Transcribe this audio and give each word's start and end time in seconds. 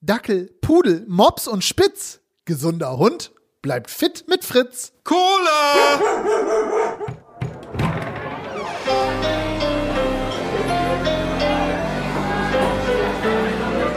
Dackel, 0.00 0.48
Pudel, 0.60 1.04
Mops 1.08 1.48
und 1.48 1.64
Spitz. 1.64 2.20
Gesunder 2.44 2.98
Hund 2.98 3.32
bleibt 3.62 3.90
fit 3.90 4.26
mit 4.28 4.44
Fritz. 4.44 4.92
Cola! 5.02 5.98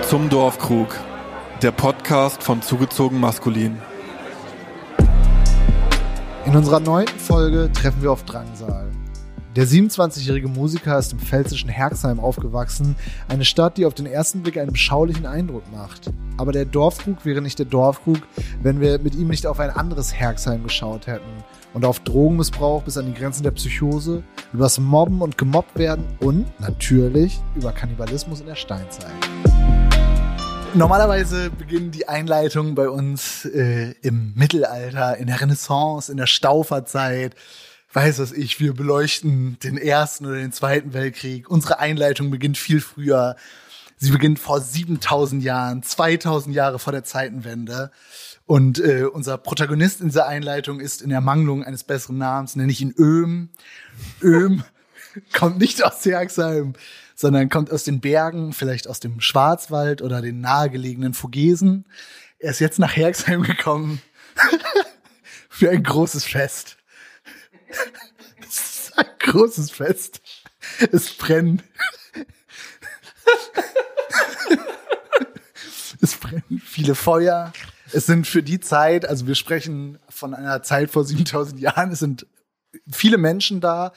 Zum 0.09 0.27
Dorfkrug. 0.29 0.99
Der 1.61 1.71
Podcast 1.71 2.41
von 2.41 2.63
Zugezogen 2.63 3.19
Maskulin. 3.19 3.79
In 6.47 6.55
unserer 6.55 6.79
neunten 6.79 7.19
Folge 7.19 7.71
treffen 7.73 8.01
wir 8.01 8.11
auf 8.11 8.23
Drangsal. 8.23 8.90
Der 9.57 9.67
27-jährige 9.67 10.47
Musiker 10.47 10.97
ist 10.97 11.11
im 11.11 11.19
pfälzischen 11.19 11.69
Herxheim 11.69 12.21
aufgewachsen, 12.21 12.95
eine 13.27 13.43
Stadt, 13.43 13.75
die 13.75 13.85
auf 13.85 13.93
den 13.93 14.05
ersten 14.05 14.43
Blick 14.43 14.57
einen 14.57 14.71
beschaulichen 14.71 15.25
Eindruck 15.25 15.69
macht. 15.73 16.09
Aber 16.37 16.53
der 16.53 16.63
Dorfkrug 16.63 17.25
wäre 17.25 17.41
nicht 17.41 17.59
der 17.59 17.65
Dorfkrug, 17.65 18.19
wenn 18.61 18.79
wir 18.79 18.99
mit 18.99 19.13
ihm 19.13 19.27
nicht 19.27 19.45
auf 19.45 19.59
ein 19.59 19.69
anderes 19.69 20.13
Herxheim 20.13 20.63
geschaut 20.63 21.05
hätten 21.05 21.43
und 21.73 21.83
auf 21.83 21.99
Drogenmissbrauch 21.99 22.83
bis 22.83 22.97
an 22.97 23.07
die 23.07 23.13
Grenzen 23.13 23.43
der 23.43 23.51
Psychose, 23.51 24.23
übers 24.53 24.79
Mobben 24.79 25.21
und 25.21 25.37
gemobbt 25.37 25.77
werden 25.77 26.05
und 26.21 26.45
natürlich 26.61 27.41
über 27.53 27.73
Kannibalismus 27.73 28.39
in 28.39 28.45
der 28.45 28.55
Steinzeit. 28.55 29.11
Normalerweise 30.73 31.49
beginnen 31.49 31.91
die 31.91 32.07
Einleitungen 32.07 32.73
bei 32.73 32.87
uns 32.87 33.43
äh, 33.43 33.95
im 34.01 34.31
Mittelalter, 34.33 35.17
in 35.17 35.27
der 35.27 35.41
Renaissance, 35.41 36.09
in 36.09 36.17
der 36.17 36.27
Stauferzeit 36.27 37.35
weiß 37.93 38.19
was 38.19 38.31
ich, 38.31 38.59
wir 38.59 38.73
beleuchten 38.73 39.57
den 39.59 39.77
ersten 39.77 40.25
oder 40.25 40.35
den 40.35 40.51
zweiten 40.51 40.93
Weltkrieg. 40.93 41.49
Unsere 41.49 41.79
Einleitung 41.79 42.31
beginnt 42.31 42.57
viel 42.57 42.81
früher. 42.81 43.35
Sie 43.97 44.11
beginnt 44.11 44.39
vor 44.39 44.61
7000 44.61 45.43
Jahren, 45.43 45.83
2000 45.83 46.55
Jahre 46.55 46.79
vor 46.79 46.93
der 46.93 47.03
Zeitenwende. 47.03 47.91
Und 48.45 48.79
äh, 48.79 49.03
unser 49.03 49.37
Protagonist 49.37 50.01
in 50.01 50.07
dieser 50.07 50.27
Einleitung 50.27 50.79
ist 50.79 51.01
in 51.01 51.11
Ermangelung 51.11 51.63
eines 51.63 51.83
besseren 51.83 52.17
Namens, 52.17 52.55
nenne 52.55 52.71
ich 52.71 52.81
ihn 52.81 52.93
Öhm. 52.97 53.49
Öhm 54.21 54.63
kommt 55.33 55.59
nicht 55.59 55.83
aus 55.83 56.03
Herxheim, 56.05 56.73
sondern 57.15 57.49
kommt 57.49 57.71
aus 57.71 57.83
den 57.83 57.99
Bergen, 57.99 58.53
vielleicht 58.53 58.87
aus 58.87 58.99
dem 58.99 59.21
Schwarzwald 59.21 60.01
oder 60.01 60.21
den 60.21 60.41
nahegelegenen 60.41 61.13
Vogesen. 61.13 61.85
Er 62.39 62.51
ist 62.51 62.59
jetzt 62.59 62.79
nach 62.79 62.95
Herxheim 62.95 63.43
gekommen 63.43 64.01
für 65.49 65.69
ein 65.69 65.83
großes 65.83 66.23
Fest. 66.25 66.77
Es 68.39 68.87
ist 68.87 68.97
ein 68.97 69.05
großes 69.19 69.71
Fest. 69.71 70.21
Es 70.91 71.11
brennt. 71.11 71.63
Es 76.01 76.15
brennen 76.15 76.61
viele 76.65 76.95
Feuer. 76.95 77.53
Es 77.93 78.05
sind 78.05 78.25
für 78.25 78.41
die 78.41 78.59
Zeit, 78.59 79.05
also 79.05 79.27
wir 79.27 79.35
sprechen 79.35 79.99
von 80.09 80.33
einer 80.33 80.63
Zeit 80.63 80.89
vor 80.89 81.03
7000 81.03 81.59
Jahren, 81.59 81.91
es 81.91 81.99
sind 81.99 82.25
viele 82.89 83.17
Menschen 83.17 83.61
da. 83.61 83.93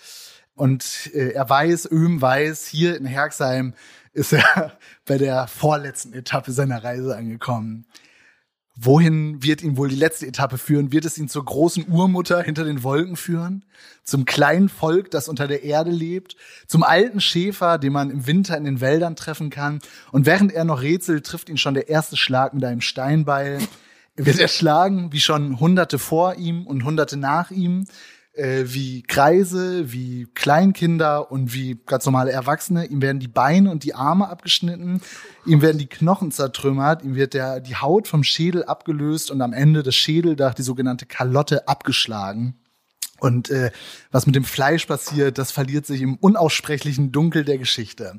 Und 0.55 1.11
äh, 1.15 1.31
er 1.31 1.49
weiß, 1.49 1.91
Öhm 1.91 2.21
weiß, 2.21 2.67
hier 2.67 2.97
in 2.97 3.07
Herxheim 3.07 3.75
ist 4.13 4.33
er 4.33 4.79
bei 5.05 5.19
der 5.19 5.49
vorletzten 5.49 6.13
Etappe 6.13 6.53
seiner 6.53 6.85
Reise 6.85 7.17
angekommen. 7.17 7.87
Wohin 8.77 9.41
wird 9.43 9.63
ihn 9.63 9.77
wohl 9.77 9.89
die 9.89 9.95
letzte 9.95 10.27
Etappe 10.27 10.59
führen? 10.59 10.91
Wird 10.91 11.05
es 11.05 11.17
ihn 11.17 11.29
zur 11.29 11.45
großen 11.45 11.87
Urmutter 11.89 12.43
hinter 12.43 12.65
den 12.65 12.83
Wolken 12.83 13.15
führen? 13.15 13.65
Zum 14.03 14.25
kleinen 14.25 14.69
Volk, 14.69 15.13
das 15.13 15.29
unter 15.29 15.47
der 15.47 15.63
Erde 15.63 15.93
lebt? 15.93 16.37
Zum 16.67 16.83
alten 16.83 17.21
Schäfer, 17.21 17.79
den 17.79 17.93
man 17.93 18.11
im 18.11 18.27
Winter 18.27 18.57
in 18.57 18.65
den 18.65 18.81
Wäldern 18.81 19.15
treffen 19.15 19.49
kann? 19.51 19.79
Und 20.11 20.27
während 20.27 20.53
er 20.53 20.65
noch 20.65 20.83
rätselt, 20.83 21.25
trifft 21.25 21.49
ihn 21.49 21.57
schon 21.57 21.75
der 21.75 21.89
erste 21.89 22.17
Schlag 22.17 22.53
mit 22.53 22.65
einem 22.65 22.81
Steinbeil. 22.81 23.59
Er 24.17 24.27
wird 24.27 24.41
erschlagen, 24.41 25.13
wie 25.13 25.21
schon 25.21 25.61
Hunderte 25.61 26.01
vor 26.01 26.35
ihm 26.35 26.67
und 26.67 26.85
Hunderte 26.85 27.17
nach 27.17 27.53
ihm 27.53 27.87
äh, 28.35 28.65
wie 28.67 29.03
Kreise, 29.03 29.93
wie 29.93 30.27
Kleinkinder 30.35 31.31
und 31.31 31.55
wie 31.55 31.79
ganz 31.87 32.05
normale 32.05 32.33
Erwachsene. 32.33 32.87
Ihm 32.87 33.01
werden 33.01 33.21
die 33.21 33.29
Beine 33.29 33.71
und 33.71 33.85
die 33.85 33.95
Arme 33.95 34.29
abgeschnitten, 34.29 35.01
ihm 35.47 35.63
werden 35.63 35.79
die 35.79 35.87
Knochen 35.87 36.31
zertrümmert, 36.33 37.03
ihm 37.03 37.15
wird 37.15 37.35
der, 37.35 37.61
die 37.61 37.77
Haut 37.77 38.09
vom 38.09 38.25
Schädel 38.25 38.65
abgelöst 38.65 39.31
und 39.31 39.41
am 39.41 39.53
Ende 39.53 39.83
das 39.83 39.95
Schädeldach, 39.95 40.55
die 40.55 40.63
sogenannte 40.63 41.07
Kalotte, 41.07 41.69
abgeschlagen. 41.69 42.55
Und 43.21 43.51
äh, 43.51 43.71
was 44.11 44.27
mit 44.27 44.35
dem 44.35 44.45
Fleisch 44.45 44.87
passiert, 44.87 45.39
das 45.39 45.53
verliert 45.53 45.87
sich 45.87 46.03
im 46.03 46.17
unaussprechlichen 46.17 47.13
Dunkel 47.13 47.45
der 47.45 47.59
Geschichte. 47.59 48.19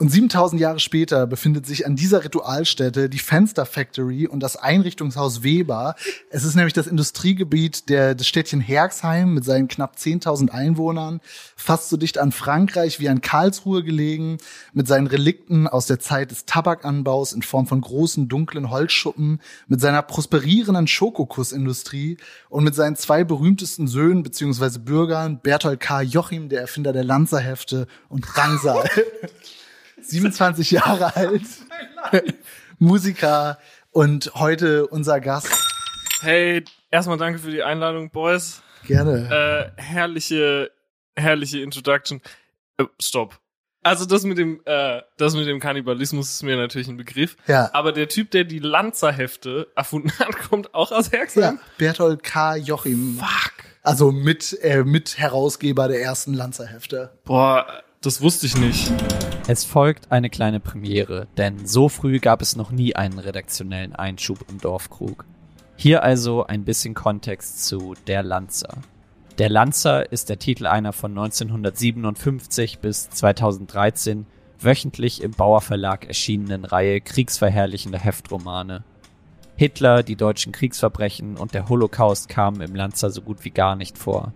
Und 0.00 0.08
7000 0.08 0.58
Jahre 0.58 0.80
später 0.80 1.26
befindet 1.26 1.66
sich 1.66 1.84
an 1.84 1.94
dieser 1.94 2.24
Ritualstätte 2.24 3.10
die 3.10 3.18
Fenster 3.18 3.66
Factory 3.66 4.26
und 4.26 4.40
das 4.40 4.56
Einrichtungshaus 4.56 5.42
Weber. 5.42 5.94
Es 6.30 6.42
ist 6.42 6.54
nämlich 6.54 6.72
das 6.72 6.86
Industriegebiet 6.86 7.90
der, 7.90 8.14
des 8.14 8.26
Städtchen 8.26 8.62
Herxheim 8.62 9.34
mit 9.34 9.44
seinen 9.44 9.68
knapp 9.68 9.96
10.000 9.96 10.52
Einwohnern, 10.52 11.20
fast 11.54 11.90
so 11.90 11.98
dicht 11.98 12.16
an 12.16 12.32
Frankreich 12.32 12.98
wie 12.98 13.10
an 13.10 13.20
Karlsruhe 13.20 13.82
gelegen, 13.84 14.38
mit 14.72 14.88
seinen 14.88 15.06
Relikten 15.06 15.68
aus 15.68 15.84
der 15.84 15.98
Zeit 15.98 16.30
des 16.30 16.46
Tabakanbaus 16.46 17.34
in 17.34 17.42
Form 17.42 17.66
von 17.66 17.82
großen 17.82 18.26
dunklen 18.26 18.70
Holzschuppen, 18.70 19.38
mit 19.68 19.82
seiner 19.82 20.00
prosperierenden 20.00 20.86
Schokokussindustrie 20.86 22.16
und 22.48 22.64
mit 22.64 22.74
seinen 22.74 22.96
zwei 22.96 23.22
berühmtesten 23.22 23.86
Söhnen 23.86 24.22
bzw. 24.22 24.78
Bürgern, 24.78 25.40
Berthold 25.42 25.80
K. 25.80 26.00
Jochim, 26.00 26.48
der 26.48 26.62
Erfinder 26.62 26.94
der 26.94 27.04
Lanzerhefte 27.04 27.86
und 28.08 28.22
Drangsal. 28.22 28.88
27 30.02 30.70
Jahre 30.70 31.16
alt, 31.16 31.42
Musiker 32.78 33.58
und 33.90 34.32
heute 34.34 34.86
unser 34.86 35.20
Gast. 35.20 35.48
Hey, 36.20 36.64
erstmal 36.90 37.18
danke 37.18 37.38
für 37.38 37.50
die 37.50 37.62
Einladung, 37.62 38.10
Boys. 38.10 38.62
Gerne. 38.86 39.72
Äh, 39.76 39.80
herrliche, 39.80 40.70
herrliche 41.16 41.60
Introduction. 41.60 42.20
Äh, 42.78 42.84
stopp. 43.00 43.38
Also 43.82 44.04
das 44.04 44.24
mit 44.24 44.36
dem, 44.36 44.60
äh, 44.66 45.00
das 45.16 45.34
mit 45.34 45.46
dem 45.46 45.58
Kannibalismus 45.58 46.30
ist 46.30 46.42
mir 46.42 46.56
natürlich 46.56 46.88
ein 46.88 46.98
Begriff. 46.98 47.36
Ja. 47.46 47.70
Aber 47.72 47.92
der 47.92 48.08
Typ, 48.08 48.30
der 48.30 48.44
die 48.44 48.58
Lanzerhefte 48.58 49.68
erfunden 49.74 50.12
hat, 50.18 50.36
kommt 50.50 50.74
auch 50.74 50.92
aus 50.92 51.12
Herxheim. 51.12 51.56
Ja, 51.56 51.60
Berthold 51.78 52.22
K. 52.22 52.56
Jochim. 52.56 53.18
Fuck. 53.18 53.64
Also 53.82 54.12
mit, 54.12 54.58
äh, 54.62 54.84
mit 54.84 55.16
Herausgeber 55.16 55.88
der 55.88 56.02
ersten 56.02 56.34
Lanzerhefte. 56.34 57.18
Boah, 57.24 57.82
das 58.02 58.22
wusste 58.22 58.46
ich 58.46 58.56
nicht. 58.56 58.90
Es 59.46 59.64
folgt 59.64 60.10
eine 60.10 60.30
kleine 60.30 60.58
Premiere, 60.58 61.26
denn 61.36 61.66
so 61.66 61.90
früh 61.90 62.18
gab 62.18 62.40
es 62.40 62.56
noch 62.56 62.70
nie 62.70 62.96
einen 62.96 63.18
redaktionellen 63.18 63.94
Einschub 63.94 64.38
im 64.48 64.58
Dorfkrug. 64.58 65.26
Hier 65.76 66.02
also 66.02 66.46
ein 66.46 66.64
bisschen 66.64 66.94
Kontext 66.94 67.66
zu 67.66 67.94
Der 68.06 68.22
Lanzer. 68.22 68.78
Der 69.38 69.50
Lanzer 69.50 70.10
ist 70.12 70.30
der 70.30 70.38
Titel 70.38 70.66
einer 70.66 70.94
von 70.94 71.10
1957 71.10 72.78
bis 72.78 73.10
2013 73.10 74.24
wöchentlich 74.58 75.22
im 75.22 75.32
Bauer 75.32 75.60
Verlag 75.60 76.06
erschienenen 76.06 76.64
Reihe 76.64 77.02
kriegsverherrlichender 77.02 77.98
Heftromane. 77.98 78.82
Hitler, 79.56 80.02
die 80.02 80.16
deutschen 80.16 80.52
Kriegsverbrechen 80.52 81.36
und 81.36 81.52
der 81.52 81.68
Holocaust 81.68 82.30
kamen 82.30 82.62
im 82.62 82.74
Lanzer 82.74 83.10
so 83.10 83.20
gut 83.20 83.44
wie 83.44 83.50
gar 83.50 83.76
nicht 83.76 83.98
vor. 83.98 84.32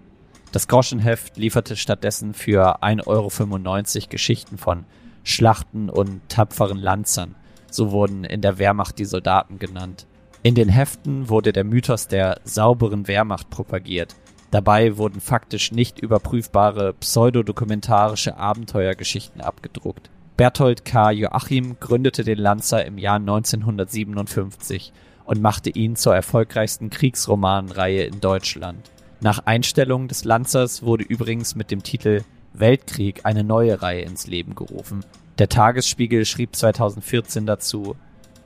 Das 0.54 0.68
Groschenheft 0.68 1.36
lieferte 1.36 1.74
stattdessen 1.74 2.32
für 2.32 2.80
1,95 2.80 3.06
Euro 3.08 4.08
Geschichten 4.08 4.56
von 4.56 4.84
Schlachten 5.24 5.90
und 5.90 6.20
tapferen 6.28 6.78
Lanzern. 6.78 7.34
So 7.72 7.90
wurden 7.90 8.22
in 8.22 8.40
der 8.40 8.56
Wehrmacht 8.58 9.00
die 9.00 9.04
Soldaten 9.04 9.58
genannt. 9.58 10.06
In 10.44 10.54
den 10.54 10.68
Heften 10.68 11.28
wurde 11.28 11.52
der 11.52 11.64
Mythos 11.64 12.06
der 12.06 12.40
sauberen 12.44 13.08
Wehrmacht 13.08 13.50
propagiert. 13.50 14.14
Dabei 14.52 14.96
wurden 14.96 15.20
faktisch 15.20 15.72
nicht 15.72 15.98
überprüfbare 15.98 16.92
pseudodokumentarische 17.00 18.36
Abenteuergeschichten 18.36 19.40
abgedruckt. 19.40 20.08
Berthold 20.36 20.84
K. 20.84 21.10
Joachim 21.10 21.80
gründete 21.80 22.22
den 22.22 22.38
Lanzer 22.38 22.84
im 22.84 22.96
Jahr 22.96 23.16
1957 23.16 24.92
und 25.24 25.42
machte 25.42 25.70
ihn 25.70 25.96
zur 25.96 26.14
erfolgreichsten 26.14 26.90
Kriegsromanenreihe 26.90 28.04
in 28.04 28.20
Deutschland. 28.20 28.92
Nach 29.20 29.40
Einstellung 29.46 30.08
des 30.08 30.24
Lanzers 30.24 30.82
wurde 30.82 31.04
übrigens 31.04 31.54
mit 31.54 31.70
dem 31.70 31.82
Titel 31.82 32.22
Weltkrieg 32.52 33.20
eine 33.24 33.44
neue 33.44 33.82
Reihe 33.82 34.02
ins 34.02 34.26
Leben 34.26 34.54
gerufen. 34.54 35.04
Der 35.38 35.48
Tagesspiegel 35.48 36.24
schrieb 36.24 36.54
2014 36.54 37.46
dazu 37.46 37.96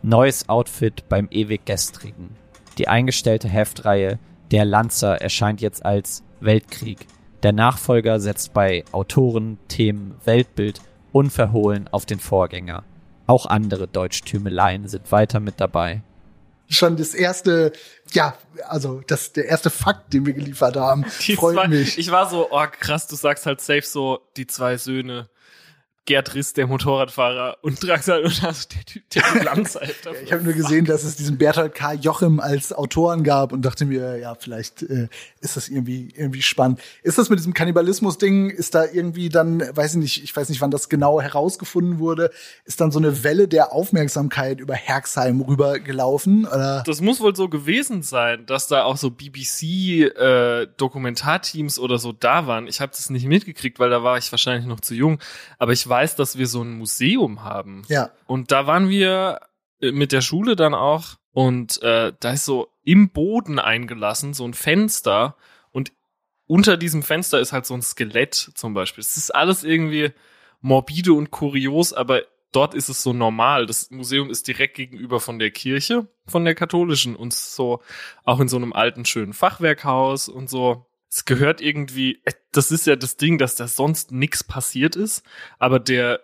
Neues 0.02 0.48
Outfit 0.48 1.08
beim 1.08 1.28
ewig 1.30 1.66
Gestrigen. 1.66 2.36
Die 2.78 2.88
eingestellte 2.88 3.48
Heftreihe 3.48 4.18
Der 4.50 4.64
Lanzer 4.64 5.20
erscheint 5.20 5.60
jetzt 5.60 5.84
als 5.84 6.22
Weltkrieg. 6.40 7.06
Der 7.42 7.52
Nachfolger 7.52 8.20
setzt 8.20 8.54
bei 8.54 8.84
Autoren, 8.92 9.58
Themen, 9.68 10.14
Weltbild 10.24 10.80
unverhohlen 11.12 11.88
auf 11.88 12.06
den 12.06 12.20
Vorgänger. 12.20 12.84
Auch 13.26 13.46
andere 13.46 13.86
Deutschtümeleien 13.86 14.88
sind 14.88 15.12
weiter 15.12 15.40
mit 15.40 15.60
dabei. 15.60 16.02
Schon 16.68 16.96
das 16.96 17.14
erste, 17.14 17.72
ja, 18.12 18.36
also 18.66 19.02
das 19.06 19.32
der 19.32 19.46
erste 19.46 19.70
Fakt, 19.70 20.12
den 20.12 20.26
wir 20.26 20.32
geliefert 20.32 20.76
haben, 20.76 21.04
Die 21.26 21.36
freut 21.36 21.54
zwei, 21.54 21.68
mich. 21.68 21.98
Ich 21.98 22.10
war 22.10 22.28
so, 22.28 22.48
oh 22.50 22.66
krass, 22.80 23.06
du 23.06 23.16
sagst 23.16 23.46
halt 23.46 23.60
safe 23.60 23.82
so, 23.82 24.20
die 24.36 24.46
zwei 24.46 24.76
Söhne. 24.76 25.28
Gerd 26.08 26.34
Riss, 26.34 26.54
der 26.54 26.66
Motorradfahrer 26.66 27.58
und 27.60 27.86
Draxal 27.86 28.24
und 28.24 28.42
also 28.42 28.66
der 28.74 28.84
Typ, 28.86 29.10
der 29.10 29.22
die 29.34 29.40
Lanzhälfte. 29.44 30.14
Ich 30.24 30.32
habe 30.32 30.42
nur 30.42 30.54
gesehen, 30.54 30.86
dass 30.86 31.04
es 31.04 31.16
diesen 31.16 31.36
Bertolt 31.36 31.74
K. 31.74 31.92
Jochim 31.92 32.40
als 32.40 32.72
Autoren 32.72 33.24
gab 33.24 33.52
und 33.52 33.60
dachte 33.62 33.84
mir, 33.84 34.16
ja, 34.18 34.34
vielleicht 34.34 34.80
äh, 34.82 35.08
ist 35.40 35.56
das 35.56 35.68
irgendwie 35.68 36.08
irgendwie 36.16 36.40
spannend. 36.40 36.80
Ist 37.02 37.18
das 37.18 37.28
mit 37.28 37.38
diesem 37.38 37.52
Kannibalismus-Ding, 37.52 38.48
ist 38.48 38.74
da 38.74 38.86
irgendwie 38.86 39.28
dann, 39.28 39.60
weiß 39.60 39.92
ich 39.94 39.98
nicht, 39.98 40.24
ich 40.24 40.34
weiß 40.34 40.48
nicht, 40.48 40.62
wann 40.62 40.70
das 40.70 40.88
genau 40.88 41.20
herausgefunden 41.20 41.98
wurde, 41.98 42.30
ist 42.64 42.80
dann 42.80 42.90
so 42.90 42.98
eine 42.98 43.22
Welle 43.22 43.46
der 43.46 43.72
Aufmerksamkeit 43.72 44.60
über 44.60 44.72
Herxheim 44.74 45.42
rübergelaufen? 45.42 46.46
Oder? 46.46 46.84
Das 46.86 47.02
muss 47.02 47.20
wohl 47.20 47.36
so 47.36 47.50
gewesen 47.50 48.02
sein, 48.02 48.46
dass 48.46 48.66
da 48.66 48.84
auch 48.84 48.96
so 48.96 49.10
BBC-Dokumentarteams 49.10 51.78
oder 51.78 51.98
so 51.98 52.12
da 52.12 52.46
waren. 52.46 52.66
Ich 52.66 52.80
habe 52.80 52.92
das 52.92 53.10
nicht 53.10 53.26
mitgekriegt, 53.26 53.78
weil 53.78 53.90
da 53.90 54.02
war 54.02 54.16
ich 54.16 54.32
wahrscheinlich 54.32 54.64
noch 54.66 54.80
zu 54.80 54.94
jung. 54.94 55.18
Aber 55.58 55.72
ich 55.72 55.86
weiß, 55.98 56.14
dass 56.14 56.38
wir 56.38 56.46
so 56.46 56.62
ein 56.62 56.78
Museum 56.78 57.42
haben. 57.42 57.82
Ja. 57.88 58.10
Und 58.26 58.52
da 58.52 58.68
waren 58.68 58.88
wir 58.88 59.40
äh, 59.80 59.90
mit 59.90 60.12
der 60.12 60.20
Schule 60.20 60.54
dann 60.54 60.74
auch 60.74 61.16
und 61.32 61.82
äh, 61.82 62.12
da 62.20 62.32
ist 62.32 62.44
so 62.44 62.68
im 62.84 63.10
Boden 63.10 63.58
eingelassen 63.58 64.32
so 64.32 64.44
ein 64.44 64.54
Fenster 64.54 65.36
und 65.72 65.92
unter 66.46 66.76
diesem 66.76 67.02
Fenster 67.02 67.40
ist 67.40 67.52
halt 67.52 67.66
so 67.66 67.74
ein 67.74 67.82
Skelett 67.82 68.34
zum 68.34 68.74
Beispiel. 68.74 69.02
Es 69.02 69.16
ist 69.16 69.34
alles 69.34 69.64
irgendwie 69.64 70.12
morbide 70.60 71.12
und 71.12 71.32
kurios, 71.32 71.92
aber 71.92 72.22
dort 72.52 72.74
ist 72.74 72.88
es 72.88 73.02
so 73.02 73.12
normal. 73.12 73.66
Das 73.66 73.90
Museum 73.90 74.30
ist 74.30 74.46
direkt 74.46 74.76
gegenüber 74.76 75.18
von 75.18 75.40
der 75.40 75.50
Kirche, 75.50 76.06
von 76.26 76.44
der 76.44 76.54
katholischen 76.54 77.16
und 77.16 77.34
so 77.34 77.82
auch 78.24 78.38
in 78.38 78.48
so 78.48 78.56
einem 78.56 78.72
alten 78.72 79.04
schönen 79.04 79.32
Fachwerkhaus 79.32 80.28
und 80.28 80.48
so. 80.48 80.86
Es 81.10 81.24
gehört 81.24 81.60
irgendwie, 81.60 82.20
äh, 82.24 82.32
das 82.52 82.70
ist 82.70 82.86
ja 82.86 82.96
das 82.96 83.16
Ding, 83.16 83.38
dass 83.38 83.56
da 83.56 83.68
sonst 83.68 84.12
nix 84.12 84.44
passiert 84.44 84.96
ist, 84.96 85.22
aber 85.58 85.80
der 85.80 86.20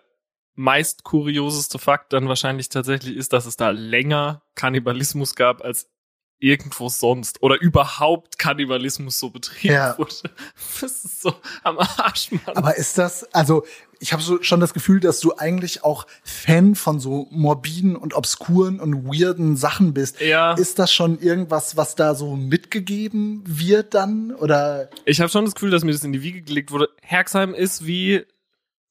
meist 0.55 1.03
kurioseste 1.03 1.79
Fakt 1.79 2.13
dann 2.13 2.29
wahrscheinlich 2.29 2.69
tatsächlich 2.69 3.15
ist, 3.17 3.33
dass 3.33 3.45
es 3.45 3.57
da 3.57 3.71
länger 3.71 4.41
Kannibalismus 4.55 5.35
gab 5.35 5.61
als 5.61 5.91
irgendwo 6.39 6.89
sonst 6.89 7.41
oder 7.41 7.59
überhaupt 7.61 8.37
Kannibalismus 8.37 9.19
so 9.19 9.29
betrieben 9.29 9.73
Ja. 9.73 9.97
wurde. 9.97 10.13
Das 10.81 11.03
ist 11.05 11.21
so 11.21 11.33
am 11.63 11.79
Arsch, 11.79 12.31
Mann. 12.31 12.55
Aber 12.57 12.75
ist 12.75 12.97
das, 12.97 13.23
also 13.33 13.65
ich 13.99 14.11
habe 14.11 14.21
so 14.21 14.43
schon 14.43 14.59
das 14.59 14.73
Gefühl, 14.73 14.99
dass 14.99 15.21
du 15.21 15.35
eigentlich 15.37 15.83
auch 15.83 16.05
Fan 16.23 16.75
von 16.75 16.99
so 16.99 17.27
morbiden 17.31 17.95
und 17.95 18.13
obskuren 18.13 18.79
und 18.81 19.05
weirden 19.05 19.55
Sachen 19.55 19.93
bist. 19.93 20.19
Ja. 20.19 20.53
Ist 20.53 20.77
das 20.79 20.91
schon 20.93 21.17
irgendwas, 21.19 21.77
was 21.77 21.95
da 21.95 22.13
so 22.13 22.35
mitgegeben 22.35 23.41
wird 23.45 23.93
dann? 23.93 24.31
Oder 24.35 24.89
Ich 25.05 25.21
habe 25.21 25.29
schon 25.31 25.45
das 25.45 25.53
Gefühl, 25.55 25.71
dass 25.71 25.83
mir 25.83 25.93
das 25.93 26.03
in 26.03 26.11
die 26.13 26.21
Wiege 26.21 26.41
gelegt 26.41 26.71
wurde. 26.71 26.89
Herxheim 27.01 27.53
ist 27.53 27.85
wie 27.87 28.25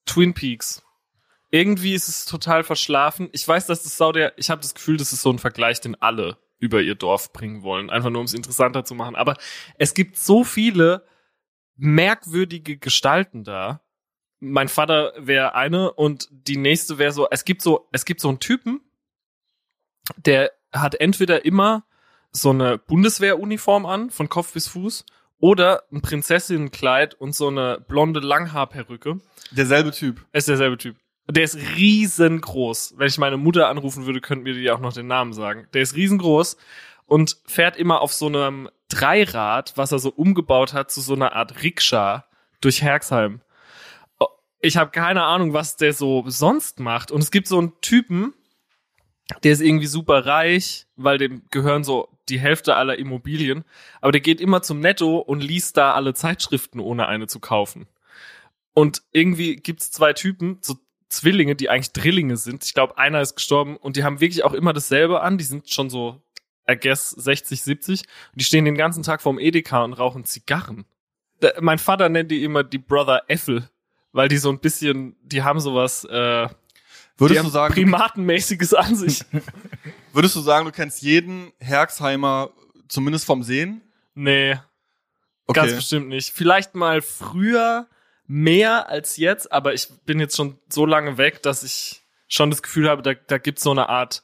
Twin 0.07 0.33
Peaks. 0.35 0.83
Irgendwie 1.51 1.95
ist 1.95 2.09
es 2.09 2.25
total 2.25 2.65
verschlafen. 2.65 3.29
Ich 3.33 3.47
weiß, 3.47 3.67
dass 3.67 3.83
das 3.85 3.97
sau 3.97 4.11
der, 4.11 4.33
ich 4.39 4.51
habe 4.51 4.63
das 4.63 4.75
Gefühl, 4.75 4.97
das 4.97 5.13
ist 5.13 5.23
so 5.23 5.31
ein 5.31 5.39
Vergleich, 5.39 5.81
den 5.81 6.01
alle 6.03 6.37
über 6.65 6.81
ihr 6.81 6.95
Dorf 6.95 7.33
bringen 7.33 7.63
wollen, 7.63 7.91
einfach 7.91 8.09
nur 8.09 8.21
um 8.21 8.25
es 8.25 8.33
interessanter 8.33 8.85
zu 8.85 8.95
machen. 8.95 9.15
Aber 9.15 9.37
es 9.79 9.93
gibt 9.93 10.17
so 10.17 10.45
viele 10.45 11.05
merkwürdige 11.77 12.79
Gestalten 12.79 13.45
da. 13.45 13.83
Mein 14.41 14.69
Vater 14.69 15.13
wäre 15.19 15.55
eine 15.55 15.93
und 15.93 16.29
die 16.31 16.57
nächste 16.57 16.99
wäre 16.99 17.13
so, 17.13 17.29
es 17.31 17.45
gibt 17.45 17.61
so, 17.61 17.89
es 17.93 18.05
gibt 18.05 18.21
so 18.21 18.29
einen 18.29 18.41
Typen, 18.41 18.81
der 20.17 20.53
hat 20.73 20.95
entweder 20.95 21.45
immer 21.45 21.85
so 22.31 22.51
eine 22.51 22.79
Bundeswehruniform 22.79 23.85
an, 23.85 24.11
von 24.11 24.29
Kopf 24.29 24.55
bis 24.55 24.69
Fuß, 24.69 25.05
oder 25.39 25.85
ein 25.93 26.01
Prinzessinnenkleid 26.01 27.15
und 27.15 27.35
so 27.35 27.49
eine 27.49 27.85
blonde 27.87 28.21
Langhaarperücke. 28.21 29.21
Derselbe 29.51 29.91
Typ. 29.91 30.25
Ist 30.33 30.49
derselbe 30.49 30.79
Typ. 30.79 30.97
Der 31.29 31.45
ist 31.45 31.57
riesengroß. 31.57 32.95
Wenn 32.99 33.07
ich 33.07 33.19
meine 33.19 33.37
Mutter 33.37 33.69
anrufen 33.69 34.07
würde, 34.07 34.21
könnten 34.21 34.45
wir 34.45 34.55
dir 34.55 34.75
auch 34.75 34.81
noch 34.81 34.93
den 34.93 35.07
Namen 35.07 35.33
sagen. 35.33 35.67
Der 35.73 35.83
ist 35.83 35.97
riesengroß 35.97 36.57
und 37.07 37.39
fährt 37.47 37.77
immer 37.77 38.01
auf 38.01 38.13
so 38.13 38.27
einem 38.27 38.69
Dreirad, 38.89 39.73
was 39.77 39.93
er 39.93 39.99
so 39.99 40.11
umgebaut 40.11 40.75
hat, 40.75 40.91
zu 40.91 41.01
so 41.01 41.15
einer 41.15 41.33
Art 41.33 41.63
Rikscha 41.63 42.27
durch 42.61 42.83
Herxheim. 42.83 43.41
Oh, 44.19 44.27
Ich 44.61 44.77
habe 44.77 44.91
keine 44.91 45.25
Ahnung, 45.25 45.55
was 45.55 45.77
der 45.77 45.95
so 45.95 46.25
sonst 46.27 46.81
macht. 46.81 47.11
Und 47.11 47.23
es 47.23 47.31
gibt 47.31 47.49
so 47.49 47.59
einen 47.59 47.73
Typen, 47.81 48.35
der 49.43 49.53
ist 49.53 49.63
irgendwie 49.63 49.87
super 49.87 50.27
reich, 50.27 50.87
weil 50.97 51.17
dem 51.19 51.43
gehören 51.51 51.85
so 51.85 52.09
die 52.29 52.39
Hälfte 52.39 52.77
aller 52.77 52.99
Immobilien. 52.99 53.65
Aber 54.01 54.13
der 54.13 54.21
geht 54.21 54.41
immer 54.41 54.63
zum 54.63 54.81
Netto 54.81 55.19
und 55.19 55.43
liest 55.43 55.77
da 55.79 55.95
alle 55.95 56.15
Zeitschriften, 56.15 56.81
ohne 56.81 57.07
eine 57.09 57.27
zu 57.27 57.41
kaufen. 57.41 57.87
Und 58.75 59.03
irgendwie 59.13 59.57
gibt's 59.57 59.91
zwei 59.91 60.13
Typen, 60.13 60.59
so 60.61 60.75
Zwillinge, 61.17 61.55
die 61.57 61.69
eigentlich 61.71 61.93
Drillinge 61.93 62.37
sind. 62.37 62.65
Ich 62.65 62.75
glaube, 62.75 62.99
einer 62.99 63.21
ist 63.21 63.37
gestorben 63.37 63.77
und 63.77 63.97
die 63.97 64.05
haben 64.05 64.21
wirklich 64.21 64.45
auch 64.45 64.53
immer 64.53 64.73
dasselbe 64.73 65.21
an. 65.21 65.39
Die 65.39 65.45
sind 65.45 65.71
schon 65.71 65.91
so, 65.91 66.21
I 66.71 66.77
guess, 66.77 67.11
60, 67.11 67.63
70. 67.63 68.01
Und 68.01 68.07
die 68.41 68.45
stehen 68.45 68.65
den 68.65 68.77
ganzen 68.77 69.03
Tag 69.03 69.23
vorm 69.23 69.39
Edeka 69.39 69.83
und 69.85 69.93
rauchen 69.95 70.25
Zigarren. 70.25 70.85
Da, 71.41 71.51
mein 71.61 71.79
Vater 71.79 72.09
nennt 72.09 72.31
die 72.31 72.45
immer 72.45 72.65
die 72.65 72.79
Brother 72.79 73.23
Äffel, 73.29 73.69
weil 74.13 74.29
die 74.29 74.39
so 74.39 74.51
ein 74.51 74.61
bisschen, 74.61 75.17
die 75.23 75.43
haben 75.43 75.61
sowas, 75.61 76.05
äh, 76.05 76.47
die 76.49 77.21
Würdest 77.21 77.39
haben 77.39 77.47
du 77.47 77.53
sagen, 77.53 77.75
Primatenmäßiges 77.75 78.75
an 78.75 78.97
sich. 78.97 79.23
würdest 80.13 80.35
du 80.35 80.41
sagen, 80.41 80.65
du 80.65 80.73
kennst 80.73 81.03
jeden 81.03 81.53
Herxheimer 81.61 82.51
zumindest 82.89 83.25
vom 83.25 83.43
Sehen? 83.43 83.83
nee, 84.15 84.57
Okay. 85.47 85.61
ganz 85.61 85.75
bestimmt 85.75 86.09
nicht. 86.09 86.33
Vielleicht 86.33 86.75
mal 86.75 87.03
früher 87.03 87.87
mehr 88.27 88.89
als 88.89 89.17
jetzt, 89.17 89.53
aber 89.53 89.75
ich 89.75 89.89
bin 90.05 90.21
jetzt 90.21 90.37
schon 90.37 90.59
so 90.69 90.87
lange 90.87 91.19
weg, 91.19 91.43
dass 91.43 91.63
ich 91.63 92.03
schon 92.29 92.51
das 92.51 92.63
Gefühl 92.63 92.89
habe, 92.89 93.03
da, 93.03 93.15
da 93.15 93.39
gibt's 93.39 93.63
so 93.63 93.71
eine 93.71 93.89
Art, 93.89 94.23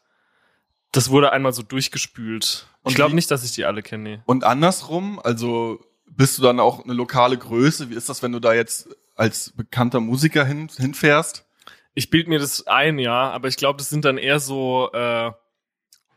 das 0.93 1.11
wurde 1.11 1.32
einmal 1.32 1.52
so 1.52 1.62
durchgespült. 1.62 2.67
Und 2.82 2.91
ich 2.91 2.97
glaube 2.97 3.14
nicht, 3.14 3.31
dass 3.31 3.44
ich 3.44 3.52
die 3.52 3.64
alle 3.64 3.82
kenne. 3.82 4.02
Nee. 4.02 4.23
Und 4.25 4.44
andersrum, 4.44 5.20
also 5.23 5.85
bist 6.06 6.38
du 6.38 6.43
dann 6.43 6.61
auch 6.61 6.85
eine 6.85 6.94
lokale 6.94 7.37
Größe? 7.37 7.91
Wie 7.91 7.94
ist 7.94 8.08
das, 8.08 8.23
wenn 8.23 8.32
du 8.32 8.41
da 8.41 8.55
jetzt 8.55 8.88
als 9.17 9.52
bekannter 9.55 10.00
Musiker 10.00 10.44
hin, 10.44 10.69
hinfährst? 10.75 11.47
Ich 11.94 12.11
bild 12.11 12.29
mir 12.29 12.38
das 12.38 12.67
ein, 12.67 12.99
ja, 12.99 13.31
aber 13.31 13.49
ich 13.49 13.56
glaube, 13.56 13.79
das 13.79 13.91
sind 13.91 14.05
dann 14.05 14.17
eher 14.17 14.41
so 14.41 14.91
äh, 14.93 15.31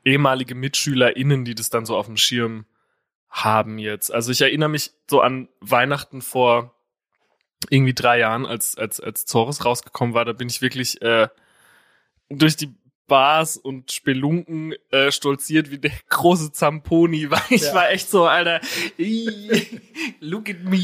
ehemalige 0.05 0.55
MitschülerInnen, 0.55 1.45
die 1.45 1.55
das 1.55 1.69
dann 1.69 1.85
so 1.85 1.97
auf 1.97 2.05
dem 2.05 2.17
Schirm 2.17 2.65
haben 3.29 3.79
jetzt. 3.79 4.13
Also 4.13 4.31
ich 4.31 4.41
erinnere 4.41 4.69
mich 4.69 4.91
so 5.09 5.21
an 5.21 5.49
Weihnachten 5.59 6.21
vor 6.21 6.72
irgendwie 7.69 7.93
drei 7.93 8.19
Jahren, 8.19 8.45
als, 8.45 8.77
als, 8.77 8.99
als 8.99 9.25
Zores 9.25 9.65
rausgekommen 9.65 10.13
war, 10.13 10.25
da 10.25 10.33
bin 10.33 10.47
ich 10.49 10.61
wirklich 10.61 11.01
äh, 11.01 11.27
durch 12.29 12.55
die 12.55 12.73
Bars 13.05 13.57
und 13.57 13.91
Spelunken 13.91 14.73
äh, 14.89 15.11
stolziert 15.11 15.69
wie 15.71 15.77
der 15.77 15.91
große 16.09 16.53
Zamponi, 16.53 17.29
weil 17.31 17.41
ich 17.49 17.61
Ja. 17.63 17.73
war 17.75 17.89
echt 17.91 18.09
so, 18.09 18.25
Alter, 18.25 18.61
"Ih, 18.97 19.79
look 20.21 20.49
at 20.49 20.63
me, 20.63 20.79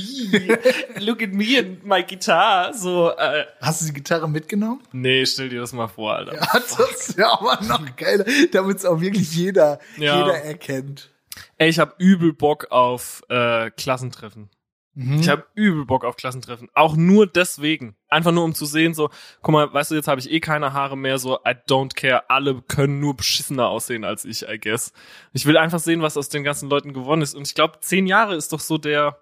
look 0.99 1.23
at 1.23 1.31
me 1.31 1.57
and 1.57 1.85
my 1.85 2.03
guitar, 2.03 2.73
so, 2.73 3.11
äh, 3.17 3.45
hast 3.61 3.81
du 3.81 3.85
die 3.87 3.93
Gitarre 3.93 4.29
mitgenommen? 4.29 4.81
Nee, 4.91 5.25
stell 5.25 5.47
dir 5.49 5.61
das 5.61 5.71
mal 5.71 5.87
vor, 5.87 6.13
Alter. 6.13 6.35
Ja, 6.35 6.47
das 6.53 7.15
ja 7.17 7.31
aber 7.39 7.63
noch 7.65 7.95
geiler, 7.95 8.25
damit 8.51 8.77
es 8.77 8.85
auch 8.85 8.99
wirklich 8.99 9.33
jeder, 9.33 9.79
Ja. 9.97 10.19
jeder 10.19 10.43
erkennt. 10.43 11.09
Ey, 11.57 11.69
ich 11.69 11.79
hab 11.79 11.95
übel 12.01 12.33
Bock 12.33 12.67
auf 12.69 13.23
äh, 13.29 13.71
Klassentreffen. 13.71 14.49
Mhm. 14.95 15.19
Ich 15.19 15.29
hab 15.29 15.47
übel 15.55 15.85
Bock 15.85 16.03
auf 16.03 16.15
Klassentreffen. 16.17 16.69
Auch 16.73 16.95
nur 16.95 17.27
deswegen. 17.27 17.95
Einfach 18.09 18.31
nur 18.31 18.43
um 18.43 18.55
zu 18.55 18.65
sehen, 18.65 18.93
so, 18.93 19.09
guck 19.41 19.53
mal, 19.53 19.71
weißt 19.73 19.91
du, 19.91 19.95
jetzt 19.95 20.07
habe 20.07 20.19
ich 20.19 20.29
eh 20.31 20.39
keine 20.39 20.73
Haare 20.73 20.97
mehr, 20.97 21.19
so, 21.19 21.35
I 21.45 21.53
don't 21.69 21.95
care. 21.95 22.29
Alle 22.29 22.61
können 22.63 22.99
nur 22.99 23.15
beschissener 23.15 23.67
aussehen 23.69 24.03
als 24.03 24.25
ich, 24.25 24.47
I 24.49 24.59
guess. 24.59 24.91
Ich 25.31 25.45
will 25.45 25.57
einfach 25.57 25.79
sehen, 25.79 26.01
was 26.01 26.17
aus 26.17 26.29
den 26.29 26.43
ganzen 26.43 26.69
Leuten 26.69 26.93
gewonnen 26.93 27.21
ist. 27.21 27.35
Und 27.35 27.47
ich 27.47 27.53
glaube, 27.55 27.79
zehn 27.81 28.07
Jahre 28.07 28.35
ist 28.35 28.51
doch 28.51 28.59
so 28.59 28.77
der. 28.77 29.19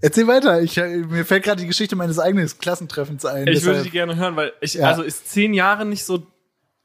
Erzähl 0.00 0.26
weiter. 0.26 0.60
Ich, 0.62 0.76
äh, 0.76 0.98
mir 0.98 1.24
fällt 1.24 1.44
gerade 1.44 1.60
die 1.60 1.66
Geschichte 1.68 1.96
meines 1.96 2.18
eigenen 2.18 2.46
Klassentreffens 2.58 3.24
ein. 3.24 3.46
Ich 3.48 3.62
würde 3.62 3.78
Deshalb- 3.78 3.84
die 3.84 3.90
gerne 3.90 4.16
hören, 4.16 4.36
weil 4.36 4.52
ich, 4.60 4.74
Ja. 4.74 4.88
also 4.88 5.02
ist 5.02 5.28
zehn 5.30 5.54
Jahre 5.54 5.86
nicht 5.86 6.04
so 6.04 6.26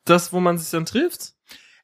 das, 0.05 0.31
wo 0.33 0.39
man 0.39 0.57
sich 0.57 0.69
dann 0.69 0.85
trifft? 0.85 1.33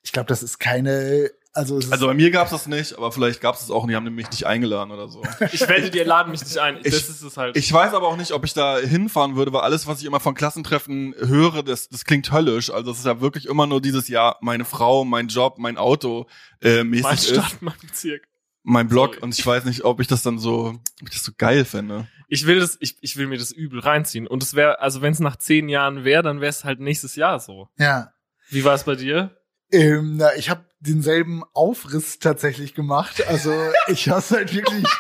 ich 0.04 0.14
glaube, 0.14 0.28
das 0.28 0.42
ist 0.42 0.58
keine, 0.60 1.30
also, 1.58 1.78
es 1.78 1.86
ist, 1.86 1.92
Also 1.92 2.08
bei 2.08 2.14
mir 2.14 2.32
gab's 2.32 2.52
das 2.52 2.68
nicht, 2.68 2.98
aber 2.98 3.12
vielleicht 3.12 3.42
gab's 3.42 3.62
es 3.62 3.70
auch 3.72 3.84
und 3.84 3.90
die 3.90 3.96
haben 3.96 4.06
mich 4.16 4.30
nicht 4.32 4.46
eingeladen 4.46 4.92
oder 4.92 5.08
so. 5.10 5.22
Ich 5.52 5.68
wette, 5.68 5.90
die 5.90 6.00
laden 6.00 6.32
mich 6.32 6.42
nicht 6.44 6.58
ein. 6.60 6.78
Ich- 6.78 6.84
das 6.94 7.10
ist 7.10 7.22
es 7.22 7.36
halt. 7.36 7.58
Ich 7.58 7.72
weiß 7.74 7.94
aber 7.94 8.08
auch 8.08 8.16
nicht, 8.18 8.32
ob 8.32 8.46
ich 8.46 8.54
da 8.54 8.78
hinfahren 8.78 9.36
würde, 9.36 9.52
weil 9.54 9.62
alles, 9.62 9.88
was 9.88 10.00
ich 10.00 10.06
immer 10.06 10.20
von 10.20 10.36
Klassentreffen 10.36 11.14
höre, 11.18 11.64
das, 11.64 11.90
das 11.90 12.06
klingt 12.06 12.32
höllisch. 12.32 12.70
Also 12.72 12.92
es 12.92 13.00
ist 13.00 13.06
ja 13.06 13.20
wirklich 13.22 13.48
immer 13.48 13.68
nur 13.68 13.82
dieses 13.82 14.08
Jahr 14.08 14.38
meine 14.42 14.66
Frau, 14.66 15.04
mein 15.04 15.28
Job, 15.28 15.58
mein 15.58 15.78
Auto 15.78 16.28
äh, 16.62 16.84
mäßig 16.84 17.04
mein 17.04 17.14
ist, 17.16 17.30
Stadt, 17.30 17.58
mein 17.62 17.74
Bezirk. 17.82 18.28
mein 18.64 18.88
Blog 18.88 19.16
Sorry. 19.16 19.24
und 19.24 19.38
ich 19.38 19.46
weiß 19.46 19.66
nicht, 19.66 19.84
ob 19.84 20.00
ich 20.00 20.08
das 20.08 20.22
dann 20.24 20.40
so, 20.40 20.80
ob 21.02 21.08
ich 21.08 21.14
das 21.16 21.24
so 21.24 21.32
geil 21.38 21.66
fände. 21.66 22.08
Ich 22.30 22.46
will 22.46 22.60
das, 22.60 22.78
ich, 22.82 22.98
ich 23.02 23.16
will 23.18 23.28
mir 23.28 23.38
das 23.38 23.52
übel 23.52 23.80
reinziehen. 23.80 24.28
Und 24.28 24.44
es 24.44 24.54
wäre, 24.54 24.82
also 24.82 25.02
wenn 25.02 25.14
es 25.14 25.20
nach 25.20 25.38
zehn 25.38 25.70
Jahren 25.70 26.04
wäre, 26.04 26.24
dann 26.24 26.42
wäre 26.42 26.50
es 26.50 26.64
halt 26.66 26.80
nächstes 26.80 27.16
Jahr 27.16 27.40
so. 27.40 27.70
ja. 27.78 28.12
Wie 28.50 28.64
war 28.64 28.76
es 28.76 28.84
bei 28.86 28.96
dir? 28.96 29.32
Ähm, 29.72 30.16
na, 30.18 30.34
ich 30.38 30.50
habe 30.50 30.64
denselben 30.80 31.44
Aufriss 31.54 32.20
tatsächlich 32.20 32.74
gemacht. 32.76 33.28
Also 33.28 33.54
ich 33.88 34.10
hasse 34.10 34.38
halt 34.38 34.54
wirklich. 34.54 34.86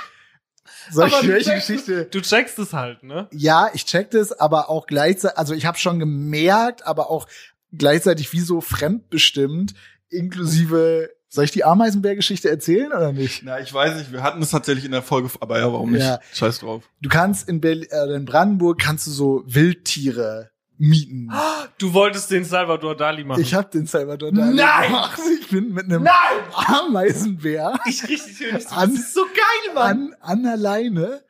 Soll 0.89 1.07
ich 1.07 1.13
Aber 1.13 1.23
du 1.23 1.33
welche 1.33 1.49
checkst 1.51 1.67
Geschichte? 1.67 2.01
Es, 2.03 2.09
du 2.11 2.21
checkst 2.21 2.59
es 2.59 2.73
halt, 2.73 3.03
ne? 3.03 3.27
Ja, 3.31 3.69
ich 3.73 3.85
check 3.85 4.11
das, 4.11 4.31
aber 4.31 4.69
auch 4.69 4.87
gleichzeitig, 4.87 5.37
also 5.37 5.53
ich 5.53 5.65
habe 5.65 5.77
schon 5.77 5.99
gemerkt, 5.99 6.85
aber 6.87 7.09
auch 7.09 7.27
gleichzeitig 7.73 8.31
wie 8.31 8.39
so 8.39 8.61
fremdbestimmt, 8.61 9.73
inklusive, 10.09 11.09
soll 11.27 11.43
ich 11.43 11.51
die 11.51 11.65
Ameisenbär-Geschichte 11.65 12.49
erzählen 12.49 12.93
oder 12.93 13.11
nicht? 13.11 13.43
Na, 13.43 13.59
ich 13.59 13.73
weiß 13.73 13.97
nicht, 13.97 14.13
wir 14.13 14.23
hatten 14.23 14.39
das 14.39 14.51
tatsächlich 14.51 14.85
in 14.85 14.91
der 14.91 15.01
Folge, 15.01 15.29
aber 15.41 15.59
ja, 15.59 15.71
warum 15.73 15.91
nicht? 15.91 16.03
Ja. 16.03 16.21
Scheiß 16.33 16.59
drauf. 16.59 16.89
Du 17.01 17.09
kannst 17.09 17.49
in, 17.49 17.59
Berlin, 17.59 17.87
äh, 17.91 18.15
in 18.15 18.23
Brandenburg 18.23 18.79
kannst 18.79 19.07
du 19.07 19.11
so 19.11 19.43
Wildtiere 19.45 20.51
mieten. 20.77 21.31
Du 21.77 21.93
wolltest 21.93 22.29
den 22.31 22.43
Salvador 22.45 22.95
Dali 22.95 23.23
machen. 23.23 23.41
Ich 23.41 23.53
habe 23.53 23.69
den 23.69 23.85
Salvador 23.87 24.31
Dali 24.31 24.55
Nein! 24.55 24.87
gemacht. 24.87 25.19
Ich 25.41 25.49
bin 25.49 25.73
mit 25.73 25.85
einem 25.85 26.03
Nein! 26.03 26.13
Ameisenbär 26.53 27.79
ich 27.85 28.07
richtig 28.07 28.39
höre 28.39 28.53
nicht. 28.53 28.71
An- 28.71 28.91
Das 28.91 28.99
ist 28.99 29.13
so 29.13 29.23
geil, 29.25 29.73
Mann. 29.73 30.13
an, 30.21 30.37
an 30.37 30.43
der 30.43 30.57
Leine. 30.57 31.23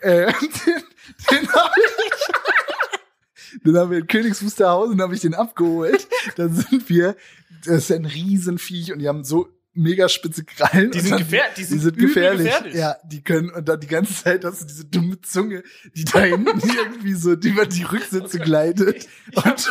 Äh, 0.00 0.32
den 0.66 0.82
den 1.30 1.52
habe 1.52 1.70
ich, 1.76 3.60
den 3.64 3.76
haben 3.76 3.90
wir 3.90 3.98
in 3.98 4.06
Königs 4.06 4.44
Wusterhausen 4.44 5.00
habe 5.00 5.14
ich 5.14 5.20
den 5.20 5.34
abgeholt. 5.34 6.06
Da 6.36 6.48
sind 6.48 6.88
wir, 6.88 7.16
das 7.64 7.76
ist 7.76 7.92
ein 7.92 8.04
Riesenviech 8.04 8.92
und 8.92 8.98
die 9.00 9.08
haben 9.08 9.24
so 9.24 9.48
mega 9.74 10.08
spitze 10.08 10.44
Krallen. 10.44 10.90
Die 10.90 11.00
sind 11.00 11.18
gefähr- 11.18 11.52
die 11.56 11.64
sind 11.64 11.82
übel 11.82 12.06
gefährlich. 12.06 12.46
gefährlich. 12.46 12.74
Ja, 12.74 12.96
die 13.04 13.22
können 13.22 13.50
und 13.50 13.68
dann 13.68 13.80
die 13.80 13.86
ganze 13.86 14.14
Zeit 14.14 14.44
hast 14.44 14.62
du 14.62 14.66
diese 14.66 14.84
dumme 14.84 15.20
Zunge, 15.20 15.62
die 15.94 16.04
da 16.04 16.20
hinten 16.20 16.60
irgendwie 16.76 17.14
so 17.14 17.32
über 17.32 17.66
die 17.66 17.82
Rücksitze 17.82 18.38
gleitet. 18.38 19.06
Und 19.34 19.44
dann, 19.44 19.54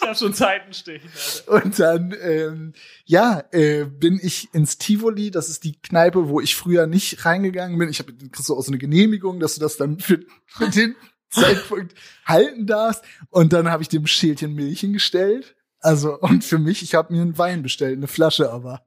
Ich 0.00 0.06
hab 0.12 0.16
schon 0.18 0.32
Zeiten 0.32 0.72
stehen. 0.72 1.02
Alter. 1.48 1.64
und 1.64 1.78
dann 1.78 2.14
ähm, 2.22 2.72
ja, 3.04 3.44
äh, 3.52 3.84
bin 3.84 4.18
ich 4.22 4.48
ins 4.54 4.78
Tivoli, 4.78 5.30
das 5.30 5.50
ist 5.50 5.64
die 5.64 5.78
Kneipe, 5.82 6.28
wo 6.30 6.40
ich 6.40 6.56
früher 6.56 6.86
nicht 6.86 7.26
reingegangen 7.26 7.76
bin. 7.78 7.90
Ich 7.90 7.98
habe 7.98 8.14
kriegst 8.14 8.48
du 8.48 8.54
auch 8.54 8.62
so 8.62 8.70
eine 8.70 8.78
Genehmigung, 8.78 9.38
dass 9.38 9.54
du 9.56 9.60
das 9.60 9.76
dann 9.76 9.98
für, 9.98 10.20
für 10.46 10.70
den 10.70 10.94
Zeitpunkt 11.30 11.94
halten 12.24 12.66
darfst. 12.66 13.02
Und 13.28 13.52
dann 13.52 13.68
habe 13.70 13.82
ich 13.82 13.90
dem 13.90 14.06
Schälchen 14.06 14.54
Milch 14.54 14.80
hingestellt. 14.80 15.54
Also, 15.80 16.18
und 16.18 16.44
für 16.44 16.58
mich, 16.58 16.82
ich 16.82 16.94
habe 16.94 17.12
mir 17.12 17.22
einen 17.22 17.38
Wein 17.38 17.62
bestellt, 17.62 17.96
eine 17.96 18.08
Flasche 18.08 18.50
aber. 18.52 18.82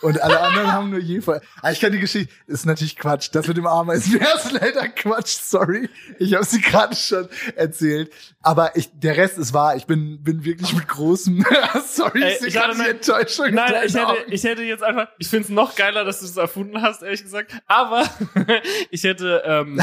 Und 0.00 0.20
alle 0.20 0.40
anderen 0.40 0.72
haben 0.72 0.90
nur 0.90 0.98
Jefer. 0.98 1.40
Ah, 1.60 1.70
ich 1.70 1.78
kann 1.80 1.92
die 1.92 2.00
Geschichte, 2.00 2.34
ist 2.48 2.66
natürlich 2.66 2.96
Quatsch. 2.96 3.28
Das 3.30 3.46
mit 3.46 3.56
dem 3.56 3.68
Ameisbär 3.68 4.34
ist 4.34 4.50
leider 4.50 4.88
Quatsch, 4.88 5.38
sorry. 5.40 5.88
Ich 6.18 6.34
habe 6.34 6.44
sie 6.44 6.60
gerade 6.60 6.96
schon 6.96 7.28
erzählt. 7.54 8.12
Aber 8.40 8.74
ich, 8.74 8.90
der 8.98 9.16
Rest 9.16 9.38
ist 9.38 9.54
wahr. 9.54 9.76
Ich 9.76 9.86
bin, 9.86 10.20
bin 10.24 10.44
wirklich 10.44 10.72
mit 10.74 10.88
großem, 10.88 11.46
sorry, 11.86 12.20
Ey, 12.20 12.36
ich 12.48 12.56
hatte 12.56 12.74
die 12.74 12.82
ne- 12.82 12.88
Enttäuschung. 12.88 13.46
in 13.46 13.54
Nein, 13.54 13.74
ich 13.86 13.94
hätte, 13.94 14.06
Augen. 14.08 14.18
ich 14.26 14.42
hätte 14.42 14.62
jetzt 14.64 14.82
einfach, 14.82 15.06
ich 15.20 15.28
find's 15.28 15.50
noch 15.50 15.76
geiler, 15.76 16.04
dass 16.04 16.18
du 16.18 16.26
das 16.26 16.36
erfunden 16.36 16.82
hast, 16.82 17.02
ehrlich 17.02 17.22
gesagt. 17.22 17.52
Aber 17.68 18.04
ich 18.90 19.04
hätte, 19.04 19.44
ähm, 19.46 19.80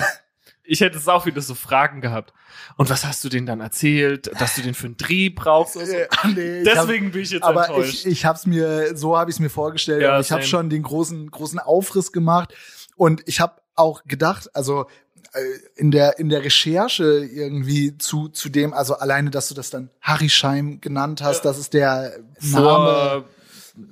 ich 0.70 0.82
hätte 0.82 1.00
sau 1.00 1.20
viele 1.20 1.42
so 1.42 1.56
Fragen 1.56 2.00
gehabt. 2.02 2.34
Und 2.78 2.90
was 2.90 3.06
hast 3.06 3.24
du 3.24 3.30
denen 3.30 3.46
dann 3.48 3.60
erzählt, 3.60 4.32
dass 4.40 4.56
du 4.56 4.62
den 4.62 4.74
für 4.74 4.86
einen 4.88 4.98
Dreh 4.98 5.30
brauchst? 5.30 5.76
Oder 5.76 5.86
so? 5.86 5.94
Äh, 5.96 6.08
nee, 6.36 6.62
ich 6.62 6.68
hab- 6.78 6.88
Deswegen 6.88 7.12
bin 7.12 7.22
ich 7.24 7.32
jetzt 7.32 7.44
aber 7.44 7.68
enttäuscht. 7.68 7.94
ich, 7.94 8.06
ich 8.06 8.26
habe 8.26 8.38
es 8.38 8.46
mir 8.46 8.96
so 8.96 9.18
habe 9.18 9.30
ich 9.32 9.36
es 9.36 9.40
mir 9.40 9.50
vorgestellt 9.50 10.02
Ja, 10.02 10.20
ich 10.20 10.32
habe 10.32 10.44
schon 10.44 10.70
den 10.70 10.84
großen 10.84 11.30
großen 11.32 11.60
Aufriss 11.60 12.12
gemacht 12.12 12.54
und 12.96 13.22
ich 13.26 13.40
habe 13.40 13.56
auch 13.76 14.04
gedacht 14.06 14.50
also 14.56 14.86
äh, 15.34 15.40
in 15.76 15.92
der 15.92 16.20
in 16.20 16.30
der 16.30 16.44
Recherche 16.44 17.04
irgendwie 17.26 17.98
zu 17.98 18.28
zu 18.30 18.50
dem 18.50 18.74
also 18.74 18.96
alleine 18.96 19.30
dass 19.30 19.48
du 19.50 19.56
das 19.56 19.70
dann 19.70 19.90
Harry 20.02 20.30
Scheim 20.30 20.82
genannt 20.82 21.22
hast 21.22 21.44
das 21.46 21.58
ist 21.58 21.74
der 21.74 22.14
Name 22.42 22.60
Vor, 22.60 23.26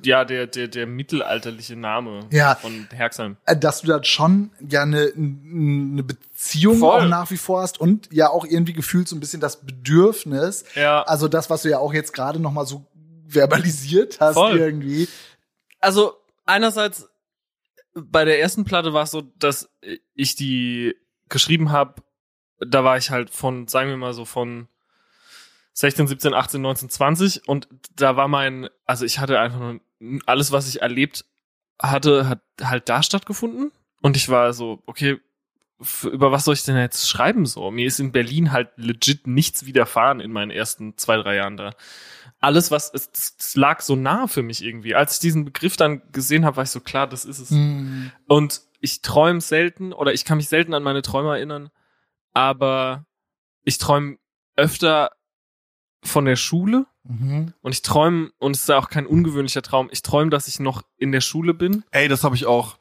ja, 0.03 0.25
der, 0.25 0.47
der, 0.47 0.67
der 0.67 0.87
mittelalterliche 0.87 1.75
Name 1.75 2.21
Ja. 2.31 2.55
von 2.55 2.87
Herxheim. 2.93 3.37
äh, 3.45 3.55
dass 3.57 3.81
du 3.81 3.87
da 3.87 4.03
schon 4.03 4.51
ja 4.67 4.81
eine 4.83 5.11
eine 5.15 6.03
Beziehung 6.03 6.77
Voll. 6.79 7.01
auch 7.01 7.05
nach 7.07 7.29
wie 7.31 7.37
vor 7.37 7.61
hast 7.61 7.79
und 7.79 8.09
ja 8.13 8.29
auch 8.29 8.45
irgendwie 8.45 8.73
gefühlt 8.73 9.07
so 9.07 9.15
ein 9.15 9.19
bisschen 9.19 9.41
das 9.41 9.61
Bedürfnis 9.65 10.65
Ja. 10.75 11.03
also 11.03 11.27
das 11.27 11.49
was 11.49 11.61
du 11.63 11.69
ja 11.69 11.79
auch 11.79 11.93
jetzt 11.93 12.13
gerade 12.13 12.39
noch 12.39 12.51
mal 12.51 12.65
so 12.65 12.85
verbalisiert 13.27 14.19
hast 14.19 14.35
Voll. 14.35 14.57
irgendwie 14.57 15.07
Also 15.79 16.13
einerseits 16.45 17.07
bei 17.93 18.25
der 18.25 18.39
ersten 18.39 18.63
Platte 18.63 18.93
war 18.93 19.03
es 19.03 19.11
so, 19.11 19.21
dass 19.39 19.69
ich 20.13 20.35
die 20.35 20.95
geschrieben 21.29 21.71
habe, 21.71 22.01
da 22.59 22.83
war 22.83 22.97
ich 22.97 23.09
halt 23.09 23.29
von, 23.31 23.67
sagen 23.67 23.89
wir 23.89 23.97
mal 23.97 24.13
so 24.13 24.23
von 24.23 24.67
16, 25.77 26.07
17, 26.07 26.33
18, 26.33 26.59
19, 26.59 26.89
20 26.89 27.47
und 27.47 27.67
da 27.95 28.15
war 28.15 28.27
mein, 28.27 28.67
also 28.87 29.05
ich 29.05 29.19
hatte 29.19 29.39
einfach 29.39 29.59
nur 29.59 29.79
alles, 30.25 30.51
was 30.51 30.67
ich 30.67 30.81
erlebt 30.81 31.23
hatte, 31.79 32.27
hat 32.27 32.41
halt 32.63 32.89
da 32.89 33.03
stattgefunden 33.03 33.71
und 34.01 34.17
ich 34.17 34.27
war 34.27 34.53
so, 34.53 34.81
okay, 34.87 35.19
über 36.03 36.31
was 36.31 36.45
soll 36.45 36.55
ich 36.55 36.63
denn 36.63 36.77
jetzt 36.77 37.07
schreiben 37.07 37.45
so? 37.45 37.69
Mir 37.69 37.85
ist 37.85 37.99
in 37.99 38.11
Berlin 38.11 38.51
halt 38.51 38.69
legit 38.77 39.27
nichts 39.27 39.67
widerfahren 39.67 40.19
in 40.19 40.31
meinen 40.31 40.49
ersten 40.49 40.97
zwei, 40.97 41.17
drei 41.17 41.35
Jahren 41.35 41.57
da. 41.57 41.75
Alles, 42.39 42.71
was, 42.71 42.91
es, 42.91 43.11
das, 43.11 43.55
lag 43.55 43.81
so 43.81 43.95
nah 43.95 44.25
für 44.25 44.41
mich 44.41 44.63
irgendwie. 44.63 44.95
Als 44.95 45.13
ich 45.13 45.19
diesen 45.19 45.45
Begriff 45.45 45.77
dann 45.77 46.01
gesehen 46.11 46.43
habe, 46.43 46.57
war 46.57 46.63
ich 46.63 46.71
so 46.71 46.79
klar, 46.79 47.05
das 47.05 47.23
ist 47.23 47.37
es. 47.37 47.51
Hm. 47.51 48.11
Und 48.27 48.61
ich 48.79 49.03
träume 49.03 49.41
selten 49.41 49.93
oder 49.93 50.11
ich 50.11 50.25
kann 50.25 50.37
mich 50.37 50.49
selten 50.49 50.73
an 50.73 50.81
meine 50.81 51.03
Träume 51.03 51.29
erinnern, 51.29 51.69
aber 52.33 53.05
ich 53.63 53.77
träume 53.77 54.17
öfter 54.55 55.11
von 56.03 56.25
der 56.25 56.35
Schule 56.35 56.85
Mhm. 57.09 57.53
und 57.61 57.71
ich 57.71 57.81
träume, 57.83 58.31
und 58.37 58.55
es 58.55 58.63
ist 58.63 58.69
ja 58.69 58.77
auch 58.77 58.89
kein 58.89 59.05
ungewöhnlicher 59.07 59.61
Traum, 59.61 59.87
ich 59.91 60.01
träume, 60.01 60.29
dass 60.29 60.47
ich 60.49 60.59
noch 60.59 60.81
in 60.97 61.11
der 61.13 61.21
Schule 61.21 61.53
bin. 61.53 61.83
Ey, 61.91 62.07
das 62.09 62.23
habe 62.25 62.35
ich 62.35 62.45
auch. 62.45 62.77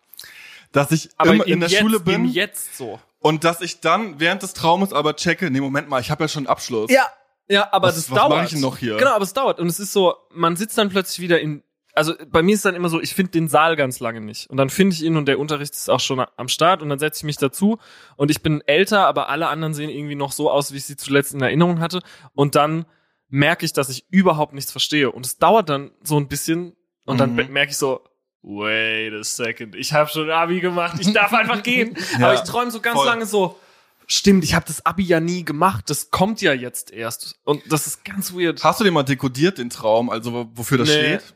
Dass 0.73 0.91
ich 0.91 1.11
Aber 1.17 1.33
immer 1.35 1.47
im 1.47 1.53
in 1.55 1.61
der 1.61 1.69
jetzt, 1.69 1.81
Schule 1.81 2.01
bin 2.01 2.25
Jetzt 2.27 2.77
so. 2.77 2.99
und 3.21 3.45
dass 3.45 3.61
ich 3.61 3.81
dann 3.81 4.19
während 4.19 4.43
des 4.43 4.53
Traumes 4.53 4.93
aber 4.93 5.15
checke, 5.17 5.51
nee, 5.51 5.61
Moment 5.61 5.89
mal, 5.89 6.01
ich 6.01 6.11
habe 6.11 6.25
ja 6.25 6.29
schon 6.29 6.41
einen 6.41 6.47
Abschluss. 6.49 6.91
Ja, 6.91 7.07
ja, 7.49 7.69
aber 7.73 7.89
Was- 7.89 7.95
das 7.95 8.11
was 8.11 8.19
dauert. 8.19 8.31
mach 8.31 8.45
ich 8.45 8.51
denn 8.51 8.61
noch 8.61 8.79
hier? 8.79 8.97
Genau, 8.97 9.13
aber 9.13 9.23
es 9.23 9.33
dauert. 9.33 9.61
Und 9.61 9.69
es 9.69 9.79
ist 9.79 9.93
so, 9.93 10.15
man 10.35 10.57
sitzt 10.57 10.77
dann 10.77 10.89
plötzlich 10.89 11.21
wieder 11.21 11.41
in. 11.41 11.63
Also 11.95 12.13
bei 12.29 12.43
mir 12.43 12.55
ist 12.57 12.65
dann 12.65 12.75
immer 12.75 12.89
so, 12.91 13.01
ich 13.01 13.15
finde 13.15 13.31
den 13.31 13.49
Saal 13.49 13.75
ganz 13.77 14.01
lange 14.01 14.21
nicht. 14.21 14.51
Und 14.51 14.59
dann 14.59 14.69
finde 14.69 14.95
ich 14.95 15.03
ihn 15.03 15.17
und 15.17 15.27
der 15.27 15.39
Unterricht 15.39 15.73
ist 15.73 15.89
auch 15.89 16.01
schon 16.01 16.23
am 16.37 16.49
Start 16.49 16.83
und 16.83 16.91
dann 16.91 16.99
setze 16.99 17.21
ich 17.21 17.25
mich 17.25 17.39
dazu 17.39 17.79
und 18.17 18.31
ich 18.31 18.43
bin 18.43 18.61
älter, 18.67 19.07
aber 19.07 19.31
alle 19.31 19.49
anderen 19.49 19.73
sehen 19.73 19.89
irgendwie 19.89 20.17
noch 20.17 20.33
so 20.33 20.51
aus, 20.51 20.73
wie 20.73 20.77
ich 20.79 20.85
sie 20.85 20.97
zuletzt 20.97 21.33
in 21.33 21.41
Erinnerung 21.41 21.81
hatte. 21.81 22.01
Und 22.35 22.55
dann 22.57 22.85
merke 23.29 23.65
ich, 23.65 23.73
dass 23.73 23.89
ich 23.89 24.07
überhaupt 24.11 24.53
nichts 24.55 24.71
verstehe. 24.71 25.11
Und 25.11 25.27
es 25.27 25.39
dauert 25.39 25.69
dann 25.69 25.91
so 26.03 26.19
ein 26.19 26.29
bisschen 26.29 26.77
und 27.05 27.19
dann 27.19 27.35
Mhm. 27.35 27.53
merke 27.53 27.71
ich 27.73 27.77
so, 27.77 28.01
wait 28.43 29.13
a 29.13 29.25
second, 29.25 29.75
ich 29.75 29.93
habe 29.93 30.09
schon 30.09 30.31
Abi 30.31 30.61
gemacht, 30.61 30.97
ich 31.01 31.13
darf 31.13 31.33
einfach 31.33 31.63
gehen. 31.63 31.97
Ja, 32.19 32.27
aber 32.27 32.35
ich 32.35 32.41
träume 32.43 32.71
so 32.71 32.81
ganz 32.81 32.97
voll. 32.97 33.07
lange 33.07 33.27
so, 33.27 33.59
stimmt, 34.07 34.45
ich 34.45 34.55
habe 34.55 34.65
das 34.67 34.87
Abi 34.87 35.03
ja 35.03 35.19
nie 35.21 35.45
gemacht, 35.45 35.91
das 35.91 36.11
kommt 36.11 36.41
ja 36.41 36.53
jetzt 36.53 36.93
erst. 36.93 37.41
Und 37.45 37.63
das 37.73 37.87
ist 37.89 38.05
ganz 38.05 38.33
weird. 38.33 38.63
Hast 38.63 38.79
du 38.81 38.85
den 38.85 38.95
mal 38.95 39.03
dekodiert, 39.03 39.59
den 39.59 39.71
Traum, 39.71 40.11
also 40.11 40.33
wo- 40.33 40.49
wofür 40.55 40.79
das 40.79 40.89
Nee. 40.89 41.19
steht? 41.19 41.35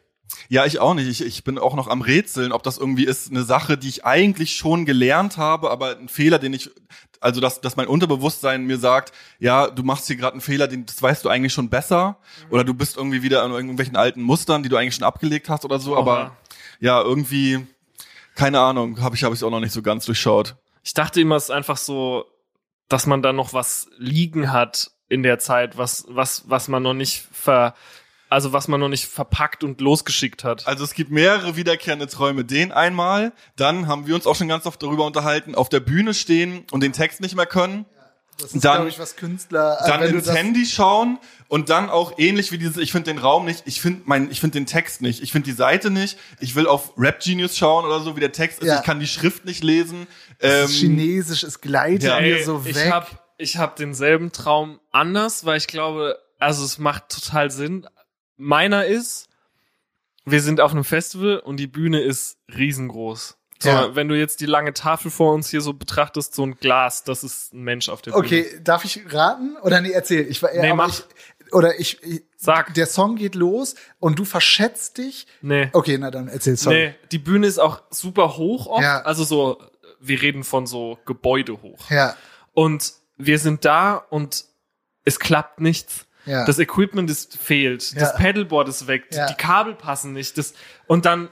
Ja, 0.49 0.64
ich 0.64 0.78
auch 0.80 0.94
nicht. 0.94 1.08
Ich, 1.08 1.25
ich 1.25 1.44
bin 1.44 1.58
auch 1.58 1.75
noch 1.75 1.88
am 1.88 2.02
Rätseln, 2.02 2.52
ob 2.52 2.62
das 2.62 2.78
irgendwie 2.78 3.04
ist 3.04 3.30
eine 3.30 3.44
Sache, 3.44 3.78
die 3.78 3.88
ich 3.88 4.04
eigentlich 4.04 4.56
schon 4.56 4.84
gelernt 4.84 5.37
habe, 5.37 5.70
aber 5.70 5.96
ein 5.96 6.08
Fehler, 6.08 6.38
den 6.38 6.52
ich, 6.52 6.70
also 7.20 7.40
dass, 7.40 7.60
dass 7.60 7.76
mein 7.76 7.87
Unterbewusstsein 7.87 8.64
mir 8.64 8.78
sagt, 8.78 9.12
ja, 9.38 9.68
du 9.68 9.82
machst 9.82 10.06
hier 10.06 10.16
gerade 10.16 10.32
einen 10.32 10.40
Fehler, 10.40 10.68
den 10.68 10.87
das 10.87 11.00
weißt 11.02 11.25
du 11.25 11.28
eigentlich 11.28 11.52
schon 11.52 11.68
besser, 11.68 12.18
oder 12.50 12.64
du 12.64 12.75
bist 12.75 12.96
irgendwie 12.96 13.22
wieder 13.22 13.42
an 13.42 13.52
irgendwelchen 13.52 13.96
alten 13.96 14.22
Mustern, 14.22 14.62
die 14.62 14.68
du 14.68 14.76
eigentlich 14.76 14.94
schon 14.94 15.04
abgelegt 15.04 15.49
hast 15.49 15.64
oder 15.64 15.78
so, 15.78 15.96
aber 15.96 16.12
Oha. 16.12 16.37
ja, 16.80 17.02
irgendwie, 17.02 17.66
keine 18.34 18.60
Ahnung, 18.60 19.00
habe 19.00 19.16
ich 19.16 19.25
habe 19.25 19.34
ich 19.34 19.44
auch 19.44 19.50
noch 19.50 19.60
nicht 19.60 19.72
so 19.72 19.82
ganz 19.82 20.06
durchschaut. 20.06 20.56
Ich 20.82 20.94
dachte 20.94 21.20
immer, 21.20 21.37
es 21.37 21.44
ist 21.44 21.50
einfach 21.50 21.76
so, 21.76 22.25
dass 22.88 23.06
man 23.06 23.22
da 23.22 23.32
noch 23.32 23.52
was 23.52 23.88
liegen 23.99 24.52
hat 24.52 24.90
in 25.08 25.22
der 25.22 25.38
Zeit, 25.38 25.76
was, 25.76 26.06
was, 26.08 26.49
was 26.49 26.68
man 26.68 26.82
noch 26.82 26.94
nicht 26.94 27.26
ver, 27.32 27.75
also 28.30 28.52
was 28.54 28.66
man 28.68 28.80
noch 28.80 28.88
nicht 28.88 29.04
verpackt 29.06 29.62
und 29.64 29.80
losgeschickt 29.80 30.44
hat. 30.44 30.66
Also 30.66 30.84
es 30.84 30.94
gibt 30.94 31.10
mehrere 31.10 31.56
wiederkehrende 31.56 32.06
Träume. 32.06 32.44
Den 32.44 32.72
einmal, 32.72 33.32
dann 33.56 33.87
haben 33.88 34.06
wir 34.06 34.14
uns 34.14 34.26
auch 34.26 34.37
schon 34.37 34.49
ganz 34.49 34.64
oft 34.66 34.82
darüber 34.82 35.04
unterhalten, 35.04 35.54
auf 35.54 35.68
der 35.68 35.80
Bühne 35.80 36.14
stehen 36.14 36.64
und 36.70 36.82
den 36.82 36.92
Text 36.92 37.20
nicht 37.20 37.37
mehr 37.37 37.46
können. 37.46 37.84
Das 38.38 38.54
ist, 38.54 38.64
Dann- 38.64 38.76
glaube 38.76 38.88
ich, 38.88 38.99
was 38.99 39.16
Künstler. 39.16 39.78
äh, 39.82 39.87
dann 39.87 40.02
ins 40.02 40.32
Handy 40.32 40.64
schauen 40.64 41.18
und 41.49 41.68
dann 41.68 41.90
auch 41.90 42.14
ähnlich 42.16 42.52
wie 42.52 42.56
dieses, 42.56 42.78
ich 42.78 42.90
finde 42.90 43.10
den 43.12 43.18
Raum 43.18 43.44
nicht, 43.44 43.64
ich 43.66 43.82
finde 43.82 44.00
mein, 44.06 44.30
ich 44.30 44.40
finde 44.40 44.58
den 44.58 44.64
Text 44.64 45.02
nicht, 45.02 45.22
ich 45.22 45.30
finde 45.32 45.44
die 45.50 45.54
Seite 45.56 45.90
nicht, 45.90 46.16
ich 46.38 46.54
will 46.54 46.66
auf 46.66 46.92
Rap 46.96 47.20
Genius 47.20 47.58
schauen 47.58 47.84
oder 47.84 48.00
so, 48.00 48.16
wie 48.16 48.20
der 48.20 48.32
Text 48.32 48.60
ist, 48.60 48.68
Ja. 48.68 48.78
ich 48.78 48.82
kann 48.87 48.99
die 48.99 49.06
Schrift 49.08 49.44
nicht 49.44 49.62
lesen. 49.62 50.06
Das 50.38 50.52
Ähm, 50.52 50.64
ist 50.66 50.72
Chinesisch, 50.78 51.42
es 51.42 51.60
gleitet 51.60 52.04
ja. 52.04 52.20
mir 52.20 52.37
Ey, 52.38 52.42
so 52.44 52.64
weg. 52.64 52.76
Ich 52.76 52.90
hab, 52.90 53.34
ich 53.37 53.56
hab 53.58 53.76
denselben 53.76 54.32
Traum 54.32 54.80
anders, 54.90 55.44
weil 55.44 55.58
ich 55.58 55.66
glaube, 55.66 56.16
also 56.38 56.64
es 56.64 56.78
macht 56.78 57.10
total 57.10 57.50
Sinn. 57.50 57.87
Meiner 58.40 58.87
ist, 58.87 59.28
wir 60.25 60.40
sind 60.42 60.61
auf 60.61 60.73
einem 60.73 60.85
Festival 60.85 61.38
und 61.38 61.59
die 61.59 61.66
Bühne 61.66 62.00
ist 62.00 62.38
riesengroß. 62.54 63.37
So, 63.62 63.68
Ja. 63.68 63.94
Wenn 63.94 64.09
du 64.09 64.16
jetzt 64.18 64.40
die 64.40 64.47
lange 64.47 64.73
Tafel 64.73 65.11
vor 65.11 65.35
uns 65.35 65.50
hier 65.50 65.61
so 65.61 65.75
betrachtest, 65.75 66.35
so 66.35 66.44
ein 66.44 66.56
Glas, 66.56 67.04
das 67.04 67.23
ist 67.23 67.52
ein 67.52 67.62
Mensch 67.62 67.88
auf 67.88 68.00
der 68.02 68.12
Bühne. 68.12 68.25
okay, 68.25 68.61
darf 68.62 68.85
ich 68.85 69.02
raten? 69.12 69.56
Oder 69.62 69.80
nee, 69.82 69.90
erzähl. 69.90 70.26
Ich, 70.28 70.42
war- 70.42 70.50
Nee, 70.54 70.73
mach. 70.73 70.88
Ich, 70.88 71.52
oder 71.52 71.78
ich, 71.78 72.02
ich, 72.02 72.23
Sag. 72.37 72.73
der 72.75 72.87
Song 72.87 73.16
geht 73.16 73.35
los 73.35 73.75
und 73.99 74.18
du 74.18 74.25
verschätzt 74.25 74.97
dich. 74.99 75.26
Nee. 75.42 75.68
Okay, 75.73 75.99
na 75.99 76.11
dann 76.11 76.28
erzähl, 76.28 76.56
sorry. 76.56 76.76
Nee, 76.88 76.94
die 77.12 77.18
Bühne 77.18 77.47
ist 77.47 77.59
auch 77.59 77.82
super 77.90 78.37
hoch 78.37 78.66
oft. 78.66 78.82
Ja. 78.82 79.02
Also 79.02 79.25
so 79.25 79.61
wir 80.00 80.23
reden 80.23 80.44
von 80.44 80.66
so 80.66 80.99
Gebäude 81.04 81.61
hoch. 81.61 81.90
Ja, 81.90 82.16
Und 82.54 82.94
wir 83.18 83.38
sind 83.38 83.66
da 83.66 83.97
und 83.97 84.47
es 85.04 85.18
klappt 85.20 85.61
nichts. 85.61 86.06
Ja. 86.26 86.44
Das 86.44 86.58
Equipment 86.58 87.08
ist 87.10 87.36
fehlt, 87.36 87.94
das 88.00 88.12
Ja. 88.12 88.16
Pedalboard 88.16 88.68
ist 88.68 88.86
weg, 88.86 89.06
Ja. 89.12 89.26
die 89.26 89.34
Kabel 89.34 89.74
passen 89.74 90.12
nicht. 90.12 90.36
Das, 90.38 90.54
und 90.86 91.04
dann, 91.06 91.28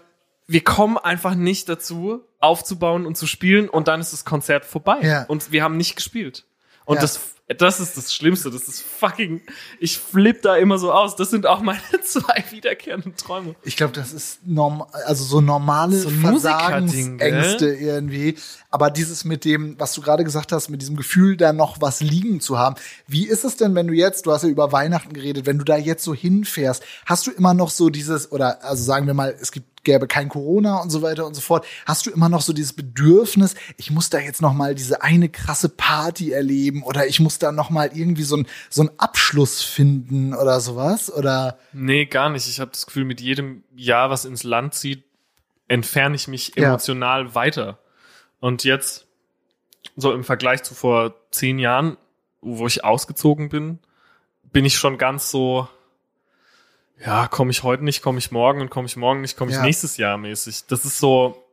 wir 0.46 0.64
kommen 0.64 0.96
einfach 0.98 1.34
nicht 1.34 1.68
dazu, 1.68 2.24
aufzubauen 2.40 3.04
und 3.06 3.16
zu 3.16 3.26
spielen 3.26 3.68
und 3.68 3.88
dann 3.88 4.00
ist 4.00 4.12
das 4.12 4.24
Konzert 4.24 4.64
vorbei. 4.64 4.98
Ja. 5.02 5.24
Und 5.24 5.52
wir 5.52 5.62
haben 5.62 5.76
nicht 5.76 5.96
gespielt. 5.96 6.44
Und 6.84 7.02
das, 7.02 7.34
das 7.56 7.80
ist 7.80 7.96
das 7.96 8.12
Schlimmste. 8.12 8.50
Das 8.50 8.68
ist 8.68 8.82
fucking, 8.82 9.40
ich 9.80 9.98
flipp 9.98 10.42
da 10.42 10.56
immer 10.56 10.78
so 10.78 10.92
aus. 10.92 11.16
Das 11.16 11.30
sind 11.30 11.46
auch 11.46 11.62
meine 11.62 11.80
zwei 12.04 12.44
wiederkehrenden 12.50 13.16
Träume. 13.16 13.54
Ich 13.62 13.76
glaube, 13.76 13.94
das 13.94 14.12
ist 14.12 14.46
norm 14.46 14.84
also 15.06 15.24
so 15.24 15.40
normale 15.40 15.96
So 15.96 16.10
Versagensängste 16.10 17.74
irgendwie. 17.74 18.36
Aber 18.70 18.90
dieses 18.90 19.24
mit 19.24 19.46
dem, 19.46 19.78
was 19.78 19.94
du 19.94 20.02
gerade 20.02 20.24
gesagt 20.24 20.52
hast, 20.52 20.68
mit 20.68 20.82
diesem 20.82 20.96
Gefühl, 20.96 21.38
da 21.38 21.54
noch 21.54 21.80
was 21.80 22.00
liegen 22.00 22.40
zu 22.40 22.58
haben. 22.58 22.76
Wie 23.06 23.26
ist 23.26 23.44
es 23.44 23.56
denn, 23.56 23.74
wenn 23.74 23.86
du 23.86 23.94
jetzt, 23.94 24.26
du 24.26 24.32
hast 24.32 24.42
ja 24.42 24.50
über 24.50 24.72
Weihnachten 24.72 25.14
geredet, 25.14 25.46
wenn 25.46 25.58
du 25.58 25.64
da 25.64 25.76
jetzt 25.76 26.04
so 26.04 26.14
hinfährst, 26.14 26.82
hast 27.06 27.26
du 27.26 27.30
immer 27.30 27.54
noch 27.54 27.70
so 27.70 27.88
dieses, 27.88 28.30
oder 28.30 28.62
also 28.62 28.84
sagen 28.84 29.06
wir 29.06 29.14
mal, 29.14 29.34
es 29.40 29.52
gibt 29.52 29.68
gäbe 29.88 30.06
kein 30.06 30.28
Corona 30.28 30.82
und 30.82 30.90
so 30.90 31.00
weiter 31.00 31.26
und 31.26 31.34
so 31.34 31.40
fort, 31.40 31.66
hast 31.86 32.04
du 32.04 32.10
immer 32.10 32.28
noch 32.28 32.42
so 32.42 32.52
dieses 32.52 32.74
Bedürfnis, 32.74 33.54
ich 33.78 33.90
muss 33.90 34.10
da 34.10 34.18
jetzt 34.18 34.42
noch 34.42 34.52
mal 34.52 34.74
diese 34.74 35.02
eine 35.02 35.30
krasse 35.30 35.70
Party 35.70 36.32
erleben 36.32 36.82
oder 36.82 37.06
ich 37.06 37.20
muss 37.20 37.37
da 37.38 37.52
noch 37.52 37.70
mal 37.70 37.90
irgendwie 37.94 38.22
so 38.22 38.36
ein 38.36 38.46
so 38.70 38.82
ein 38.82 38.90
Abschluss 38.98 39.62
finden 39.62 40.34
oder 40.34 40.60
sowas 40.60 41.12
oder 41.12 41.58
Nee, 41.72 42.06
gar 42.06 42.28
nicht. 42.30 42.48
Ich 42.48 42.60
habe 42.60 42.70
das 42.70 42.86
Gefühl, 42.86 43.04
mit 43.04 43.20
jedem 43.20 43.64
Jahr, 43.76 44.10
was 44.10 44.24
ins 44.24 44.42
Land 44.44 44.74
zieht, 44.74 45.04
entferne 45.68 46.16
ich 46.16 46.28
mich 46.28 46.54
Ja. 46.56 46.68
emotional 46.68 47.34
weiter. 47.34 47.78
Und 48.40 48.64
jetzt, 48.64 49.06
so 49.96 50.12
im 50.12 50.24
Vergleich 50.24 50.62
zu 50.62 50.74
vor 50.74 51.14
zehn 51.30 51.58
Jahren, 51.58 51.96
wo 52.40 52.66
ich 52.66 52.84
ausgezogen 52.84 53.48
bin, 53.48 53.78
bin 54.44 54.64
ich 54.64 54.76
schon 54.78 54.96
ganz 54.96 55.30
so, 55.30 55.68
ja, 57.04 57.28
komme 57.28 57.50
ich 57.50 57.62
heute 57.62 57.84
nicht, 57.84 58.02
komme 58.02 58.18
ich 58.18 58.30
morgen 58.30 58.60
und 58.60 58.70
komme 58.70 58.86
ich 58.86 58.96
morgen 58.96 59.20
nicht, 59.20 59.36
komme 59.36 59.50
ich 59.50 59.56
Ja. 59.56 59.62
nächstes 59.62 59.96
Jahr 59.96 60.16
mäßig. 60.18 60.66
Das 60.66 60.84
ist 60.84 60.98
so, 60.98 61.44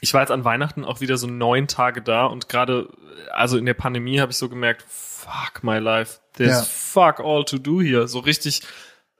ich 0.00 0.14
war 0.14 0.20
jetzt 0.20 0.30
an 0.30 0.44
Weihnachten 0.44 0.84
auch 0.84 1.00
wieder 1.00 1.16
so 1.16 1.26
neun 1.26 1.66
Tage 1.66 2.02
da 2.02 2.26
und 2.26 2.48
gerade, 2.48 2.88
also 3.32 3.56
in 3.58 3.66
der 3.66 3.74
Pandemie 3.74 4.20
habe 4.20 4.32
ich 4.32 4.38
so 4.38 4.48
gemerkt, 4.48 4.84
fuck 5.24 5.62
my 5.64 5.78
life, 5.78 6.20
there's 6.36 6.50
Ja. 6.52 6.62
fuck 6.62 7.20
all 7.20 7.44
to 7.44 7.58
do 7.58 7.80
hier. 7.80 8.06
So 8.08 8.18
richtig 8.20 8.62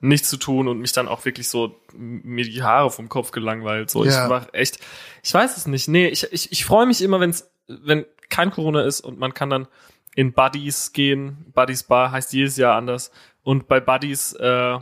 nichts 0.01 0.29
zu 0.29 0.37
tun 0.37 0.69
und 0.69 0.81
mich 0.81 0.93
dann 0.93 1.09
auch 1.09 1.25
wirklich 1.25 1.49
so 1.49 1.81
mir 1.95 2.45
die 2.45 2.63
Haare 2.63 2.91
vom 2.91 3.09
Kopf 3.09 3.31
gelangweilt. 3.31 3.91
So, 3.91 4.05
Ja. 4.05 4.25
ich 4.25 4.31
war 4.31 4.47
echt, 4.53 4.79
ich 5.23 5.33
weiß 5.33 5.57
es 5.57 5.67
nicht. 5.67 5.89
Nee, 5.89 6.09
ich, 6.09 6.31
ich, 6.33 6.53
ich 6.53 6.65
freue 6.65 6.87
mich 6.87 7.01
immer, 7.01 7.21
wenn's, 7.21 7.51
wenn 7.69 8.05
kein 8.29 8.51
Corona 8.51 8.83
ist 8.83 9.01
und 9.01 9.19
man 9.19 9.33
kann 9.33 9.49
dann 9.51 9.67
in 10.15 10.33
Buddies 10.33 10.93
gehen. 10.93 11.47
Buddies 11.55 11.85
Bar 11.85 12.11
heißt 12.13 12.33
jedes 12.35 12.57
Jahr 12.57 12.77
anders. 12.77 13.11
Und 13.43 13.67
bei 13.69 13.81
Buddies 13.81 14.33
äh, 14.35 14.79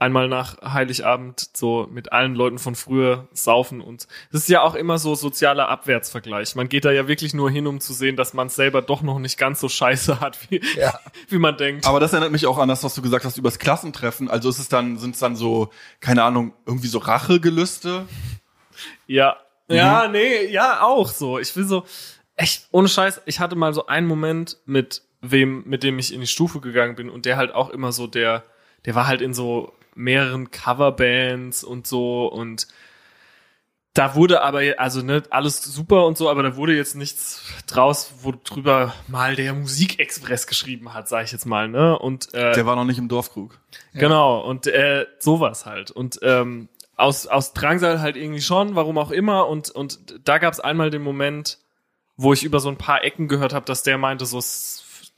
einmal 0.00 0.28
nach 0.28 0.60
Heiligabend 0.62 1.50
so 1.54 1.86
mit 1.90 2.10
allen 2.12 2.34
Leuten 2.34 2.58
von 2.58 2.74
früher 2.74 3.28
saufen 3.32 3.80
und 3.80 4.08
das 4.32 4.42
ist 4.42 4.48
ja 4.48 4.62
auch 4.62 4.74
immer 4.74 4.98
so 4.98 5.14
sozialer 5.14 5.68
Abwärtsvergleich. 5.68 6.54
Man 6.54 6.68
geht 6.70 6.84
da 6.86 6.90
ja 6.90 7.06
wirklich 7.06 7.34
nur 7.34 7.50
hin, 7.50 7.66
um 7.66 7.80
zu 7.80 7.92
sehen, 7.92 8.16
dass 8.16 8.32
man 8.32 8.46
es 8.46 8.56
selber 8.56 8.80
doch 8.80 9.02
noch 9.02 9.18
nicht 9.18 9.38
ganz 9.38 9.60
so 9.60 9.68
scheiße 9.68 10.20
hat, 10.20 10.38
wie, 10.50 10.62
Ja. 10.76 10.98
wie 11.28 11.38
man 11.38 11.56
denkt. 11.56 11.86
Aber 11.86 12.00
das 12.00 12.12
erinnert 12.12 12.32
mich 12.32 12.46
auch 12.46 12.58
an 12.58 12.68
das, 12.68 12.82
was 12.82 12.94
du 12.94 13.02
gesagt 13.02 13.24
hast 13.26 13.36
übers 13.36 13.58
Klassentreffen. 13.58 14.30
Also 14.30 14.48
ist 14.48 14.58
es 14.58 14.68
dann, 14.68 14.96
sind 14.96 15.14
es 15.14 15.20
dann 15.20 15.36
so, 15.36 15.68
keine 16.00 16.22
Ahnung, 16.24 16.54
irgendwie 16.64 16.88
so 16.88 16.98
Rachegelüste? 16.98 18.06
Ja. 19.06 19.36
Ja, 19.68 20.08
nee, 20.08 20.46
ja, 20.46 20.82
auch 20.82 21.10
so. 21.10 21.38
Ich 21.38 21.54
will 21.54 21.64
so, 21.64 21.84
echt, 22.36 22.68
ohne 22.72 22.88
Scheiß, 22.88 23.20
ich 23.26 23.38
hatte 23.38 23.54
mal 23.54 23.72
so 23.74 23.86
einen 23.86 24.06
Moment 24.06 24.56
mit 24.64 25.02
wem, 25.20 25.62
mit 25.66 25.82
dem 25.82 25.98
ich 25.98 26.12
in 26.12 26.20
die 26.20 26.26
Stufe 26.26 26.60
gegangen 26.60 26.96
bin 26.96 27.10
und 27.10 27.26
der 27.26 27.36
halt 27.36 27.54
auch 27.54 27.70
immer 27.70 27.92
so 27.92 28.06
der, 28.06 28.42
der 28.86 28.94
war 28.94 29.06
halt 29.06 29.20
in 29.20 29.34
so 29.34 29.74
mehreren 29.94 30.50
Coverbands 30.50 31.64
und 31.64 31.86
so 31.86 32.26
und 32.26 32.66
da 33.92 34.14
wurde 34.14 34.42
aber, 34.42 34.60
also 34.78 35.02
ne, 35.02 35.22
alles 35.30 35.62
super 35.62 36.06
und 36.06 36.16
so, 36.16 36.30
aber 36.30 36.44
da 36.44 36.56
wurde 36.56 36.76
jetzt 36.76 36.94
nichts 36.94 37.42
draus, 37.66 38.12
wo 38.22 38.32
drüber 38.32 38.94
mal 39.08 39.34
der 39.34 39.52
Musikexpress 39.52 40.46
geschrieben 40.46 40.94
hat, 40.94 41.08
sag 41.08 41.24
ich 41.24 41.32
jetzt 41.32 41.44
mal, 41.44 41.68
ne? 41.68 41.98
Und 41.98 42.32
äh, 42.32 42.52
Der 42.52 42.66
war 42.66 42.76
noch 42.76 42.84
nicht 42.84 42.98
im 42.98 43.08
Dorfkrug. 43.08 43.58
Genau, 43.92 44.40
und 44.40 44.68
äh, 44.68 45.06
sowas 45.18 45.66
halt. 45.66 45.90
Und 45.90 46.20
ähm, 46.22 46.68
aus, 46.96 47.26
aus 47.26 47.52
Drangsal 47.52 48.00
halt 48.00 48.16
irgendwie 48.16 48.42
schon, 48.42 48.76
warum 48.76 48.96
auch 48.96 49.10
immer. 49.10 49.48
Und, 49.48 49.70
und 49.70 50.20
da 50.22 50.38
gab 50.38 50.52
es 50.52 50.60
einmal 50.60 50.90
den 50.90 51.02
Moment, 51.02 51.58
wo 52.16 52.32
ich 52.32 52.44
über 52.44 52.60
so 52.60 52.68
ein 52.68 52.76
paar 52.76 53.02
Ecken 53.02 53.26
gehört 53.26 53.54
habe, 53.54 53.66
dass 53.66 53.82
der 53.82 53.98
meinte, 53.98 54.24
so 54.24 54.38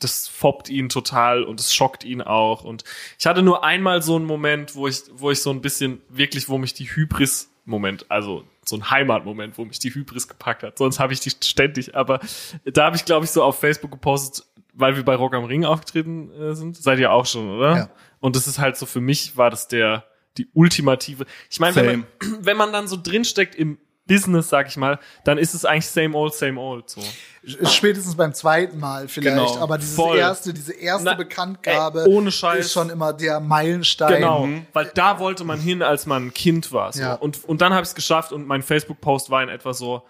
das 0.05 0.29
foppt 0.29 0.69
ihn 0.69 0.89
total 0.89 1.43
und 1.45 1.61
es 1.61 1.75
schockt 1.75 2.05
ihn 2.05 2.23
auch. 2.23 2.65
Und 2.65 2.85
ich 3.19 3.27
hatte 3.27 3.43
nur 3.43 3.65
einmal 3.65 4.03
so 4.03 4.17
einen 4.17 4.25
Moment, 4.25 4.75
wo 4.75 4.89
ich, 4.89 5.03
wo 5.13 5.31
ich 5.31 5.41
so 5.41 5.51
ein 5.51 5.61
bisschen 5.61 6.01
wirklich, 6.09 6.49
wo 6.49 6.59
mich 6.59 6.75
die 6.75 6.87
Hybris-Moment, 6.87 8.11
also 8.11 8.45
so 8.65 8.77
ein 8.77 8.91
Heimatmoment, 8.91 9.59
wo 9.59 9.65
mich 9.65 9.79
die 9.79 9.95
Hybris 9.95 10.29
gepackt 10.29 10.63
hat. 10.63 10.79
Sonst 10.79 11.01
habe 11.01 11.13
ich 11.13 11.21
die 11.21 11.31
ständig. 11.31 11.95
Aber 11.95 12.21
da 12.65 12.87
habe 12.87 12.97
ich, 12.97 13.05
glaube 13.05 13.25
ich, 13.25 13.31
so 13.31 13.43
auf 13.43 13.59
Facebook 13.59 13.91
gepostet, 13.91 14.47
weil 14.73 14.97
wir 14.97 15.05
bei 15.05 15.15
Rock 15.15 15.35
am 15.35 15.45
Ring 15.45 15.65
aufgetreten 15.65 16.31
äh, 16.33 16.55
sind. 16.55 16.77
Seid 16.77 16.99
ihr 16.99 17.13
auch 17.13 17.27
schon, 17.27 17.51
oder? 17.51 17.77
Ja. 17.77 17.91
Und 18.21 18.37
das 18.37 18.47
ist 18.47 18.59
halt 18.59 18.77
so 18.77 18.87
für 18.87 19.01
mich 19.01 19.37
war 19.37 19.51
das 19.51 19.69
der 19.69 20.05
die 20.39 20.49
ultimative. 20.55 21.27
Ich 21.51 21.61
meine, 21.61 21.77
wenn 21.77 21.87
man, 21.87 22.07
wenn 22.41 22.57
man 22.57 22.73
dann 22.73 22.89
so 22.89 22.97
drinsteckt 23.01 23.55
im 23.55 23.79
Business, 24.07 24.49
sag 24.49 24.69
ich 24.69 24.77
mal, 24.77 24.99
dann 25.25 25.39
ist 25.39 25.55
es 25.55 25.65
eigentlich 25.65 25.87
same 25.87 26.17
old, 26.17 26.35
same 26.35 26.61
old. 26.61 26.91
So. 26.91 27.01
Spätestens 27.45 28.17
beim 28.17 28.35
zweiten 28.35 28.79
Mal 28.79 29.09
vielleicht, 29.09 29.37
Genau, 29.37 29.59
aber 29.59 29.79
dieses 29.79 29.95
voll. 29.95 30.19
erste, 30.19 30.53
diese 30.53 30.73
erste 30.73 31.05
Na, 31.05 31.15
Bekanntgabe 31.15 32.05
ey, 32.05 32.59
ist 32.59 32.73
schon 32.73 32.91
immer 32.91 33.13
der 33.13 33.41
Meilenstein. 33.41 34.15
Genau, 34.15 34.49
weil 34.73 34.91
da 34.95 35.19
wollte 35.19 35.45
man 35.45 35.61
hin, 35.61 35.83
als 35.83 36.07
man 36.07 36.27
ein 36.27 36.35
Kind 36.35 36.73
war. 36.73 36.93
So. 36.93 37.01
Ja. 37.01 37.15
Und, 37.15 37.45
und 37.45 37.61
dann 37.61 37.73
habe 37.73 37.83
ich 37.83 37.91
es 37.91 37.95
geschafft 37.95 38.33
und 38.33 38.47
mein 38.47 38.63
Facebook-Post 38.63 39.31
war 39.31 39.43
in 39.43 39.49
etwa 39.49 39.73
so, 39.73 40.03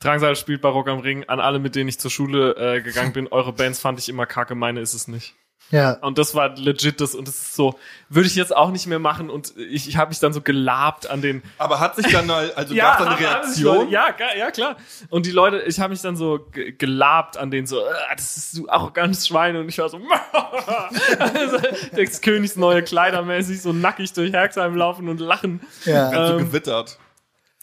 Drangsal 0.00 0.36
spielt 0.36 0.60
bei 0.60 0.68
Rock 0.68 0.88
am 0.88 1.00
Ring, 1.00 1.24
an 1.24 1.40
alle, 1.40 1.58
mit 1.58 1.74
denen 1.74 1.88
ich 1.88 1.98
zur 1.98 2.10
Schule 2.10 2.56
äh, 2.56 2.80
gegangen 2.82 3.12
bin, 3.12 3.28
eure 3.28 3.52
Bands 3.52 3.80
fand 3.80 3.98
ich 3.98 4.08
immer 4.08 4.26
kacke, 4.26 4.54
meine 4.54 4.80
ist 4.80 4.94
es 4.94 5.08
nicht. 5.08 5.34
Ja. 5.74 5.94
Und 6.02 6.18
das 6.18 6.34
war 6.36 6.54
legit 6.56 7.00
das 7.00 7.14
und 7.16 7.26
das 7.26 7.34
ist 7.34 7.54
so, 7.56 7.76
würde 8.08 8.28
ich 8.28 8.36
jetzt 8.36 8.54
auch 8.54 8.70
nicht 8.70 8.86
mehr 8.86 9.00
machen 9.00 9.28
und 9.28 9.54
ich, 9.56 9.88
ich 9.88 9.96
habe 9.96 10.10
mich 10.10 10.20
dann 10.20 10.32
so 10.32 10.40
gelabt 10.40 11.10
an 11.10 11.20
den 11.20 11.42
Aber 11.58 11.80
hat 11.80 11.96
sich 11.96 12.06
dann 12.12 12.26
mal, 12.28 12.52
also 12.54 12.74
gab 12.76 13.00
es 13.00 13.04
da 13.06 13.10
eine 13.10 13.20
Reaktion? 13.20 13.76
Leute- 13.78 13.90
Ja, 13.92 14.14
ja, 14.38 14.50
klar. 14.52 14.76
Und 15.10 15.26
die 15.26 15.32
Leute, 15.32 15.62
ich 15.62 15.80
habe 15.80 15.90
mich 15.90 16.00
dann 16.02 16.16
so 16.16 16.38
ge- 16.52 16.72
gelabt 16.72 17.36
an 17.36 17.50
denen 17.50 17.66
so, 17.66 17.80
"Ah, 17.82 18.14
das 18.14 18.36
ist 18.36 18.52
so 18.52 18.68
arrogantes 18.68 19.26
Schwein 19.26 19.56
und 19.56 19.68
ich 19.68 19.78
war 19.78 19.88
so, 19.88 19.98
also, 21.18 21.58
des 21.96 22.20
Königs 22.20 22.56
neue 22.56 22.82
Kleider 22.82 23.22
mäßig, 23.22 23.60
so 23.60 23.72
nackig 23.72 24.12
durch 24.12 24.32
Herxheim 24.32 24.76
laufen 24.76 25.08
und 25.08 25.18
lachen. 25.20 25.60
Ja. 25.84 26.10
Ganz 26.10 26.28
so 26.28 26.34
Ähm, 26.38 26.46
gewittert. 26.46 26.98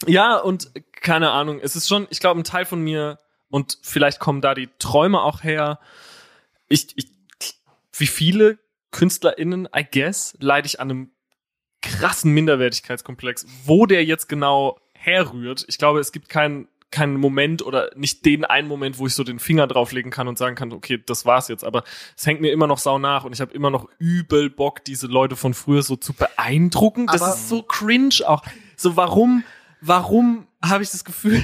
Ja, 0.07 0.35
und 0.37 0.71
keine 0.99 1.31
Ahnung, 1.31 1.59
es 1.61 1.75
ist 1.75 1.87
schon, 1.87 2.07
ich 2.09 2.19
glaube, 2.19 2.39
ein 2.39 2.43
Teil 2.43 2.65
von 2.65 2.81
mir 2.81 3.19
und 3.49 3.77
vielleicht 3.83 4.19
kommen 4.19 4.41
da 4.41 4.53
die 4.53 4.69
Träume 4.79 5.21
auch 5.21 5.43
her. 5.43 5.79
Ich, 6.67 6.89
ich 6.97 7.07
wie 7.93 8.07
viele 8.07 8.59
KünstlerInnen, 8.91 9.67
I 9.75 9.85
guess, 9.89 10.35
leide 10.39 10.67
ich 10.67 10.79
an 10.79 10.89
einem 10.91 11.11
krassen 11.81 12.33
Minderwertigkeitskomplex. 12.33 13.45
Wo 13.65 13.85
der 13.85 14.03
jetzt 14.05 14.27
genau 14.29 14.79
herrührt, 14.93 15.65
ich 15.67 15.77
glaube, 15.77 15.99
es 15.99 16.11
gibt 16.11 16.29
keinen 16.29 16.67
keinen 16.91 17.15
Moment 17.15 17.61
oder 17.65 17.89
nicht 17.95 18.25
den 18.25 18.43
einen 18.43 18.67
Moment, 18.67 18.99
wo 18.99 19.07
ich 19.07 19.13
so 19.15 19.23
den 19.23 19.39
Finger 19.39 19.65
drauflegen 19.65 20.11
kann 20.11 20.27
und 20.27 20.37
sagen 20.37 20.57
kann, 20.57 20.73
okay, 20.73 21.01
das 21.03 21.25
war's 21.25 21.47
jetzt. 21.47 21.63
Aber 21.63 21.85
es 22.17 22.25
hängt 22.27 22.41
mir 22.41 22.51
immer 22.51 22.67
noch 22.67 22.79
sau 22.79 22.99
nach 22.99 23.23
und 23.23 23.31
ich 23.31 23.39
habe 23.39 23.53
immer 23.53 23.69
noch 23.69 23.87
übel 23.97 24.49
Bock, 24.49 24.83
diese 24.83 25.07
Leute 25.07 25.37
von 25.37 25.53
früher 25.53 25.83
so 25.83 25.95
zu 25.95 26.11
beeindrucken. 26.11 27.07
Das 27.07 27.21
Aber- 27.21 27.33
ist 27.33 27.47
so 27.47 27.63
cringe 27.63 28.15
auch. 28.27 28.43
So 28.75 28.97
warum, 28.97 29.45
warum 29.79 30.47
habe 30.61 30.83
ich 30.83 30.91
das 30.91 31.05
Gefühl, 31.05 31.41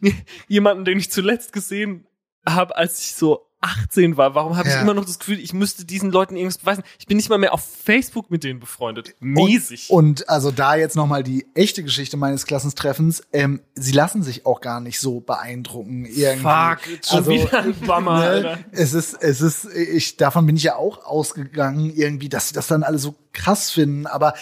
jemanden, 0.46 0.84
den 0.84 0.98
ich 1.00 1.10
zuletzt 1.10 1.52
gesehen 1.52 2.06
habe, 2.48 2.76
als 2.76 3.00
ich 3.02 3.16
so 3.16 3.48
18 3.64 4.16
war, 4.16 4.34
warum 4.34 4.56
habe 4.56 4.68
Ja. 4.68 4.76
ich 4.76 4.82
immer 4.82 4.94
noch 4.94 5.04
das 5.04 5.18
Gefühl, 5.18 5.40
ich 5.40 5.52
müsste 5.52 5.84
diesen 5.84 6.10
Leuten 6.12 6.36
irgendwas 6.36 6.58
beweisen? 6.58 6.84
Ich 6.98 7.06
bin 7.06 7.16
nicht 7.16 7.28
mal 7.30 7.38
mehr 7.38 7.52
auf 7.54 7.62
Facebook 7.84 8.30
mit 8.30 8.44
denen 8.44 8.60
befreundet. 8.60 9.14
Mäßig. 9.20 9.90
Und, 9.90 10.04
und 10.22 10.28
also 10.28 10.50
da 10.50 10.76
jetzt 10.76 10.94
nochmal 10.96 11.22
die 11.22 11.46
echte 11.54 11.82
Geschichte 11.82 12.16
meines 12.16 12.46
Klassentreffens. 12.46 13.22
Ähm, 13.32 13.60
sie 13.74 13.92
lassen 13.92 14.22
sich 14.22 14.46
auch 14.46 14.60
gar 14.60 14.80
nicht 14.80 15.00
so 15.00 15.20
beeindrucken. 15.20 16.04
Irgendwie. 16.04 16.42
Fuck, 16.42 16.86
jetzt 16.92 17.08
schon 17.10 17.26
wieder 17.26 17.62
ein 17.62 17.74
Bummer, 17.74 18.10
Alter. 18.12 18.56
ne, 18.56 18.64
es 18.72 18.92
ist, 18.94 19.14
es 19.22 19.40
ist, 19.40 19.64
ich, 19.74 20.16
davon 20.16 20.46
bin 20.46 20.56
ich 20.56 20.62
ja 20.64 20.76
auch 20.76 21.04
ausgegangen, 21.04 21.92
irgendwie, 21.94 22.28
dass 22.28 22.48
sie 22.48 22.54
das 22.54 22.66
dann 22.66 22.82
alle 22.82 22.98
so 22.98 23.14
krass 23.32 23.70
finden. 23.70 24.06
Aber 24.06 24.34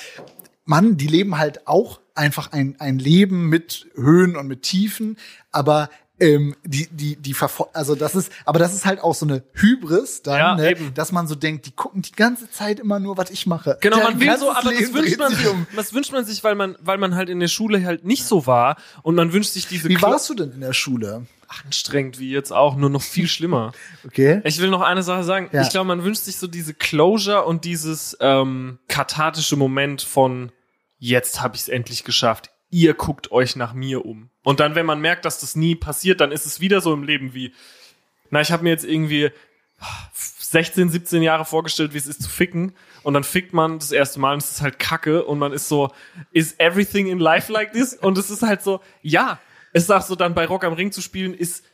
Mann, 0.65 0.97
die 0.97 1.07
leben 1.07 1.39
halt 1.39 1.67
auch 1.67 2.01
einfach 2.15 2.53
ein, 2.53 2.77
ein 2.79 2.99
Leben 2.99 3.49
mit 3.49 3.87
Höhen 3.95 4.37
und 4.37 4.47
mit 4.47 4.63
Tiefen. 4.63 5.17
Aber 5.51 5.89
ähm, 6.23 6.57
die, 6.65 6.89
die, 6.91 7.17
die 7.17 7.35
verfol- 7.35 7.69
also 7.73 7.95
das 7.95 8.15
ist, 8.15 8.33
aber 8.45 8.59
das 8.59 8.75
ist 8.75 8.87
halt 8.87 9.01
auch 9.01 9.15
so 9.15 9.27
eine 9.27 9.43
Hybris 9.55 10.23
dann, 10.23 10.39
Ja, 10.39 10.55
ne, 10.55 10.75
dass 10.95 11.13
man 11.13 11.27
so 11.27 11.35
denkt, 11.35 11.67
die 11.67 11.73
gucken 11.73 12.03
die 12.03 12.13
ganze 12.13 12.51
Zeit 12.51 12.81
immer 12.81 12.99
nur, 13.01 13.17
was 13.17 13.31
ich 13.31 13.47
mache. 13.47 13.77
Genau, 13.81 13.97
Deren 13.97 14.13
man 14.19 14.21
will 14.21 14.39
so, 14.39 14.51
aber 14.51 14.71
das 14.73 14.93
wünscht 14.95 15.19
man 15.19 15.31
sich 15.31 15.39
sich, 15.41 15.49
um. 15.49 15.67
das 15.77 15.93
wünscht 15.93 16.13
man 16.13 16.25
sich, 16.25 16.43
weil 16.45 16.55
man, 16.55 16.77
weil 16.81 16.99
man 16.99 17.15
halt 17.15 17.29
in 17.29 17.41
der 17.41 17.49
Schule 17.49 17.85
halt 17.85 18.05
nicht 18.05 18.25
so 18.25 18.47
war 18.47 18.77
und 19.03 19.15
man 19.15 19.33
wünscht 19.33 19.51
sich 19.53 19.67
diese 19.67 19.89
Wie 19.89 19.97
Kla- 19.97 20.11
warst 20.13 20.31
du 20.31 20.35
denn 20.35 20.53
in 20.53 20.61
der 20.61 20.73
Schule? 20.73 21.27
anstrengend 21.65 22.19
wie 22.19 22.31
jetzt 22.31 22.51
auch, 22.51 22.77
nur 22.77 22.89
noch 22.89 23.03
viel 23.03 23.29
schlimmer. 23.29 23.73
Okay. 24.07 24.41
Ich 24.45 24.59
will 24.59 24.71
noch 24.71 24.81
eine 24.81 25.03
Sache 25.03 25.23
sagen. 25.23 25.51
Ja. 25.53 25.61
Ich 25.63 25.69
glaube, 25.69 25.87
man 25.87 26.03
wünscht 26.03 26.23
sich 26.23 26.37
so 26.39 26.47
diese 26.47 26.73
Closure 26.75 27.45
und 27.45 27.65
dieses 27.67 28.17
ähm, 28.21 28.79
kathartische 28.89 29.57
Moment 29.57 30.01
von 30.03 30.51
jetzt 30.99 31.43
habe 31.43 31.55
ich 31.57 31.63
es 31.63 31.69
endlich 31.69 32.05
geschafft. 32.05 32.51
Ihr 32.71 32.95
guckt 32.95 33.31
euch 33.33 33.55
nach 33.55 33.75
mir 33.75 34.05
um. 34.07 34.31
Und 34.43 34.61
dann, 34.61 34.75
wenn 34.75 34.87
man 34.87 35.01
merkt, 35.01 35.25
dass 35.25 35.41
das 35.41 35.57
nie 35.57 35.75
passiert, 35.75 36.21
dann 36.21 36.33
ist 36.33 36.47
es 36.47 36.61
wieder 36.61 36.81
so 36.81 36.93
im 36.93 37.05
Leben 37.05 37.35
wie, 37.35 37.53
na, 38.31 38.41
ich 38.41 38.51
habe 38.51 38.65
mir 38.65 38.71
jetzt 38.71 38.85
irgendwie 38.85 39.31
16, 40.53 40.91
17 40.91 41.23
Jahre 41.23 41.45
vorgestellt, 41.45 41.95
wie 41.95 41.99
es 41.99 42.07
ist 42.07 42.23
zu 42.23 42.29
ficken. 42.29 42.75
Und 43.03 43.15
dann 43.15 43.25
fickt 43.25 43.53
man 43.53 43.79
das 43.79 43.93
erste 43.93 44.21
Mal 44.21 44.35
und 44.35 44.43
es 44.43 44.51
ist 44.51 44.63
halt 44.63 44.79
kacke 44.79 45.25
und 45.25 45.39
man 45.39 45.53
ist 45.53 45.69
so, 45.69 45.91
is 46.33 46.55
everything 46.59 47.09
in 47.09 47.19
life 47.19 47.53
like 47.53 47.73
this? 47.73 47.95
Und 47.95 48.19
es 48.19 48.31
ist 48.31 48.43
halt 48.43 48.63
so, 48.63 48.81
ja. 49.01 49.39
Es 49.73 49.85
ist 49.85 49.91
auch 49.91 50.03
so, 50.03 50.15
dann 50.15 50.35
bei 50.35 50.45
Rock 50.45 50.65
am 50.65 50.75
Ring 50.75 50.93
zu 50.93 51.01
spielen, 51.01 51.35
ist, 51.35 51.65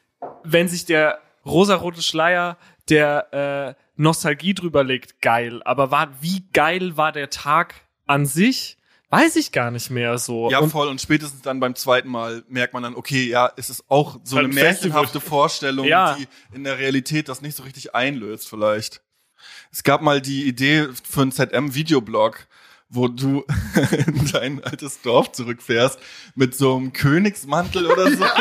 wenn 0.45 0.69
sich 0.69 0.85
der 0.85 1.21
rosarote 1.45 2.03
Schleier 2.03 2.57
der 2.89 3.77
äh, 3.77 3.83
Nostalgie 3.97 4.55
drüber 4.55 4.85
legt, 4.85 5.21
geil. 5.21 5.63
Aber 5.65 5.91
war, 5.91 6.11
wie 6.21 6.45
geil 6.53 6.97
war 6.97 7.13
der 7.13 7.31
Tag 7.31 7.75
an 8.07 8.27
sich? 8.27 8.78
Weiß 9.11 9.37
ich 9.37 9.53
gar 9.53 9.71
nicht 9.71 9.89
mehr 9.91 10.19
so. 10.19 10.51
Ja, 10.51 10.59
und 10.59 10.71
voll. 10.71 10.89
Und 10.89 11.01
spätestens 11.01 11.41
dann 11.41 11.61
beim 11.61 11.75
zweiten 11.75 12.09
Mal 12.09 12.45
merkt 12.49 12.75
man 12.75 12.83
dann, 12.83 12.95
okay, 12.95 13.27
ja, 13.27 13.51
es 13.57 13.71
ist 13.71 13.85
auch 13.89 14.21
so 14.23 14.37
eine 14.37 14.49
märchenhafte 14.49 15.21
Vorstellung, 15.21 15.87
Ja. 15.89 16.15
die 16.15 16.27
in 16.55 16.65
der 16.65 16.79
Realität 16.79 17.29
das 17.29 17.41
nicht 17.41 17.57
so 17.57 17.63
richtig 17.63 17.95
einlöst, 17.95 18.49
vielleicht. 18.49 19.01
Es 19.73 19.83
gab 19.83 20.03
mal 20.03 20.21
die 20.21 20.47
Idee 20.47 20.89
für 21.09 21.23
einen 21.23 21.33
ZM-Videoblog, 21.33 22.47
wo 22.91 23.09
du 23.09 23.45
in 24.07 24.31
dein 24.33 24.65
altes 24.65 25.03
Dorf 25.03 25.33
zurückfährst 25.33 25.99
mit 26.35 26.55
so 26.55 26.77
einem 26.77 26.93
Königsmantel 26.93 27.87
oder 27.87 28.11
so. 28.11 28.25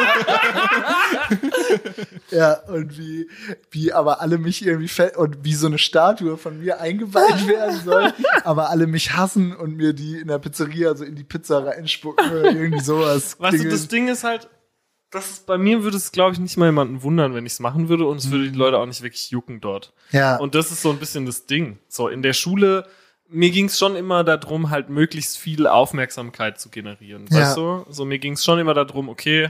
Ja, 2.32 2.54
und 2.68 2.98
wie, 2.98 3.30
wie 3.72 3.94
aber 3.94 4.22
alle 4.22 4.38
mich 4.38 4.66
irgendwie 4.66 4.90
und 5.16 5.44
wie 5.44 5.54
so 5.54 5.68
eine 5.68 5.78
Statue 5.78 6.38
von 6.38 6.60
mir 6.60 6.82
eingeweiht 6.82 7.48
werden 7.48 7.80
soll, 7.84 8.14
aber 8.44 8.70
alle 8.70 8.88
mich 8.88 9.16
hassen 9.16 9.56
und 9.56 9.76
mir 9.78 9.94
die 9.94 10.18
in 10.18 10.28
der 10.28 10.40
Pizzeria 10.40 10.96
so 10.96 11.06
in 11.06 11.16
die 11.16 11.24
Pizza 11.24 11.66
reinspucken 11.66 12.30
oder 12.30 12.52
irgendwie 12.52 12.84
sowas. 12.84 13.40
Weißt 13.40 13.64
du, 13.64 13.70
das 13.70 13.88
Ding 13.88 14.10
ist 14.10 14.24
halt, 14.24 14.50
das 15.10 15.32
ist, 15.32 15.46
bei 15.46 15.58
mir 15.58 15.84
würde 15.84 15.96
es, 15.96 16.12
glaube 16.12 16.34
ich, 16.34 16.40
nicht 16.40 16.58
mal 16.58 16.66
jemanden 16.66 17.02
wundern, 17.02 17.34
wenn 17.34 17.46
ich 17.46 17.54
es 17.54 17.60
machen 17.60 17.88
würde 17.88 18.06
und 18.06 18.18
es 18.18 18.30
würde 18.30 18.52
die 18.52 18.58
Leute 18.58 18.78
auch 18.78 18.86
nicht 18.86 19.02
wirklich 19.02 19.32
jucken 19.32 19.62
dort. 19.62 19.94
ja. 20.12 20.36
Und 20.38 20.54
das 20.54 20.72
ist 20.72 20.82
so 20.82 20.90
ein 20.90 20.98
bisschen 21.00 21.26
das 21.26 21.46
Ding. 21.46 21.80
So, 21.88 22.10
in 22.10 22.22
der 22.22 22.34
Schule, 22.34 22.86
mir 23.30 23.50
ging 23.52 23.66
es 23.66 23.78
schon 23.78 23.96
immer 23.96 24.24
darum, 24.24 24.70
halt 24.70 24.90
möglichst 24.90 25.38
viel 25.38 25.68
Aufmerksamkeit 25.68 26.60
zu 26.60 26.70
generieren. 26.70 27.26
Ja. 27.30 27.42
Weißt 27.42 27.58
du? 27.58 27.86
So, 27.90 28.06
mir 28.06 28.20
ging 28.20 28.34
es 28.34 28.44
schon 28.46 28.60
immer 28.60 28.74
darum, 28.74 29.10
okay, 29.10 29.50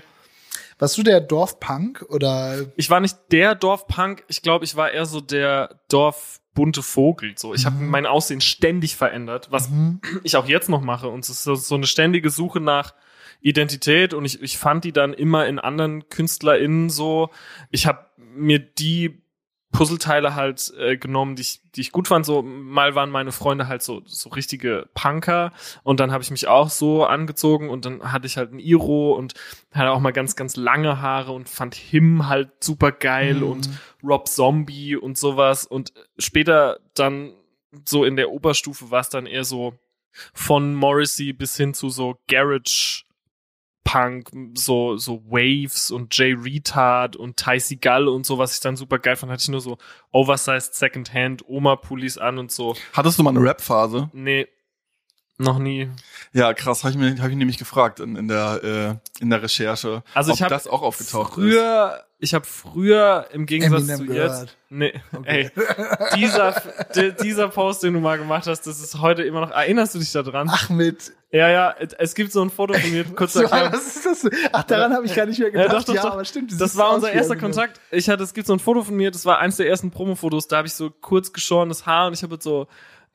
Warst 0.80 0.96
du 0.98 1.02
der 1.04 1.22
Dorfpunk 1.22 2.06
oder? 2.10 2.66
ich 2.76 2.90
war 2.92 3.00
nicht 3.00 3.18
der 3.32 3.56
Dorfpunk, 3.56 4.24
ich 4.28 4.44
glaube, 4.44 4.64
ich 4.64 4.76
war 4.76 4.92
eher 4.92 5.08
so 5.08 5.22
der 5.22 5.80
Dorfbunte 5.90 6.84
Vogel. 6.84 7.34
So, 7.36 7.54
ich 7.56 7.66
habe 7.66 7.78
mein 7.78 8.06
Aussehen 8.06 8.42
ständig 8.42 8.96
verändert, 8.96 9.48
was 9.50 9.70
Mhm. 9.70 10.02
ich 10.24 10.36
auch 10.38 10.48
jetzt 10.48 10.70
noch 10.70 10.82
mache. 10.82 11.08
Und 11.08 11.22
es 11.24 11.30
ist 11.30 11.44
so, 11.44 11.56
so 11.56 11.74
eine 11.76 11.88
ständige 11.88 12.30
Suche 12.30 12.60
nach 12.60 12.94
Identität 13.42 14.14
und 14.14 14.26
ich, 14.26 14.42
ich 14.42 14.58
fand 14.58 14.84
die 14.84 14.92
dann 14.92 15.14
immer 15.14 15.48
in 15.48 15.58
anderen 15.60 16.10
KünstlerInnen 16.10 16.90
so. 16.92 17.30
Ich 17.72 17.86
habe 17.88 18.06
mir 18.18 18.60
die 18.60 19.22
Puzzleteile 19.72 20.34
halt 20.34 20.74
äh, 20.80 20.98
genommen, 20.98 21.36
die 21.36 21.42
ich, 21.42 21.62
die 21.76 21.82
ich 21.82 21.92
gut 21.92 22.08
fand. 22.08 22.26
So 22.26 22.42
mal 22.42 22.96
waren 22.96 23.10
meine 23.10 23.32
Freunde 23.32 23.68
halt 23.68 23.82
so 23.84 24.02
so 24.06 24.30
richtige 24.30 24.88
Punker 24.94 25.52
und 25.84 26.00
dann 26.00 26.12
habe 26.12 26.24
ich 26.24 26.32
mich 26.32 26.48
auch 26.48 26.70
so 26.70 27.06
angezogen 27.06 27.70
und 27.70 27.86
dann 27.86 28.12
hatte 28.12 28.28
ich 28.28 28.38
halt 28.38 28.54
ein 28.54 28.60
Iro 28.60 29.14
und 29.14 29.34
hatte 29.74 29.92
auch 29.92 30.00
mal 30.00 30.14
ganz 30.14 30.36
ganz 30.36 30.56
lange 30.56 31.02
Haare 31.02 31.34
und 31.34 31.50
fand 31.50 31.76
Him 31.76 32.28
halt 32.28 32.64
super 32.64 32.92
geil 32.92 33.36
Mhm. 33.36 33.44
und 33.44 33.70
Rob 34.04 34.28
Zombie 34.28 34.96
und 34.96 35.18
sowas 35.18 35.66
und 35.66 35.94
später 36.18 36.80
dann 36.96 37.34
so 37.86 38.06
in 38.06 38.16
der 38.16 38.32
Oberstufe 38.32 38.90
war 38.90 39.02
es 39.02 39.10
dann 39.10 39.26
eher 39.26 39.44
so 39.44 39.74
von 40.34 40.74
Morrissey 40.74 41.34
bis 41.34 41.58
hin 41.58 41.74
zu 41.74 41.90
so 41.90 42.18
Garage 42.28 43.04
Punk, 43.88 44.30
so, 44.56 44.98
so 44.98 45.24
Waves 45.30 45.92
und 45.92 46.16
Jay 46.18 46.34
Retard 46.34 47.16
und 47.16 47.38
Ty 47.38 47.60
Seagal 47.60 48.08
und 48.10 48.26
so, 48.26 48.38
was 48.38 48.54
ich 48.54 48.60
dann 48.60 48.76
super 48.76 49.00
geil 49.00 49.16
fand, 49.16 49.32
hatte 49.32 49.42
ich 49.44 49.48
nur 49.48 49.62
so 49.62 49.78
oversized 50.12 50.76
Secondhand 50.76 51.48
Oma-Pullis 51.48 52.18
an 52.18 52.38
und 52.38 52.52
so. 52.52 52.76
Hattest 52.94 53.18
du 53.18 53.24
mal 53.24 53.30
eine 53.30 53.40
Rap-Phase? 53.42 54.10
Nee, 54.12 54.48
noch 55.38 55.60
nie. 55.60 55.90
Ja, 56.34 56.54
krass, 56.54 56.84
habe 56.84 56.92
ich 56.92 56.98
mir 56.98 57.22
hab 57.22 57.30
ich 57.30 57.36
nämlich 57.36 57.58
gefragt 57.58 58.00
in, 58.00 58.16
in 58.16 58.28
der 58.28 59.00
äh, 59.20 59.22
in 59.22 59.30
der 59.30 59.42
Recherche, 59.42 60.04
Also 60.14 60.32
ob 60.32 60.38
ich 60.38 60.42
habe 60.42 60.50
das 60.54 60.68
auch 60.68 60.82
aufgetaucht 60.82 61.30
ist. 61.30 61.36
früher, 61.36 62.04
ich 62.20 62.34
habe 62.34 62.46
früher 62.46 63.28
im 63.32 63.46
Gegensatz 63.46 63.82
Eminem 63.84 63.98
zu 63.98 64.06
gehört. 64.06 64.42
jetzt, 64.42 64.58
nee, 64.70 64.94
ey, 65.24 65.52
dieser, 66.16 66.56
di- 66.96 67.14
dieser 67.22 67.48
Post, 67.50 67.84
den 67.84 67.94
du 67.94 68.00
mal 68.00 68.18
gemacht 68.18 68.48
hast, 68.48 68.62
das 68.68 68.82
ist 68.82 69.00
heute 69.02 69.24
immer 69.24 69.42
noch, 69.42 69.52
erinnerst 69.52 69.96
du 69.96 70.00
dich 70.00 70.12
da 70.12 70.24
dran? 70.24 70.50
Ach 70.52 70.70
mit. 70.70 71.14
Ja, 71.32 71.50
ja, 71.50 71.76
es 72.00 72.16
gibt 72.16 72.32
so 72.32 72.42
ein 72.42 72.50
Foto 72.50 72.74
von 72.74 72.90
mir, 72.90 73.04
kurz 73.16 73.34
So, 73.34 73.42
erklären. 73.44 73.72
was 73.74 73.96
ist 73.98 74.06
das? 74.06 74.32
Ach, 74.54 74.64
daran 74.64 74.94
habe 74.94 75.06
ich 75.06 75.14
gar 75.14 75.26
nicht 75.26 75.40
mehr 75.40 75.50
Ja, 75.54 75.64
gedacht. 75.68 75.88
doch, 75.90 75.94
doch, 75.96 76.02
doch. 76.04 76.12
aber 76.14 76.26
stimmt. 76.26 76.52
Das 76.54 76.58
siehst 76.60 76.78
war 76.78 76.94
unser 76.96 77.12
erster 77.12 77.34
Eminem. 77.34 77.52
Kontakt. 77.52 77.82
Ich 77.92 78.10
hatte, 78.10 78.24
es 78.24 78.34
gibt 78.34 78.48
so 78.48 78.54
ein 78.54 78.60
Foto 78.60 78.84
von 78.84 78.96
mir, 78.96 79.12
das 79.12 79.26
war 79.26 79.40
eins 79.40 79.58
der 79.58 79.68
ersten 79.68 79.92
Promo-Fotos, 79.92 80.48
da 80.48 80.58
habe 80.58 80.68
ich 80.68 80.74
so 80.74 80.90
kurz 80.90 81.34
geschorenes 81.34 81.86
Haar 81.86 82.08
und 82.08 82.14
ich 82.14 82.24
habe 82.24 82.36
jetzt 82.36 82.44
so, 82.46 82.68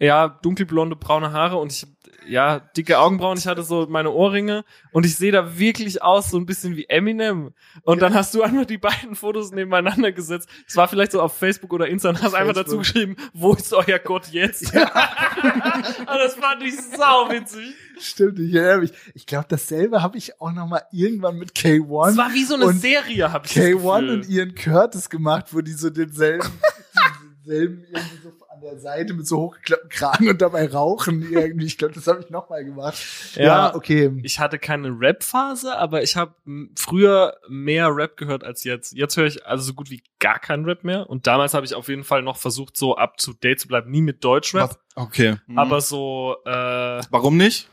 ja, 0.02 0.28
dunkelblonde, 0.28 0.96
braune 0.96 1.32
Haare 1.32 1.58
und 1.58 1.70
ich, 1.70 1.86
ja, 2.28 2.58
dicke 2.58 2.98
Augenbrauen, 2.98 3.38
ich 3.38 3.46
hatte 3.46 3.62
so 3.62 3.86
meine 3.88 4.10
Ohrringe 4.10 4.64
und 4.90 5.06
ich 5.06 5.14
sehe 5.14 5.30
da 5.30 5.56
wirklich 5.58 6.02
aus, 6.02 6.30
so 6.30 6.38
ein 6.38 6.46
bisschen 6.46 6.74
wie 6.74 6.86
Eminem. 6.88 7.52
Und 7.84 8.02
dann 8.02 8.12
hast 8.12 8.34
du 8.34 8.42
einfach 8.42 8.64
die 8.64 8.78
beiden 8.78 9.14
Fotos 9.14 9.52
nebeneinander 9.52 10.10
gesetzt. 10.10 10.48
Es 10.66 10.76
war 10.76 10.88
vielleicht 10.88 11.12
so 11.12 11.22
auf 11.22 11.36
Facebook 11.36 11.72
oder 11.72 11.86
Insta 11.86 12.08
und 12.08 12.20
hast 12.20 12.34
einfach 12.34 12.52
dazu 12.52 12.78
geschrieben, 12.78 13.14
wo 13.32 13.52
ist 13.54 13.72
euer 13.72 14.00
Gott 14.00 14.26
jetzt? 14.32 14.74
und 14.74 14.74
das 14.74 16.34
fand 16.34 16.64
ich 16.64 16.74
sau 16.74 17.30
witzig. 17.30 17.72
Stimmt, 18.00 18.40
ich 18.40 18.52
erinnere 18.54 18.78
mich. 18.80 18.92
Ich 19.14 19.24
glaube, 19.24 19.46
dasselbe 19.48 20.02
habe 20.02 20.18
ich 20.18 20.40
auch 20.40 20.50
noch 20.50 20.66
mal 20.66 20.82
irgendwann 20.90 21.38
mit 21.38 21.52
K1. 21.52 22.10
Es 22.10 22.16
war 22.16 22.34
wie 22.34 22.44
so 22.44 22.54
eine 22.56 22.72
Serie, 22.72 23.32
hab 23.32 23.46
ich 23.46 23.54
das 23.54 23.64
K1 23.64 24.00
Gefühl. 24.00 24.10
und 24.10 24.28
Ian 24.28 24.54
Curtis 24.56 25.08
gemacht, 25.08 25.46
wo 25.52 25.60
die 25.60 25.72
so 25.72 25.90
denselben, 25.90 26.48
denselben 27.46 27.84
irgendwie 27.84 28.18
so 28.24 28.41
der 28.62 28.78
Seite 28.78 29.14
mit 29.14 29.26
so 29.26 29.38
hochgeklappten 29.38 29.88
Kragen 29.90 30.28
und 30.28 30.40
dabei 30.40 30.68
rauchen 30.68 31.30
irgendwie. 31.30 31.66
Ich 31.66 31.78
glaube, 31.78 31.94
das 31.94 32.06
habe 32.06 32.20
ich 32.20 32.30
noch 32.30 32.48
mal 32.48 32.64
gemacht. 32.64 32.96
Ja, 33.34 33.42
Ja, 33.44 33.74
okay. 33.74 34.10
ich 34.22 34.38
hatte 34.40 34.58
keine 34.58 34.88
Rap-Phase, 34.88 35.76
aber 35.76 36.02
ich 36.02 36.16
habe 36.16 36.34
früher 36.78 37.36
mehr 37.48 37.94
Rap 37.94 38.16
gehört 38.16 38.44
als 38.44 38.64
jetzt. 38.64 38.92
Jetzt 38.92 39.16
höre 39.16 39.26
ich 39.26 39.44
also 39.46 39.62
so 39.64 39.74
gut 39.74 39.90
wie 39.90 40.02
gar 40.18 40.38
keinen 40.38 40.64
Rap 40.64 40.84
mehr. 40.84 41.08
Und 41.10 41.26
damals 41.26 41.54
habe 41.54 41.66
ich 41.66 41.74
auf 41.74 41.88
jeden 41.88 42.04
Fall 42.04 42.22
noch 42.22 42.36
versucht, 42.36 42.76
so 42.76 42.96
up 42.96 43.16
to 43.18 43.32
date 43.32 43.60
zu 43.60 43.68
bleiben. 43.68 43.90
Nie 43.90 44.02
mit 44.02 44.24
Deutschrap, 44.24 44.70
Was? 44.70 44.78
Okay. 44.94 45.36
Mhm. 45.46 45.58
aber 45.58 45.80
so, 45.80 46.36
äh, 46.44 47.00
warum 47.10 47.36
nicht? 47.36 47.68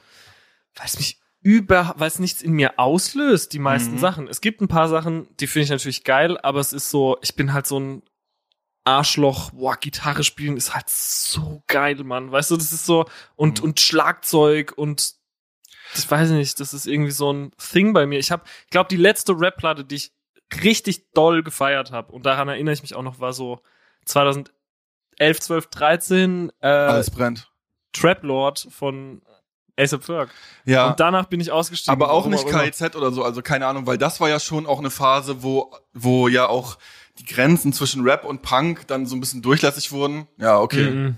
weil 0.76 0.86
es 0.86 0.98
mich 0.98 1.20
über, 1.42 1.94
weil 1.98 2.08
es 2.08 2.20
nichts 2.20 2.42
in 2.42 2.54
mir 2.54 2.80
auslöst, 2.80 3.52
die 3.54 3.60
meisten 3.60 3.96
Mhm. 3.96 4.00
Sachen. 4.00 4.28
Es 4.28 4.40
gibt 4.40 4.62
ein 4.62 4.68
paar 4.68 4.88
Sachen, 4.88 5.28
die 5.40 5.48
finde 5.48 5.64
ich 5.66 5.70
natürlich 5.70 6.04
geil, 6.04 6.38
aber 6.38 6.60
es 6.60 6.74
ist 6.74 6.90
so, 6.90 7.18
ich 7.22 7.36
bin 7.36 7.54
halt 7.54 7.66
so 7.68 7.80
ein 7.80 8.04
Arschloch, 8.90 9.52
boah, 9.52 9.76
Gitarre 9.76 10.24
spielen 10.24 10.58
ist 10.58 10.74
halt 10.74 10.90
so 10.90 11.64
geil, 11.68 12.04
Mann. 12.04 12.32
Weißt 12.32 12.52
du, 12.52 12.58
das 12.58 12.74
ist 12.74 12.86
so, 12.86 13.06
und, 13.36 13.60
Mhm. 13.60 13.66
und 13.70 13.80
Schlagzeug 13.80 14.74
und 14.76 15.14
ich 15.96 16.10
weiß 16.10 16.30
nicht, 16.32 16.60
das 16.60 16.74
ist 16.74 16.86
irgendwie 16.86 17.12
so 17.12 17.32
ein 17.34 17.52
Thing 17.58 17.94
bei 17.94 18.06
mir. 18.06 18.20
Ich 18.20 18.32
habe, 18.32 18.44
ich 18.66 18.70
glaube, 18.70 18.90
die 18.90 18.96
letzte 18.98 19.34
Rap-Platte, 19.40 19.84
die 19.86 19.96
ich 19.96 20.12
richtig 20.64 21.12
doll 21.14 21.42
gefeiert 21.44 21.92
habe, 21.92 22.12
und 22.12 22.26
daran 22.26 22.48
erinnere 22.48 22.74
ich 22.74 22.82
mich 22.82 22.96
auch 22.96 23.02
noch, 23.04 23.20
war 23.20 23.34
so 23.34 23.62
2011, 24.06 24.50
12, 25.40 25.68
13, 25.68 26.52
äh, 26.62 26.68
Alles 26.68 27.12
brennt. 27.12 27.52
Trap 27.94 28.24
Lord 28.24 28.68
von 28.70 29.22
ASAP 29.80 30.04
Ferg. 30.04 30.30
Ja. 30.66 30.90
Und 30.90 31.00
danach 31.00 31.26
bin 31.26 31.40
ich 31.40 31.52
ausgestiegen. 31.52 31.92
Aber 31.92 32.12
auch 32.12 32.28
nicht. 32.28 32.46
KIZ 32.46 32.96
oder 32.96 33.12
so, 33.12 33.24
also 33.24 33.42
keine 33.42 33.66
Ahnung, 33.66 33.88
weil 33.88 33.98
das 33.98 34.20
war 34.20 34.30
ja 34.30 34.40
schon 34.40 34.66
auch 34.68 34.80
eine 34.80 34.90
Phase, 34.92 35.42
wo, 35.42 35.74
wo 35.94 36.28
ja 36.28 36.48
auch 36.48 36.78
die 37.20 37.26
Grenzen 37.26 37.74
zwischen 37.74 38.02
Rap 38.04 38.26
und 38.26 38.42
Punk 38.42 38.88
dann 38.88 39.06
so 39.06 39.16
ein 39.16 39.20
bisschen 39.20 39.42
durchlässig 39.42 39.92
wurden. 39.92 40.28
Ja, 40.38 40.60
okay. 40.60 40.90
Mhm. 40.90 41.18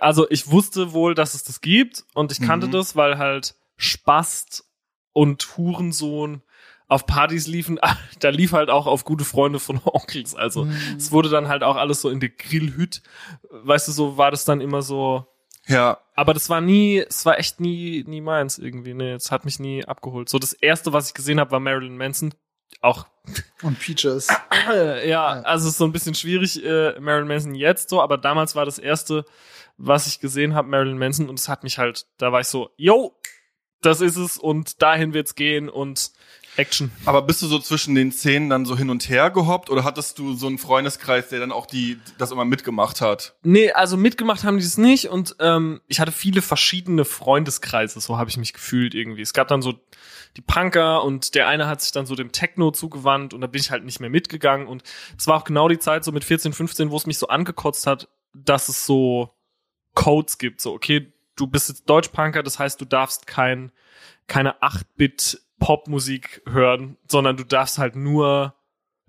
Also 0.00 0.28
ich 0.30 0.50
wusste 0.50 0.92
wohl, 0.92 1.14
dass 1.14 1.34
es 1.34 1.44
das 1.44 1.60
gibt 1.60 2.04
und 2.14 2.32
ich 2.32 2.40
kannte 2.40 2.66
Mhm. 2.66 2.72
das, 2.72 2.96
weil 2.96 3.18
halt 3.18 3.54
Spast 3.76 4.64
und 5.12 5.56
Hurensohn 5.56 6.42
auf 6.88 7.06
Partys 7.06 7.46
liefen. 7.46 7.78
Da 8.20 8.30
lief 8.30 8.52
halt 8.52 8.70
auch 8.70 8.86
auf 8.86 9.04
gute 9.04 9.24
Freunde 9.24 9.60
von 9.60 9.80
Onkels. 9.84 10.34
Also 10.34 10.64
Mhm. 10.64 10.76
es 10.96 11.12
wurde 11.12 11.28
dann 11.28 11.48
halt 11.48 11.62
auch 11.62 11.76
alles 11.76 12.00
so 12.00 12.10
in 12.10 12.20
der 12.20 12.30
Grillhüt. 12.30 13.02
Weißt 13.50 13.88
du, 13.88 13.92
so 13.92 14.16
war 14.16 14.30
das 14.30 14.44
dann 14.44 14.60
immer 14.60 14.82
so. 14.82 15.26
Ja, 15.66 15.98
Aber 16.14 16.34
das 16.34 16.50
war 16.50 16.60
nie, 16.60 16.98
es 16.98 17.24
war 17.24 17.38
echt 17.38 17.58
nie, 17.60 18.04
nie 18.06 18.20
meins 18.20 18.58
irgendwie. 18.58 18.92
Nee, 18.92 19.12
es 19.12 19.30
hat 19.30 19.44
mich 19.46 19.58
nie 19.60 19.82
abgeholt. 19.84 20.28
So 20.28 20.38
das 20.38 20.52
erste, 20.52 20.92
was 20.92 21.08
ich 21.08 21.14
gesehen 21.14 21.40
habe, 21.40 21.52
war 21.52 21.60
Marilyn 21.60 21.96
Manson. 21.96 22.34
Auch 22.80 23.06
Und 23.62 23.78
Peaches. 23.78 24.28
äh, 24.70 25.08
ja, 25.08 25.26
also 25.42 25.66
es 25.66 25.72
ist 25.72 25.78
so 25.78 25.84
ein 25.84 25.92
bisschen 25.92 26.14
schwierig, 26.14 26.62
äh, 26.64 26.98
Marilyn 27.00 27.28
Manson 27.28 27.54
jetzt 27.54 27.88
so, 27.88 28.02
aber 28.02 28.18
damals 28.18 28.54
war 28.54 28.64
das 28.64 28.78
erste, 28.78 29.24
was 29.76 30.06
ich 30.06 30.20
gesehen 30.20 30.54
habe, 30.54 30.68
Marilyn 30.68 30.98
Manson, 30.98 31.28
und 31.28 31.38
es 31.38 31.48
hat 31.48 31.64
mich 31.64 31.78
halt, 31.78 32.06
da 32.18 32.32
war 32.32 32.40
ich 32.40 32.48
so, 32.48 32.70
yo, 32.76 33.18
das 33.80 34.00
ist 34.00 34.16
es 34.16 34.36
und 34.38 34.82
dahin 34.82 35.14
wird's 35.14 35.34
gehen 35.34 35.68
und 35.68 36.12
Action. 36.56 36.90
Aber 37.04 37.22
bist 37.22 37.42
du 37.42 37.46
so 37.46 37.58
zwischen 37.58 37.94
den 37.94 38.12
Szenen 38.12 38.48
dann 38.48 38.64
so 38.64 38.76
hin 38.76 38.90
und 38.90 39.08
her 39.08 39.30
gehoppt 39.30 39.70
oder 39.70 39.82
hattest 39.82 40.18
du 40.18 40.34
so 40.34 40.46
einen 40.46 40.58
Freundeskreis, 40.58 41.28
der 41.28 41.40
dann 41.40 41.52
auch 41.52 41.66
die 41.66 41.98
das 42.18 42.30
immer 42.30 42.44
mitgemacht 42.44 43.00
hat? 43.00 43.34
Nee, 43.42 43.72
also 43.72 43.96
mitgemacht 43.96 44.44
haben 44.44 44.58
die 44.58 44.64
es 44.64 44.78
nicht 44.78 45.08
und 45.08 45.36
ähm, 45.40 45.80
ich 45.88 46.00
hatte 46.00 46.12
viele 46.12 46.42
verschiedene 46.42 47.04
Freundeskreise, 47.04 48.00
so 48.00 48.18
habe 48.18 48.30
ich 48.30 48.36
mich 48.36 48.52
gefühlt 48.52 48.94
irgendwie. 48.94 49.22
Es 49.22 49.32
gab 49.32 49.48
dann 49.48 49.62
so 49.62 49.74
die 50.36 50.42
Punker 50.42 51.04
und 51.04 51.34
der 51.34 51.48
eine 51.48 51.66
hat 51.66 51.80
sich 51.80 51.92
dann 51.92 52.06
so 52.06 52.14
dem 52.14 52.32
Techno 52.32 52.70
zugewandt 52.70 53.34
und 53.34 53.40
da 53.40 53.46
bin 53.46 53.60
ich 53.60 53.70
halt 53.70 53.84
nicht 53.84 54.00
mehr 54.00 54.10
mitgegangen 54.10 54.66
und 54.66 54.82
es 55.16 55.26
war 55.26 55.36
auch 55.36 55.44
genau 55.44 55.68
die 55.68 55.78
Zeit 55.78 56.04
so 56.04 56.12
mit 56.12 56.24
14, 56.24 56.52
15, 56.52 56.90
wo 56.90 56.96
es 56.96 57.06
mich 57.06 57.18
so 57.18 57.28
angekotzt 57.28 57.86
hat, 57.86 58.08
dass 58.34 58.68
es 58.68 58.84
so 58.86 59.30
Codes 59.94 60.38
gibt, 60.38 60.60
so 60.60 60.72
okay, 60.72 61.12
du 61.36 61.46
bist 61.46 61.68
jetzt 61.68 61.88
Deutschpunker, 61.88 62.42
das 62.42 62.58
heißt, 62.58 62.80
du 62.80 62.84
darfst 62.84 63.26
kein 63.26 63.70
keine 64.26 64.60
8-Bit 64.62 65.40
Popmusik 65.58 66.42
hören, 66.46 66.96
sondern 67.08 67.36
du 67.36 67.44
darfst 67.44 67.78
halt 67.78 67.94
nur 67.94 68.54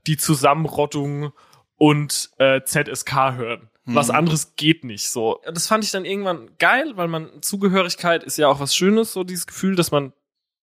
die 0.08 0.18
Zusammenrottung 0.18 1.32
und 1.76 2.30
äh, 2.38 2.62
ZSK 2.64 3.34
hören. 3.34 3.70
Was 3.86 4.10
Mhm. 4.10 4.16
anderes 4.16 4.56
geht 4.56 4.84
nicht 4.84 5.10
so. 5.10 5.42
Das 5.46 5.68
fand 5.68 5.84
ich 5.84 5.92
dann 5.92 6.06
irgendwann 6.06 6.50
geil, 6.58 6.94
weil 6.96 7.08
man 7.08 7.42
Zugehörigkeit 7.42 8.24
ist 8.24 8.38
ja 8.38 8.48
auch 8.48 8.60
was 8.60 8.76
Schönes, 8.76 9.14
so 9.14 9.24
dieses 9.24 9.48
Gefühl, 9.48 9.76
dass 9.76 9.92
man 9.92 10.14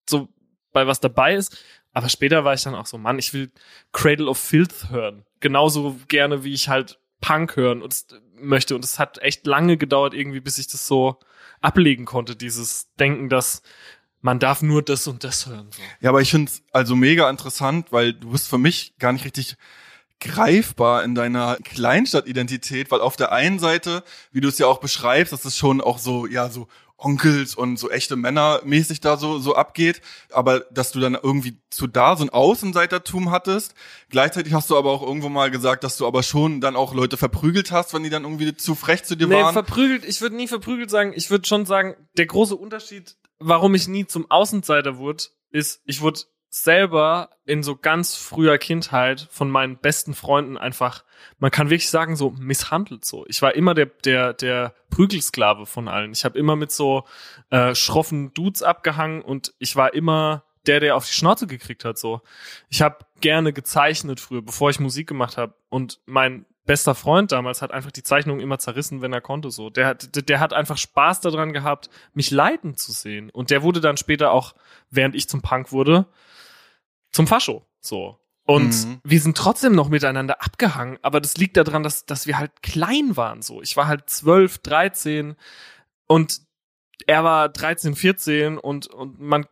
so 0.08 0.28
bei 0.72 0.86
was 0.86 1.00
dabei 1.00 1.34
ist. 1.34 1.56
Aber 1.92 2.08
später 2.08 2.44
war 2.44 2.54
ich 2.54 2.62
dann 2.62 2.74
auch 2.74 2.86
so, 2.86 2.98
Mann, 2.98 3.18
ich 3.18 3.34
will 3.34 3.50
Cradle 3.92 4.26
of 4.26 4.38
Filth 4.38 4.90
hören. 4.90 5.24
Genauso 5.40 5.96
gerne, 6.08 6.44
wie 6.44 6.54
ich 6.54 6.68
halt 6.68 6.98
Punk 7.20 7.56
hören 7.56 7.82
und, 7.82 8.04
möchte. 8.36 8.74
Und 8.74 8.84
es 8.84 8.98
hat 8.98 9.18
echt 9.18 9.46
lange 9.46 9.76
gedauert, 9.76 10.14
irgendwie, 10.14 10.40
bis 10.40 10.58
ich 10.58 10.68
das 10.68 10.86
so 10.86 11.18
ablegen 11.60 12.04
konnte, 12.04 12.34
dieses 12.36 12.92
Denken, 12.96 13.28
dass 13.28 13.62
man 14.20 14.38
darf 14.38 14.62
nur 14.62 14.82
das 14.82 15.06
und 15.06 15.24
das 15.24 15.46
hören. 15.46 15.68
Ja, 16.00 16.10
aber 16.10 16.20
ich 16.20 16.30
find's 16.30 16.62
also 16.72 16.96
mega 16.96 17.28
interessant, 17.28 17.90
weil 17.90 18.12
du 18.14 18.30
bist 18.30 18.48
für 18.48 18.58
mich 18.58 18.94
gar 18.98 19.12
nicht 19.12 19.24
richtig 19.24 19.56
greifbar 20.20 21.02
in 21.02 21.16
deiner 21.16 21.56
Kleinstadtidentität, 21.56 22.90
weil 22.92 23.00
auf 23.00 23.16
der 23.16 23.32
einen 23.32 23.58
Seite, 23.58 24.04
wie 24.30 24.40
du 24.40 24.48
es 24.48 24.58
ja 24.58 24.68
auch 24.68 24.78
beschreibst, 24.78 25.32
dass 25.32 25.44
es 25.44 25.56
schon 25.56 25.80
auch 25.80 25.98
so, 25.98 26.26
ja, 26.26 26.48
so 26.48 26.68
Onkels 27.04 27.54
und 27.54 27.78
so 27.78 27.90
echte 27.90 28.16
Männer 28.16 28.60
mäßig 28.64 29.00
da 29.00 29.16
so, 29.16 29.38
so 29.38 29.54
abgeht, 29.54 30.00
aber 30.30 30.60
dass 30.70 30.92
du 30.92 31.00
dann 31.00 31.18
irgendwie 31.20 31.58
zu 31.70 31.86
da 31.86 32.16
so 32.16 32.24
ein 32.24 32.30
Außenseitertum 32.30 33.30
hattest. 33.30 33.74
Gleichzeitig 34.08 34.52
hast 34.52 34.70
du 34.70 34.76
aber 34.76 34.90
auch 34.90 35.02
irgendwo 35.02 35.28
mal 35.28 35.50
gesagt, 35.50 35.84
dass 35.84 35.96
du 35.96 36.06
aber 36.06 36.22
schon 36.22 36.60
dann 36.60 36.76
auch 36.76 36.94
Leute 36.94 37.16
verprügelt 37.16 37.72
hast, 37.72 37.92
wenn 37.94 38.02
die 38.02 38.10
dann 38.10 38.24
irgendwie 38.24 38.56
zu 38.56 38.74
frech 38.74 39.04
zu 39.04 39.16
dir 39.16 39.26
Nee, 39.26 39.34
waren. 39.42 39.52
verprügelt, 39.52 40.04
ich 40.04 40.20
würde 40.20 40.36
nie 40.36 40.48
verprügelt 40.48 40.90
sagen. 40.90 41.12
Ich 41.14 41.30
würde 41.30 41.46
schon 41.46 41.66
sagen, 41.66 41.96
der 42.16 42.26
große 42.26 42.54
Unterschied, 42.56 43.16
warum 43.38 43.74
ich 43.74 43.88
nie 43.88 44.06
zum 44.06 44.30
Außenseiter 44.30 44.98
wurde, 44.98 45.24
ist, 45.50 45.82
ich 45.84 46.00
wurde 46.00 46.20
selber 46.54 47.30
in 47.46 47.62
so 47.62 47.76
ganz 47.76 48.14
früher 48.14 48.58
Kindheit 48.58 49.26
von 49.30 49.50
meinen 49.50 49.78
besten 49.78 50.12
Freunden 50.12 50.58
einfach, 50.58 51.02
man 51.38 51.50
kann 51.50 51.70
wirklich 51.70 51.88
sagen, 51.88 52.14
so 52.14 52.30
misshandelt 52.38 53.06
so. 53.06 53.24
Ich 53.26 53.40
war 53.40 53.54
immer 53.54 53.72
der, 53.72 53.86
der, 53.86 54.34
der 54.34 54.74
Prügelsklave 54.90 55.64
von 55.64 55.88
allen. 55.88 56.12
Ich 56.12 56.26
habe 56.26 56.38
immer 56.38 56.54
mit 56.54 56.70
so 56.70 57.04
äh, 57.48 57.74
schroffen 57.74 58.34
Dudes 58.34 58.62
abgehangen 58.62 59.22
und 59.22 59.54
ich 59.58 59.76
war 59.76 59.94
immer 59.94 60.44
der, 60.66 60.80
der 60.80 60.94
auf 60.94 61.06
die 61.06 61.14
Schnauze 61.14 61.46
gekriegt 61.46 61.86
hat. 61.86 61.96
So, 61.96 62.20
ich 62.68 62.82
habe 62.82 62.98
gerne 63.22 63.54
gezeichnet 63.54 64.20
früher, 64.20 64.42
bevor 64.42 64.68
ich 64.68 64.78
Musik 64.78 65.08
gemacht 65.08 65.38
habe. 65.38 65.54
Und 65.70 66.00
mein 66.04 66.44
bester 66.66 66.94
Freund 66.94 67.32
damals 67.32 67.62
hat 67.62 67.70
einfach 67.70 67.92
die 67.92 68.02
Zeichnung 68.02 68.40
immer 68.40 68.58
zerrissen, 68.58 69.00
wenn 69.00 69.14
er 69.14 69.22
konnte. 69.22 69.50
So, 69.50 69.70
der 69.70 69.86
hat, 69.86 70.14
der, 70.14 70.22
der 70.22 70.38
hat 70.38 70.52
einfach 70.52 70.76
Spaß 70.76 71.22
daran 71.22 71.54
gehabt, 71.54 71.88
mich 72.12 72.30
leiden 72.30 72.76
zu 72.76 72.92
sehen. 72.92 73.30
Und 73.30 73.48
der 73.50 73.62
wurde 73.62 73.80
dann 73.80 73.96
später 73.96 74.32
auch, 74.32 74.54
während 74.90 75.14
ich 75.14 75.30
zum 75.30 75.40
Punk 75.40 75.72
wurde, 75.72 76.06
zum 77.12 77.26
Fascho. 77.26 77.66
So. 77.80 78.18
Und 78.44 78.86
Mhm. 78.86 79.00
wir 79.04 79.20
sind 79.20 79.36
trotzdem 79.36 79.74
noch 79.74 79.88
miteinander 79.88 80.42
abgehangen, 80.42 80.98
aber 81.02 81.20
das 81.20 81.36
liegt 81.36 81.56
daran, 81.56 81.84
dass, 81.84 82.06
dass 82.06 82.26
wir 82.26 82.38
halt 82.38 82.62
klein 82.62 83.16
waren. 83.16 83.40
So, 83.40 83.62
ich 83.62 83.76
war 83.76 83.86
halt 83.86 84.10
12, 84.10 84.58
13 84.58 85.36
und 86.08 86.40
er 87.06 87.22
war 87.24 87.48
13, 87.48 87.94
14 87.94 88.58
und, 88.58 88.86
und 88.88 89.20
man, 89.20 89.46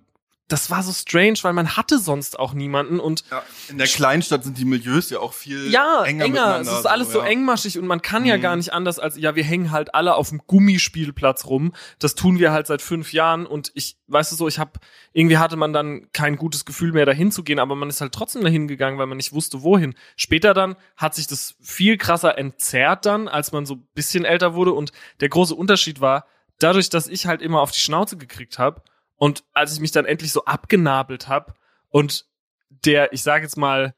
das 0.50 0.68
war 0.68 0.82
so 0.82 0.92
strange, 0.92 1.38
weil 1.42 1.52
man 1.52 1.76
hatte 1.76 1.98
sonst 2.00 2.38
auch 2.38 2.52
niemanden 2.52 2.98
und 2.98 3.24
ja, 3.30 3.42
in 3.68 3.78
der 3.78 3.86
Kleinstadt 3.86 4.42
sind 4.42 4.58
die 4.58 4.64
Milieus 4.64 5.08
ja 5.08 5.20
auch 5.20 5.32
viel 5.32 5.70
ja, 5.70 6.02
enger, 6.04 6.24
enger. 6.24 6.60
Es 6.60 6.68
ist 6.68 6.86
alles 6.86 7.12
so 7.12 7.20
ja. 7.20 7.26
engmaschig 7.26 7.78
und 7.78 7.86
man 7.86 8.02
kann 8.02 8.24
ja 8.24 8.36
Mhm. 8.36 8.42
gar 8.42 8.56
nicht 8.56 8.72
anders 8.72 8.98
als, 8.98 9.16
ja, 9.16 9.36
wir 9.36 9.44
hängen 9.44 9.70
halt 9.70 9.94
alle 9.94 10.14
auf 10.16 10.30
dem 10.30 10.40
Gummispielplatz 10.46 11.46
rum. 11.46 11.72
Das 12.00 12.16
tun 12.16 12.38
wir 12.38 12.50
halt 12.52 12.66
seit 12.66 12.82
fünf 12.82 13.12
Jahren 13.12 13.46
und 13.46 13.70
ich, 13.74 13.96
weißt 14.08 14.32
du 14.32 14.36
so, 14.36 14.48
ich 14.48 14.58
habe 14.58 14.72
irgendwie 15.12 15.38
hatte 15.38 15.56
man 15.56 15.72
dann 15.72 16.10
kein 16.12 16.36
gutes 16.36 16.64
Gefühl 16.64 16.92
mehr 16.92 17.06
dahin 17.06 17.30
zu 17.30 17.44
gehen, 17.44 17.60
aber 17.60 17.76
man 17.76 17.88
ist 17.88 18.00
halt 18.00 18.12
trotzdem 18.12 18.42
dahin 18.42 18.66
gegangen, 18.66 18.98
weil 18.98 19.06
man 19.06 19.18
nicht 19.18 19.32
wusste, 19.32 19.62
wohin. 19.62 19.94
Später 20.16 20.52
dann 20.52 20.74
hat 20.96 21.14
sich 21.14 21.28
das 21.28 21.54
viel 21.60 21.96
krasser 21.96 22.36
entzerrt 22.36 23.06
dann, 23.06 23.28
als 23.28 23.52
man 23.52 23.66
so 23.66 23.74
ein 23.74 23.86
bisschen 23.94 24.24
älter 24.24 24.54
wurde 24.54 24.72
und 24.72 24.90
der 25.20 25.28
große 25.28 25.54
Unterschied 25.54 26.00
war, 26.00 26.26
dadurch, 26.58 26.90
dass 26.90 27.06
ich 27.06 27.26
halt 27.26 27.40
immer 27.40 27.60
auf 27.60 27.70
die 27.70 27.80
Schnauze 27.80 28.16
gekriegt 28.16 28.58
habe 28.58 28.82
und 29.20 29.44
als 29.52 29.74
ich 29.74 29.80
mich 29.80 29.90
dann 29.90 30.06
endlich 30.06 30.32
so 30.32 30.46
abgenabelt 30.46 31.28
habe 31.28 31.52
und 31.90 32.24
der, 32.70 33.12
ich 33.12 33.22
sage 33.22 33.44
jetzt 33.44 33.58
mal, 33.58 33.94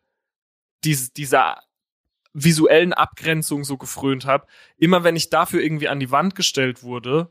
dies, 0.83 1.13
dieser 1.13 1.63
visuellen 2.33 2.93
Abgrenzung 2.93 3.63
so 3.63 3.77
gefrönt 3.77 4.27
habe, 4.27 4.49
immer 4.79 5.05
wenn 5.05 5.15
ich 5.15 5.31
dafür 5.31 5.63
irgendwie 5.63 5.89
an 5.89 6.01
die 6.01 6.11
Wand 6.11 6.35
gestellt 6.35 6.83
wurde, 6.83 7.31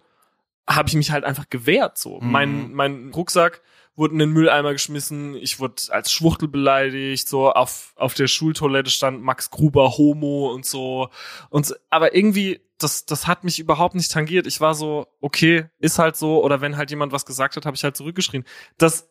habe 0.69 0.88
ich 0.88 0.95
mich 0.95 1.12
halt 1.12 1.25
einfach 1.25 1.49
gewehrt 1.49 1.97
so. 1.97 2.21
Mhm. 2.21 2.32
Mein 2.32 2.73
mein 2.73 3.10
Rucksack 3.10 3.62
wurde 4.02 4.14
in 4.14 4.20
den 4.20 4.32
Mülleimer 4.32 4.74
geschmissen, 4.74 5.36
ich 5.36 5.60
wurde 5.60 5.84
als 5.90 6.12
Schwuchtel 6.12 6.48
beleidigt, 6.48 7.30
so 7.30 7.52
auf 7.52 7.94
auf 7.96 8.16
der 8.16 8.28
Schultoilette 8.28 8.90
stand 8.90 9.22
Max 9.22 9.52
Gruber 9.52 9.98
Homo 9.98 10.52
und 10.52 10.66
so 10.66 11.10
und 11.50 11.68
so. 11.68 11.76
aber 11.92 12.16
irgendwie 12.16 12.62
das 12.80 13.06
das 13.06 13.28
hat 13.28 13.44
mich 13.44 13.60
überhaupt 13.60 13.94
nicht 13.94 14.12
tangiert. 14.12 14.48
Ich 14.48 14.60
war 14.60 14.74
so, 14.74 15.08
okay, 15.22 15.66
ist 15.78 16.00
halt 16.00 16.16
so 16.16 16.44
oder 16.44 16.62
wenn 16.62 16.78
halt 16.78 16.90
jemand 16.90 17.12
was 17.12 17.28
gesagt 17.28 17.56
hat, 17.56 17.66
habe 17.68 17.76
ich 17.76 17.84
halt 17.84 17.96
zurückgeschrien. 17.96 18.44
Das 18.80 19.11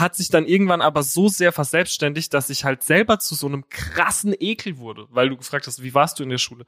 hat 0.00 0.16
sich 0.16 0.28
dann 0.28 0.46
irgendwann 0.46 0.80
aber 0.82 1.02
so 1.02 1.28
sehr 1.28 1.52
verselbstständigt, 1.52 2.32
dass 2.34 2.50
ich 2.50 2.64
halt 2.64 2.82
selber 2.82 3.18
zu 3.18 3.34
so 3.34 3.46
einem 3.46 3.68
krassen 3.68 4.34
Ekel 4.38 4.78
wurde, 4.78 5.06
weil 5.10 5.28
du 5.28 5.36
gefragt 5.36 5.66
hast, 5.66 5.82
wie 5.82 5.94
warst 5.94 6.18
du 6.18 6.22
in 6.22 6.30
der 6.30 6.38
Schule? 6.38 6.64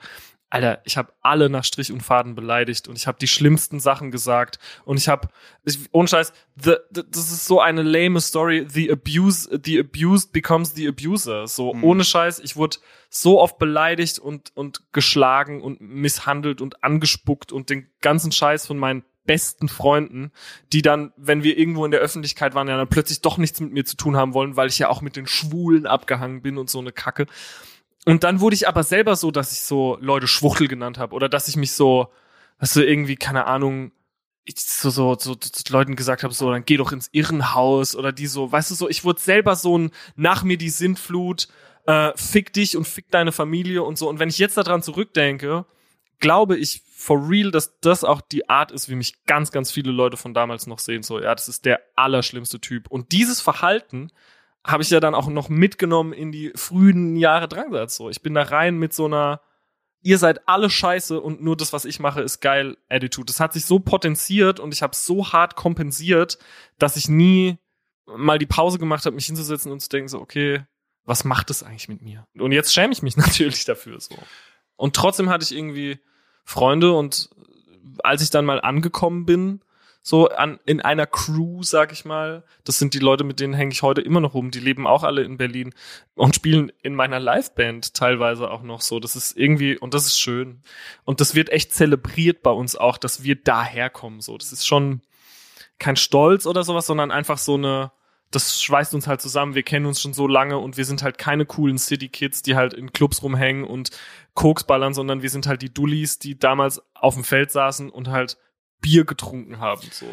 Alter, 0.48 0.80
ich 0.84 0.96
habe 0.96 1.12
alle 1.22 1.50
nach 1.50 1.64
Strich 1.64 1.90
und 1.90 2.02
Faden 2.02 2.36
beleidigt 2.36 2.86
und 2.86 2.96
ich 2.96 3.08
habe 3.08 3.18
die 3.20 3.26
schlimmsten 3.26 3.80
Sachen 3.80 4.12
gesagt 4.12 4.60
und 4.84 4.96
ich 4.96 5.08
habe 5.08 5.28
ohne 5.90 6.06
Scheiß, 6.06 6.32
the, 6.54 6.76
the, 6.94 7.02
das 7.10 7.32
ist 7.32 7.46
so 7.46 7.60
eine 7.60 7.82
lame 7.82 8.20
Story, 8.20 8.64
the 8.68 8.90
abuse 8.92 9.48
the 9.64 9.80
abused 9.80 10.32
becomes 10.32 10.74
the 10.74 10.86
abuser. 10.86 11.48
So 11.48 11.74
Mhm. 11.74 11.82
ohne 11.84 12.04
Scheiß, 12.04 12.38
ich 12.38 12.54
wurde 12.54 12.76
so 13.10 13.40
oft 13.40 13.58
beleidigt 13.58 14.20
und 14.20 14.52
und 14.54 14.82
geschlagen 14.92 15.62
und 15.62 15.80
misshandelt 15.80 16.60
und 16.60 16.84
angespuckt 16.84 17.50
und 17.50 17.68
den 17.70 17.90
ganzen 18.00 18.30
Scheiß 18.30 18.68
von 18.68 18.78
meinen 18.78 19.04
besten 19.26 19.68
Freunden, 19.68 20.32
die 20.72 20.82
dann, 20.82 21.12
wenn 21.16 21.42
wir 21.42 21.58
irgendwo 21.58 21.84
in 21.84 21.90
der 21.90 22.00
Öffentlichkeit 22.00 22.54
waren, 22.54 22.68
ja 22.68 22.76
dann 22.76 22.88
plötzlich 22.88 23.20
doch 23.20 23.38
nichts 23.38 23.60
mit 23.60 23.72
mir 23.72 23.84
zu 23.84 23.96
tun 23.96 24.16
haben 24.16 24.34
wollen, 24.34 24.56
weil 24.56 24.68
ich 24.68 24.78
ja 24.78 24.88
auch 24.88 25.02
mit 25.02 25.16
den 25.16 25.26
Schwulen 25.26 25.86
abgehangen 25.86 26.42
bin 26.42 26.58
und 26.58 26.70
so 26.70 26.78
eine 26.78 26.92
Kacke. 26.92 27.26
Und 28.06 28.22
dann 28.24 28.40
wurde 28.40 28.54
ich 28.54 28.68
aber 28.68 28.84
selber 28.84 29.16
so, 29.16 29.30
dass 29.30 29.52
ich 29.52 29.62
so 29.62 29.98
Leute 30.00 30.28
Schwuchtel 30.28 30.68
genannt 30.68 30.98
habe 30.98 31.14
oder 31.14 31.28
dass 31.28 31.48
ich 31.48 31.56
mich 31.56 31.72
so, 31.72 32.08
weißt 32.60 32.76
du, 32.76 32.86
irgendwie, 32.86 33.16
keine 33.16 33.46
Ahnung, 33.46 33.90
ich 34.44 34.60
so, 34.60 34.90
so, 34.90 35.16
so, 35.18 35.36
so 35.40 35.72
Leuten 35.72 35.96
gesagt 35.96 36.22
habe, 36.22 36.32
so, 36.32 36.50
dann 36.50 36.64
geh 36.64 36.76
doch 36.76 36.92
ins 36.92 37.08
Irrenhaus 37.10 37.96
oder 37.96 38.12
die 38.12 38.28
so, 38.28 38.50
weißt 38.50 38.70
du, 38.70 38.74
so, 38.76 38.88
ich 38.88 39.04
wurde 39.04 39.20
selber 39.20 39.56
so 39.56 39.76
ein 39.76 39.90
nach 40.14 40.44
mir 40.44 40.56
die 40.56 40.70
Sintflut, 40.70 41.48
äh, 41.86 42.12
fick 42.14 42.52
dich 42.52 42.76
und 42.76 42.86
fick 42.86 43.10
deine 43.10 43.32
Familie 43.32 43.82
und 43.82 43.98
so. 43.98 44.08
Und 44.08 44.20
wenn 44.20 44.28
ich 44.28 44.38
jetzt 44.38 44.56
daran 44.56 44.82
zurückdenke, 44.82 45.66
glaube 46.20 46.56
ich 46.56 46.82
for 46.98 47.28
real, 47.28 47.50
dass 47.50 47.78
das 47.80 48.04
auch 48.04 48.22
die 48.22 48.48
Art 48.48 48.72
ist, 48.72 48.88
wie 48.88 48.94
mich 48.94 49.22
ganz, 49.26 49.52
ganz 49.52 49.70
viele 49.70 49.92
Leute 49.92 50.16
von 50.16 50.32
damals 50.32 50.66
noch 50.66 50.78
sehen. 50.78 51.02
So, 51.02 51.20
ja, 51.20 51.34
das 51.34 51.46
ist 51.46 51.66
der 51.66 51.82
allerschlimmste 51.94 52.58
Typ. 52.58 52.88
Und 52.88 53.12
dieses 53.12 53.42
Verhalten 53.42 54.10
habe 54.64 54.82
ich 54.82 54.88
ja 54.88 54.98
dann 54.98 55.14
auch 55.14 55.28
noch 55.28 55.50
mitgenommen 55.50 56.14
in 56.14 56.32
die 56.32 56.52
frühen 56.54 57.14
Jahre 57.16 57.48
Drangsatz. 57.48 57.96
So, 57.96 58.08
ich 58.08 58.22
bin 58.22 58.32
da 58.32 58.42
rein 58.42 58.78
mit 58.78 58.94
so 58.94 59.04
einer, 59.04 59.42
ihr 60.00 60.16
seid 60.16 60.48
alle 60.48 60.70
scheiße 60.70 61.20
und 61.20 61.42
nur 61.42 61.54
das, 61.54 61.74
was 61.74 61.84
ich 61.84 62.00
mache, 62.00 62.22
ist 62.22 62.40
geil 62.40 62.78
Attitude. 62.88 63.26
Das 63.26 63.40
hat 63.40 63.52
sich 63.52 63.66
so 63.66 63.78
potenziert 63.78 64.58
und 64.58 64.72
ich 64.72 64.82
habe 64.82 64.96
so 64.96 65.32
hart 65.32 65.54
kompensiert, 65.54 66.38
dass 66.78 66.96
ich 66.96 67.10
nie 67.10 67.58
mal 68.06 68.38
die 68.38 68.46
Pause 68.46 68.78
gemacht 68.78 69.04
habe, 69.04 69.16
mich 69.16 69.26
hinzusetzen 69.26 69.70
und 69.70 69.80
zu 69.80 69.90
denken, 69.90 70.08
so, 70.08 70.18
okay, 70.18 70.64
was 71.04 71.24
macht 71.24 71.50
das 71.50 71.62
eigentlich 71.62 71.88
mit 71.88 72.00
mir? 72.00 72.26
Und 72.38 72.52
jetzt 72.52 72.72
schäme 72.72 72.94
ich 72.94 73.02
mich 73.02 73.16
natürlich 73.18 73.66
dafür 73.66 74.00
so. 74.00 74.16
Und 74.76 74.96
trotzdem 74.96 75.28
hatte 75.28 75.44
ich 75.44 75.54
irgendwie 75.54 76.00
Freunde 76.46 76.92
und 76.92 77.28
als 78.02 78.22
ich 78.22 78.30
dann 78.30 78.46
mal 78.46 78.60
angekommen 78.60 79.26
bin, 79.26 79.60
so 80.00 80.28
an, 80.28 80.60
in 80.64 80.80
einer 80.80 81.06
Crew, 81.08 81.64
sag 81.64 81.90
ich 81.90 82.04
mal, 82.04 82.44
das 82.62 82.78
sind 82.78 82.94
die 82.94 83.00
Leute, 83.00 83.24
mit 83.24 83.40
denen 83.40 83.54
hänge 83.54 83.72
ich 83.72 83.82
heute 83.82 84.00
immer 84.00 84.20
noch 84.20 84.34
rum, 84.34 84.52
die 84.52 84.60
leben 84.60 84.86
auch 84.86 85.02
alle 85.02 85.22
in 85.22 85.36
Berlin 85.36 85.74
und 86.14 86.36
spielen 86.36 86.70
in 86.82 86.94
meiner 86.94 87.18
Liveband 87.18 87.92
teilweise 87.94 88.48
auch 88.48 88.62
noch 88.62 88.82
so. 88.82 89.00
Das 89.00 89.16
ist 89.16 89.36
irgendwie, 89.36 89.76
und 89.76 89.94
das 89.94 90.06
ist 90.06 90.20
schön. 90.20 90.60
Und 91.04 91.20
das 91.20 91.34
wird 91.34 91.48
echt 91.48 91.74
zelebriert 91.74 92.44
bei 92.44 92.52
uns 92.52 92.76
auch, 92.76 92.98
dass 92.98 93.24
wir 93.24 93.34
daherkommen. 93.34 94.20
So, 94.20 94.38
das 94.38 94.52
ist 94.52 94.64
schon 94.64 95.00
kein 95.80 95.96
Stolz 95.96 96.46
oder 96.46 96.62
sowas, 96.62 96.86
sondern 96.86 97.10
einfach 97.10 97.38
so 97.38 97.54
eine, 97.54 97.90
das 98.30 98.62
schweißt 98.62 98.94
uns 98.94 99.08
halt 99.08 99.20
zusammen. 99.20 99.56
Wir 99.56 99.64
kennen 99.64 99.86
uns 99.86 100.00
schon 100.00 100.12
so 100.12 100.28
lange 100.28 100.58
und 100.58 100.76
wir 100.76 100.84
sind 100.84 101.02
halt 101.02 101.18
keine 101.18 101.46
coolen 101.46 101.78
City 101.78 102.08
Kids, 102.08 102.42
die 102.42 102.54
halt 102.54 102.74
in 102.74 102.92
Clubs 102.92 103.24
rumhängen 103.24 103.64
und 103.64 103.90
Koks 104.36 104.64
ballern, 104.64 104.94
sondern 104.94 105.22
wir 105.22 105.30
sind 105.30 105.48
halt 105.48 105.62
die 105.62 105.74
Dullis, 105.74 106.20
die 106.20 106.38
damals 106.38 106.80
auf 106.94 107.14
dem 107.14 107.24
Feld 107.24 107.50
saßen 107.50 107.90
und 107.90 108.08
halt 108.08 108.36
Bier 108.80 109.04
getrunken 109.04 109.58
haben, 109.58 109.82
so. 109.90 110.06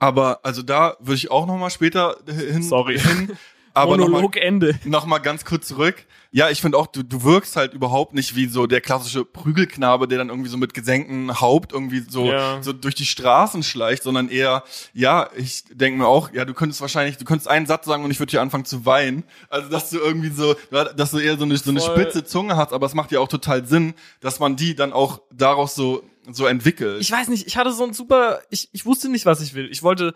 Aber 0.00 0.40
also 0.42 0.62
da 0.62 0.96
würde 1.00 1.16
ich 1.16 1.30
auch 1.30 1.46
noch 1.46 1.58
mal 1.58 1.70
später 1.70 2.16
hin. 2.26 2.62
Sorry. 2.62 2.98
Hin, 2.98 3.36
aber 3.74 3.96
noch 3.96 4.06
mal, 4.06 4.10
Monolog 4.12 4.36
Ende. 4.36 4.78
noch 4.84 5.06
mal 5.06 5.18
ganz 5.18 5.44
kurz 5.44 5.68
zurück. 5.68 6.06
Ja, 6.30 6.50
ich 6.50 6.60
finde 6.60 6.76
auch, 6.76 6.86
du, 6.88 7.02
du 7.02 7.22
wirkst 7.24 7.56
halt 7.56 7.72
überhaupt 7.72 8.12
nicht 8.12 8.36
wie 8.36 8.46
so 8.48 8.66
der 8.66 8.82
klassische 8.82 9.24
Prügelknabe, 9.24 10.06
der 10.06 10.18
dann 10.18 10.28
irgendwie 10.28 10.50
so 10.50 10.58
mit 10.58 10.74
gesenktem 10.74 11.40
Haupt 11.40 11.72
irgendwie 11.72 12.04
so, 12.06 12.30
Ja. 12.30 12.62
so 12.62 12.74
durch 12.74 12.94
die 12.94 13.06
Straßen 13.06 13.62
schleicht, 13.62 14.02
sondern 14.02 14.28
eher, 14.28 14.62
ja, 14.92 15.30
ich 15.36 15.64
denke 15.70 15.98
mir 16.00 16.06
auch, 16.06 16.30
ja, 16.34 16.44
du 16.44 16.52
könntest 16.52 16.82
wahrscheinlich, 16.82 17.16
du 17.16 17.24
könntest 17.24 17.48
einen 17.48 17.64
Satz 17.64 17.86
sagen 17.86 18.04
und 18.04 18.10
ich 18.10 18.18
würde 18.18 18.30
hier 18.30 18.42
anfangen 18.42 18.66
zu 18.66 18.84
weinen. 18.84 19.24
Also, 19.48 19.70
dass 19.70 19.88
du 19.88 19.98
irgendwie 19.98 20.28
so, 20.30 20.54
dass 20.96 21.12
du 21.12 21.18
eher 21.18 21.38
so 21.38 21.44
eine, 21.44 21.56
so 21.56 21.70
eine 21.70 21.80
Voll. 21.80 21.94
spitze 21.98 22.24
Zunge 22.24 22.56
hast, 22.56 22.74
aber 22.74 22.84
es 22.84 22.94
macht 22.94 23.10
ja 23.10 23.20
auch 23.20 23.28
total 23.28 23.64
Sinn, 23.64 23.94
dass 24.20 24.38
man 24.38 24.56
die 24.56 24.74
dann 24.74 24.92
auch 24.92 25.22
daraus 25.32 25.74
so, 25.74 26.02
so 26.30 26.44
entwickelt. 26.44 27.00
Ich 27.00 27.10
weiß 27.10 27.28
nicht, 27.28 27.46
ich 27.46 27.56
hatte 27.56 27.72
so 27.72 27.84
ein 27.84 27.94
super, 27.94 28.40
ich, 28.50 28.68
ich 28.72 28.84
wusste 28.84 29.08
nicht, 29.08 29.24
was 29.24 29.40
ich 29.40 29.54
will. 29.54 29.68
Ich 29.70 29.82
wollte 29.82 30.12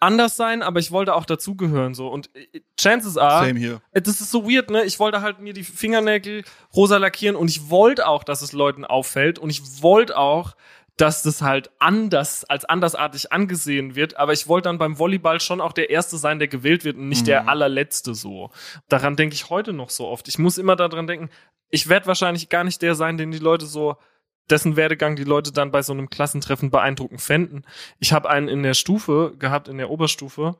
anders 0.00 0.36
sein, 0.36 0.62
aber 0.62 0.78
ich 0.80 0.90
wollte 0.92 1.14
auch 1.14 1.24
dazugehören, 1.24 1.94
so. 1.94 2.08
Und 2.08 2.30
äh, 2.34 2.60
Chances 2.78 3.16
are, 3.16 3.46
Same 3.46 3.58
hier. 3.58 3.80
Äh, 3.92 4.02
Das 4.02 4.20
ist 4.20 4.30
so 4.30 4.48
weird, 4.48 4.70
ne? 4.70 4.84
Ich 4.84 4.98
wollte 4.98 5.22
halt 5.22 5.40
mir 5.40 5.52
die 5.52 5.64
Fingernägel 5.64 6.44
rosa 6.74 6.96
lackieren 6.98 7.36
und 7.36 7.48
ich 7.48 7.70
wollte 7.70 8.06
auch, 8.06 8.24
dass 8.24 8.42
es 8.42 8.52
Leuten 8.52 8.84
auffällt 8.84 9.38
und 9.38 9.50
ich 9.50 9.82
wollte 9.82 10.16
auch, 10.16 10.56
dass 10.96 11.22
das 11.22 11.42
halt 11.42 11.70
anders, 11.78 12.44
als 12.44 12.64
andersartig 12.64 13.30
angesehen 13.30 13.96
wird, 13.96 14.16
aber 14.16 14.32
ich 14.32 14.48
wollte 14.48 14.68
dann 14.68 14.78
beim 14.78 14.98
Volleyball 14.98 15.40
schon 15.40 15.60
auch 15.60 15.72
der 15.72 15.90
Erste 15.90 16.16
sein, 16.16 16.38
der 16.38 16.48
gewählt 16.48 16.84
wird 16.84 16.96
und 16.96 17.08
nicht 17.08 17.26
der 17.26 17.48
allerletzte 17.48 18.14
so. 18.14 18.50
Daran 18.88 19.14
denke 19.16 19.34
ich 19.34 19.50
heute 19.50 19.74
noch 19.74 19.90
so 19.90 20.06
oft. 20.06 20.26
Ich 20.28 20.38
muss 20.38 20.56
immer 20.56 20.74
daran 20.74 21.06
denken, 21.06 21.28
ich 21.68 21.88
werde 21.88 22.06
wahrscheinlich 22.06 22.48
gar 22.48 22.64
nicht 22.64 22.80
der 22.80 22.94
sein, 22.94 23.18
den 23.18 23.30
die 23.30 23.38
Leute 23.38 23.66
so, 23.66 23.96
dessen 24.50 24.76
Werdegang 24.76 25.16
die 25.16 25.24
Leute 25.24 25.52
dann 25.52 25.70
bei 25.70 25.82
so 25.82 25.92
einem 25.92 26.08
Klassentreffen 26.08 26.70
beeindruckend 26.70 27.20
fänden. 27.20 27.64
Ich 27.98 28.12
habe 28.12 28.30
einen 28.30 28.48
in 28.48 28.62
der 28.62 28.74
Stufe 28.74 29.34
gehabt, 29.38 29.68
in 29.68 29.78
der 29.78 29.90
Oberstufe, 29.90 30.56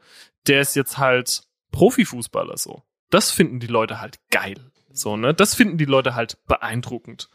der 0.47 0.61
ist 0.61 0.77
jetzt 0.77 0.99
halt 0.99 1.43
Profifußballer 1.73 2.57
so. 2.57 2.83
Das 3.11 3.31
finden 3.31 3.61
die 3.61 3.67
Leute 3.67 4.01
halt 4.01 4.19
geil. 4.31 4.71
So, 4.93 5.17
ne? 5.17 5.35
Das 5.35 5.55
finden 5.55 5.79
die 5.79 5.85
Leute 5.85 6.15
halt 6.15 6.39
beeindruckend. 6.47 7.29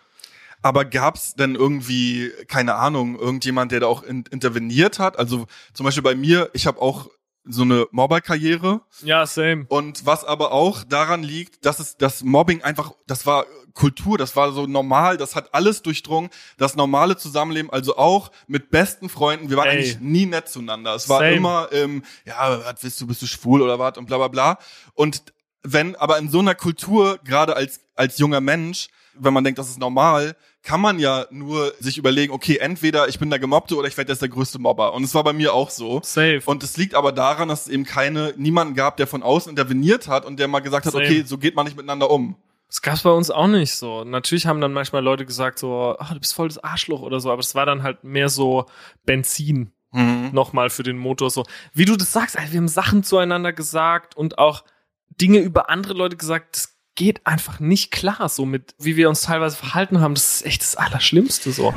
Aber 0.61 0.85
gab's 0.85 1.33
denn 1.33 1.55
irgendwie, 1.55 2.31
keine 2.47 2.75
Ahnung, 2.75 3.17
irgendjemand, 3.17 3.71
der 3.71 3.81
da 3.81 3.87
auch 3.87 4.03
in, 4.03 4.25
interveniert 4.29 4.99
hat? 4.99 5.17
Also 5.17 5.47
zum 5.73 5.83
Beispiel 5.85 6.03
bei 6.03 6.15
mir, 6.15 6.49
ich 6.53 6.67
habe 6.67 6.81
auch 6.81 7.09
so 7.43 7.63
eine 7.63 7.88
Mobberkarriere 7.91 8.82
Ja, 9.04 9.25
same. 9.25 9.65
und 9.69 10.06
was 10.06 10.23
aber 10.25 10.51
auch 10.51 10.84
daran 10.84 11.23
liegt, 11.23 11.65
dass 11.65 11.80
es 11.80 11.97
das 11.97 12.23
Mobbing 12.23 12.62
einfach, 12.62 12.91
das 13.08 13.25
war 13.25 13.45
Kultur, 13.73 14.17
das 14.17 14.36
war 14.36 14.51
so 14.51 14.67
normal, 14.67 15.17
das 15.17 15.36
hat 15.36 15.54
alles 15.54 15.82
durchdrungen, 15.82 16.30
das 16.58 16.75
normale 16.75 17.17
Zusammenleben, 17.17 17.71
also 17.71 17.97
auch 17.97 18.32
mit 18.47 18.69
besten 18.69 19.10
Freunden, 19.10 19.49
wir 19.49 19.58
waren 19.58 19.69
Ey. 19.69 19.77
eigentlich 19.77 19.99
nie 19.99 20.25
nett 20.25 20.49
zueinander. 20.49 20.93
Es 20.93 21.10
war 21.10 21.19
Same. 21.19 21.32
immer, 21.32 21.69
ähm, 21.71 22.04
ja, 22.25 22.60
was 22.63 22.82
bist 22.82 23.01
du, 23.01 23.08
bist 23.08 23.21
du 23.21 23.27
schwul 23.27 23.62
oder 23.62 23.80
was 23.80 23.97
und 23.97 24.06
bla 24.06 24.17
bla 24.17 24.27
bla. 24.27 24.58
Und 24.93 25.23
wenn, 25.63 25.95
aber 25.95 26.17
in 26.17 26.30
so 26.30 26.39
einer 26.39 26.56
Kultur, 26.56 27.19
gerade 27.23 27.56
als, 27.56 27.82
als 27.95 28.17
junger 28.17 28.41
Mensch, 28.41 28.89
wenn 29.23 29.34
man 29.34 29.43
denkt, 29.43 29.60
das 29.60 29.69
ist 29.69 29.79
normal, 29.79 30.36
kann 30.63 30.81
man 30.81 30.99
ja 30.99 31.25
nur 31.31 31.73
sich 31.79 31.97
überlegen, 31.97 32.34
okay, 32.34 32.57
entweder 32.57 33.07
ich 33.07 33.19
bin 33.19 33.29
der 33.29 33.39
Gemobbte 33.39 33.75
oder 33.75 33.88
ich 33.88 33.97
werde 33.97 34.12
jetzt 34.12 34.21
der 34.21 34.29
größte 34.29 34.60
Mobber. 34.60 34.93
Und 34.93 35.03
es 35.03 35.15
war 35.15 35.23
bei 35.23 35.34
mir 35.34 35.53
auch 35.53 35.69
so. 35.69 36.01
Safe. 36.03 36.41
Und 36.45 36.63
es 36.63 36.77
liegt 36.77 36.95
aber 36.95 37.12
daran, 37.12 37.49
dass 37.49 37.62
es 37.62 37.67
eben 37.67 37.84
keine, 37.84 38.34
niemanden 38.38 38.73
gab, 38.75 38.97
der 38.97 39.07
von 39.07 39.23
außen 39.23 39.49
interveniert 39.49 40.07
hat 40.07 40.25
und 40.25 40.39
der 40.39 40.47
mal 40.47 40.60
gesagt 40.60 40.86
hat, 40.86 40.93
Same. 40.93 41.05
okay, 41.05 41.23
so 41.25 41.38
geht 41.38 41.55
man 41.55 41.65
nicht 41.65 41.77
miteinander 41.77 42.10
um. 42.10 42.36
Das 42.67 42.81
gab's 42.81 43.01
bei 43.03 43.10
uns 43.10 43.29
auch 43.29 43.47
nicht 43.47 43.75
so. 43.75 44.03
Natürlich 44.05 44.45
haben 44.45 44.62
dann 44.62 44.71
manchmal 44.71 45.03
Leute 45.03 45.25
gesagt 45.25 45.60
so, 45.60 45.95
ah, 45.99 46.13
du 46.13 46.19
bist 46.19 46.34
voll 46.34 46.47
das 46.47 46.57
Arschloch 46.57 47.01
oder 47.01 47.19
so, 47.19 47.29
aber 47.31 47.41
es 47.41 47.53
war 47.53 47.65
dann 47.65 47.84
halt 47.84 48.03
mehr 48.03 48.29
so 48.29 48.65
Benzin 49.05 49.71
Mhm. 49.93 50.29
nochmal 50.31 50.69
für 50.69 50.84
den 50.84 50.97
Motor 50.97 51.29
so. 51.29 51.43
Wie 51.73 51.84
du 51.84 51.97
das 51.97 52.13
sagst, 52.13 52.38
Alter, 52.38 52.53
wir 52.53 52.60
haben 52.60 52.69
Sachen 52.69 53.03
zueinander 53.03 53.51
gesagt 53.51 54.15
und 54.15 54.38
auch 54.38 54.63
Dinge 55.10 55.39
über 55.39 55.69
andere 55.69 55.93
Leute 55.93 56.15
gesagt, 56.15 56.55
das 56.55 56.77
geht 56.95 57.25
einfach 57.25 57.60
nicht 57.60 57.91
klar 57.91 58.27
so 58.30 58.45
mit, 58.45 58.75
wie 58.80 58.95
wir 58.97 59.10
uns 59.10 59.21
teilweise 59.21 59.56
verhalten 59.56 60.01
haben. 60.01 60.13
Das 60.13 60.36
ist 60.36 60.45
echt 60.45 60.62
das 60.62 60.75
Allerschlimmste 60.75 61.51
so. 61.51 61.73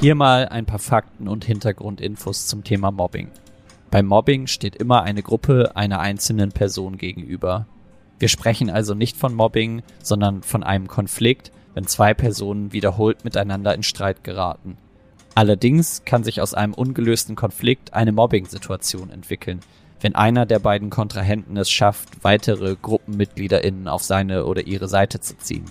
Hier 0.00 0.14
mal 0.14 0.48
ein 0.48 0.66
paar 0.66 0.78
Fakten 0.78 1.28
und 1.28 1.44
Hintergrundinfos 1.44 2.46
zum 2.46 2.62
Thema 2.62 2.90
Mobbing. 2.90 3.30
Beim 3.90 4.06
Mobbing 4.06 4.46
steht 4.46 4.76
immer 4.76 5.02
eine 5.02 5.22
Gruppe 5.22 5.72
einer 5.74 6.00
einzelnen 6.00 6.52
Person 6.52 6.98
gegenüber. 6.98 7.66
Wir 8.18 8.28
sprechen 8.28 8.68
also 8.68 8.94
nicht 8.94 9.16
von 9.16 9.34
Mobbing, 9.34 9.82
sondern 10.02 10.42
von 10.42 10.62
einem 10.62 10.88
Konflikt, 10.88 11.50
wenn 11.74 11.86
zwei 11.86 12.12
Personen 12.12 12.72
wiederholt 12.72 13.24
miteinander 13.24 13.74
in 13.74 13.82
Streit 13.82 14.24
geraten. 14.24 14.76
Allerdings 15.34 16.02
kann 16.04 16.24
sich 16.24 16.40
aus 16.40 16.52
einem 16.52 16.74
ungelösten 16.74 17.36
Konflikt 17.36 17.94
eine 17.94 18.12
Mobbing-Situation 18.12 19.10
entwickeln, 19.10 19.60
wenn 20.00 20.14
einer 20.14 20.46
der 20.46 20.58
beiden 20.58 20.90
Kontrahenten 20.90 21.56
es 21.56 21.70
schafft, 21.70 22.22
weitere 22.22 22.76
GruppenmitgliederInnen 22.80 23.88
auf 23.88 24.02
seine 24.02 24.44
oder 24.44 24.66
ihre 24.66 24.88
Seite 24.88 25.20
zu 25.20 25.36
ziehen. 25.36 25.64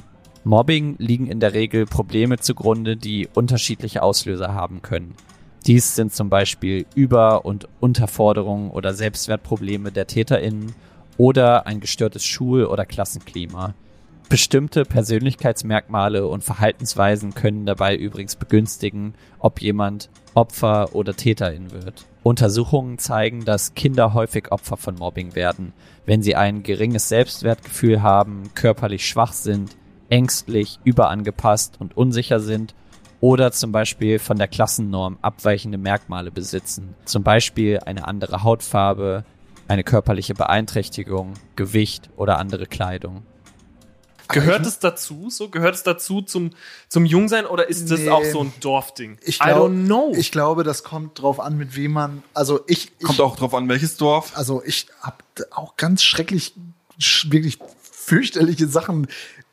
Mobbing 0.43 0.95
liegen 0.97 1.27
in 1.27 1.39
der 1.39 1.53
Regel 1.53 1.85
Probleme 1.85 2.37
zugrunde, 2.37 2.95
die 2.95 3.27
unterschiedliche 3.33 4.01
Auslöser 4.01 4.53
haben 4.53 4.81
können. 4.81 5.15
Dies 5.65 5.95
sind 5.95 6.13
zum 6.13 6.29
Beispiel 6.29 6.85
Über- 6.95 7.43
und 7.43 7.67
Unterforderungen 7.81 8.71
oder 8.71 8.93
Selbstwertprobleme 8.93 9.91
der 9.91 10.07
TäterInnen 10.07 10.73
oder 11.17 11.67
ein 11.67 11.81
gestörtes 11.81 12.23
Schul- 12.23 12.65
oder 12.65 12.85
Klassenklima. 12.85 13.73
Bestimmte 14.29 14.83
Persönlichkeitsmerkmale 14.83 16.27
und 16.27 16.43
Verhaltensweisen 16.43 17.33
können 17.33 17.65
dabei 17.65 17.95
übrigens 17.95 18.35
begünstigen, 18.35 19.13
ob 19.39 19.61
jemand 19.61 20.09
Opfer 20.33 20.93
oder 20.95 21.15
Täterin 21.15 21.71
wird. 21.71 22.05
Untersuchungen 22.27 22.97
zeigen, 22.97 23.45
dass 23.45 23.73
Kinder 23.73 24.13
häufig 24.13 24.51
Opfer 24.51 24.75
von 24.75 24.95
Mobbing 24.95 25.33
werden, 25.33 25.71
wenn 26.05 26.21
sie 26.21 26.35
ein 26.35 26.61
geringes 26.61 27.07
Selbstwertgefühl 27.07 28.01
haben, 28.01 28.51
körperlich 28.53 29.07
schwach 29.07 29.31
sind, 29.31 29.77
ängstlich, 30.09 30.77
überangepasst 30.83 31.79
und 31.79 31.95
unsicher 31.95 32.41
sind 32.41 32.75
oder 33.21 33.53
zum 33.53 33.71
Beispiel 33.71 34.19
von 34.19 34.37
der 34.37 34.49
Klassennorm 34.49 35.17
abweichende 35.21 35.77
Merkmale 35.77 36.29
besitzen, 36.29 36.95
zum 37.05 37.23
Beispiel 37.23 37.79
eine 37.85 38.05
andere 38.05 38.43
Hautfarbe, 38.43 39.23
eine 39.69 39.85
körperliche 39.85 40.33
Beeinträchtigung, 40.33 41.33
Gewicht 41.55 42.09
oder 42.17 42.39
andere 42.39 42.65
Kleidung. 42.65 43.23
Gehört 44.27 44.65
es 44.65 44.79
dazu? 44.79 45.29
So 45.29 45.49
gehört 45.49 45.75
es 45.75 45.83
dazu 45.83 46.21
zum 46.21 46.51
zum 46.89 47.05
Jungsein 47.05 47.45
oder 47.45 47.69
ist 47.69 47.89
das 47.91 48.01
Nee. 48.01 48.09
auch 48.09 48.23
so 48.25 48.41
ein 48.41 48.53
Dorfding? 48.59 49.17
Ich 49.23 49.39
I 49.41 49.43
glaub- 49.45 49.69
don't 49.69 49.85
know. 49.85 50.13
Ich 50.15 50.31
glaube, 50.31 50.63
das 50.63 50.83
kommt 50.83 51.21
drauf 51.21 51.39
an, 51.39 51.57
mit 51.57 51.75
wem 51.75 51.91
man. 51.93 52.23
Also 52.33 52.61
ich, 52.67 52.91
ich 52.99 53.05
Kommt 53.05 53.21
auch 53.21 53.35
drauf 53.35 53.53
an, 53.53 53.67
welches 53.69 53.97
Dorf. 53.97 54.33
also 54.35 54.61
ich 54.65 54.87
habe 55.01 55.17
auch 55.51 55.77
ganz 55.77 56.03
schrecklich, 56.03 56.53
sch- 56.99 57.31
wirklich 57.31 57.59
fürchterliche 57.81 58.67
Sachen 58.67 59.07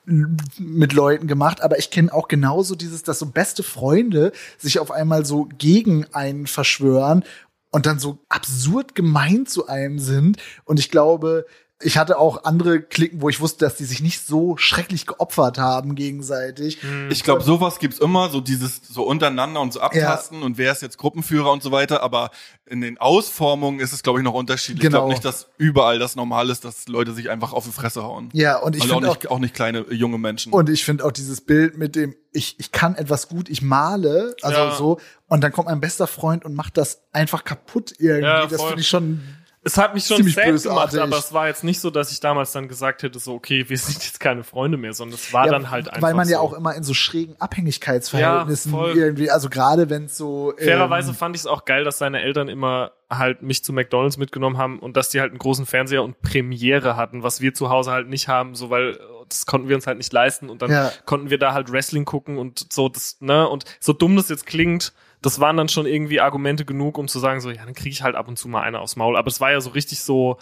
mit 0.07 0.93
Leuten 0.93 1.27
gemacht, 1.27 1.63
aber 1.63 1.79
ich 1.79 1.91
kenne 1.91 2.13
auch 2.13 2.29
genauso 2.29 2.75
dieses, 2.75 3.03
dass 3.03 3.19
so 3.19 3.27
beste 3.27 3.63
Freunde 3.63 4.33
sich 4.59 4.79
auf 4.79 4.91
einmal 4.91 5.25
so 5.25 5.49
gegen 5.59 6.05
einen 6.13 6.47
verschwören 6.47 7.25
und 7.71 7.87
dann 7.87 7.99
so 7.99 8.19
absurd 8.29 8.95
gemein 8.95 9.47
zu 9.47 9.67
einem 9.67 9.99
sind. 9.99 10.37
Und 10.65 10.79
ich 10.79 10.91
glaube, 10.91 11.47
ich 11.85 11.99
hatte 11.99 12.19
auch 12.19 12.45
andere 12.45 12.81
Klicken, 12.81 13.21
wo 13.23 13.29
ich 13.29 13.41
wusste, 13.41 13.65
dass 13.65 13.77
die 13.77 13.85
sich 13.85 14.01
nicht 14.01 14.27
so 14.27 14.57
schrecklich 14.57 15.07
geopfert 15.07 15.59
haben 15.59 15.95
gegenseitig. 15.95 16.79
Ich 17.11 17.23
glaube, 17.23 17.43
sowas 17.43 17.79
gibt's 17.79 17.99
immer, 17.99 18.31
so 18.31 18.41
dieses 18.41 18.81
so 18.89 19.03
untereinander 19.05 19.61
und 19.61 19.73
so 19.73 19.81
abtasten 19.81 20.43
und 20.43 20.59
wer 20.59 20.73
ist 20.73 20.83
jetzt 20.83 20.99
Gruppenführer 20.99 21.53
und 21.53 21.63
so 21.63 21.71
weiter, 21.73 22.03
aber 22.03 22.31
in 22.67 22.81
den 22.81 22.97
Ausformungen 22.99 23.81
ist 23.81 23.93
es, 23.93 24.03
glaube 24.03 24.19
ich, 24.21 24.25
noch 24.25 24.35
unterschiedlich. 24.35 24.85
Ich 24.85 24.91
Genau. 24.91 25.01
glaube 25.01 25.13
nicht, 25.13 25.25
dass 25.25 25.49
überall 25.59 25.99
das 25.99 26.17
normal 26.17 26.49
ist, 26.51 26.65
dass 26.65 26.89
Leute 26.89 27.13
sich 27.13 27.29
einfach 27.31 27.53
auf 27.53 27.65
die 27.65 27.73
Fresse 27.73 28.03
hauen. 28.03 28.31
Ja, 28.33 28.57
und 28.59 28.75
ich 28.75 28.83
also 28.83 28.95
auch 28.95 28.99
finde 28.99 29.11
auch, 29.11 29.17
nicht, 29.17 29.31
auch 29.31 29.39
nicht 29.39 29.55
kleine 29.55 29.81
äh, 29.81 29.95
junge 29.95 30.19
Menschen. 30.19 30.53
Und 30.53 30.71
ich 30.71 30.85
finde 30.85 31.05
auch 31.05 31.13
dieses 31.13 31.43
Bild 31.43 31.77
mit 31.77 31.95
dem, 31.95 32.15
ich, 32.33 32.59
ich 32.59 32.73
kann 32.73 32.95
etwas 32.97 33.29
gut, 33.29 33.49
ich 33.51 33.61
male, 33.63 34.35
also 34.43 34.59
Ja. 34.61 34.71
so, 34.75 35.01
und 35.29 35.43
dann 35.43 35.53
kommt 35.53 35.69
mein 35.69 35.81
bester 35.81 36.07
Freund 36.07 36.45
und 36.45 36.55
macht 36.55 36.77
das 36.77 37.03
einfach 37.13 37.45
kaputt 37.45 37.93
irgendwie. 37.99 38.23
Ja, 38.25 38.47
das 38.47 38.63
finde 38.63 38.81
ich 38.81 38.89
schon. 38.89 39.21
Es 39.67 39.79
hat 39.79 39.95
mich 39.95 40.05
schon 40.07 40.19
Ziemlich 40.19 40.35
sad 40.35 40.63
gemacht, 40.63 40.95
aber 40.99 41.17
es 41.19 41.33
war 41.33 41.47
jetzt 41.49 41.65
nicht 41.65 41.81
so, 41.81 41.89
dass 41.91 42.13
ich 42.13 42.21
damals 42.21 42.53
dann 42.53 42.69
gesagt 42.69 43.03
hätte, 43.03 43.19
so, 43.19 43.33
okay, 43.35 43.65
wir 43.69 43.79
sind 43.79 43.95
jetzt 44.05 44.21
keine 44.21 44.45
Freunde 44.45 44.77
mehr, 44.77 44.93
sondern 44.93 45.15
es 45.15 45.33
war 45.33 45.47
Ja, 45.47 45.53
dann 45.53 45.71
halt 45.71 45.89
einfach 45.89 46.03
weil 46.03 46.13
man 46.15 46.29
ja 46.29 46.37
so. 46.39 46.43
auch 46.45 46.53
immer 46.53 46.75
in 46.75 46.83
so 46.83 46.93
schrägen 46.93 47.35
Abhängigkeitsverhältnissen 47.41 48.73
Ja, 48.75 48.87
irgendwie, 48.89 49.31
also 49.31 49.49
gerade 49.49 49.91
wenn 49.91 50.05
es 50.05 50.17
so. 50.17 50.53
ähm, 50.59 50.65
Fairerweise 50.65 51.15
fand 51.15 51.35
ich 51.37 51.43
es 51.43 51.47
auch 51.47 51.65
geil, 51.65 51.85
dass 51.85 51.99
seine 51.99 52.21
Eltern 52.23 52.49
immer 52.49 52.93
halt 53.11 53.43
mich 53.43 53.63
zu 53.65 53.73
McDonalds 53.73 54.17
mitgenommen 54.17 54.59
haben 54.59 54.79
und 54.81 54.97
dass 54.97 55.09
die 55.11 55.21
halt 55.21 55.31
einen 55.31 55.39
großen 55.39 55.67
Fernseher 55.67 56.03
und 56.03 56.21
Premiere 56.23 56.97
hatten, 56.97 57.23
was 57.23 57.41
wir 57.41 57.55
zu 57.55 57.69
Hause 57.71 57.93
halt 57.93 58.09
nicht 58.09 58.29
haben, 58.29 58.55
so 58.55 58.71
weil 58.71 58.93
äh, 58.93 58.99
das 59.29 59.47
konnten 59.47 59.69
wir 59.69 59.77
uns 59.77 59.87
halt 59.87 59.99
nicht 59.99 60.13
leisten 60.13 60.51
und 60.51 60.63
dann 60.63 60.71
Ja. 60.71 60.93
konnten 61.07 61.31
wir 61.31 61.39
da 61.39 61.53
halt 61.53 61.71
Wrestling 61.73 62.05
gucken 62.05 62.39
und 62.39 62.67
so 62.73 62.89
das, 62.89 63.17
ne, 63.21 63.49
und 63.49 63.65
so 63.81 63.93
dumm 63.93 64.17
das 64.17 64.29
jetzt 64.29 64.47
klingt, 64.47 64.93
das 65.25 65.41
waren 65.41 65.57
dann 65.57 65.71
schon 65.71 65.87
irgendwie 65.87 66.21
Argumente 66.21 66.67
genug, 66.67 66.99
um 66.99 67.09
zu 67.09 67.19
sagen, 67.19 67.41
so, 67.41 67.51
ja, 67.51 67.65
dann 67.65 67.75
kriege 67.75 67.91
ich 67.91 68.03
halt 68.03 68.15
ab 68.15 68.29
und 68.29 68.39
zu 68.39 68.47
mal 68.47 68.61
eine 68.61 68.81
aufs 68.81 68.97
Maul. 68.97 69.17
Aber 69.17 69.29
es 69.29 69.41
war 69.41 69.51
ja 69.51 69.61
so 69.63 69.71
richtig 69.71 70.01
so, 70.01 70.37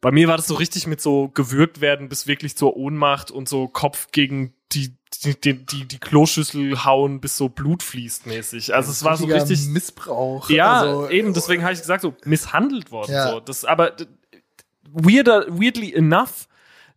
bei 0.00 0.10
mir 0.10 0.26
war 0.26 0.36
das 0.36 0.48
so 0.48 0.54
richtig 0.54 0.88
mit 0.88 1.00
so 1.00 1.28
gewürgt 1.28 1.80
werden 1.80 2.08
bis 2.08 2.26
wirklich 2.26 2.56
zur 2.56 2.76
Ohnmacht 2.76 3.30
und 3.30 3.48
so 3.48 3.68
Kopf 3.68 4.08
gegen 4.10 4.54
die 4.72 4.96
die, 5.22 5.40
die, 5.40 5.54
die, 5.54 5.84
die 5.86 5.98
Kloschüssel 5.98 6.84
hauen, 6.84 7.20
bis 7.20 7.36
so 7.36 7.48
Blut 7.48 7.82
fließt 7.84 8.26
mäßig. 8.26 8.74
Also 8.74 8.90
es 8.90 9.04
war 9.04 9.16
so 9.16 9.26
richtig. 9.26 9.66
Missbrauch. 9.68 10.50
Ja, 10.50 10.80
Also, 10.80 11.08
eben, 11.08 11.32
deswegen 11.32 11.62
habe 11.62 11.72
ich 11.72 11.80
gesagt, 11.80 12.02
so 12.02 12.14
misshandelt 12.24 12.90
worden. 12.90 13.12
Ja. 13.12 13.30
So. 13.30 13.40
Das, 13.40 13.64
aber 13.64 13.92
weirder, 14.90 15.46
weirdly 15.48 15.94
enough 15.94 16.48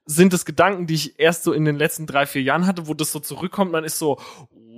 sind 0.05 0.33
es 0.33 0.43
Gedanken, 0.43 0.87
die 0.87 0.95
ich 0.95 1.19
erst 1.19 1.43
so 1.43 1.53
in 1.53 1.65
den 1.65 1.77
letzten 1.77 2.07
drei, 2.07 2.25
vier 2.25 2.41
Jahren 2.41 2.65
hatte, 2.65 2.87
wo 2.87 2.95
das 2.95 3.11
so 3.11 3.19
zurückkommt, 3.19 3.71
man 3.71 3.83
ist 3.83 3.99
so, 3.99 4.19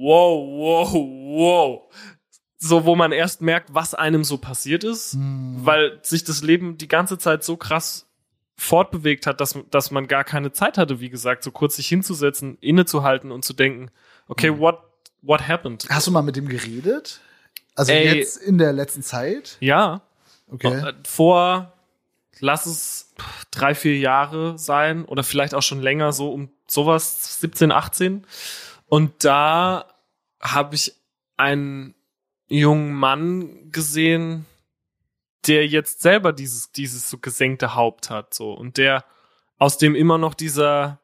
wow, 0.02 0.92
wow, 0.94 0.94
wow. 0.94 1.94
So, 2.58 2.86
wo 2.86 2.96
man 2.96 3.12
erst 3.12 3.42
merkt, 3.42 3.74
was 3.74 3.94
einem 3.96 4.24
so 4.24 4.38
passiert 4.38 4.84
ist, 4.84 5.14
Hm. 5.14 5.58
weil 5.66 6.00
sich 6.04 6.24
das 6.24 6.42
Leben 6.44 6.78
die 6.78 6.88
ganze 6.88 7.18
Zeit 7.18 7.44
so 7.44 7.58
krass 7.58 8.08
fortbewegt 8.56 9.26
hat, 9.26 9.42
dass, 9.42 9.58
dass 9.72 9.90
man 9.90 10.08
gar 10.08 10.24
keine 10.24 10.52
Zeit 10.52 10.78
hatte, 10.78 11.00
wie 11.00 11.10
gesagt, 11.10 11.44
so 11.44 11.52
kurz 11.52 11.78
sich 11.78 11.88
hinzusetzen, 11.88 12.58
innezuhalten 12.62 13.32
und 13.32 13.44
zu 13.44 13.54
denken, 13.54 13.90
okay, 14.28 14.60
what, 14.60 14.80
what 15.24 15.48
happened? 15.48 15.88
Hast 15.90 16.06
du 16.06 16.12
mal 16.12 16.22
mit 16.22 16.36
dem 16.36 16.48
geredet? 16.48 17.22
Also 17.76 17.92
Ey. 17.92 18.16
jetzt 18.16 18.38
in 18.38 18.58
der 18.60 18.74
letzten 18.74 19.02
Zeit? 19.02 19.58
Ja, 19.60 20.02
Okay. 20.54 20.68
Äh, 20.90 20.94
vor, 21.08 21.74
lass 22.40 22.66
es 22.66 23.14
drei, 23.52 23.74
vier 23.74 23.98
Jahre 23.98 24.58
sein 24.58 25.06
oder 25.06 25.24
vielleicht 25.24 25.56
auch 25.56 25.62
schon 25.62 25.82
länger, 25.82 26.12
so 26.12 26.32
um 26.32 26.50
sowas, 26.68 27.40
17, 27.40 27.72
18. 27.72 28.26
Und 28.88 29.24
da 29.24 29.86
habe 30.42 30.76
ich 30.76 30.94
einen 31.38 31.96
jungen 32.48 32.94
Mann 32.94 33.72
gesehen, 33.72 34.46
der 35.48 35.66
jetzt 35.68 36.02
selber 36.02 36.34
dieses, 36.34 36.72
dieses 36.72 37.10
so 37.10 37.18
gesenkte 37.18 37.76
Haupt 37.76 38.10
hat, 38.10 38.34
so. 38.34 38.54
Und 38.54 38.78
der 38.78 39.06
aus 39.58 39.78
dem 39.78 39.96
immer 39.96 40.18
noch 40.18 40.34
dieser, 40.34 41.00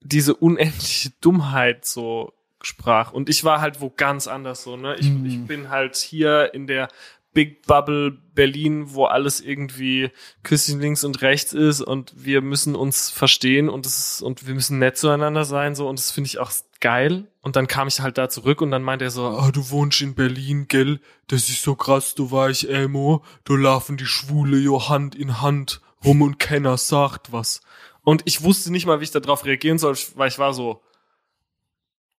diese 0.00 0.34
unendliche 0.34 1.10
Dummheit 1.20 1.84
so 1.84 2.32
sprach. 2.62 3.12
Und 3.12 3.28
ich 3.28 3.44
war 3.44 3.60
halt 3.60 3.80
wo 3.80 3.90
ganz 3.90 4.26
anders 4.26 4.62
so, 4.62 4.76
ne? 4.76 4.96
Ich, 4.96 5.08
Mhm. 5.10 5.26
ich 5.26 5.46
bin 5.46 5.70
halt 5.70 5.96
hier 5.96 6.52
in 6.54 6.66
der 6.66 6.88
Big 7.32 7.62
Bubble 7.66 8.10
Berlin, 8.10 8.92
wo 8.92 9.04
alles 9.04 9.40
irgendwie 9.40 10.10
Küsschen 10.42 10.80
links 10.80 11.04
und 11.04 11.22
rechts 11.22 11.52
ist 11.52 11.80
und 11.80 12.12
wir 12.16 12.40
müssen 12.42 12.74
uns 12.74 13.08
verstehen 13.08 13.68
und 13.68 13.86
es 13.86 13.98
ist, 13.98 14.22
und 14.22 14.46
wir 14.46 14.54
müssen 14.54 14.78
nett 14.80 14.98
zueinander 14.98 15.44
sein 15.44 15.74
so 15.76 15.88
und 15.88 15.98
das 15.98 16.10
finde 16.10 16.26
ich 16.26 16.38
auch 16.40 16.50
geil 16.80 17.26
und 17.40 17.56
dann 17.56 17.66
kam 17.66 17.88
ich 17.88 18.00
halt 18.00 18.18
da 18.18 18.28
zurück 18.28 18.60
und 18.60 18.70
dann 18.70 18.82
meinte 18.82 19.04
er 19.04 19.10
so, 19.10 19.26
ah, 19.26 19.50
du 19.50 19.70
wohnst 19.70 20.00
in 20.00 20.14
Berlin, 20.14 20.66
gell? 20.68 21.00
Das 21.28 21.48
ist 21.48 21.62
so 21.62 21.74
krass, 21.74 22.14
du 22.14 22.30
war 22.30 22.50
ich 22.50 22.68
Emo, 22.68 23.24
da 23.44 23.54
laufen 23.54 23.96
die 23.96 24.06
Schwule 24.06 24.58
jo 24.58 24.88
Hand 24.88 25.14
in 25.14 25.40
Hand 25.40 25.80
rum 26.04 26.22
und 26.22 26.38
keiner 26.38 26.76
sagt 26.78 27.32
was. 27.32 27.60
Und 28.02 28.22
ich 28.24 28.42
wusste 28.42 28.72
nicht 28.72 28.86
mal, 28.86 29.00
wie 29.00 29.04
ich 29.04 29.10
darauf 29.10 29.44
reagieren 29.44 29.78
soll, 29.78 29.96
weil 30.14 30.28
ich 30.28 30.38
war 30.38 30.54
so, 30.54 30.82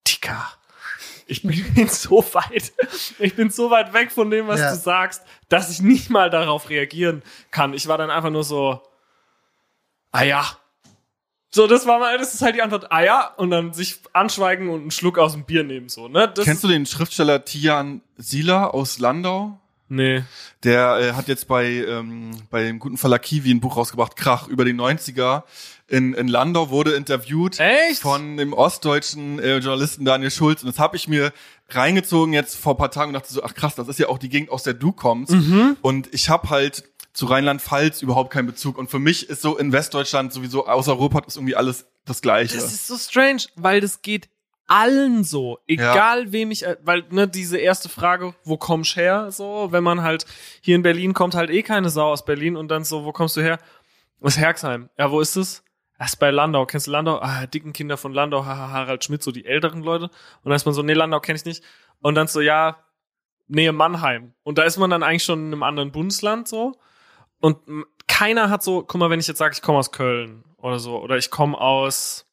Tika, 0.04 0.48
ich 1.26 1.42
bin 1.42 1.88
so 1.88 2.24
weit, 2.32 2.72
ich 3.18 3.34
bin 3.34 3.50
so 3.50 3.70
weit 3.70 3.92
weg 3.92 4.12
von 4.12 4.30
dem, 4.30 4.46
was 4.46 4.60
Ja. 4.60 4.70
du 4.70 4.76
sagst, 4.78 5.22
dass 5.48 5.70
ich 5.70 5.82
nicht 5.82 6.10
mal 6.10 6.30
darauf 6.30 6.68
reagieren 6.70 7.22
kann. 7.50 7.74
Ich 7.74 7.88
war 7.88 7.98
dann 7.98 8.10
einfach 8.10 8.30
nur 8.30 8.44
so, 8.44 8.80
ah 10.12 10.22
ja. 10.22 10.46
So, 11.54 11.66
das 11.66 11.86
war 11.86 11.98
mal, 11.98 12.16
das 12.16 12.32
ist 12.32 12.40
halt 12.40 12.54
die 12.54 12.62
Antwort, 12.62 12.90
ah 12.90 13.02
ja, 13.02 13.26
und 13.36 13.50
dann 13.50 13.74
sich 13.74 14.00
anschweigen 14.14 14.70
und 14.70 14.80
einen 14.80 14.90
Schluck 14.90 15.18
aus 15.18 15.32
dem 15.32 15.44
Bier 15.44 15.64
nehmen, 15.64 15.90
so, 15.90 16.08
ne? 16.08 16.32
Das 16.34 16.46
Kennst 16.46 16.64
du 16.64 16.68
den 16.68 16.86
Schriftsteller 16.86 17.44
Tian 17.44 18.00
Sila 18.16 18.68
aus 18.68 18.98
Landau? 18.98 19.58
Nee. 19.92 20.24
Der 20.64 20.98
äh, 20.98 21.12
hat 21.12 21.28
jetzt 21.28 21.48
bei, 21.48 21.66
ähm, 21.66 22.30
bei 22.48 22.62
dem 22.62 22.78
guten 22.78 22.96
Verlag 22.96 23.20
Kiwi 23.20 23.52
ein 23.52 23.60
Buch 23.60 23.76
rausgebracht, 23.76 24.16
Krach, 24.16 24.48
über 24.48 24.64
die 24.64 24.72
90er. 24.72 25.42
In, 25.86 26.14
in 26.14 26.28
Landau 26.28 26.70
wurde 26.70 26.92
interviewt 26.92 27.60
Echt? 27.60 28.00
von 28.00 28.38
dem 28.38 28.54
ostdeutschen 28.54 29.38
äh, 29.38 29.58
Journalisten 29.58 30.06
Daniel 30.06 30.30
Schulz. 30.30 30.62
Und 30.62 30.70
das 30.70 30.78
habe 30.78 30.96
ich 30.96 31.08
mir 31.08 31.34
reingezogen 31.68 32.32
jetzt 32.32 32.56
vor 32.56 32.72
ein 32.72 32.78
paar 32.78 32.90
Tagen 32.90 33.10
und 33.10 33.14
dachte 33.14 33.34
so, 33.34 33.42
ach 33.42 33.52
krass, 33.52 33.74
das 33.74 33.88
ist 33.88 33.98
ja 33.98 34.08
auch 34.08 34.16
die 34.16 34.30
Gegend, 34.30 34.48
aus 34.48 34.62
der 34.62 34.72
du 34.72 34.92
kommst. 34.92 35.32
Mhm. 35.32 35.76
Und 35.82 36.08
ich 36.14 36.30
habe 36.30 36.48
halt 36.48 36.84
zu 37.12 37.26
Rheinland-Pfalz 37.26 38.02
überhaupt 38.02 38.32
keinen 38.32 38.46
Bezug. 38.46 38.78
Und 38.78 38.90
für 38.90 38.98
mich 38.98 39.28
ist 39.28 39.42
so 39.42 39.58
in 39.58 39.72
Westdeutschland 39.72 40.32
sowieso 40.32 40.66
außer 40.66 40.92
Ruhrpott 40.92 41.26
ist 41.26 41.36
irgendwie 41.36 41.56
alles 41.56 41.86
das 42.04 42.22
Gleiche. 42.22 42.54
Das 42.54 42.72
ist 42.72 42.86
so 42.86 42.96
strange, 42.96 43.42
weil 43.56 43.80
das 43.80 44.02
geht 44.02 44.28
allen 44.66 45.22
so, 45.22 45.58
egal 45.66 46.32
wem 46.32 46.50
ich, 46.50 46.64
äh, 46.64 46.76
weil 46.82 47.04
ne 47.10 47.28
diese 47.28 47.58
erste 47.58 47.88
Frage, 47.88 48.34
wo 48.44 48.56
kommst 48.56 48.96
her, 48.96 49.30
so, 49.30 49.68
wenn 49.70 49.84
man 49.84 50.02
halt 50.02 50.24
hier 50.62 50.76
in 50.76 50.82
Berlin 50.82 51.12
kommt 51.12 51.34
halt 51.34 51.50
eh 51.50 51.62
keine 51.62 51.90
Sau 51.90 52.10
aus 52.10 52.24
Berlin 52.24 52.56
und 52.56 52.68
dann 52.68 52.84
so, 52.84 53.04
wo 53.04 53.12
kommst 53.12 53.36
du 53.36 53.42
her? 53.42 53.58
Aus 54.20 54.38
Herxheim. 54.38 54.88
Ja, 54.96 55.10
wo 55.10 55.20
ist 55.20 55.36
es? 55.36 55.62
Das 55.98 56.10
ist 56.10 56.16
bei 56.16 56.30
Landau. 56.30 56.64
Kennst 56.64 56.86
du 56.86 56.90
Landau? 56.90 57.18
Ah, 57.20 57.46
dicken 57.46 57.72
Kinder 57.72 57.96
von 57.96 58.14
Landau, 58.14 58.44
haha, 58.44 58.70
Harald 58.70 59.04
Schmidt, 59.04 59.22
so 59.22 59.30
die 59.30 59.44
älteren 59.44 59.82
Leute. 59.82 60.06
Und 60.06 60.46
dann 60.46 60.54
ist 60.54 60.64
man 60.64 60.74
so, 60.74 60.82
nee, 60.82 60.94
Landau 60.94 61.20
kenne 61.20 61.36
ich 61.36 61.44
nicht. 61.44 61.62
Und 62.00 62.14
dann 62.14 62.26
so, 62.26 62.40
ja, 62.40 62.78
Nähe 63.48 63.72
Mannheim. 63.72 64.32
Und 64.42 64.58
da 64.58 64.62
ist 64.62 64.78
man 64.78 64.90
dann 64.90 65.02
eigentlich 65.02 65.24
schon 65.24 65.40
in 65.40 65.52
einem 65.52 65.62
anderen 65.62 65.92
Bundesland 65.92 66.48
so. 66.48 66.72
Und 67.42 67.58
keiner 68.06 68.48
hat 68.48 68.62
so, 68.62 68.82
guck 68.82 68.98
mal, 68.98 69.10
wenn 69.10 69.20
ich 69.20 69.26
jetzt 69.26 69.38
sage, 69.38 69.52
ich 69.54 69.60
komme 69.62 69.78
aus 69.78 69.92
Köln 69.92 70.44
oder 70.58 70.78
so, 70.78 70.98
oder 71.02 71.16
ich 71.18 71.30
komme 71.30 71.58
aus, 71.60 72.24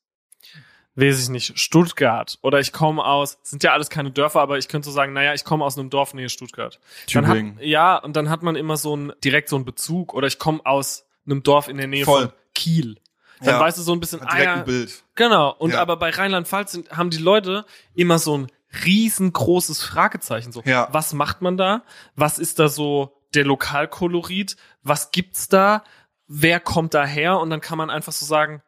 weiß 0.95 1.22
ich 1.24 1.30
nicht, 1.30 1.57
Stuttgart, 1.60 2.38
oder 2.41 2.60
ich 2.60 2.72
komme 2.72 3.03
aus, 3.03 3.39
sind 3.43 3.64
ja 3.64 3.74
alles 3.74 3.89
keine 3.89 4.12
Dörfer, 4.12 4.39
aber 4.41 4.57
ich 4.57 4.68
könnte 4.68 4.86
so 4.86 4.91
sagen, 4.91 5.14
naja, 5.14 5.34
ich 5.34 5.43
komme 5.43 5.66
aus 5.66 5.78
einem 5.78 5.89
Dorf 5.89 6.14
nähe 6.14 6.30
Stuttgart. 6.30 6.80
Dann 7.12 7.26
Tübingen. 7.26 7.55
Hat, 7.57 7.64
ja, 7.64 7.97
und 7.97 8.16
dann 8.16 8.30
hat 8.30 8.43
man 8.43 8.55
immer 8.55 8.78
so 8.78 8.95
ein, 8.95 9.12
direkt 9.24 9.49
so 9.49 9.55
einen 9.55 9.66
Bezug, 9.66 10.14
oder 10.14 10.28
ich 10.28 10.39
komme 10.39 10.62
aus 10.66 11.05
einem 11.26 11.43
Dorf 11.43 11.68
in 11.68 11.78
der 11.78 11.88
Nähe 11.88 12.05
Voll. 12.05 12.28
von 12.28 12.34
Kiel. 12.53 12.97
Dann 13.39 13.55
Ja. 13.55 13.60
weißt 13.62 13.78
du 13.78 13.82
so 13.82 13.93
ein 13.93 13.99
bisschen, 13.99 14.20
Hat 14.22 14.28
ah, 14.30 14.32
direkt 14.32 14.45
ja, 14.47 14.55
ein 14.55 14.66
Bild. 14.66 15.03
Genau. 15.16 15.55
Und 15.57 15.72
Ja. 15.72 15.82
aber 15.82 15.95
bei 15.97 16.10
Rheinland-Pfalz 16.10 16.74
sind- 16.74 16.91
haben 16.91 17.10
die 17.10 17.18
Leute 17.18 17.66
immer 17.95 18.20
so 18.20 18.38
ein 18.38 18.47
riesengroßes 18.86 19.82
Fragezeichen. 19.82 20.51
So, 20.51 20.62
Ja. 20.66 20.89
was 20.91 21.14
macht 21.14 21.41
man 21.41 21.55
da? 21.57 21.84
Was 22.16 22.38
ist 22.38 22.60
da 22.60 22.68
so 22.68 23.16
der 23.34 23.46
Lokalkolorit? 23.46 24.56
Was 24.84 25.12
gibt's 25.12 25.48
da? 25.48 25.84
Wer 26.28 26.60
kommt 26.60 26.94
da 26.94 27.06
her? 27.06 27.40
Und 27.40 27.50
dann 27.50 27.62
kann 27.62 27.78
man 27.78 27.90
einfach 27.90 28.14
so 28.14 28.26
sagen, 28.26 28.62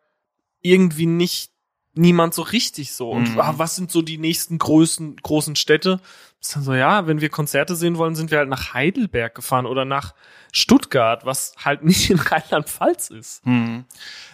irgendwie 0.62 1.05
nicht 1.05 1.51
niemand 1.93 2.34
so 2.34 2.41
richtig 2.43 2.93
so. 2.93 3.12
Und 3.12 3.34
Mhm. 3.34 3.39
ah, 3.41 3.53
was 3.57 3.76
sind 3.76 3.91
so 3.91 4.01
die 4.01 4.18
nächsten 4.18 4.57
großen, 4.57 5.18
großen 5.18 5.55
Städte? 5.57 5.99
Ist 6.39 6.55
dann 6.55 6.64
so, 6.64 6.74
ja, 6.74 7.05
wenn 7.05 7.22
wir 7.22 7.30
Konzerte 7.30 7.76
sehen 7.76 7.97
wollen, 7.97 8.16
sind 8.16 8.32
wir 8.32 8.38
halt 8.38 8.49
nach 8.49 8.74
Heidelberg 8.74 9.36
gefahren 9.36 9.66
oder 9.66 9.84
nach 9.86 10.14
Stuttgart, 10.53 11.26
was 11.26 11.53
halt 11.64 11.84
nicht 11.84 12.09
in 12.09 12.20
Rheinland-Pfalz 12.20 13.09
ist. 13.09 13.45
Mhm. 13.45 13.86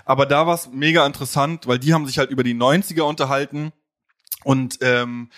Aber 0.06 0.26
da 0.26 0.46
war 0.46 0.54
es 0.56 0.70
mega 0.72 1.06
interessant, 1.06 1.68
weil 1.68 1.80
die 1.80 1.94
haben 1.94 2.06
sich 2.06 2.18
halt 2.20 2.30
über 2.30 2.44
die 2.44 2.54
90er 2.54 3.02
unterhalten 3.02 3.74
und 4.44 4.78
ähm, 4.82 5.30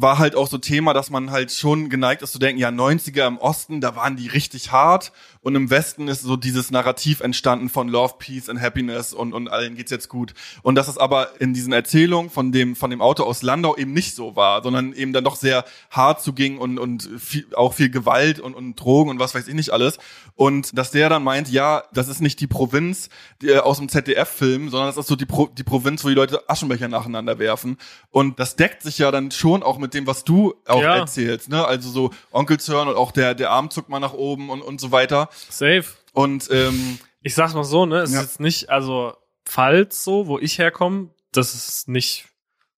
war 0.00 0.18
halt 0.18 0.34
auch 0.34 0.48
so 0.48 0.58
Thema, 0.58 0.94
dass 0.94 1.10
man 1.10 1.30
halt 1.30 1.52
schon 1.52 1.88
geneigt 1.88 2.22
ist 2.22 2.32
zu 2.32 2.38
denken, 2.38 2.60
ja, 2.60 2.68
90er 2.68 3.26
im 3.26 3.38
Osten, 3.38 3.80
da 3.80 3.96
waren 3.96 4.16
die 4.16 4.28
richtig 4.28 4.72
hart 4.72 5.12
und 5.42 5.54
im 5.54 5.70
Westen 5.70 6.08
ist 6.08 6.22
so 6.22 6.36
dieses 6.36 6.70
Narrativ 6.70 7.20
entstanden 7.20 7.70
von 7.70 7.88
Love, 7.88 8.14
Peace 8.18 8.48
and 8.48 8.60
Happiness 8.60 9.14
und, 9.14 9.32
und 9.32 9.48
allen 9.48 9.74
geht's 9.74 9.90
jetzt 9.90 10.08
gut. 10.08 10.34
Und 10.62 10.74
dass 10.74 10.88
es 10.88 10.98
aber 10.98 11.40
in 11.40 11.54
diesen 11.54 11.72
Erzählungen 11.72 12.30
von 12.30 12.52
dem, 12.52 12.76
von 12.76 12.90
dem 12.90 13.00
Auto 13.00 13.24
aus 13.24 13.42
Landau 13.42 13.76
eben 13.76 13.92
nicht 13.92 14.14
so 14.14 14.36
war, 14.36 14.62
sondern 14.62 14.92
eben 14.92 15.12
dann 15.12 15.24
doch 15.24 15.36
sehr 15.36 15.64
hart 15.90 16.22
zuging 16.22 16.58
und, 16.58 16.78
und 16.78 17.08
viel, 17.18 17.46
auch 17.54 17.72
viel 17.72 17.90
Gewalt 17.90 18.38
und, 18.38 18.54
und 18.54 18.76
Drogen 18.76 19.10
und 19.10 19.18
was 19.18 19.34
weiß 19.34 19.48
ich 19.48 19.54
nicht 19.54 19.70
alles. 19.70 19.98
Und 20.34 20.76
dass 20.76 20.90
der 20.90 21.08
dann 21.08 21.24
meint, 21.24 21.48
ja, 21.50 21.84
das 21.92 22.08
ist 22.08 22.20
nicht 22.20 22.40
die 22.40 22.46
Provinz 22.46 23.08
die, 23.40 23.48
äh, 23.48 23.58
aus 23.58 23.78
dem 23.78 23.88
ZDF-Film, 23.88 24.68
sondern 24.68 24.88
das 24.88 24.98
ist 24.98 25.06
so 25.06 25.16
die, 25.16 25.26
Pro, 25.26 25.46
die 25.46 25.64
Provinz, 25.64 26.04
wo 26.04 26.08
die 26.08 26.14
Leute 26.14 26.48
Aschenbecher 26.48 26.88
nacheinander 26.88 27.38
werfen. 27.38 27.78
Und 28.10 28.38
das 28.38 28.56
deckt 28.56 28.82
sich 28.82 28.98
ja 28.98 29.10
dann 29.10 29.30
schon 29.30 29.62
auch 29.62 29.78
mit 29.78 29.89
dem, 29.94 30.06
was 30.06 30.24
du 30.24 30.54
auch 30.66 30.82
Ja. 30.82 30.96
erzählst, 30.96 31.48
ne? 31.48 31.64
Also 31.64 31.90
so 31.90 32.10
Onkelzörn 32.32 32.88
und 32.88 32.96
auch 32.96 33.12
der, 33.12 33.34
der 33.34 33.50
Arm 33.50 33.70
zuckt 33.70 33.88
mal 33.88 34.00
nach 34.00 34.12
oben 34.14 34.50
und, 34.50 34.62
und 34.62 34.80
so 34.80 34.92
weiter. 34.92 35.28
Safe. 35.48 35.84
Und 36.12 36.48
ähm, 36.50 36.98
ich 37.22 37.34
sag's 37.34 37.54
mal 37.54 37.64
so, 37.64 37.86
ne, 37.86 37.98
es 38.00 38.12
Ja. 38.12 38.20
ist 38.20 38.26
jetzt 38.26 38.40
nicht, 38.40 38.70
also 38.70 39.14
Pfalz 39.44 40.04
so, 40.04 40.26
wo 40.26 40.38
ich 40.38 40.58
herkomme, 40.58 41.10
das 41.32 41.54
ist 41.54 41.88
nicht 41.88 42.26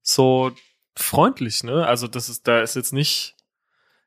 so 0.02 0.52
freundlich, 0.96 1.62
ne? 1.64 1.86
Also 1.86 2.06
das 2.08 2.28
ist, 2.28 2.46
da 2.48 2.60
ist 2.60 2.74
jetzt 2.76 2.92
nicht 2.92 3.36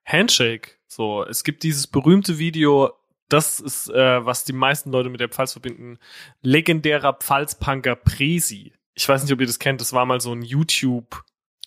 Handshake. 0.05 0.71
So, 0.87 1.23
es 1.23 1.43
gibt 1.43 1.63
dieses 1.63 1.87
berühmte 1.87 2.37
Video, 2.37 2.91
das 3.27 3.59
ist, 3.59 3.89
äh, 3.89 4.25
was 4.25 4.43
die 4.45 4.53
meisten 4.53 4.91
Leute 4.91 5.09
mit 5.09 5.19
der 5.19 5.29
Pfalz 5.29 5.53
verbinden, 5.53 5.97
legendärer 6.41 7.13
Pfalzpunker 7.13 7.95
Presi. 7.95 8.73
Ich 8.93 9.09
weiß 9.09 9.23
nicht, 9.23 9.33
ob 9.33 9.41
ihr 9.41 9.47
das 9.47 9.59
kennt, 9.59 9.81
das 9.81 9.93
war 9.93 10.05
mal 10.05 10.21
so 10.21 10.31
ein 10.31 10.43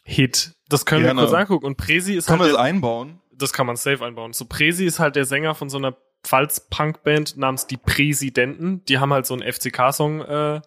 YouTube-Hit. 0.08 0.52
Das 0.68 0.84
können 0.86 1.04
Gerne. 1.04 1.20
wir 1.20 1.26
kurz 1.26 1.38
angucken. 1.38 1.66
Und 1.66 1.76
Presi 1.76 2.14
ist 2.14 2.28
wir 2.28 2.38
halt 2.38 2.40
das 2.40 2.52
der, 2.52 2.60
einbauen? 2.60 3.20
das 3.32 3.52
kann 3.52 3.66
man 3.66 3.76
safe 3.76 4.04
einbauen. 4.04 4.32
So 4.32 4.44
Presi 4.46 4.84
ist 4.84 4.98
halt 4.98 5.16
der 5.16 5.24
Sänger 5.24 5.54
von 5.54 5.68
so 5.68 5.78
einer 5.78 5.96
Pfalz-Punk-Band 6.24 7.36
namens 7.36 7.66
die 7.66 7.76
Präsidenten. 7.76 8.84
Die 8.86 8.98
haben 8.98 9.12
halt 9.12 9.26
so 9.26 9.34
einen 9.34 9.50
FCK-Song 9.50 10.20
äh, 10.22 10.60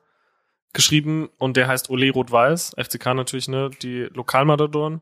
geschrieben 0.73 1.29
und 1.37 1.57
der 1.57 1.67
heißt 1.67 1.89
Ole 1.89 2.11
Rot-Weiß. 2.11 2.75
FCK 2.77 3.13
natürlich, 3.13 3.47
ne? 3.47 3.69
Die 3.81 4.03
Lokalmatadoren. 4.13 5.01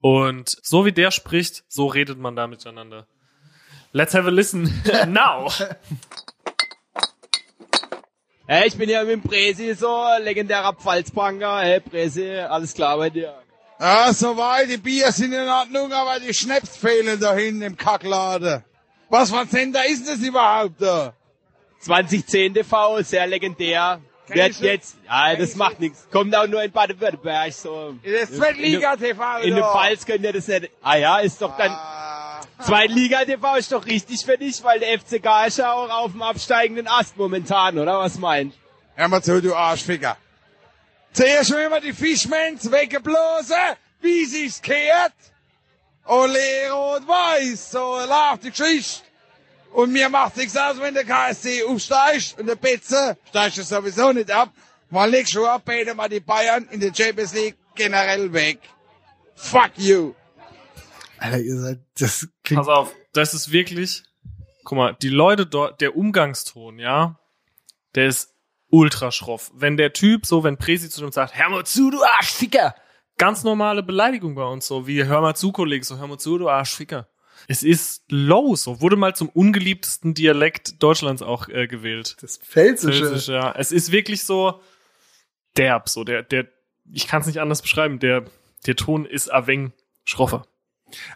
Und 0.00 0.58
so 0.62 0.84
wie 0.84 0.92
der 0.92 1.10
spricht, 1.10 1.64
so 1.68 1.86
redet 1.86 2.18
man 2.18 2.36
da 2.36 2.46
miteinander. 2.46 3.06
Let's 3.92 4.12
have 4.14 4.26
a 4.26 4.30
listen 4.30 4.82
now. 5.08 5.50
Hey, 8.46 8.66
ich 8.66 8.76
bin 8.76 8.90
ja 8.90 9.02
mit 9.04 9.12
dem 9.12 9.22
Presi 9.22 9.72
so, 9.74 10.04
legendärer 10.20 10.74
Pfalzbanker. 10.74 11.60
Hey, 11.60 11.80
Presi, 11.80 12.28
alles 12.30 12.74
klar 12.74 12.98
bei 12.98 13.08
dir? 13.08 13.43
Ja, 13.84 14.14
soweit, 14.14 14.70
die 14.70 14.78
Bier 14.78 15.12
sind 15.12 15.34
in 15.34 15.46
Ordnung, 15.46 15.92
aber 15.92 16.18
die 16.18 16.32
Schnaps 16.32 16.74
fehlen 16.74 17.20
da 17.20 17.34
hinten 17.34 17.60
im 17.60 17.76
Kackladen. 17.76 18.64
Was 19.10 19.30
für 19.30 19.40
ein 19.40 19.48
Sender 19.48 19.84
ist 19.84 20.08
das 20.08 20.20
überhaupt 20.20 20.80
da? 20.80 21.12
2010 21.80 22.54
TV, 22.54 23.02
sehr 23.02 23.26
legendär. 23.26 24.00
Kenn 24.26 24.36
Wird 24.38 24.60
jetzt, 24.62 24.96
ja, 25.06 25.36
das 25.36 25.54
macht 25.56 25.80
nichts. 25.80 26.08
Kommt 26.10 26.34
auch 26.34 26.46
nur 26.46 26.62
in 26.62 26.72
Baden-Württemberg, 26.72 27.52
so. 27.52 27.94
Das 28.02 28.30
ist 28.30 28.36
Zweitliga 28.38 28.96
TV 28.96 29.40
In 29.42 29.54
der. 29.54 29.64
Pfalz 29.64 30.06
könnt 30.06 30.24
ihr 30.24 30.32
das 30.32 30.48
nicht. 30.48 30.70
Ah 30.80 30.96
ja, 30.96 31.18
ist 31.18 31.42
doch 31.42 31.54
dann, 31.58 31.70
Ah, 31.70 32.40
Zweitliga 32.62 33.26
TV 33.26 33.56
ist 33.56 33.70
doch 33.70 33.84
richtig 33.84 34.24
für 34.24 34.38
dich, 34.38 34.64
weil 34.64 34.80
der 34.80 34.98
FCK 34.98 35.46
ist 35.48 35.58
ja 35.58 35.74
auch 35.74 35.90
auf 35.90 36.12
dem 36.12 36.22
absteigenden 36.22 36.88
Ast 36.88 37.18
momentan, 37.18 37.78
oder 37.78 37.98
was 37.98 38.18
meint? 38.18 38.54
Hör 38.94 39.08
mal 39.08 39.22
zu, 39.22 39.42
du 39.42 39.54
Arschficker. 39.54 40.16
Zuerst 41.14 41.50
schon 41.50 41.60
immer 41.60 41.80
die 41.80 41.92
Fischmens 41.92 42.70
weggeblasen, 42.70 43.76
wie 44.00 44.24
sich's 44.24 44.60
kehrt. 44.60 45.14
Ole 46.06 46.70
rot-weiß, 46.70 47.70
so 47.70 47.98
läuft 47.98 48.44
die 48.44 48.50
Geschichte. 48.50 49.04
Und 49.72 49.92
mir 49.92 50.08
macht 50.08 50.36
nichts 50.36 50.56
aus, 50.56 50.78
wenn 50.80 50.92
der 50.92 51.04
KSC 51.04 51.64
aufsteigt 51.64 52.36
und 52.38 52.46
der 52.46 52.56
Betze 52.56 53.16
steigt 53.28 53.58
es 53.58 53.68
sowieso 53.68 54.12
nicht 54.12 54.30
ab. 54.30 54.52
Weil 54.90 55.10
nächstes 55.10 55.40
Jahr 55.40 55.60
beten 55.60 55.96
wir 55.96 56.08
die 56.08 56.20
Bayern 56.20 56.68
in 56.70 56.80
der 56.80 56.92
Champions 56.92 57.32
League 57.32 57.56
generell 57.74 58.32
weg. 58.32 58.58
Fuck 59.36 59.72
you. 59.76 60.14
Alter, 61.18 61.38
ihr 61.38 61.58
seid, 61.58 61.80
das 61.98 62.28
klingt, 62.42 62.60
Pass 62.60 62.68
auf, 62.68 62.94
das 63.12 63.34
ist 63.34 63.52
wirklich, 63.52 64.02
guck 64.64 64.76
mal, 64.76 64.96
die 65.00 65.08
Leute 65.08 65.46
dort, 65.46 65.80
der 65.80 65.96
Umgangston, 65.96 66.78
ja, 66.78 67.18
der 67.94 68.08
ist 68.08 68.33
ultra 68.74 69.12
schroff. 69.12 69.52
Wenn 69.54 69.76
der 69.76 69.92
Typ 69.92 70.26
so, 70.26 70.42
wenn 70.42 70.56
Presi 70.56 70.90
zu 70.90 71.00
dem 71.00 71.12
sagt, 71.12 71.38
hör 71.38 71.48
mal 71.48 71.64
zu, 71.64 71.90
du 71.90 72.02
Arschficker, 72.02 72.74
ganz 73.16 73.44
normale 73.44 73.84
Beleidigung 73.84 74.34
bei 74.34 74.44
uns 74.44 74.66
so, 74.66 74.88
wie 74.88 75.04
hör 75.04 75.20
mal 75.20 75.36
zu, 75.36 75.52
Kollege, 75.52 75.84
so 75.84 75.96
hör 75.98 76.08
mal 76.08 76.18
zu, 76.18 76.38
du 76.38 76.48
Arschficker. 76.48 77.08
Es 77.46 77.62
ist 77.62 78.04
low, 78.10 78.56
so 78.56 78.80
wurde 78.80 78.96
mal 78.96 79.14
zum 79.14 79.28
ungeliebtesten 79.28 80.14
Dialekt 80.14 80.82
Deutschlands 80.82 81.22
auch 81.22 81.48
äh, 81.48 81.68
gewählt. 81.68 82.16
das 82.20 82.38
Pfälzische. 82.38 83.06
Pfälzisch, 83.06 83.28
ja. 83.28 83.54
Es 83.56 83.70
ist 83.70 83.92
wirklich 83.92 84.24
so 84.24 84.60
derb, 85.56 85.88
so 85.88 86.02
der, 86.02 86.22
der, 86.24 86.48
ich 86.92 87.06
kann 87.06 87.20
es 87.20 87.28
nicht 87.28 87.40
anders 87.40 87.62
beschreiben, 87.62 88.00
der, 88.00 88.24
der 88.66 88.74
Ton 88.74 89.06
ist 89.06 89.32
aveng 89.32 89.72
schroffer. 90.04 90.46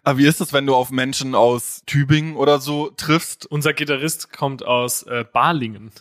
Aber 0.04 0.18
wie 0.18 0.26
ist 0.26 0.40
es, 0.40 0.52
wenn 0.52 0.66
du 0.66 0.74
auf 0.74 0.90
Menschen 0.90 1.34
aus 1.34 1.82
Tübingen 1.86 2.36
oder 2.36 2.60
so 2.60 2.90
triffst? 2.90 3.46
Unser 3.46 3.72
Gitarrist 3.72 4.32
kommt 4.32 4.64
aus 4.64 5.02
äh, 5.04 5.24
Balingen. 5.30 5.92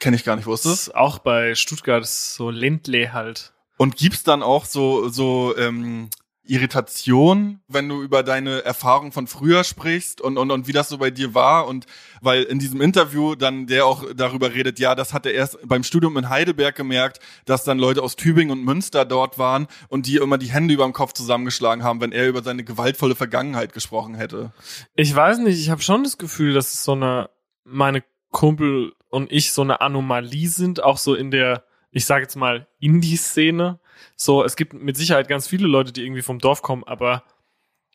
Kenne 0.00 0.16
ich 0.16 0.24
gar 0.24 0.34
nicht, 0.36 0.46
wo 0.46 0.54
ist 0.54 0.64
Das 0.64 0.92
auch 0.94 1.18
bei 1.18 1.54
Stuttgart 1.54 2.02
ist 2.02 2.34
so 2.34 2.50
Ländle 2.50 3.12
halt. 3.12 3.52
Und 3.76 3.96
gibt's 3.96 4.24
dann 4.24 4.42
auch 4.42 4.64
so, 4.64 5.08
so 5.08 5.56
ähm, 5.56 6.10
Irritation, 6.50 7.60
wenn 7.68 7.88
du 7.88 8.02
über 8.02 8.22
deine 8.22 8.64
Erfahrung 8.64 9.12
von 9.12 9.26
früher 9.26 9.62
sprichst 9.62 10.20
und, 10.20 10.36
und, 10.36 10.50
und 10.50 10.66
wie 10.66 10.72
das 10.72 10.88
so 10.88 10.98
bei 10.98 11.10
dir 11.10 11.32
war? 11.34 11.68
Und 11.68 11.86
weil 12.20 12.42
in 12.42 12.58
diesem 12.58 12.80
Interview 12.80 13.36
dann 13.36 13.66
der 13.66 13.86
auch 13.86 14.04
darüber 14.16 14.52
redet, 14.52 14.78
ja, 14.80 14.94
das 14.94 15.12
hat 15.12 15.26
er 15.26 15.32
erst 15.32 15.58
beim 15.66 15.84
Studium 15.84 16.16
in 16.16 16.28
Heidelberg 16.28 16.74
gemerkt, 16.74 17.20
dass 17.44 17.62
dann 17.62 17.78
Leute 17.78 18.02
aus 18.02 18.16
Tübingen 18.16 18.50
und 18.50 18.64
Münster 18.64 19.04
dort 19.04 19.38
waren 19.38 19.68
und 19.88 20.06
die 20.06 20.16
immer 20.16 20.38
die 20.38 20.50
Hände 20.50 20.74
über 20.74 20.84
dem 20.84 20.92
Kopf 20.92 21.12
zusammengeschlagen 21.12 21.84
haben, 21.84 22.00
wenn 22.00 22.12
er 22.12 22.28
über 22.28 22.42
seine 22.42 22.64
gewaltvolle 22.64 23.14
Vergangenheit 23.14 23.72
gesprochen 23.72 24.14
hätte. 24.14 24.52
Ich 24.96 25.14
weiß 25.14 25.38
nicht, 25.38 25.60
ich 25.60 25.70
habe 25.70 25.82
schon 25.82 26.02
das 26.02 26.18
Gefühl, 26.18 26.52
dass 26.52 26.74
es 26.74 26.82
so 26.82 26.92
eine, 26.92 27.30
meine 27.64 28.02
Kumpel 28.32 28.92
und 29.10 29.30
ich 29.30 29.52
so 29.52 29.62
eine 29.62 29.80
Anomalie 29.80 30.48
sind, 30.48 30.82
auch 30.82 30.98
so 30.98 31.14
in 31.14 31.30
der, 31.30 31.64
ich 31.90 32.06
sage 32.06 32.22
jetzt 32.22 32.36
mal, 32.36 32.66
Indie-Szene. 32.78 33.80
So, 34.16 34.44
es 34.44 34.56
gibt 34.56 34.72
mit 34.72 34.96
Sicherheit 34.96 35.28
ganz 35.28 35.46
viele 35.46 35.66
Leute, 35.66 35.92
die 35.92 36.04
irgendwie 36.04 36.22
vom 36.22 36.38
Dorf 36.38 36.62
kommen, 36.62 36.84
aber 36.84 37.24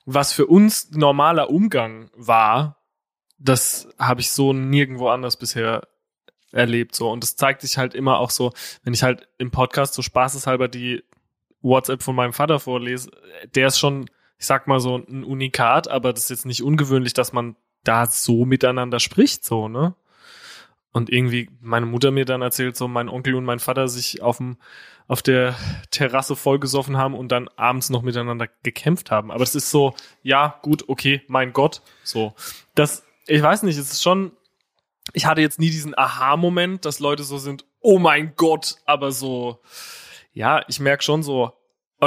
was 0.06 0.34
für 0.34 0.46
uns 0.46 0.92
normaler 0.92 1.50
Umgang 1.50 2.12
war, 2.16 2.84
das 3.38 3.90
habe 3.98 4.22
ich 4.22 4.32
so 4.32 4.54
nirgendwo 4.54 5.10
anders 5.10 5.38
bisher 5.38 5.88
erlebt. 6.52 6.96
So. 6.96 7.12
Und 7.12 7.24
das 7.24 7.36
zeigt 7.36 7.62
sich 7.62 7.78
halt 7.78 7.94
immer 7.94 8.20
auch 8.20 8.30
so, 8.30 8.54
wenn 8.84 8.94
ich 8.94 9.04
halt 9.04 9.28
im 9.38 9.52
Podcast 9.52 9.94
so 9.94 10.02
spaßeshalber 10.02 10.68
die 10.68 11.04
WhatsApp 11.62 12.04
von 12.04 12.16
meinem 12.16 12.34
Vater 12.34 12.60
vorlese, 12.60 13.12
der 13.56 13.68
ist 13.68 13.80
schon, 13.80 14.10
ich 14.38 14.46
sag 14.46 14.68
mal 14.68 14.80
so 14.80 14.98
ein 14.98 15.24
Unikat, 15.24 15.88
aber 15.88 16.14
das 16.14 16.24
ist 16.24 16.30
jetzt 16.30 16.46
nicht 16.46 16.64
ungewöhnlich, 16.64 17.14
dass 17.14 17.34
man 17.34 17.56
da 17.84 18.06
so 18.06 18.46
miteinander 18.46 19.00
spricht, 19.00 19.44
so, 19.46 19.68
ne? 19.68 19.96
Und 20.96 21.10
irgendwie 21.10 21.50
meine 21.60 21.86
Mutter 21.86 22.10
mir 22.12 22.24
dann 22.24 22.42
erzählt, 22.42 22.78
so 22.78 22.88
mein 22.88 23.10
Onkel 23.10 23.36
und 23.36 23.44
mein 23.44 23.60
Vater 23.60 23.90
sich 23.90 24.22
auf 24.22 24.38
dem 24.38 24.56
auf 25.10 25.22
der 25.22 25.54
Terrasse 25.92 26.38
vollgesoffen 26.38 26.96
haben 26.96 27.16
und 27.16 27.34
dann 27.34 27.50
abends 27.58 27.90
noch 27.90 28.02
miteinander 28.02 28.48
gekämpft 28.64 29.12
haben. 29.12 29.30
Aber 29.30 29.42
das 29.42 29.56
ist 29.56 29.70
so, 29.70 29.94
ja, 30.24 30.58
gut, 30.62 30.86
okay, 30.88 31.22
mein 31.28 31.52
Gott, 31.52 31.82
so. 32.06 32.34
Das, 32.76 33.04
ich 33.28 33.42
weiß 33.42 33.64
nicht, 33.64 33.78
es 33.78 33.92
ist 33.92 34.04
schon, 34.04 34.32
ich 35.12 35.26
hatte 35.26 35.42
jetzt 35.42 35.60
nie 35.60 35.70
diesen 35.70 35.98
Aha-Moment, 35.98 36.86
dass 36.86 37.00
Leute 37.02 37.26
so 37.26 37.40
sind, 37.40 37.66
oh 37.82 38.00
mein 38.00 38.34
Gott, 38.38 38.78
aber 38.86 39.12
so, 39.12 39.60
ja, 40.32 40.64
ich 40.70 40.80
merke 40.80 41.04
schon 41.04 41.24
so, 41.24 41.52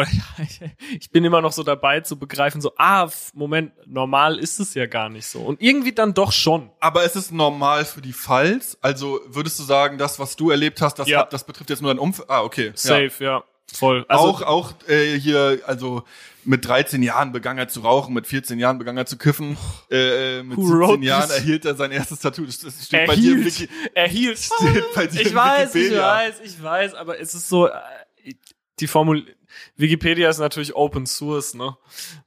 ich 1.01 1.11
bin 1.11 1.25
immer 1.25 1.41
noch 1.41 1.53
so 1.53 1.63
dabei 1.63 2.01
zu 2.01 2.19
begreifen, 2.19 2.61
so, 2.61 2.73
ah, 2.77 3.09
Moment, 3.35 3.73
normal 3.87 4.39
ist 4.39 4.61
es 4.61 4.75
ja 4.75 4.87
gar 4.87 5.09
nicht 5.09 5.27
so. 5.27 5.41
Und 5.41 5.61
irgendwie 5.63 5.93
dann 5.93 6.15
doch 6.15 6.33
schon. 6.33 6.71
Aber 6.81 7.05
ist 7.05 7.17
es 7.17 7.31
normal 7.31 7.85
für 7.85 8.01
die 8.01 8.13
Pfalz? 8.13 8.77
Also 8.81 9.21
würdest 9.27 9.59
du 9.59 9.63
sagen, 9.63 9.99
das, 9.99 10.19
was 10.19 10.37
du 10.37 10.51
erlebt 10.51 10.81
hast, 10.83 10.99
das, 10.99 11.09
Ja. 11.09 11.21
hat, 11.21 11.33
das 11.33 11.45
betrifft 11.45 11.71
jetzt 11.71 11.83
nur 11.83 11.93
dein 11.93 11.99
Umfeld? 11.99 12.29
Ah, 12.31 12.43
okay. 12.43 12.67
Ja. 12.67 12.73
Safe, 12.75 13.13
ja, 13.25 13.45
voll. 13.73 14.05
Also, 14.09 14.25
auch 14.25 14.43
auch 14.43 14.73
äh, 14.89 15.19
hier, 15.19 15.61
also 15.67 16.03
mit 16.45 16.65
13 16.67 17.03
Jahren 17.03 17.33
begann 17.33 17.59
er 17.59 17.69
zu 17.69 17.81
rauchen, 17.81 18.15
mit 18.15 18.27
14 18.27 18.59
Jahren 18.59 18.79
begann 18.79 18.97
er 18.97 19.05
zu 19.05 19.19
kiffen, 19.19 19.59
äh, 19.91 20.39
äh, 20.39 20.43
mit 20.43 20.57
Who 20.57 20.63
17 20.63 20.79
wrote 20.81 21.05
Jahren 21.05 21.31
erhielt 21.31 21.65
er 21.67 21.75
sein 21.75 21.91
erstes 21.91 22.21
Tattoo. 22.21 22.47
Das, 22.47 22.57
steht 22.87 23.07
bei 23.07 23.17
dir 23.17 23.33
im 23.33 23.39
erhielt, 23.41 23.61
Wiki. 23.61 23.69
erhielt. 23.95 24.39
Steht 24.59 24.95
bei 24.95 25.07
dir 25.07 25.21
ich 25.21 25.35
weiß, 25.35 25.75
ich 25.75 25.75
Wikipedia. 25.75 26.07
weiß, 26.07 26.35
ich 26.43 26.63
weiß, 26.63 26.95
aber 26.95 27.21
es 27.21 27.35
ist 27.35 27.49
so, 27.51 27.67
äh, 27.69 27.73
die 28.81 28.87
Formul 28.87 29.27
Wikipedia 29.77 30.29
ist 30.29 30.39
natürlich 30.39 30.75
Open 30.75 31.07
Source, 31.07 31.55
ne? 31.55 31.77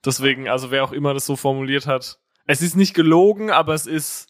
Deswegen, 0.05 0.47
also 0.47 0.71
wer 0.71 0.83
auch 0.83 0.91
immer 0.91 1.13
das 1.13 1.25
so 1.25 1.35
formuliert 1.35 1.87
hat. 1.87 2.19
Es 2.47 2.61
ist 2.61 2.75
nicht 2.75 2.93
gelogen, 2.93 3.51
aber 3.51 3.73
es 3.73 3.85
ist, 3.85 4.27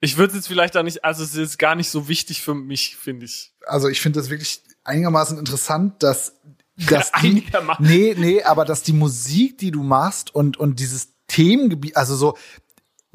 ich 0.00 0.16
würde 0.16 0.30
es 0.30 0.36
jetzt 0.36 0.48
vielleicht 0.48 0.74
da 0.74 0.82
nicht, 0.82 1.04
also 1.04 1.22
es 1.22 1.34
ist 1.34 1.58
gar 1.58 1.74
nicht 1.74 1.90
so 1.90 2.08
wichtig 2.08 2.42
für 2.42 2.54
mich, 2.54 2.96
finde 2.96 3.26
ich. 3.26 3.54
Also 3.66 3.88
ich 3.88 4.00
finde 4.00 4.20
das 4.20 4.30
wirklich 4.30 4.62
einigermaßen 4.84 5.38
interessant, 5.38 6.02
dass, 6.02 6.34
dass 6.88 7.12
die, 7.22 7.44
nee, 7.78 8.14
nee, 8.16 8.42
aber 8.42 8.64
dass 8.64 8.82
die 8.82 8.92
Musik, 8.92 9.58
die 9.58 9.70
du 9.70 9.82
machst 9.82 10.34
und, 10.34 10.56
und 10.56 10.80
dieses 10.80 11.14
Themengebiet, 11.26 11.96
also 11.96 12.16
so, 12.16 12.36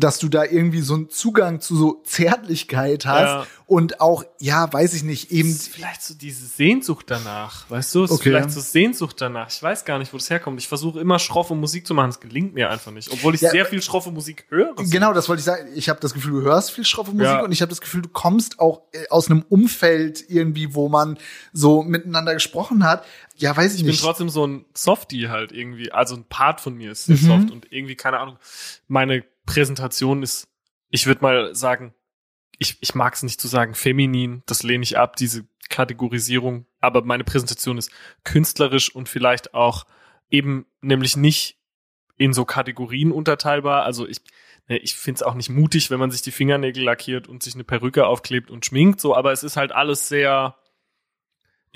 dass 0.04 0.20
du 0.20 0.28
da 0.30 0.44
irgendwie 0.44 0.82
so 0.82 0.96
einen 0.96 1.10
Zugang 1.10 1.62
zu 1.62 1.76
so 1.76 2.02
Zärtlichkeit 2.04 3.06
hast 3.06 3.22
Ja. 3.22 3.48
und 3.68 4.02
auch, 4.02 4.24
ja, 4.40 4.72
weiß 4.72 4.94
ich 4.96 5.04
nicht, 5.04 5.32
eben, 5.32 5.54
vielleicht 5.54 6.02
so 6.04 6.14
diese 6.14 6.46
Sehnsucht 6.46 7.06
danach, 7.10 7.70
weißt 7.70 7.96
du? 7.96 8.04
Es 8.04 8.12
Okay. 8.12 8.24
vielleicht 8.24 8.52
so 8.52 8.60
Sehnsucht 8.60 9.22
danach. 9.22 9.50
Ich 9.50 9.62
weiß 9.64 9.86
gar 9.86 10.00
nicht, 10.00 10.12
wo 10.14 10.18
das 10.18 10.30
herkommt. 10.30 10.60
Ich 10.60 10.68
versuche 10.68 11.00
immer 11.00 11.20
schroffe 11.20 11.56
Musik 11.56 11.88
zu 11.88 11.94
machen. 11.94 12.10
Es 12.10 12.20
gelingt 12.20 12.54
mir 12.54 12.70
einfach 12.70 12.92
nicht, 12.92 13.12
obwohl 13.12 13.36
ich 13.36 13.42
Ja, 13.42 13.52
sehr 13.52 13.66
viel 13.66 13.82
schroffe 13.82 14.12
Musik 14.12 14.46
höre. 14.50 14.76
Genau, 14.76 15.14
das 15.14 15.30
wollte 15.30 15.40
ich 15.40 15.46
sagen. 15.46 15.68
Ich 15.76 15.90
habe 15.90 16.00
das 16.00 16.14
Gefühl, 16.14 16.34
du 16.34 16.42
hörst 16.42 16.72
viel 16.72 16.86
schroffe 16.86 17.12
Musik 17.12 17.26
Ja. 17.26 17.44
und 17.44 17.52
ich 17.52 17.62
habe 17.62 17.70
das 17.70 17.80
Gefühl, 17.82 18.02
du 18.02 18.10
kommst 18.10 18.60
auch 18.60 18.82
äh, 18.92 19.08
aus 19.10 19.30
einem 19.30 19.44
Umfeld 19.50 20.24
irgendwie, 20.30 20.74
wo 20.76 20.90
man 20.90 21.18
so 21.54 21.84
miteinander 21.84 22.34
gesprochen 22.34 22.84
hat. 22.84 23.06
Ja, 23.38 23.56
weiß 23.56 23.72
ich, 23.74 23.80
Ich 23.80 23.86
bin 23.86 23.92
nicht. 23.92 24.04
trotzdem 24.04 24.30
so 24.30 24.46
ein 24.46 24.66
Softie 24.74 25.30
halt 25.30 25.52
irgendwie. 25.52 25.92
Also 25.92 26.16
ein 26.16 26.26
Part 26.26 26.62
von 26.62 26.76
mir 26.76 26.92
ist 26.92 27.06
sehr 27.06 27.16
Mhm. 27.16 27.26
soft 27.26 27.52
und 27.52 27.72
irgendwie, 27.72 27.96
keine 27.96 28.20
Ahnung, 28.20 28.38
meine 28.88 29.24
Präsentation 29.46 30.24
ist, 30.24 30.48
ich 30.90 31.08
würde 31.08 31.22
mal 31.22 31.56
sagen, 31.56 31.94
ich, 32.60 32.78
ich 32.82 32.96
mag 32.96 33.14
es 33.14 33.24
nicht 33.24 33.42
zu 33.42 33.48
sagen 33.48 33.74
feminin, 33.74 34.44
das 34.46 34.64
lehne 34.64 34.84
ich 34.84 34.98
ab, 34.98 35.16
diese 35.16 35.48
Kategorisierung, 35.70 36.66
aber 36.80 37.04
meine 37.04 37.24
Präsentation 37.24 37.78
ist 37.78 37.92
künstlerisch 38.24 38.94
und 38.94 39.10
vielleicht 39.10 39.54
auch 39.54 39.86
eben 40.30 40.66
nämlich 40.82 41.18
nicht 41.18 41.58
in 42.18 42.34
so 42.34 42.46
Kategorien 42.46 43.12
unterteilbar. 43.12 43.84
Also 43.84 44.08
ich, 44.08 44.22
ne, 44.68 44.78
ich 44.78 44.96
finde 44.96 45.18
es 45.20 45.24
auch 45.24 45.34
nicht 45.34 45.50
mutig, 45.50 45.90
wenn 45.90 46.00
man 46.00 46.12
sich 46.12 46.22
die 46.22 46.32
Fingernägel 46.32 46.84
lackiert 46.84 47.28
und 47.28 47.44
sich 47.44 47.56
eine 47.56 47.64
Perücke 47.64 48.06
aufklebt 48.06 48.52
und 48.52 48.66
schminkt, 48.66 49.02
so, 49.02 49.16
aber 49.16 49.32
es 49.32 49.44
ist 49.44 49.58
halt 49.58 49.72
alles 49.72 50.08
sehr, 50.08 50.56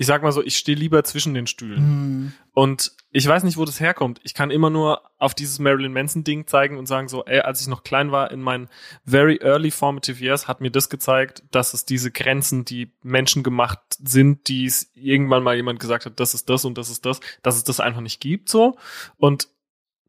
ich 0.00 0.06
sag 0.06 0.22
mal 0.22 0.30
so, 0.30 0.44
ich 0.44 0.56
stehe 0.56 0.78
lieber 0.78 1.02
zwischen 1.02 1.34
den 1.34 1.48
Stühlen. 1.48 1.76
Hm. 1.76 2.32
Und 2.52 2.92
ich 3.10 3.26
weiß 3.26 3.42
nicht, 3.42 3.56
wo 3.56 3.64
das 3.64 3.80
herkommt. 3.80 4.20
Ich 4.22 4.32
kann 4.32 4.52
immer 4.52 4.70
nur 4.70 5.02
auf 5.18 5.34
dieses 5.34 5.58
Marilyn 5.58 5.92
Manson 5.92 6.22
Ding 6.22 6.46
zeigen 6.46 6.78
und 6.78 6.86
sagen 6.86 7.08
so, 7.08 7.24
ey, 7.24 7.40
als 7.40 7.60
ich 7.60 7.66
noch 7.66 7.82
klein 7.82 8.12
war 8.12 8.30
in 8.30 8.40
meinen 8.40 8.68
very 9.04 9.40
early 9.42 9.72
formative 9.72 10.22
years, 10.22 10.46
hat 10.46 10.60
mir 10.60 10.70
das 10.70 10.88
gezeigt, 10.88 11.42
dass 11.50 11.74
es 11.74 11.84
diese 11.84 12.12
Grenzen, 12.12 12.64
die 12.64 12.92
Menschen 13.02 13.42
gemacht 13.42 13.80
sind, 13.98 14.46
die 14.46 14.66
es 14.66 14.92
irgendwann 14.94 15.42
mal 15.42 15.56
jemand 15.56 15.80
gesagt 15.80 16.06
hat, 16.06 16.20
das 16.20 16.32
ist 16.32 16.48
das 16.48 16.64
und 16.64 16.78
das 16.78 16.90
ist 16.90 17.04
das, 17.04 17.18
dass 17.42 17.56
es 17.56 17.64
das 17.64 17.80
einfach 17.80 18.00
nicht 18.00 18.20
gibt 18.20 18.50
so. 18.50 18.78
Und 19.16 19.48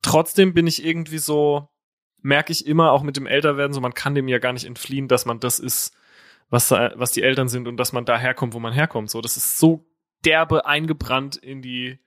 trotzdem 0.03 0.53
bin 0.53 0.67
ich 0.67 0.85
irgendwie 0.85 1.17
so, 1.17 1.67
merke 2.21 2.51
ich 2.51 2.67
immer 2.67 2.91
auch 2.91 3.01
mit 3.01 3.17
dem 3.17 3.25
Älterwerden, 3.25 3.73
so 3.73 3.81
man 3.81 3.95
kann 3.95 4.13
dem 4.13 4.27
ja 4.27 4.37
gar 4.37 4.53
nicht 4.53 4.65
entfliehen, 4.65 5.07
dass 5.07 5.25
man 5.25 5.39
das 5.39 5.57
ist, 5.57 5.95
was, 6.49 6.71
was 6.71 7.11
die 7.11 7.21
Eltern 7.23 7.47
sind 7.49 7.67
und 7.67 7.77
dass 7.77 7.93
man 7.93 8.05
da 8.05 8.17
herkommt, 8.17 8.53
wo 8.53 8.59
man 8.59 8.73
herkommt. 8.73 9.09
So, 9.09 9.21
das 9.21 9.37
ist 9.37 9.57
so 9.59 9.85
derbe 10.25 10.65
eingebrannt 10.65 11.35
in 11.37 11.61
die 11.61 11.99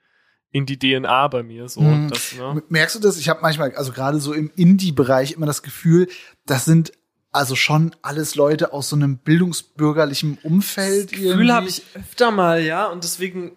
in 0.55 0.66
die 0.66 0.78
DNA 0.78 1.28
bei 1.28 1.43
mir. 1.43 1.66
So, 1.70 1.80
Mhm. 1.80 2.09
das, 2.11 2.34
ne? 2.34 2.62
Merkst 2.68 2.97
du 2.97 3.01
das? 3.01 3.16
Ich 3.16 3.30
habe 3.30 3.40
manchmal, 3.40 3.74
also 3.74 3.90
gerade 3.90 4.20
so 4.20 4.34
im 4.34 4.51
Indie-Bereich 4.55 5.32
immer 5.32 5.47
das 5.47 5.62
Gefühl, 5.62 6.09
das 6.45 6.66
sind 6.66 6.93
also 7.30 7.57
schon 7.57 7.97
alles 8.03 8.34
Leute 8.34 8.74
aus 8.74 8.90
so 8.90 8.97
einem 8.97 9.16
bildungsbürgerlichen 9.16 10.36
Umfeld. 10.43 11.11
Das 11.12 11.18
Gefühl 11.18 11.55
habe 11.55 11.68
ich 11.68 11.82
öfter 11.95 12.30
mal, 12.30 12.61
ja, 12.62 12.86
und 12.88 13.03
deswegen, 13.03 13.53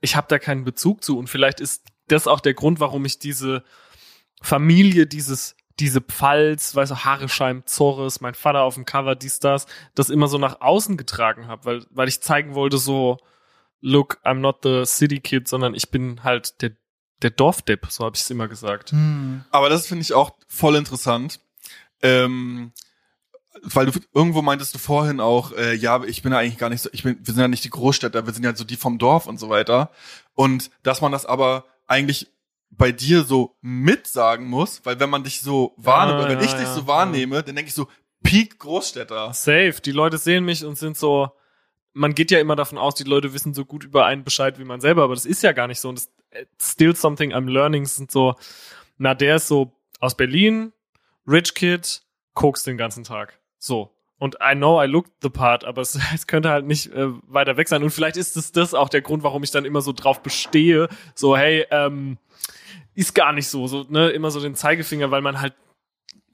ich 0.00 0.16
habe 0.16 0.26
da 0.28 0.40
keinen 0.40 0.64
Bezug 0.64 1.04
zu 1.04 1.16
und 1.16 1.28
vielleicht 1.30 1.60
ist 1.60 1.84
das 2.08 2.26
auch 2.26 2.40
der 2.40 2.54
Grund, 2.54 2.80
warum 2.80 3.04
ich 3.04 3.20
diese 3.20 3.62
Familie, 4.42 5.06
dieses, 5.06 5.54
diese 5.80 6.00
Pfalz, 6.00 6.74
weißt 6.74 6.92
du, 6.92 6.96
Haaresheim, 7.04 7.62
Zorres, 7.66 8.20
mein 8.20 8.34
Vater 8.34 8.62
auf 8.62 8.74
dem 8.74 8.84
Cover, 8.84 9.14
dies, 9.14 9.40
das, 9.40 9.66
das 9.94 10.10
immer 10.10 10.28
so 10.28 10.38
nach 10.38 10.60
außen 10.60 10.96
getragen 10.96 11.46
habe, 11.46 11.64
weil, 11.64 11.86
weil 11.90 12.08
ich 12.08 12.20
zeigen 12.20 12.54
wollte, 12.54 12.78
so, 12.78 13.18
look, 13.80 14.18
I'm 14.24 14.40
not 14.40 14.58
the 14.62 14.84
city 14.84 15.20
kid, 15.20 15.48
sondern 15.48 15.74
ich 15.74 15.90
bin 15.90 16.24
halt 16.24 16.60
der, 16.62 16.72
der 17.22 17.30
Dorfdepp, 17.30 17.86
so 17.90 18.04
habe 18.04 18.16
ich 18.16 18.22
es 18.22 18.30
immer 18.30 18.48
gesagt. 18.48 18.90
Hm. 18.90 19.44
Aber 19.50 19.68
das 19.68 19.86
finde 19.86 20.02
ich 20.02 20.12
auch 20.12 20.32
voll 20.48 20.76
interessant. 20.76 21.40
Ähm, 22.00 22.72
weil 23.62 23.86
du 23.86 24.00
irgendwo 24.14 24.40
meintest 24.42 24.74
du 24.74 24.78
vorhin 24.78 25.20
auch, 25.20 25.52
äh, 25.52 25.74
ja, 25.74 26.04
ich 26.04 26.22
bin 26.22 26.32
ja 26.32 26.38
eigentlich 26.38 26.58
gar 26.58 26.70
nicht 26.70 26.82
so, 26.82 26.90
ich 26.92 27.02
bin, 27.02 27.18
wir 27.18 27.34
sind 27.34 27.40
ja 27.40 27.48
nicht 27.48 27.64
die 27.64 27.70
Großstädter, 27.70 28.24
wir 28.24 28.32
sind 28.32 28.44
ja 28.44 28.54
so 28.54 28.62
die 28.62 28.76
vom 28.76 28.98
Dorf 28.98 29.26
und 29.26 29.40
so 29.40 29.48
weiter. 29.48 29.90
Und 30.34 30.70
dass 30.84 31.00
man 31.00 31.10
das 31.10 31.26
aber 31.26 31.64
eigentlich 31.88 32.28
bei 32.70 32.92
dir 32.92 33.24
so 33.24 33.56
mitsagen 33.60 34.46
muss, 34.46 34.80
weil 34.84 35.00
wenn 35.00 35.10
man 35.10 35.24
dich 35.24 35.40
so 35.40 35.74
wahrnimmt, 35.76 36.20
Ah, 36.20 36.22
oder 36.24 36.30
wenn 36.30 36.38
ja, 36.40 36.44
ich 36.44 36.52
dich 36.52 36.62
ja, 36.62 36.74
so 36.74 36.86
wahrnehme, 36.86 37.42
dann 37.42 37.56
denke 37.56 37.68
ich 37.68 37.74
so, 37.74 37.88
Peak 38.22 38.58
Großstädter. 38.58 39.32
Safe. 39.32 39.74
Die 39.84 39.92
Leute 39.92 40.18
sehen 40.18 40.44
mich 40.44 40.64
und 40.64 40.76
sind 40.76 40.96
so, 40.96 41.30
man 41.92 42.14
geht 42.14 42.30
ja 42.30 42.40
immer 42.40 42.56
davon 42.56 42.78
aus, 42.78 42.94
die 42.94 43.04
Leute 43.04 43.32
wissen 43.32 43.54
so 43.54 43.64
gut 43.64 43.84
über 43.84 44.06
einen 44.06 44.24
Bescheid 44.24 44.58
wie 44.58 44.64
man 44.64 44.80
selber, 44.80 45.02
aber 45.04 45.14
das 45.14 45.26
ist 45.26 45.42
ja 45.42 45.52
gar 45.52 45.66
nicht 45.66 45.80
so. 45.80 45.88
Und 45.88 45.98
das 45.98 46.10
still 46.60 46.94
something 46.94 47.32
I'm 47.32 47.48
learning 47.48 47.86
sind 47.86 48.10
so, 48.10 48.34
na, 48.98 49.14
der 49.14 49.36
ist 49.36 49.48
so 49.48 49.72
aus 50.00 50.16
Berlin, 50.16 50.72
Rich 51.26 51.54
Kid, 51.54 52.02
kokst 52.34 52.66
den 52.66 52.76
ganzen 52.76 53.04
Tag. 53.04 53.38
So. 53.58 53.90
Und 54.18 54.36
I 54.42 54.54
know 54.54 54.82
I 54.82 54.86
look 54.86 55.06
the 55.22 55.30
part, 55.30 55.64
aber 55.64 55.82
es, 55.82 55.98
es 56.14 56.26
könnte 56.26 56.50
halt 56.50 56.66
nicht 56.66 56.92
äh, 56.92 57.08
weiter 57.28 57.56
weg 57.56 57.68
sein. 57.68 57.82
Und 57.82 57.90
vielleicht 57.90 58.16
ist 58.16 58.36
es 58.36 58.52
das 58.52 58.74
auch 58.74 58.88
der 58.88 59.02
Grund, 59.02 59.22
warum 59.22 59.42
ich 59.42 59.50
dann 59.50 59.64
immer 59.64 59.80
so 59.80 59.92
drauf 59.92 60.22
bestehe, 60.22 60.88
so, 61.14 61.36
hey, 61.36 61.66
ähm, 61.70 62.18
ist 62.94 63.14
gar 63.14 63.32
nicht 63.32 63.48
so, 63.48 63.66
so, 63.68 63.86
ne, 63.88 64.10
immer 64.10 64.30
so 64.30 64.40
den 64.40 64.56
Zeigefinger, 64.56 65.10
weil 65.10 65.22
man 65.22 65.40
halt 65.40 65.54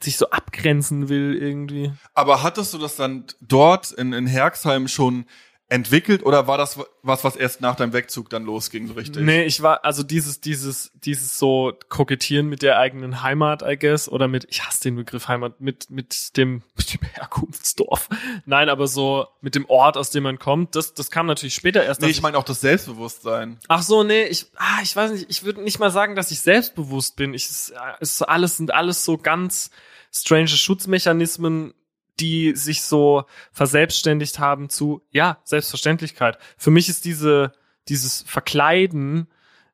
sich 0.02 0.16
so 0.16 0.30
abgrenzen 0.30 1.08
will 1.08 1.36
irgendwie. 1.40 1.92
Aber 2.14 2.42
hattest 2.42 2.72
du 2.74 2.78
das 2.78 2.96
dann 2.96 3.26
dort 3.40 3.92
in, 3.92 4.12
in 4.12 4.26
Herxheim 4.26 4.88
schon 4.88 5.26
entwickelt 5.68 6.24
oder 6.24 6.46
war 6.46 6.58
das 6.58 6.78
was, 7.02 7.24
was 7.24 7.36
erst 7.36 7.60
nach 7.60 7.74
deinem 7.74 7.92
Wegzug 7.92 8.28
dann 8.28 8.44
losging, 8.44 8.86
so 8.86 8.94
richtig? 8.94 9.22
Nee, 9.22 9.44
ich 9.44 9.62
war, 9.62 9.84
also 9.84 10.02
dieses, 10.02 10.40
dieses, 10.40 10.92
dieses 10.94 11.38
so 11.38 11.72
kokettieren 11.88 12.48
mit 12.48 12.62
der 12.62 12.78
eigenen 12.78 13.22
Heimat, 13.22 13.62
I 13.62 13.76
guess, 13.78 14.08
oder 14.08 14.28
mit, 14.28 14.46
ich 14.50 14.62
hasse 14.62 14.82
den 14.82 14.96
Begriff 14.96 15.28
Heimat, 15.28 15.60
mit, 15.60 15.90
mit 15.90 16.36
dem, 16.36 16.62
mit 16.76 16.94
dem 16.94 17.00
Herkunftsdorf. 17.02 18.08
Nein, 18.44 18.68
aber 18.68 18.86
so 18.86 19.26
mit 19.40 19.54
dem 19.54 19.68
Ort, 19.68 19.96
aus 19.96 20.10
dem 20.10 20.22
man 20.22 20.38
kommt, 20.38 20.76
das, 20.76 20.92
das 20.94 21.10
kam 21.10 21.26
natürlich 21.26 21.54
später 21.54 21.82
erst. 21.82 22.02
Nee, 22.02 22.08
ich 22.08 22.22
meine 22.22 22.36
auch 22.36 22.44
das 22.44 22.60
Selbstbewusstsein. 22.60 23.58
Ach 23.68 23.82
so, 23.82 24.02
nee, 24.02 24.24
ich, 24.24 24.46
ah, 24.56 24.80
ich 24.82 24.94
weiß 24.94 25.12
nicht, 25.12 25.26
ich 25.28 25.44
würde 25.44 25.62
nicht 25.62 25.78
mal 25.78 25.90
sagen, 25.90 26.14
dass 26.14 26.30
ich 26.30 26.40
selbstbewusst 26.40 27.16
bin. 27.16 27.32
Ich, 27.32 27.46
es 27.46 27.72
ist 28.00 28.22
alles, 28.22 28.58
sind 28.58 28.72
alles 28.72 29.04
so 29.04 29.16
ganz 29.16 29.70
strange 30.12 30.48
Schutzmechanismen, 30.48 31.74
die 32.20 32.54
sich 32.54 32.82
so 32.82 33.24
verselbstständigt 33.52 34.38
haben 34.38 34.68
zu, 34.68 35.02
ja, 35.10 35.38
Selbstverständlichkeit. 35.44 36.38
Für 36.56 36.70
mich 36.70 36.88
ist 36.88 37.04
diese, 37.04 37.52
dieses 37.88 38.22
Verkleiden, 38.22 39.28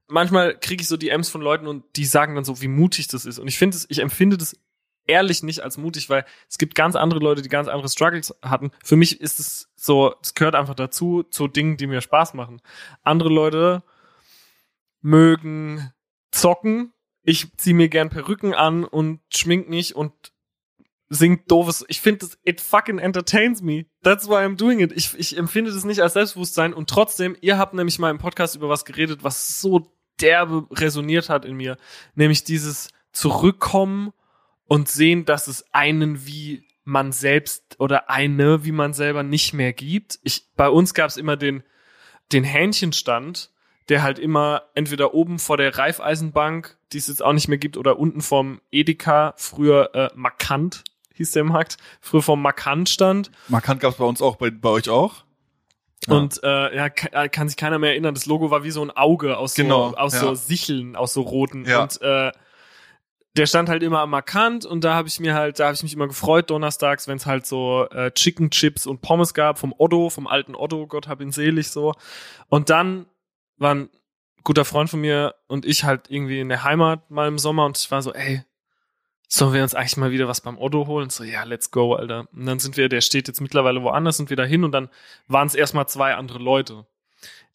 manchmal 0.08 0.58
kriege 0.58 0.82
ich 0.82 0.88
so 0.88 0.96
DMs 0.96 1.28
von 1.28 1.40
Leuten 1.40 1.66
und 1.66 1.84
die 1.96 2.04
sagen 2.04 2.34
dann 2.34 2.44
so, 2.44 2.60
wie 2.60 2.68
mutig 2.68 3.08
das 3.08 3.24
ist. 3.24 3.38
Und 3.38 3.48
ich 3.48 3.58
finde 3.58 3.76
es, 3.76 3.86
ich 3.88 4.00
empfinde 4.00 4.36
das 4.36 4.56
ehrlich 5.06 5.42
nicht 5.42 5.60
als 5.60 5.76
mutig, 5.76 6.08
weil 6.08 6.24
es 6.48 6.58
gibt 6.58 6.74
ganz 6.74 6.96
andere 6.96 7.20
Leute, 7.20 7.42
die 7.42 7.48
ganz 7.48 7.68
andere 7.68 7.88
Struggles 7.88 8.34
hatten. 8.42 8.70
Für 8.84 8.96
mich 8.96 9.20
ist 9.20 9.40
es 9.40 9.68
so, 9.76 10.14
es 10.22 10.34
gehört 10.34 10.54
einfach 10.54 10.74
dazu, 10.74 11.24
zu 11.24 11.48
Dingen, 11.48 11.76
die 11.76 11.86
mir 11.86 12.00
Spaß 12.00 12.34
machen. 12.34 12.60
Andere 13.02 13.28
Leute 13.28 13.82
mögen 15.00 15.92
zocken. 16.30 16.92
Ich 17.22 17.56
ziehe 17.56 17.74
mir 17.74 17.88
gern 17.88 18.10
Perücken 18.10 18.54
an 18.54 18.84
und 18.84 19.20
schmink 19.30 19.68
mich 19.68 19.94
und 19.94 20.12
singt 21.10 21.50
doofes. 21.50 21.84
Ich 21.88 22.00
finde 22.00 22.20
das, 22.20 22.38
it 22.44 22.60
fucking 22.60 22.98
entertains 22.98 23.60
me. 23.60 23.86
That's 24.02 24.28
why 24.28 24.36
I'm 24.36 24.56
doing 24.56 24.78
it. 24.78 24.92
Ich, 24.92 25.12
ich 25.18 25.36
empfinde 25.36 25.72
das 25.72 25.84
nicht 25.84 26.00
als 26.00 26.14
Selbstbewusstsein 26.14 26.72
und 26.72 26.88
trotzdem, 26.88 27.36
ihr 27.40 27.58
habt 27.58 27.74
nämlich 27.74 27.98
mal 27.98 28.10
im 28.10 28.18
Podcast 28.18 28.54
über 28.54 28.68
was 28.68 28.84
geredet, 28.84 29.24
was 29.24 29.60
so 29.60 29.92
derbe 30.20 30.66
resoniert 30.70 31.28
hat 31.28 31.44
in 31.44 31.56
mir. 31.56 31.76
Nämlich 32.14 32.44
dieses 32.44 32.90
Zurückkommen 33.12 34.12
und 34.66 34.88
sehen, 34.88 35.24
dass 35.24 35.48
es 35.48 35.64
einen 35.72 36.26
wie 36.26 36.64
man 36.84 37.10
selbst 37.10 37.76
oder 37.80 38.08
eine 38.08 38.64
wie 38.64 38.72
man 38.72 38.94
selber 38.94 39.24
nicht 39.24 39.52
mehr 39.52 39.72
gibt. 39.72 40.20
Ich, 40.22 40.46
bei 40.54 40.68
uns 40.68 40.94
gab 40.94 41.10
es 41.10 41.16
immer 41.16 41.36
den, 41.36 41.64
den 42.30 42.44
Hähnchenstand, 42.44 43.50
der 43.88 44.04
halt 44.04 44.20
immer 44.20 44.62
entweder 44.74 45.12
oben 45.12 45.40
vor 45.40 45.56
der 45.56 45.76
Reifeisenbank, 45.76 46.78
die 46.92 46.98
es 46.98 47.08
jetzt 47.08 47.22
auch 47.22 47.32
nicht 47.32 47.48
mehr 47.48 47.58
gibt, 47.58 47.76
oder 47.76 47.98
unten 47.98 48.20
vom 48.20 48.60
Edeka, 48.70 49.34
früher 49.36 49.92
äh, 49.94 50.10
Markant 50.14 50.84
hieß 51.20 51.32
der 51.32 51.44
Markt, 51.44 51.76
früher 52.00 52.22
vom 52.22 52.40
Markant 52.42 52.88
stand. 52.88 53.30
Markant 53.48 53.80
gab's 53.80 53.96
bei 53.98 54.04
uns 54.04 54.22
auch, 54.22 54.36
bei, 54.36 54.50
bei 54.50 54.70
euch 54.70 54.88
auch? 54.88 55.24
Ja. 56.08 56.14
Und 56.16 56.40
äh, 56.42 56.74
ja, 56.76 56.88
ka- 56.88 57.28
kann 57.28 57.48
sich 57.48 57.58
keiner 57.58 57.78
mehr 57.78 57.90
erinnern. 57.90 58.14
Das 58.14 58.24
Logo 58.24 58.50
war 58.50 58.64
wie 58.64 58.70
so 58.70 58.80
ein 58.82 58.90
Auge 58.90 59.36
aus 59.36 59.54
so, 59.54 59.62
Genau, 59.62 59.92
aus 59.94 60.14
ja. 60.14 60.20
so 60.20 60.34
Sicheln, 60.34 60.96
aus 60.96 61.12
so 61.12 61.20
roten. 61.20 61.66
Ja. 61.66 61.82
Und 61.82 62.00
äh, 62.00 62.32
der 63.36 63.46
stand 63.46 63.68
halt 63.68 63.82
immer 63.82 64.00
am 64.00 64.10
Markant 64.10 64.64
und 64.64 64.82
da 64.82 64.94
habe 64.94 65.08
ich 65.08 65.20
mir 65.20 65.34
halt, 65.34 65.60
da 65.60 65.66
habe 65.66 65.74
ich 65.74 65.82
mich 65.82 65.92
immer 65.92 66.08
gefreut 66.08 66.48
donnerstags, 66.50 67.06
wenn 67.06 67.18
es 67.18 67.26
halt 67.26 67.46
so 67.46 67.86
äh, 67.90 68.10
Chicken 68.12 68.50
Chips 68.50 68.86
und 68.86 69.02
Pommes 69.02 69.34
gab 69.34 69.58
vom 69.58 69.74
Otto, 69.76 70.08
vom 70.10 70.26
alten 70.26 70.54
Otto, 70.56 70.86
Gott 70.86 71.06
hab 71.06 71.20
ihn 71.20 71.30
selig 71.32 71.68
so. 71.70 71.94
Und 72.48 72.70
dann 72.70 73.06
war 73.58 73.74
ein 73.74 73.90
guter 74.42 74.64
Freund 74.64 74.88
von 74.88 75.00
mir 75.02 75.34
und 75.48 75.66
ich 75.66 75.84
halt 75.84 76.08
irgendwie 76.08 76.40
in 76.40 76.48
der 76.48 76.64
Heimat 76.64 77.10
mal 77.10 77.28
im 77.28 77.38
Sommer 77.38 77.66
und 77.66 77.76
ich 77.78 77.90
war 77.90 78.00
so, 78.00 78.14
ey, 78.14 78.42
sollen 79.32 79.54
wir 79.54 79.62
uns 79.62 79.74
eigentlich 79.74 79.96
mal 79.96 80.10
wieder 80.10 80.26
was 80.26 80.40
beim 80.40 80.58
Otto 80.58 80.88
holen? 80.88 81.08
So, 81.08 81.22
ja, 81.22 81.44
let's 81.44 81.70
go, 81.70 81.94
Alter. 81.94 82.26
Und 82.32 82.46
dann 82.46 82.58
sind 82.58 82.76
wir, 82.76 82.88
der 82.88 83.00
steht 83.00 83.28
jetzt 83.28 83.40
mittlerweile 83.40 83.82
woanders, 83.82 84.16
sind 84.16 84.28
wir 84.28 84.36
da 84.36 84.42
hin 84.42 84.64
und 84.64 84.72
dann 84.72 84.90
waren 85.28 85.46
es 85.46 85.54
erstmal 85.54 85.88
zwei 85.88 86.16
andere 86.16 86.40
Leute 86.40 86.84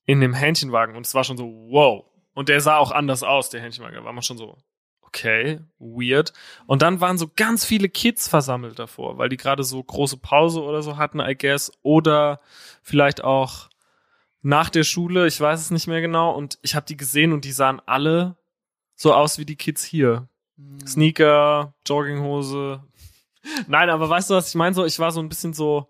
in 0.05 0.21
dem 0.21 0.33
Hähnchenwagen 0.33 0.95
und 0.95 1.05
es 1.05 1.13
war 1.13 1.25
schon 1.25 1.37
so, 1.37 1.45
wow. 1.69 2.05
Und 2.33 2.47
der 2.47 2.61
sah 2.61 2.77
auch 2.77 2.91
anders 2.91 3.23
aus, 3.23 3.49
der 3.49 3.61
Hähnchenwagen. 3.61 3.97
Da 3.97 4.05
war 4.05 4.13
man 4.13 4.23
schon 4.23 4.37
so, 4.37 4.57
okay, 5.01 5.59
weird. 5.77 6.31
Und 6.65 6.81
dann 6.81 7.01
waren 7.01 7.17
so 7.17 7.29
ganz 7.35 7.65
viele 7.65 7.89
Kids 7.89 8.29
versammelt 8.29 8.79
davor, 8.79 9.17
weil 9.17 9.27
die 9.27 9.37
gerade 9.37 9.63
so 9.63 9.83
große 9.83 10.17
Pause 10.17 10.61
oder 10.61 10.81
so 10.81 10.95
hatten, 10.95 11.19
I 11.19 11.35
guess. 11.35 11.73
Oder 11.81 12.39
vielleicht 12.83 13.21
auch 13.21 13.69
nach 14.41 14.69
der 14.69 14.83
Schule, 14.83 15.27
ich 15.27 15.39
weiß 15.39 15.59
es 15.59 15.71
nicht 15.71 15.87
mehr 15.87 16.01
genau. 16.01 16.33
Und 16.33 16.57
ich 16.61 16.73
habe 16.73 16.85
die 16.85 16.97
gesehen 16.97 17.33
und 17.33 17.43
die 17.43 17.51
sahen 17.51 17.81
alle 17.85 18.37
so 18.95 19.13
aus 19.13 19.37
wie 19.37 19.45
die 19.45 19.57
Kids 19.57 19.83
hier. 19.83 20.29
Sneaker, 20.85 21.73
Jogginghose. 21.85 22.83
Nein, 23.67 23.89
aber 23.89 24.09
weißt 24.09 24.29
du, 24.29 24.35
was 24.35 24.49
ich 24.49 24.55
meine? 24.55 24.73
So, 24.73 24.85
ich 24.85 24.99
war 24.99 25.11
so 25.11 25.19
ein 25.19 25.29
bisschen 25.29 25.53
so, 25.53 25.87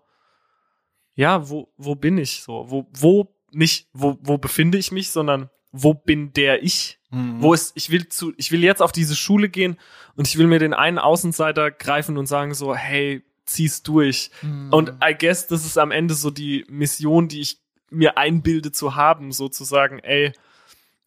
ja, 1.14 1.48
wo, 1.48 1.72
wo 1.76 1.94
bin 1.94 2.18
ich 2.18 2.42
so? 2.42 2.66
Wo, 2.68 2.86
wo, 2.92 3.34
nicht, 3.52 3.88
wo, 3.92 4.18
wo 4.20 4.38
befinde 4.38 4.78
ich 4.78 4.92
mich, 4.92 5.10
sondern 5.10 5.50
wo 5.72 5.94
bin 5.94 6.32
der 6.32 6.62
ich? 6.62 6.98
Mhm. 7.10 7.42
Wo 7.42 7.54
ist, 7.54 7.72
ich 7.76 7.90
will 7.90 8.08
zu, 8.08 8.32
ich 8.36 8.52
will 8.52 8.62
jetzt 8.62 8.82
auf 8.82 8.92
diese 8.92 9.16
Schule 9.16 9.48
gehen 9.48 9.78
und 10.16 10.28
ich 10.28 10.38
will 10.38 10.46
mir 10.46 10.58
den 10.58 10.74
einen 10.74 10.98
Außenseiter 10.98 11.70
greifen 11.70 12.18
und 12.18 12.26
sagen 12.26 12.54
so, 12.54 12.74
hey, 12.74 13.22
zieh's 13.44 13.82
durch. 13.82 14.30
Mhm. 14.42 14.72
Und 14.72 14.88
I 15.02 15.14
guess, 15.18 15.46
das 15.46 15.64
ist 15.64 15.78
am 15.78 15.90
Ende 15.90 16.14
so 16.14 16.30
die 16.30 16.66
Mission, 16.68 17.28
die 17.28 17.40
ich 17.40 17.60
mir 17.90 18.18
einbilde 18.18 18.72
zu 18.72 18.96
haben, 18.96 19.32
sozusagen, 19.32 20.00
ey, 20.00 20.32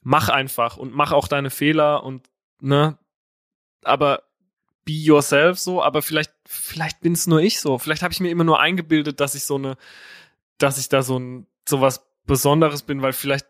mach 0.02 0.30
einfach 0.30 0.78
und 0.78 0.94
mach 0.94 1.12
auch 1.12 1.28
deine 1.28 1.50
Fehler 1.50 2.04
und, 2.04 2.30
ne, 2.62 2.98
aber 3.84 4.24
be 4.86 4.94
yourself 4.94 5.60
so, 5.60 5.84
aber 5.84 6.02
vielleicht, 6.02 6.32
vielleicht 6.46 7.02
bin 7.02 7.14
es 7.14 7.28
nur 7.28 7.42
ich 7.42 7.60
so. 7.60 7.78
Vielleicht 7.78 8.02
habe 8.02 8.14
ich 8.14 8.20
mir 8.20 8.32
immer 8.32 8.44
nur 8.44 8.60
eingebildet, 8.60 9.20
dass 9.20 9.36
ich 9.36 9.44
so 9.44 9.56
eine, 9.56 9.78
dass 10.58 10.78
ich 10.78 10.90
da 10.90 11.02
so 11.02 11.20
ein, 11.20 11.48
so 11.68 11.82
was 11.82 12.06
Besonderes 12.26 12.84
bin, 12.84 13.02
weil 13.02 13.14
vielleicht 13.14 13.46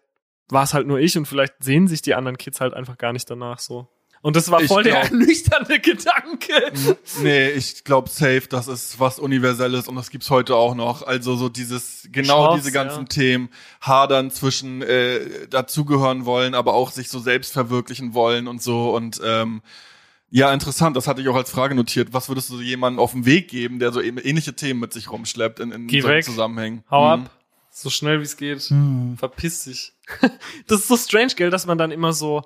war 0.49 0.63
es 0.63 0.73
halt 0.73 0.87
nur 0.87 0.99
ich 0.99 1.17
und 1.17 1.27
vielleicht 1.27 1.55
sehen 1.59 1.87
sich 1.87 2.01
die 2.01 2.15
anderen 2.15 2.37
Kids 2.37 2.59
halt 2.59 2.73
einfach 2.73 2.97
gar 2.97 3.13
nicht 3.13 3.29
danach 3.29 3.59
so. 3.59 3.87
Und 4.21 4.35
das 4.35 4.51
war 4.51 4.59
voll 4.61 4.83
der 4.83 4.93
glaub- 4.93 5.03
ernüchternde 5.11 5.79
Gedanke. 5.79 6.73
Nee, 7.21 7.51
ich 7.51 7.85
glaube 7.85 8.09
safe, 8.09 8.43
das 8.49 8.67
ist 8.67 8.99
was 8.99 9.17
Universelles 9.17 9.87
und 9.87 9.95
das 9.95 10.09
gibt's 10.09 10.29
heute 10.29 10.55
auch 10.55 10.75
noch. 10.75 11.03
Also 11.03 11.37
so 11.37 11.47
dieses, 11.47 12.09
genau 12.11 12.47
Chance, 12.47 12.57
diese 12.57 12.71
ganzen 12.73 13.03
ja. 13.03 13.07
Themen, 13.07 13.49
hadern 13.79 14.29
zwischen 14.31 14.81
äh, 14.81 15.47
dazugehören 15.47 16.25
wollen, 16.25 16.53
aber 16.53 16.73
auch 16.73 16.91
sich 16.91 17.09
so 17.09 17.19
selbst 17.19 17.53
verwirklichen 17.53 18.13
wollen 18.13 18.47
und 18.47 18.61
so 18.61 18.93
und 18.93 19.21
ähm, 19.23 19.61
Ja, 20.31 20.53
interessant. 20.53 20.95
Das 20.95 21.07
hatte 21.07 21.21
ich 21.21 21.27
auch 21.27 21.35
als 21.35 21.49
Frage 21.49 21.73
notiert. 21.75 22.09
Was 22.13 22.29
würdest 22.29 22.49
du 22.49 22.61
jemandem 22.61 22.99
auf 22.99 23.13
den 23.13 23.25
Weg 23.25 23.47
geben, 23.49 23.79
der 23.79 23.91
so 23.91 23.99
ähnliche 24.01 24.55
Themen 24.55 24.79
mit 24.79 24.93
sich 24.93 25.11
rumschleppt 25.11 25.59
in, 25.59 25.71
in 25.71 25.87
Geh 25.87 26.01
solchen 26.01 26.15
weg. 26.17 26.25
Zusammenhängen? 26.25 26.83
Hau 26.91 27.17
Mhm. 27.17 27.23
ab. 27.25 27.31
So 27.71 27.89
schnell 27.89 28.19
wie 28.19 28.23
es 28.23 28.35
geht. 28.37 28.59
Hm. 28.61 29.15
Verpiss 29.17 29.63
dich. 29.63 29.93
das 30.67 30.81
ist 30.81 30.87
so 30.87 30.97
strange, 30.97 31.33
gell, 31.35 31.49
dass 31.49 31.65
man 31.65 31.77
dann 31.77 31.91
immer 31.91 32.13
so, 32.13 32.43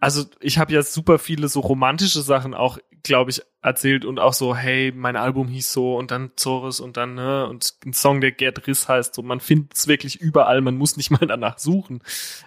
also 0.00 0.24
ich 0.40 0.58
habe 0.58 0.72
ja 0.72 0.82
super 0.82 1.18
viele 1.18 1.48
so 1.48 1.60
romantische 1.60 2.22
Sachen 2.22 2.52
auch, 2.54 2.78
glaube 3.04 3.30
ich, 3.30 3.42
erzählt 3.62 4.04
und 4.04 4.18
auch 4.18 4.32
so, 4.32 4.56
hey, 4.56 4.92
mein 4.94 5.16
Album 5.16 5.46
hieß 5.48 5.72
so 5.72 5.96
und 5.96 6.10
dann 6.10 6.32
Zores 6.36 6.80
und 6.80 6.96
dann, 6.96 7.14
ne, 7.14 7.46
und 7.46 7.74
ein 7.86 7.92
Song, 7.92 8.20
der 8.20 8.32
Gerd 8.32 8.66
Riss 8.66 8.88
heißt, 8.88 9.14
so, 9.14 9.22
man 9.22 9.40
findet 9.40 9.74
es 9.74 9.86
wirklich 9.86 10.20
überall, 10.20 10.60
man 10.62 10.76
muss 10.76 10.96
nicht 10.96 11.10
mal 11.12 11.26
danach 11.26 11.58
suchen. 11.58 12.02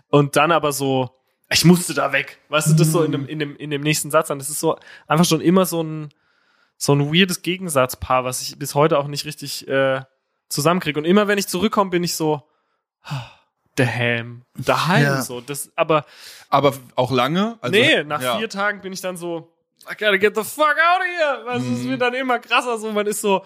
Und 0.10 0.36
dann 0.36 0.52
aber 0.52 0.72
so, 0.74 1.12
ich 1.50 1.66
musste 1.66 1.94
da 1.94 2.12
weg. 2.12 2.40
Weißt 2.50 2.70
du, 2.70 2.74
das 2.74 2.92
so 2.92 3.04
in 3.04 3.12
dem, 3.12 3.28
in 3.28 3.40
dem, 3.40 3.56
in 3.56 3.70
dem 3.70 3.82
nächsten 3.82 4.12
Satz 4.12 4.32
an. 4.32 4.40
Das 4.40 4.50
ist 4.50 4.60
so 4.60 4.78
einfach 5.08 5.26
schon 5.26 5.42
immer 5.42 5.66
so 5.66 5.82
ein, 5.84 6.10
so 6.78 6.94
ein 6.94 7.14
weirdes 7.14 7.42
Gegensatzpaar, 7.42 8.24
was 8.26 8.42
ich 8.42 8.58
bis 8.58 8.76
heute 8.76 8.98
auch 8.98 9.08
nicht 9.08 9.26
richtig 9.26 9.68
äh, 9.68 10.02
zusammenkriege. 10.50 11.00
Und 11.00 11.06
immer 11.06 11.28
wenn 11.28 11.38
ich 11.38 11.48
zurückkomme, 11.48 11.92
bin 11.92 12.04
ich 12.04 12.16
so, 12.16 12.44
ah, 13.04 13.30
daheim, 13.76 14.44
daheim, 14.56 15.04
Ja. 15.04 15.22
so. 15.22 15.42
Das, 15.42 15.72
aber 15.76 16.06
Aber 16.50 16.74
auch 16.96 17.12
lange? 17.12 17.58
Also, 17.62 17.76
nee, 17.78 18.04
nach 18.04 18.22
ja. 18.22 18.38
vier 18.38 18.50
Tagen 18.50 18.82
bin 18.82 18.92
ich 18.94 19.02
dann 19.02 19.18
so, 19.18 19.52
I 19.84 19.96
gotta 19.96 20.18
get 20.18 20.36
the 20.36 20.44
fuck 20.44 20.66
out 20.68 21.00
of 21.02 21.06
here. 21.06 21.46
Weißt 21.46 21.66
du, 21.66 21.74
es 21.74 21.80
Mhm. 21.84 21.90
wird 21.90 22.02
dann 22.02 22.14
immer 22.16 22.40
krasser, 22.40 22.78
so, 22.80 22.92
man 22.92 23.06
ist 23.06 23.22
so, 23.22 23.46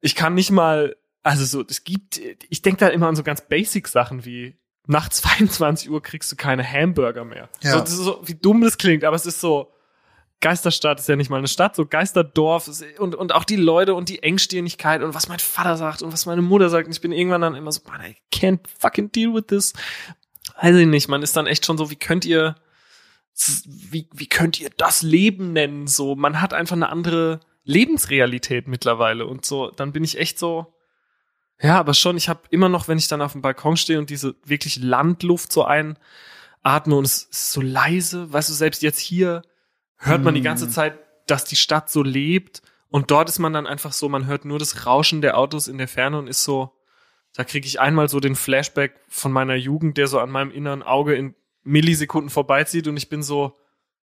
ich 0.00 0.14
kann 0.14 0.34
nicht 0.34 0.50
mal, 0.50 0.96
also 1.22 1.44
so, 1.44 1.64
es 1.68 1.82
gibt, 1.84 2.18
ich 2.50 2.60
denke 2.62 2.80
da 2.80 2.88
immer 2.88 3.08
an 3.08 3.16
so 3.16 3.22
ganz 3.22 3.40
basic 3.48 3.88
Sachen 3.88 4.24
wie, 4.26 4.58
nach 4.86 5.08
22 5.10 5.90
Uhr 5.90 6.02
kriegst 6.02 6.30
du 6.32 6.36
keine 6.36 6.64
Hamburger 6.64 7.24
mehr. 7.24 7.48
Ja. 7.62 7.84
So, 7.86 8.02
so, 8.02 8.20
wie 8.24 8.34
dumm 8.34 8.60
das 8.60 8.78
klingt, 8.78 9.04
aber 9.04 9.16
es 9.16 9.26
ist 9.26 9.40
so, 9.40 9.70
Geisterstadt 10.40 11.00
ist 11.00 11.08
ja 11.08 11.16
nicht 11.16 11.30
mal 11.30 11.38
eine 11.38 11.48
Stadt, 11.48 11.74
so 11.74 11.86
Geisterdorf 11.86 12.68
ist, 12.68 12.84
und, 12.98 13.14
und 13.14 13.32
auch 13.32 13.44
die 13.44 13.56
Leute 13.56 13.94
und 13.94 14.10
die 14.10 14.22
Engstirnigkeit 14.22 15.02
und 15.02 15.14
was 15.14 15.26
mein 15.26 15.38
Vater 15.38 15.78
sagt 15.78 16.02
und 16.02 16.12
was 16.12 16.26
meine 16.26 16.42
Mutter 16.42 16.68
sagt. 16.68 16.86
Und 16.86 16.92
ich 16.92 17.00
bin 17.00 17.12
irgendwann 17.12 17.40
dann 17.40 17.54
immer 17.54 17.72
so, 17.72 17.80
man, 17.86 18.02
I 18.02 18.16
can't 18.30 18.60
fucking 18.78 19.10
deal 19.10 19.34
with 19.34 19.44
this. 19.48 19.72
Weiß 20.60 20.76
ich 20.76 20.86
nicht, 20.86 21.08
man 21.08 21.22
ist 21.22 21.34
dann 21.36 21.46
echt 21.46 21.64
schon 21.64 21.78
so, 21.78 21.90
wie 21.90 21.96
könnt 21.96 22.26
ihr, 22.26 22.56
wie, 23.66 24.06
wie 24.12 24.26
könnt 24.26 24.60
ihr 24.60 24.68
das 24.76 25.00
Leben 25.00 25.54
nennen? 25.54 25.86
So, 25.86 26.14
man 26.14 26.42
hat 26.42 26.52
einfach 26.52 26.76
eine 26.76 26.90
andere 26.90 27.40
Lebensrealität 27.64 28.68
mittlerweile 28.68 29.26
und 29.26 29.46
so, 29.46 29.70
dann 29.70 29.92
bin 29.92 30.04
ich 30.04 30.18
echt 30.18 30.38
so, 30.38 30.73
ja, 31.60 31.78
aber 31.78 31.94
schon, 31.94 32.16
ich 32.16 32.28
habe 32.28 32.40
immer 32.50 32.68
noch, 32.68 32.88
wenn 32.88 32.98
ich 32.98 33.08
dann 33.08 33.22
auf 33.22 33.32
dem 33.32 33.42
Balkon 33.42 33.76
stehe 33.76 33.98
und 33.98 34.10
diese 34.10 34.34
wirklich 34.44 34.76
Landluft 34.76 35.52
so 35.52 35.64
einatme 35.64 36.96
und 36.96 37.04
es 37.04 37.24
ist 37.24 37.52
so 37.52 37.60
leise, 37.60 38.32
weißt 38.32 38.48
du, 38.48 38.54
selbst 38.54 38.82
jetzt 38.82 38.98
hier 38.98 39.42
hört 39.96 40.22
man 40.22 40.34
die 40.34 40.42
ganze 40.42 40.68
Zeit, 40.68 40.98
dass 41.26 41.44
die 41.44 41.56
Stadt 41.56 41.90
so 41.90 42.02
lebt 42.02 42.62
und 42.88 43.10
dort 43.10 43.28
ist 43.28 43.38
man 43.38 43.52
dann 43.52 43.66
einfach 43.66 43.92
so, 43.92 44.08
man 44.08 44.26
hört 44.26 44.44
nur 44.44 44.58
das 44.58 44.86
Rauschen 44.86 45.20
der 45.20 45.38
Autos 45.38 45.68
in 45.68 45.78
der 45.78 45.88
Ferne 45.88 46.18
und 46.18 46.26
ist 46.26 46.44
so, 46.44 46.72
da 47.34 47.44
kriege 47.44 47.66
ich 47.66 47.80
einmal 47.80 48.08
so 48.08 48.20
den 48.20 48.36
Flashback 48.36 49.00
von 49.08 49.32
meiner 49.32 49.56
Jugend, 49.56 49.96
der 49.96 50.06
so 50.06 50.20
an 50.20 50.30
meinem 50.30 50.50
inneren 50.50 50.82
Auge 50.82 51.14
in 51.14 51.34
Millisekunden 51.62 52.30
vorbeizieht 52.30 52.86
und 52.86 52.96
ich 52.96 53.08
bin 53.08 53.22
so, 53.22 53.58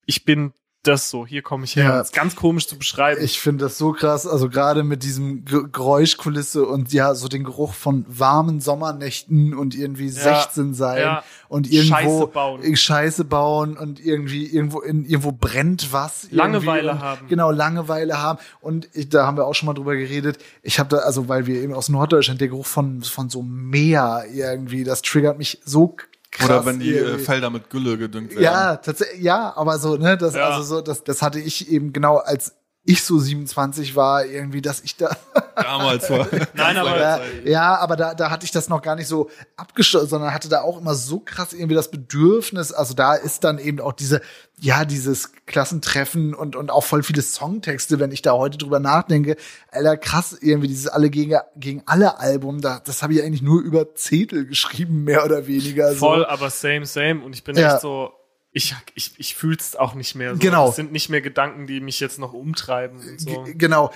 ich 0.06 0.26
bin 0.26 0.54
das 0.88 1.10
so, 1.10 1.26
hier 1.26 1.42
komme 1.42 1.66
ich 1.66 1.76
her. 1.76 1.84
Ja. 1.86 1.98
Das 1.98 2.08
ist 2.08 2.14
ganz 2.14 2.36
komisch 2.36 2.68
zu 2.68 2.78
beschreiben. 2.78 3.22
Ich 3.24 3.40
finde 3.40 3.66
das 3.66 3.78
so 3.78 3.92
krass, 3.92 4.26
also 4.28 4.50
gerade 4.50 4.84
mit 4.84 5.04
diesem 5.04 5.46
Ge- 5.46 5.66
Geräuschkulisse 5.72 6.66
und 6.66 6.94
ja, 6.94 7.16
so 7.16 7.28
den 7.28 7.44
Geruch 7.44 7.74
von 7.74 8.06
warmen 8.08 8.62
Sommernächten 8.62 9.54
und 9.54 9.76
irgendwie 9.76 10.10
16 10.10 10.74
sein 10.74 11.00
ja. 11.02 11.24
und 11.48 11.72
irgendwo 11.72 11.96
Scheiße 11.96 12.28
bauen. 12.28 12.76
Scheiße 12.76 13.26
bauen 13.26 13.78
und 13.78 14.00
irgendwie 14.04 14.46
irgendwo 14.46 14.82
in, 14.82 15.06
irgendwo 15.06 15.32
brennt 15.32 15.92
was. 15.92 16.28
Langeweile 16.32 16.92
und, 16.92 17.00
haben. 17.00 17.28
Genau, 17.28 17.52
Langeweile 17.52 18.22
haben. 18.22 18.40
Und 18.62 18.90
ich, 18.94 19.10
da 19.10 19.26
haben 19.26 19.38
wir 19.38 19.46
auch 19.46 19.54
schon 19.56 19.68
mal 19.68 19.74
drüber 19.74 19.96
geredet. 19.96 20.38
Ich 20.62 20.80
habe 20.80 20.90
da, 20.90 20.98
also 20.98 21.28
weil 21.28 21.48
wir 21.48 21.62
eben 21.62 21.74
aus 21.74 21.90
Norddeutschland, 21.90 22.42
der 22.42 22.48
Geruch 22.50 22.66
von, 22.68 23.02
von 23.02 23.30
so 23.30 23.42
Meer 23.42 24.26
irgendwie, 24.34 24.84
das 24.84 25.02
triggert 25.02 25.38
mich 25.38 25.60
so 25.66 25.96
krass. 26.38 26.50
Oder 26.50 26.66
wenn 26.66 26.80
die 26.80 26.94
äh, 26.94 27.00
irgendwie. 27.00 27.24
Felder 27.26 27.50
mit 27.50 27.70
Gülle 27.70 27.98
gedüngt 27.98 28.32
werden. 28.32 28.44
Ja, 28.44 28.76
tatsächlich, 28.78 29.22
ja, 29.22 29.54
aber 29.56 29.78
so, 29.80 29.96
ne, 29.98 30.18
das, 30.18 30.36
Ja. 30.36 30.50
also 30.50 30.64
so, 30.76 30.82
das, 30.82 31.04
das 31.04 31.22
hatte 31.22 31.40
ich 31.40 31.70
eben 31.72 31.94
genau, 31.94 32.18
als 32.18 32.56
ich 32.88 33.04
so 33.04 33.18
27 33.18 33.96
war, 33.96 34.26
irgendwie, 34.26 34.62
dass 34.62 34.82
ich 34.82 34.96
da, 34.96 35.16
Damals 35.56 36.10
war. 36.10 36.28
Nein, 36.54 36.78
aber 36.78 37.00
ja, 37.00 37.20
ja, 37.44 37.76
aber 37.78 37.96
da, 37.96 38.14
da 38.14 38.30
hatte 38.30 38.46
ich 38.46 38.52
das 38.52 38.70
noch 38.70 38.82
gar 38.82 38.96
nicht 38.96 39.08
so 39.08 39.30
abgeschlossen, 39.58 40.08
sondern 40.08 40.34
hatte 40.34 40.50
da 40.50 40.62
auch 40.62 40.80
immer 40.80 40.94
so 40.94 41.20
krass 41.20 41.54
irgendwie 41.54 41.74
das 41.76 41.90
Bedürfnis, 41.90 42.72
also 42.72 42.94
da 42.94 43.16
ist 43.16 43.44
dann 43.44 43.58
eben 43.58 43.80
auch 43.80 43.94
diese, 43.94 44.22
ja, 44.60 44.86
dieses 44.86 45.32
Klassentreffen 45.48 46.34
und, 46.34 46.56
und 46.56 46.70
auch 46.70 46.84
voll 46.84 47.02
viele 47.04 47.22
Songtexte, 47.22 48.00
wenn 48.00 48.12
ich 48.12 48.22
da 48.22 48.34
heute 48.34 48.58
drüber 48.58 48.80
nachdenke, 48.80 49.36
alter, 49.72 49.98
krass, 49.98 50.38
irgendwie 50.40 50.68
dieses 50.68 50.88
alle 50.88 51.10
gegen, 51.10 51.38
gegen 51.56 51.82
alle 51.88 52.20
Album, 52.20 52.62
da, 52.62 52.80
das 52.86 53.02
habe 53.02 53.14
ich 53.14 53.24
eigentlich 53.24 53.42
nur 53.42 53.62
über 53.62 53.96
Zettel 53.96 54.46
geschrieben, 54.46 55.04
mehr 55.06 55.26
oder 55.26 55.48
weniger. 55.48 55.90
so. 55.94 55.96
voll, 55.98 56.26
aber 56.26 56.50
same, 56.52 56.86
same. 56.86 57.24
Und 57.24 57.34
ich 57.34 57.44
bin 57.44 57.56
Ja. 57.58 57.74
echt 57.74 57.82
so, 57.82 58.12
ich, 58.56 58.74
ich, 58.96 59.12
ich 59.18 59.36
fühl's 59.36 59.76
auch 59.76 59.94
nicht 59.96 60.16
mehr 60.16 60.34
so. 60.34 60.40
Genau. 60.40 60.68
Das 60.68 60.78
sind 60.78 60.92
nicht 60.92 61.10
mehr 61.10 61.22
Gedanken, 61.22 61.68
die 61.68 61.80
mich 61.82 62.00
jetzt 62.00 62.18
noch 62.20 62.34
umtreiben 62.34 62.98
und 63.00 63.20
so. 63.22 63.44
G- 63.44 63.54
Genau. 63.56 63.92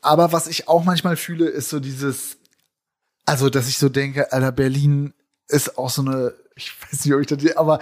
Aber 0.00 0.32
was 0.32 0.46
ich 0.46 0.68
auch 0.68 0.84
manchmal 0.84 1.16
fühle, 1.16 1.48
ist 1.48 1.68
so 1.68 1.80
dieses, 1.80 2.38
also, 3.26 3.50
dass 3.50 3.68
ich 3.68 3.76
so 3.78 3.88
denke, 3.88 4.32
Alter, 4.32 4.52
Berlin 4.52 5.12
ist 5.48 5.76
auch 5.76 5.90
so 5.90 6.02
eine, 6.02 6.34
ich 6.54 6.72
weiß 6.82 7.04
nicht, 7.04 7.14
ob 7.14 7.20
ich 7.20 7.26
das, 7.26 7.56
aber 7.56 7.80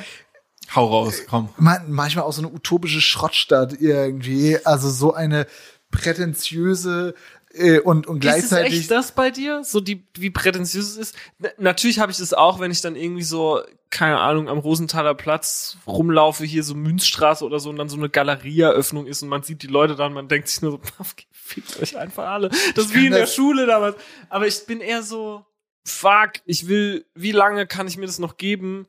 Hau 0.75 0.87
raus, 0.87 1.21
komm. 1.29 1.51
man, 1.59 1.93
manchmal 1.93 2.25
auch 2.25 2.33
so 2.33 2.41
eine 2.41 2.51
utopische 2.51 3.01
Schrottstadt 3.03 3.75
irgendwie. 3.81 4.59
Also 4.65 4.89
so 4.91 5.13
eine 5.13 5.47
prätentiöse 5.91 7.15
äh, 7.55 7.81
und, 7.81 8.07
und 8.07 8.25
Ist 8.25 8.31
es 8.31 8.49
gleichzeitig. 8.51 8.81
echt 8.81 8.91
das 8.91 9.13
bei 9.13 9.31
dir? 9.31 9.63
So 9.65 9.81
die, 9.81 10.07
wie 10.17 10.31
prätentiös 10.31 10.91
es 10.91 10.97
ist? 10.97 11.17
N 11.41 11.51
natürlich 11.59 11.99
habe 12.01 12.13
ich 12.13 12.19
das 12.19 12.33
auch, 12.35 12.61
wenn 12.61 12.71
ich 12.71 12.81
dann 12.81 12.97
irgendwie 12.97 13.23
so, 13.23 13.63
keine 13.91 14.19
Ahnung, 14.19 14.49
am 14.49 14.59
Rosenthaler 14.59 15.15
Platz 15.15 15.77
rumlaufe, 15.87 16.45
hier 16.45 16.65
so 16.65 16.75
Münzstraße 16.75 17.45
oder 17.45 17.61
so 17.61 17.71
und 17.71 17.77
dann 17.77 17.89
so 17.89 17.97
eine 17.97 18.09
Galerieeröffnung 18.11 19.07
ist 19.07 19.23
und 19.23 19.29
man 19.29 19.43
sieht 19.43 19.63
die 19.63 19.69
Leute 19.69 19.95
dann, 19.95 20.13
man 20.13 20.29
denkt 20.29 20.49
sich 20.49 20.63
nur 20.63 20.73
so, 20.73 20.81
fickt 21.33 21.81
euch 21.81 21.97
einfach 21.97 22.27
alle. 22.29 22.49
Das 22.75 22.87
ist 22.87 22.95
wie 22.95 23.07
in 23.07 23.13
der 23.13 23.23
das- 23.23 23.35
Schule 23.35 23.67
damals. 23.67 23.97
Aber 24.29 24.47
ich 24.47 24.67
bin 24.67 24.81
eher 24.81 25.03
so, 25.03 25.45
fuck, 25.85 26.33
ich 26.45 26.67
will, 26.69 27.05
wie 27.15 27.33
lange 27.33 27.67
kann 27.67 27.87
ich 27.87 27.97
mir 27.97 28.07
das 28.07 28.19
noch 28.19 28.37
geben, 28.37 28.87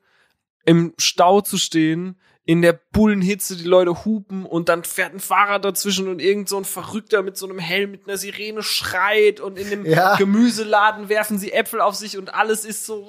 im 0.66 0.94
Stau 0.98 1.42
zu 1.42 1.58
stehen, 1.58 2.18
in 2.48 2.62
der 2.62 2.80
Bullenhitze 2.92 3.58
die 3.58 3.64
Leute 3.64 4.06
hupen 4.06 4.46
und 4.46 4.70
dann 4.70 4.84
fährt 4.84 5.14
ein 5.16 5.20
Fahrrad 5.20 5.66
dazwischen 5.66 6.08
und 6.08 6.22
irgend 6.22 6.48
so 6.48 6.58
ein 6.58 6.64
Verrückter 6.66 7.24
mit 7.24 7.38
so 7.38 7.48
einem 7.48 7.58
Helm 7.58 7.90
mit 7.90 8.08
einer 8.08 8.18
Sirene 8.18 8.62
schreit 8.62 9.40
und 9.40 9.58
in 9.58 9.70
dem 9.72 9.84
Ja. 9.86 10.16
Gemüseladen 10.16 11.10
werfen 11.10 11.40
sie 11.40 11.52
Äpfel 11.52 11.82
auf 11.82 11.96
sich 11.96 12.20
und 12.20 12.36
alles 12.36 12.64
ist 12.64 12.86
so 12.86 13.08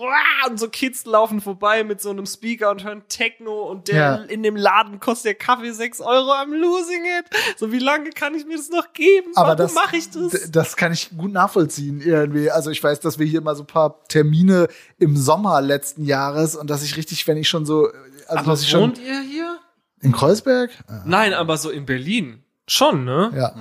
und 0.49 0.59
so 0.59 0.68
Kids 0.70 1.05
laufen 1.05 1.43
vorbei 1.43 1.84
mit 1.84 2.01
so 2.01 2.09
einem 2.11 2.24
Speaker 2.24 2.70
und 2.70 2.82
hören 2.84 3.03
Techno 3.09 3.64
und 3.70 3.89
der 3.89 3.97
Ja. 3.97 4.14
in 4.16 4.43
dem 4.43 4.57
Laden 4.57 5.01
kostet 5.01 5.26
der 5.26 5.34
Kaffee 5.34 5.70
6 5.72 6.01
Euro, 6.01 6.32
I'm 6.32 6.57
losing 6.57 7.05
it. 7.05 7.26
So 7.59 7.70
wie 7.72 7.78
lange 7.78 8.11
kann 8.11 8.34
ich 8.34 8.47
mir 8.47 8.57
das 8.57 8.70
noch 8.70 8.95
geben? 8.95 9.32
aber 9.34 9.49
Warum 9.49 9.59
das, 9.59 9.74
mache 9.74 9.97
ich 9.99 10.09
das? 10.11 10.51
das 10.51 10.76
kann 10.76 10.93
ich 10.95 11.11
gut 11.16 11.32
nachvollziehen 11.32 12.01
irgendwie. 12.01 12.51
Also 12.51 12.70
ich 12.70 12.82
weiß, 12.82 13.01
dass 13.01 13.18
wir 13.18 13.26
hier 13.26 13.43
mal 13.43 13.55
so 13.55 13.64
ein 13.64 13.66
paar 13.66 14.03
Termine 14.09 14.68
im 14.99 15.14
Sommer 15.14 15.61
letzten 15.61 16.05
Jahres 16.07 16.57
und 16.57 16.70
dass 16.70 16.82
ich 16.82 16.97
richtig, 16.97 17.26
wenn 17.28 17.37
ich 17.37 17.49
schon 17.51 17.66
so, 17.66 17.89
also 18.29 18.45
Aber 18.51 18.57
schon 18.57 18.81
wohnt 18.83 18.99
ihr 18.99 19.20
hier? 19.20 19.59
in 20.01 20.12
Kreuzberg, 20.12 20.70
Nein, 21.05 21.35
aber 21.35 21.57
so 21.57 21.70
in 21.70 21.87
Berlin. 21.87 22.43
Schon, 22.68 23.05
ne? 23.05 23.33
ja. 23.37 23.55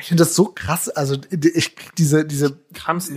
Ich 0.00 0.06
finde 0.08 0.22
das 0.22 0.34
so 0.34 0.46
krass. 0.54 0.88
Also 0.88 1.16
ich 1.30 1.74
diese 1.98 2.24
diese. 2.24 2.56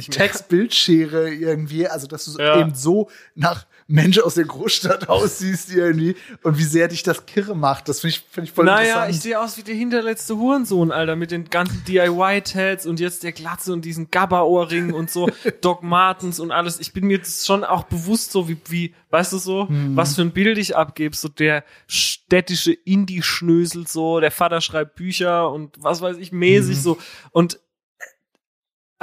Textbildschere 0.10 1.34
irgendwie, 1.34 1.88
also 1.88 2.06
dass 2.08 2.26
du 2.26 2.38
Ja. 2.38 2.60
eben 2.60 2.76
so 2.76 3.10
nach 3.34 3.66
Mensch 3.88 4.18
aus 4.18 4.34
der 4.34 4.46
Großstadt 4.46 5.10
aussiehst 5.10 5.72
irgendwie 5.72 6.16
und 6.42 6.58
wie 6.58 6.64
sehr 6.64 6.88
dich 6.88 7.04
das 7.04 7.26
kirre 7.28 7.56
macht. 7.56 7.88
Das 7.88 8.00
finde 8.00 8.16
ich, 8.16 8.24
finde 8.32 8.50
ich 8.50 8.56
voll 8.56 8.66
Naja, 8.66 8.82
ich 8.82 8.90
interessant. 8.94 9.22
sehe 9.22 9.40
aus 9.40 9.58
wie 9.58 9.62
der 9.64 9.76
hinterletzte 9.76 10.38
Hurensohn, 10.38 10.92
Alter, 10.92 11.16
mit 11.16 11.30
den 11.30 11.50
ganzen 11.52 11.84
DIY-Tads 11.88 12.88
und 12.88 13.00
jetzt 13.00 13.22
der 13.24 13.32
Glatze 13.32 13.72
und 13.74 13.86
diesen 13.86 14.10
Gabba-Ohrring 14.10 14.92
und 14.94 15.12
so, 15.12 15.30
Doc 15.62 15.84
Martens 15.84 16.40
und 16.40 16.52
alles. 16.52 16.80
Ich 16.80 16.94
bin 16.94 17.06
mir 17.06 17.20
das 17.20 17.46
schon 17.46 17.64
auch 17.64 17.84
bewusst 17.84 18.32
so, 18.32 18.50
wie, 18.50 18.58
wie 18.70 18.96
weißt 19.12 19.34
du 19.34 19.38
so, 19.38 19.68
Hm. 19.70 19.96
was 19.96 20.16
für 20.16 20.22
ein 20.24 20.32
Bild 20.32 20.58
ich 20.58 20.76
abgebe, 20.76 21.16
so 21.16 21.28
der 21.30 21.64
städtische 21.88 22.74
Indie-Schnösel 22.74 23.88
so, 23.88 24.20
der 24.20 24.32
Vater 24.32 24.62
schreibt 24.62 24.96
Bücher 24.96 25.52
und 25.52 25.76
was 25.80 26.02
weiß 26.02 26.18
ich, 26.18 26.32
Hm. 26.32 26.40
mäßig 26.40 26.82
so 26.82 26.98
und 27.32 27.60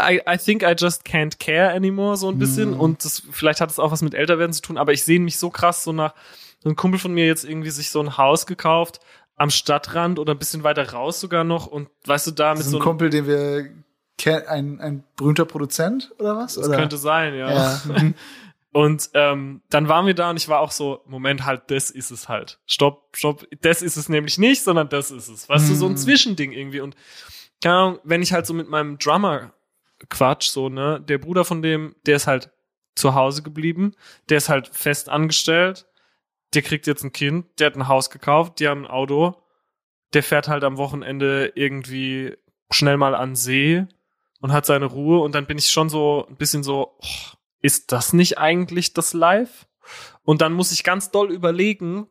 I, 0.03 0.21
I 0.29 0.39
think 0.39 0.63
I 0.63 0.75
just 0.77 1.05
can't 1.07 1.39
care 1.39 1.73
anymore, 1.73 2.17
so 2.17 2.29
ein 2.29 2.39
bisschen. 2.39 2.73
Mhm. 2.73 2.81
Und 2.81 3.05
das, 3.05 3.23
vielleicht 3.31 3.61
hat 3.61 3.71
es 3.71 3.79
auch 3.79 3.93
was 3.93 4.03
mit 4.03 4.15
Älterwerden 4.15 4.53
zu 4.53 4.63
tun, 4.63 4.79
aber 4.79 4.93
ich 4.93 5.05
sehne 5.05 5.25
mich 5.25 5.39
so 5.39 5.51
krass 5.51 5.85
so 5.85 5.93
nach, 5.93 6.15
so 6.61 6.69
ein 6.69 6.77
Kumpel 6.77 7.01
von 7.01 7.13
mir 7.13 7.27
jetzt 7.27 7.45
irgendwie 7.45 7.71
sich 7.71 7.91
so 7.91 8.01
ein 8.01 8.17
Haus 8.17 8.47
gekauft 8.47 9.01
am 9.37 9.51
Stadtrand 9.51 10.19
oder 10.19 10.35
ein 10.35 10.39
bisschen 10.39 10.63
weiter 10.63 10.93
raus 10.93 11.21
sogar 11.21 11.45
noch 11.45 11.67
und 11.67 11.89
weißt 12.07 12.29
du, 12.29 12.31
da 12.31 12.53
mit 12.53 12.61
ist 12.61 12.71
so 12.71 12.79
ein 12.79 12.83
Kumpel, 12.83 13.11
den 13.11 13.27
wir 13.27 13.71
ein, 14.49 14.81
ein 14.81 15.05
berühmter 15.17 15.45
Produzent 15.45 16.13
oder 16.19 16.37
was? 16.37 16.55
das 16.55 16.69
oder? 16.69 16.77
könnte 16.77 16.97
sein, 16.97 17.35
ja. 17.35 17.51
ja. 17.51 17.81
mhm. 17.87 18.15
Und 18.73 19.11
ähm, 19.13 19.61
dann 19.69 19.89
waren 19.89 20.07
wir 20.07 20.15
da 20.15 20.31
und 20.31 20.39
ich 20.39 20.49
war 20.49 20.61
auch 20.61 20.71
so, 20.71 21.03
Moment, 21.07 21.45
halt, 21.45 21.71
das 21.71 21.91
ist 21.91 22.11
es 22.11 22.29
halt. 22.29 22.59
Stopp, 22.67 23.09
stopp, 23.15 23.47
das 23.61 23.83
ist 23.83 23.97
es 23.97 24.09
nämlich 24.09 24.39
nicht, 24.39 24.63
sondern 24.63 24.89
das 24.89 25.11
ist 25.11 25.29
es. 25.29 25.49
Weißt 25.49 25.69
du, 25.69 25.75
so 25.75 25.87
ein 25.87 25.93
Mhm. 25.93 25.97
Zwischending 25.99 26.53
irgendwie. 26.53 26.81
Und 26.81 26.97
keine 27.63 27.75
Ahnung, 27.75 27.99
wenn 28.03 28.23
ich 28.23 28.33
halt 28.33 28.47
so 28.47 28.55
mit 28.55 28.71
meinem 28.71 28.97
Drummer 28.97 29.53
quatsch, 30.09 30.49
so, 30.49 30.69
ne, 30.69 31.01
der 31.01 31.19
Bruder 31.19 31.45
von 31.45 31.63
dem, 31.63 31.95
der 32.07 32.17
ist 32.17 32.27
halt 32.27 32.51
zu 32.95 33.15
Hause 33.15 33.43
geblieben, 33.43 33.95
der 34.29 34.39
ist 34.39 34.49
halt 34.49 34.69
fest 34.69 35.09
angestellt, 35.09 35.87
der 36.55 36.63
kriegt 36.63 36.87
jetzt 36.87 37.05
ein 37.05 37.13
Kind, 37.13 37.47
der 37.59 37.69
hat 37.69 37.77
ein 37.77 37.89
Haus 37.89 38.11
gekauft, 38.11 38.61
die 38.61 38.69
haben 38.69 38.85
ein 38.85 38.91
Auto, 38.91 39.43
der 40.13 40.23
fährt 40.23 40.49
halt 40.49 40.65
am 40.65 40.77
Wochenende 40.77 41.53
irgendwie 41.55 42.37
schnell 42.71 42.97
mal 42.97 43.15
an 43.15 43.35
See 43.35 43.87
und 44.41 44.53
hat 44.53 44.67
seine 44.67 44.87
Ruhe 44.87 45.21
und 45.21 45.35
dann 45.35 45.47
bin 45.47 45.59
ich 45.59 45.71
schon 45.71 45.89
so 45.89 46.27
ein 46.29 46.37
bisschen 46.37 46.63
so, 46.63 46.97
oh, 46.99 47.37
ist 47.61 47.93
das 47.93 48.13
nicht 48.13 48.39
eigentlich 48.39 48.93
das 48.93 49.13
Live? 49.13 49.67
Und 50.25 50.43
dann 50.43 50.53
muss 50.53 50.73
ich 50.73 50.85
ganz 50.85 51.11
doll 51.11 51.33
überlegen, 51.33 52.09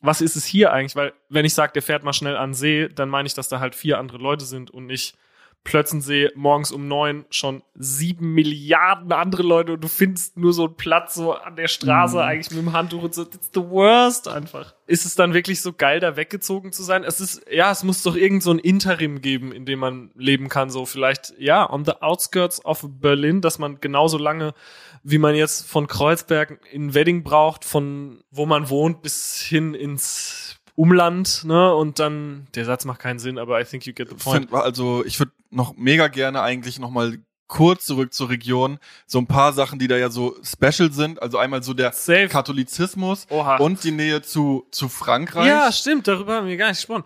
was 0.00 0.20
ist 0.20 0.36
es 0.36 0.44
hier 0.44 0.72
eigentlich? 0.72 0.96
Weil 0.96 1.12
wenn 1.28 1.44
ich 1.44 1.54
sage, 1.54 1.72
der 1.72 1.82
fährt 1.82 2.04
mal 2.04 2.12
schnell 2.12 2.36
an 2.36 2.54
See, 2.54 2.88
dann 2.88 3.08
meine 3.08 3.26
ich, 3.26 3.34
dass 3.34 3.48
da 3.48 3.60
halt 3.60 3.74
vier 3.74 3.98
andere 3.98 4.18
Leute 4.18 4.44
sind 4.44 4.70
und 4.70 4.86
nicht 4.86 5.16
Plötzensee 5.64 6.30
morgens 6.34 6.72
um 6.72 6.88
neun 6.88 7.26
schon 7.28 7.62
sieben 7.74 8.32
Milliarden 8.32 9.12
andere 9.12 9.42
Leute 9.42 9.74
und 9.74 9.84
du 9.84 9.88
findest 9.88 10.38
nur 10.38 10.54
so 10.54 10.64
einen 10.64 10.76
Platz 10.76 11.14
so 11.14 11.34
an 11.34 11.56
der 11.56 11.68
Straße 11.68 12.16
Mhm. 12.16 12.22
eigentlich 12.22 12.50
mit 12.56 12.60
dem 12.60 12.72
Handtuch 12.72 13.02
und 13.02 13.14
so. 13.14 13.22
It's 13.22 13.50
the 13.52 13.60
worst 13.60 14.28
einfach. 14.28 14.74
Ist 14.86 15.04
es 15.04 15.14
dann 15.14 15.34
wirklich 15.34 15.60
so 15.60 15.74
geil, 15.74 16.00
da 16.00 16.16
weggezogen 16.16 16.72
zu 16.72 16.82
sein? 16.82 17.04
Es 17.04 17.20
ist, 17.20 17.42
ja, 17.50 17.70
es 17.70 17.84
muss 17.84 18.02
doch 18.02 18.16
irgend 18.16 18.42
so 18.42 18.50
ein 18.50 18.58
Interim 18.58 19.20
geben, 19.20 19.52
in 19.52 19.66
dem 19.66 19.80
man 19.80 20.10
leben 20.14 20.48
kann. 20.48 20.70
So 20.70 20.86
vielleicht, 20.86 21.34
ja, 21.38 21.70
on 21.70 21.84
the 21.84 21.92
outskirts 22.00 22.64
of 22.64 22.86
Berlin, 22.88 23.42
dass 23.42 23.58
man 23.58 23.78
genauso 23.80 24.16
lange, 24.16 24.54
wie 25.02 25.18
man 25.18 25.34
jetzt 25.34 25.68
von 25.68 25.86
Kreuzberg 25.86 26.60
in 26.72 26.94
Wedding 26.94 27.22
braucht, 27.22 27.66
von 27.66 28.22
wo 28.30 28.46
man 28.46 28.70
wohnt 28.70 29.02
bis 29.02 29.42
hin 29.42 29.74
ins 29.74 30.56
Umland, 30.76 31.42
ne? 31.44 31.74
Und 31.74 31.98
dann, 31.98 32.46
der 32.54 32.64
Satz 32.64 32.84
macht 32.84 33.00
keinen 33.00 33.18
Sinn, 33.18 33.36
aber 33.36 33.60
I 33.60 33.64
think 33.64 33.84
you 33.84 33.92
get 33.92 34.08
the 34.08 34.14
point. 34.14 34.52
Also 34.52 35.04
ich 35.04 35.18
würde 35.18 35.32
noch 35.50 35.76
mega 35.76 36.08
gerne 36.08 36.42
eigentlich 36.42 36.78
noch 36.78 36.90
mal 36.90 37.18
kurz 37.48 37.86
zurück 37.86 38.12
zur 38.12 38.28
Region. 38.28 38.78
So 39.06 39.18
ein 39.18 39.26
paar 39.26 39.52
Sachen, 39.52 39.78
die 39.78 39.88
da 39.88 39.96
ja 39.96 40.10
so 40.10 40.36
special 40.42 40.92
sind. 40.92 41.20
Also 41.20 41.38
einmal 41.38 41.62
so 41.62 41.74
der 41.74 41.92
Safe. 41.92 42.28
Katholizismus 42.28 43.26
Oha. 43.30 43.56
und 43.56 43.82
die 43.82 43.90
Nähe 43.90 44.22
zu, 44.22 44.66
zu 44.70 44.88
Frankreich. 44.88 45.46
Ja, 45.46 45.72
stimmt, 45.72 46.06
darüber 46.06 46.36
haben 46.36 46.46
wir 46.46 46.56
gar 46.56 46.68
nicht 46.68 46.78
gesprochen. 46.78 47.04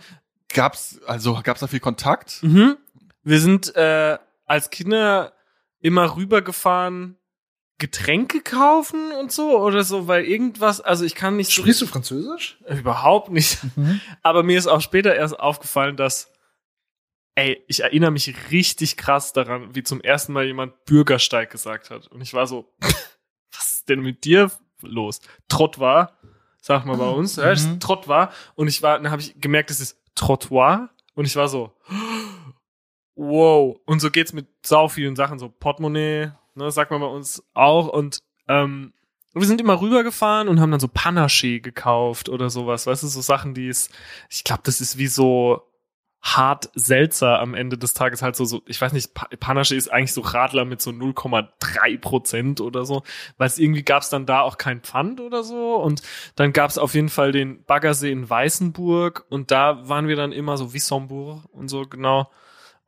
Gab's, 0.53 1.01
also 1.07 1.41
gab's 1.43 1.61
da 1.61 1.67
viel 1.67 1.81
Kontakt? 1.81 2.43
Mhm. 2.43 2.77
Wir 3.23 3.41
sind 3.41 3.75
äh, 3.77 4.19
als 4.45 4.71
Kinder 4.71 5.33
immer 5.81 6.17
rübergefahren, 6.17 7.17
Getränke 7.79 8.41
kaufen 8.43 9.13
und 9.21 9.33
so 9.33 9.59
oder 9.59 9.83
so, 9.83 10.07
weil 10.07 10.25
irgendwas, 10.25 10.81
also 10.81 11.05
ich 11.05 11.15
kann 11.15 11.37
nicht 11.37 11.51
so 11.51 11.63
Sprichst 11.63 11.83
du 11.83 11.87
Französisch? 11.87 12.59
Überhaupt 12.69 13.31
nicht. 13.31 13.59
Aber 14.23 14.43
mir 14.43 14.59
ist 14.59 14.67
auch 14.67 14.81
später 14.81 15.15
erst 15.15 15.39
aufgefallen, 15.39 15.97
dass 15.97 16.31
ey, 17.35 17.63
ich 17.67 17.81
erinnere 17.83 18.11
mich 18.11 18.51
richtig 18.51 18.97
krass 18.97 19.33
daran, 19.33 19.75
wie 19.75 19.83
zum 19.83 20.01
ersten 20.01 20.33
Mal 20.33 20.45
jemand 20.45 20.85
Bürgersteig 20.85 21.51
gesagt 21.51 21.91
hat. 21.91 22.09
Und 22.09 22.21
ich 22.21 22.35
war 22.35 22.47
so 22.47 22.73
was 23.53 23.75
ist 23.75 23.89
denn 23.89 24.01
mit 24.01 24.25
dir 24.25 24.51
los? 24.83 25.21
Trott 25.49 25.79
war, 25.79 26.17
sag 26.61 26.85
mal 26.87 26.97
bei 26.97 27.09
uns, 27.09 27.37
ja, 27.37 27.51
das 27.51 27.61
ist 27.63 27.69
Mhm. 27.69 27.81
Trott 27.81 28.09
war. 28.09 28.33
Und 28.55 28.69
ich 28.69 28.83
war, 28.83 28.99
dann 28.99 29.11
habe 29.11 29.23
ich 29.23 29.41
gemerkt, 29.41 29.71
es 29.71 29.81
ist 29.81 29.99
Trottoir 30.15 30.91
und 31.15 31.25
ich 31.27 31.37
war 31.37 31.49
so 31.49 31.73
wow. 33.15 33.77
Und 33.87 34.01
so 34.01 34.11
geht's 34.11 34.33
mit 34.33 34.47
sau 34.65 34.89
vielen 34.89 35.17
Sachen 35.17 35.39
so 35.39 35.49
Portemonnaie, 35.49 36.33
ne, 36.55 36.71
sagt 36.71 36.91
man 36.91 37.01
bei 37.01 37.07
uns 37.07 37.43
auch. 37.55 37.89
Und 37.89 38.19
ähm, 38.49 38.93
wir 39.35 39.47
sind 39.47 39.61
immer 39.61 39.81
rübergefahren 39.81 40.49
und 40.49 40.61
haben 40.61 40.71
dann 40.71 40.81
so 40.81 40.89
Panaché 40.89 41.61
gekauft 41.61 42.29
oder 42.29 42.51
sowas, 42.51 42.87
weißt 42.87 43.03
du, 43.03 43.07
so 43.09 43.21
Sachen, 43.23 43.55
die 43.55 43.69
es, 43.69 43.89
ich 44.29 44.45
glaube, 44.45 44.63
das 44.65 44.81
ist 44.81 44.99
wie 44.99 45.07
so 45.07 45.63
hart 46.23 46.71
Seltzer 46.75 47.41
am 47.41 47.55
Ende 47.55 47.77
des 47.77 47.95
Tages 47.95 48.23
halt 48.23 48.37
so, 48.37 48.45
so 48.45 48.63
ich 48.67 48.81
weiß 48.81 48.93
nicht, 48.93 49.13
Pa- 49.13 49.29
Panache 49.41 49.75
ist 49.75 49.89
eigentlich 49.89 50.13
so 50.13 50.21
Radler 50.21 50.65
mit 50.65 50.81
so 50.81 50.91
0,3 50.91 51.99
Prozent 52.01 52.61
oder 52.61 52.85
so, 52.85 53.03
weil 53.39 53.49
es 53.49 53.59
irgendwie 53.59 53.83
gab 53.83 54.03
es 54.03 54.09
dann 54.09 54.25
da 54.25 54.41
auch 54.41 54.57
kein 54.57 54.81
Pfand 54.81 55.21
oder 55.21 55.43
so 55.43 55.75
und 55.77 56.01
dann 56.37 56.53
gab 56.53 56.71
es 56.71 56.79
auf 56.79 56.95
jeden 56.95 57.09
Fall 57.09 57.33
den 57.33 57.65
Baggersee 57.65 58.13
in 58.13 58.31
Weißenburg 58.31 59.27
und 59.31 59.51
da 59.51 59.89
waren 59.89 60.07
wir 60.07 60.15
dann 60.17 60.31
immer 60.33 60.57
so 60.57 60.73
Wissembourg 60.73 61.43
und 61.51 61.69
so 61.69 61.83
genau. 61.83 62.31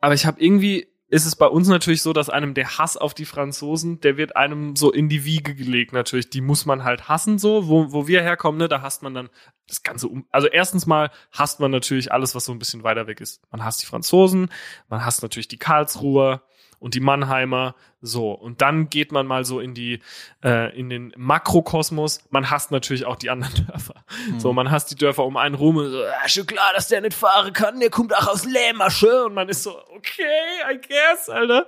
Aber 0.01 0.15
ich 0.15 0.27
habe 0.27 0.41
irgendwie 0.41 0.87
ist 1.15 1.27
es 1.27 1.37
bei 1.37 1.47
uns 1.47 1.69
natürlich 1.69 2.03
so, 2.03 2.13
dass 2.13 2.29
einem 2.29 2.55
der 2.55 2.77
Hass 2.77 2.97
auf 2.97 3.15
die 3.15 3.25
Franzosen, 3.25 4.01
der 4.01 4.17
wird 4.17 4.35
einem 4.35 4.75
so 4.75 4.91
in 4.91 5.09
die 5.09 5.25
Wiege 5.25 5.55
gelegt 5.55 5.93
natürlich. 5.93 6.29
Die 6.29 6.41
muss 6.41 6.67
man 6.67 6.83
halt 6.83 7.09
hassen 7.09 7.39
so, 7.39 7.69
wo, 7.69 7.93
wo 7.93 8.09
wir 8.09 8.21
herkommen, 8.21 8.59
ne, 8.59 8.67
da 8.67 8.83
hasst 8.83 9.05
man 9.05 9.15
dann 9.15 9.31
das 9.69 9.85
Ganze 9.85 10.09
um. 10.09 10.27
Also 10.33 10.49
erstens 10.49 10.87
mal 10.87 11.13
hasst 11.31 11.61
man 11.61 11.71
natürlich 11.71 12.11
alles, 12.11 12.35
was 12.35 12.47
so 12.47 12.53
ein 12.53 12.59
bisschen 12.59 12.83
weiter 12.83 13.07
weg 13.07 13.21
ist. 13.21 13.41
Man 13.53 13.65
hasst 13.65 13.81
die 13.81 13.87
Franzosen, 13.87 14.49
man 14.89 15.05
hasst 15.05 15.23
natürlich 15.23 15.47
die 15.47 15.57
Karlsruher 15.57 16.43
und 16.85 16.93
die 16.93 17.01
Mannheimer, 17.01 17.75
so. 18.03 18.33
Und 18.33 18.61
dann 18.61 18.91
geht 18.91 19.11
man 19.11 19.27
mal 19.27 19.47
so 19.47 19.59
in 19.59 19.73
die, 19.73 20.01
äh, 20.45 20.79
in 20.79 20.91
den 20.91 21.15
Makrokosmos. 21.17 22.21
Man 22.29 22.51
hasst 22.51 22.73
natürlich 22.73 23.07
auch 23.07 23.17
die 23.17 23.31
anderen 23.31 23.55
Dörfer. 23.67 24.05
So, 24.37 24.53
man 24.53 24.71
hasst 24.71 24.91
die 24.91 24.95
Dörfer 24.95 25.25
um 25.25 25.39
einen 25.39 25.55
rum 25.55 25.79
und 25.79 25.91
so, 25.91 26.03
ah, 26.05 26.29
schon 26.29 26.45
klar, 26.45 26.75
dass 26.75 26.89
der 26.89 27.01
nicht 27.01 27.15
fahren 27.15 27.55
kann, 27.55 27.81
der 27.81 27.89
kommt 27.89 28.15
auch 28.15 28.29
aus 28.29 28.45
Lähmasche. 28.45 29.25
Und 29.25 29.33
man 29.33 29.49
ist 29.49 29.63
so, 29.63 29.75
okay, 29.97 30.29
I 30.71 30.79
guess, 30.87 31.31
Alter. 31.31 31.67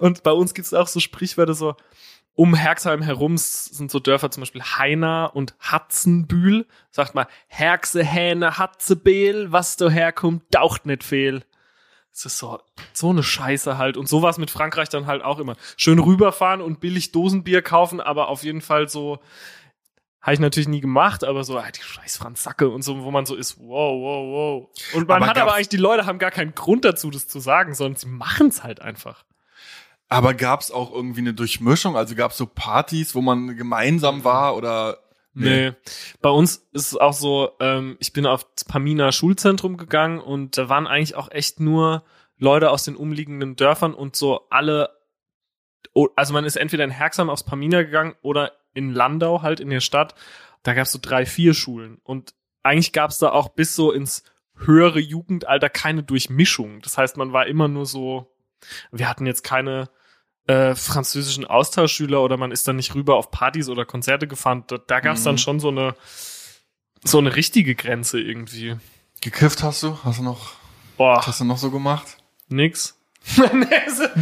Und 0.00 0.24
bei 0.24 0.32
uns 0.32 0.52
gibt's 0.52 0.74
auch 0.74 0.88
so 0.88 0.98
Sprichwörter 0.98 1.54
so, 1.54 1.76
um 2.34 2.56
Herxheim 2.56 3.02
herum 3.02 3.36
sind 3.36 3.88
so 3.88 4.00
Dörfer 4.00 4.32
zum 4.32 4.40
Beispiel 4.40 4.62
Heina 4.62 5.26
und 5.26 5.54
Hatzenbühl. 5.60 6.66
Sagt 6.90 7.14
mal, 7.14 7.28
Herxe, 7.46 8.02
Hähne, 8.02 8.58
Hatzebeel, 8.58 9.52
was 9.52 9.76
du 9.76 9.88
herkommt, 9.90 10.42
taucht 10.50 10.86
nicht 10.86 11.04
fehl. 11.04 11.44
Es 12.16 12.24
ist 12.24 12.38
so, 12.38 12.58
so 12.94 13.10
eine 13.10 13.22
Scheiße 13.22 13.76
halt. 13.76 13.98
Und 13.98 14.08
sowas 14.08 14.38
mit 14.38 14.50
Frankreich 14.50 14.88
dann 14.88 15.06
halt 15.06 15.22
auch 15.22 15.38
immer. 15.38 15.54
Schön 15.76 15.98
rüberfahren 15.98 16.62
und 16.62 16.80
billig 16.80 17.12
Dosenbier 17.12 17.60
kaufen, 17.60 18.00
aber 18.00 18.28
auf 18.28 18.42
jeden 18.42 18.62
Fall 18.62 18.88
so, 18.88 19.18
habe 20.22 20.32
ich 20.32 20.40
natürlich 20.40 20.66
nie 20.66 20.80
gemacht, 20.80 21.24
aber 21.24 21.44
so, 21.44 21.58
ah, 21.58 21.70
die 21.70 21.82
scheiß 21.82 22.16
Franzacke 22.16 22.70
und 22.70 22.80
so, 22.80 23.04
wo 23.04 23.10
man 23.10 23.26
so 23.26 23.34
ist, 23.36 23.58
wow, 23.58 24.00
wow, 24.00 24.32
wow. 24.32 24.68
Und 24.94 25.08
man 25.08 25.18
Aber 25.18 25.26
hat 25.26 25.38
aber 25.38 25.54
eigentlich, 25.54 25.68
die 25.68 25.76
Leute 25.76 26.06
haben 26.06 26.18
gar 26.18 26.30
keinen 26.30 26.54
Grund 26.54 26.86
dazu, 26.86 27.10
das 27.10 27.28
zu 27.28 27.38
sagen, 27.38 27.74
sondern 27.74 27.96
sie 27.96 28.08
machen 28.08 28.48
es 28.48 28.64
halt 28.64 28.80
einfach. 28.80 29.24
Aber 30.08 30.32
gab's 30.32 30.70
auch 30.70 30.92
irgendwie 30.92 31.20
eine 31.20 31.34
Durchmischung? 31.34 31.98
Also 31.98 32.14
gab's 32.14 32.38
so 32.38 32.46
Partys, 32.46 33.14
wo 33.14 33.20
man 33.20 33.56
gemeinsam 33.56 34.24
war 34.24 34.56
oder? 34.56 34.98
Nee. 35.44 35.72
Bei 36.22 36.30
uns 36.30 36.66
ist 36.72 36.92
es 36.92 36.96
auch 36.96 37.12
so, 37.12 37.50
ähm, 37.60 37.96
ich 38.00 38.12
bin 38.12 38.26
aufs 38.26 38.64
Pamina 38.64 39.12
Schulzentrum 39.12 39.76
gegangen 39.76 40.18
und 40.18 40.56
da 40.56 40.68
waren 40.68 40.86
eigentlich 40.86 41.14
auch 41.14 41.30
echt 41.30 41.60
nur 41.60 42.04
Leute 42.38 42.70
aus 42.70 42.84
den 42.84 42.96
umliegenden 42.96 43.54
Dörfern 43.54 43.92
und 43.92 44.16
so 44.16 44.48
alle, 44.48 44.90
also 46.16 46.32
man 46.32 46.44
ist 46.44 46.56
entweder 46.56 46.84
in 46.84 46.90
Herxheim 46.90 47.28
aufs 47.28 47.44
Pamina 47.44 47.82
gegangen 47.82 48.14
oder 48.22 48.52
in 48.72 48.94
Landau 48.94 49.42
halt 49.42 49.60
in 49.60 49.70
der 49.70 49.80
Stadt. 49.80 50.14
Da 50.62 50.72
gab's 50.72 50.92
so 50.92 50.98
drei, 51.00 51.26
vier 51.26 51.52
Schulen 51.52 51.98
und 52.02 52.34
eigentlich 52.62 52.92
gab's 52.92 53.18
da 53.18 53.30
auch 53.30 53.50
bis 53.50 53.76
so 53.76 53.92
ins 53.92 54.24
höhere 54.56 55.00
Jugendalter 55.00 55.68
keine 55.68 56.02
Durchmischung. 56.02 56.80
Das 56.80 56.96
heißt, 56.96 57.18
man 57.18 57.32
war 57.32 57.46
immer 57.46 57.68
nur 57.68 57.84
so, 57.84 58.34
wir 58.90 59.08
hatten 59.08 59.26
jetzt 59.26 59.44
keine 59.44 59.90
äh, 60.46 60.74
französischen 60.74 61.44
Austauschschüler 61.44 62.22
oder 62.22 62.36
man 62.36 62.52
ist 62.52 62.68
dann 62.68 62.76
nicht 62.76 62.94
rüber 62.94 63.16
auf 63.16 63.30
Partys 63.30 63.68
oder 63.68 63.84
Konzerte 63.84 64.26
gefahren. 64.28 64.64
Da, 64.68 64.78
da 64.78 65.00
gab 65.00 65.16
es 65.16 65.22
dann 65.24 65.34
Mhm. 65.34 65.38
schon 65.38 65.60
so 65.60 65.68
eine 65.68 65.94
so 67.04 67.18
eine 67.18 67.36
richtige 67.36 67.74
Grenze 67.74 68.20
irgendwie. 68.20 68.76
Gekifft 69.20 69.62
hast 69.62 69.82
du? 69.82 69.98
Hast 70.04 70.18
du 70.18 70.22
noch, 70.24 70.52
Boah, 70.96 71.18
was 71.18 71.26
hast 71.28 71.40
du 71.40 71.44
noch 71.44 71.58
so 71.58 71.70
gemacht? 71.70 72.16
nix. 72.48 72.94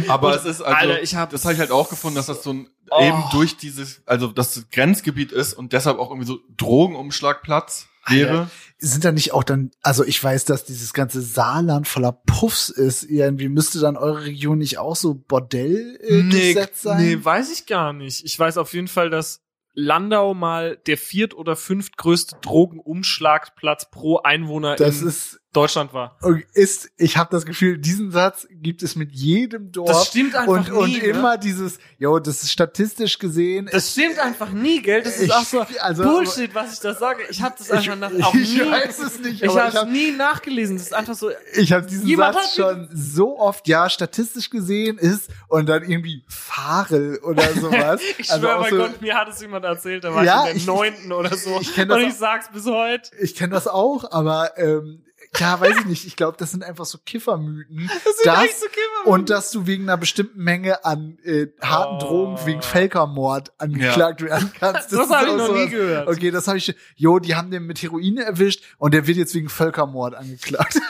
Aber 0.07 0.35
es 0.35 0.45
ist 0.45 0.61
also, 0.61 0.75
Alter, 0.75 1.01
ich 1.03 1.15
hab- 1.15 1.29
das 1.29 1.43
habe 1.45 1.53
ich 1.53 1.59
halt 1.59 1.69
auch 1.71 1.89
gefunden, 1.89 2.15
dass 2.15 2.25
das 2.25 2.41
so 2.43 2.53
ein 2.53 2.69
Oh. 2.91 3.01
eben 3.01 3.23
durch 3.31 3.57
dieses, 3.57 4.01
also 4.05 4.27
das 4.27 4.67
Grenzgebiet 4.71 5.31
ist 5.31 5.53
und 5.55 5.73
deshalb 5.73 5.97
auch 5.97 6.11
irgendwie 6.11 6.27
so 6.27 6.37
Drogenumschlagplatz 6.55 7.87
wäre. 8.07 8.49
Sind 8.77 9.05
da 9.05 9.11
nicht 9.11 9.33
auch 9.33 9.43
dann, 9.43 9.71
also 9.81 10.03
ich 10.03 10.21
weiß, 10.21 10.45
dass 10.45 10.65
dieses 10.65 10.93
ganze 10.93 11.21
Saarland 11.21 11.87
voller 11.87 12.11
Puffs 12.11 12.69
ist. 12.69 13.03
Irgendwie 13.03 13.47
müsste 13.47 13.79
dann 13.79 13.95
eure 13.97 14.25
Region 14.25 14.57
nicht 14.57 14.77
auch 14.77 14.95
so 14.95 15.15
Bordell 15.15 15.97
äh, 16.01 16.23
durchsetzt 16.29 16.81
sein? 16.81 17.01
nee, 17.01 17.17
weiß 17.23 17.51
ich 17.51 17.65
gar 17.65 17.93
nicht. 17.93 18.25
Ich 18.25 18.37
weiß 18.37 18.57
auf 18.57 18.73
jeden 18.73 18.89
Fall, 18.89 19.09
dass 19.09 19.41
Landau 19.75 20.33
mal 20.33 20.77
der 20.87 20.97
viert- 20.97 21.35
oder 21.35 21.55
fünftgrößte 21.55 22.37
Drogenumschlagplatz 22.41 23.91
pro 23.91 24.17
Einwohner 24.17 24.75
das 24.77 25.01
in 25.01 25.07
ist 25.09 25.41
Deutschland 25.55 25.93
war. 25.93 26.17
ist, 26.53 26.89
ich 26.97 27.17
habe 27.17 27.29
das 27.31 27.45
Gefühl, 27.45 27.77
diesen 27.77 28.11
Satz 28.11 28.47
gibt 28.51 28.83
es 28.83 28.95
mit 28.95 29.11
jedem 29.13 29.71
Dorf. 29.71 29.87
Das 29.89 30.07
stimmt 30.07 30.35
einfach 30.35 30.51
und, 30.51 30.71
und 30.71 30.89
nie, 30.89 30.97
ne? 30.97 31.03
immer 31.05 31.37
dieses, 31.37 31.77
jo, 31.97 32.19
das 32.19 32.43
ist 32.43 32.51
statistisch 32.51 33.17
gesehen. 33.19 33.69
Das 33.71 33.91
stimmt 33.91 34.19
einfach 34.19 34.51
nie, 34.51 34.81
gell? 34.81 35.01
Das 35.01 35.17
ist 35.17 35.25
Ich- 35.27 35.33
auch 35.33 35.43
so 35.43 35.65
also- 35.79 36.03
Bullshit, 36.03 36.53
was 36.53 36.73
ich 36.73 36.79
da 36.79 36.93
sage. 36.93 37.23
Ich 37.29 37.41
habe 37.41 37.55
das 37.57 37.67
ich, 37.69 37.89
einfach 37.91 37.95
nach, 38.11 38.25
auch 38.27 38.33
ich 38.35 38.53
nie. 38.53 38.59
weiß 38.71 38.99
es 38.99 39.19
nicht, 39.19 39.41
ich 39.43 39.47
habe 39.49 39.67
ich 39.69 39.73
es 39.73 39.79
habe 39.81 39.91
nie 39.91 40.11
nachgelesen. 40.11 40.77
Das 40.77 40.87
ist 40.87 40.93
einfach 40.93 41.15
so. 41.15 41.31
ich 41.53 41.71
hab 41.71 41.87
diesen 41.87 42.15
Satz 42.17 42.55
schon 42.55 42.89
so 42.93 43.39
oft, 43.39 43.67
ja, 43.67 43.89
statistisch 43.89 44.49
gesehen 44.49 44.97
ist 44.97 45.29
und 45.47 45.67
dann 45.67 45.83
irgendwie 45.83 46.23
Farel 46.27 47.19
oder 47.23 47.43
sowas. 47.53 48.01
Ich 48.17 48.31
Also 48.31 48.45
schwöre 48.47 48.61
bei 48.61 48.69
so- 48.69 48.77
Gott, 48.77 49.01
mir 49.01 49.15
hat 49.15 49.29
es 49.29 49.41
jemand 49.41 49.65
erzählt, 49.65 50.03
da 50.03 50.13
war 50.13 50.23
Ja, 50.23 50.45
ich 50.45 50.51
in 50.51 50.57
ich- 50.57 50.65
der 50.65 50.73
neunten 50.73 51.11
oder 51.11 51.35
so. 51.35 51.59
ich 51.61 51.73
kenn 51.73 51.87
das 51.87 51.97
und 51.97 52.03
ich 52.07 52.13
sag's 52.15 52.49
bis 52.51 52.65
heute. 52.65 53.09
Ich 53.19 53.35
kenne 53.35 53.53
das 53.53 53.67
auch, 53.67 54.11
aber 54.11 54.57
ähm, 54.57 55.03
ja, 55.39 55.59
weiß 55.59 55.77
ich 55.79 55.85
nicht. 55.85 56.05
Ich 56.07 56.15
glaube, 56.15 56.37
das 56.37 56.51
sind 56.51 56.63
einfach 56.63 56.85
so 56.85 56.97
Kiffermythen. 57.05 57.89
Das 58.03 58.15
sind 58.15 58.25
Das 58.25 58.43
echt 58.43 58.59
so 58.59 58.65
Kiffer. 58.67 59.07
und 59.07 59.29
dass 59.29 59.51
du 59.51 59.67
wegen 59.67 59.83
einer 59.83 59.97
bestimmten 59.97 60.41
Menge 60.43 60.83
an 60.85 61.17
äh, 61.23 61.47
harten 61.61 61.95
Oh. 61.95 61.99
Drogen 61.99 62.45
wegen 62.45 62.61
Völkermord 62.61 63.53
angeklagt 63.59 64.21
werden 64.21 64.51
kannst. 64.59 64.91
Das 64.95 65.05
ist 65.05 65.09
hab 65.11 65.23
ich 65.27 65.33
noch 65.33 65.45
sowas. 65.47 65.59
nie 65.65 65.69
gehört. 65.69 66.07
Okay, 66.07 66.31
das 66.31 66.47
habe 66.47 66.57
ich. 66.57 66.75
Jo, 66.95 67.19
die 67.19 67.35
haben 67.35 67.51
den 67.51 67.63
mit 67.63 67.81
Heroin 67.81 68.17
erwischt 68.17 68.63
und 68.77 68.93
der 68.93 69.07
wird 69.07 69.17
jetzt 69.17 69.33
wegen 69.35 69.49
Völkermord 69.49 70.15
angeklagt. 70.15 70.79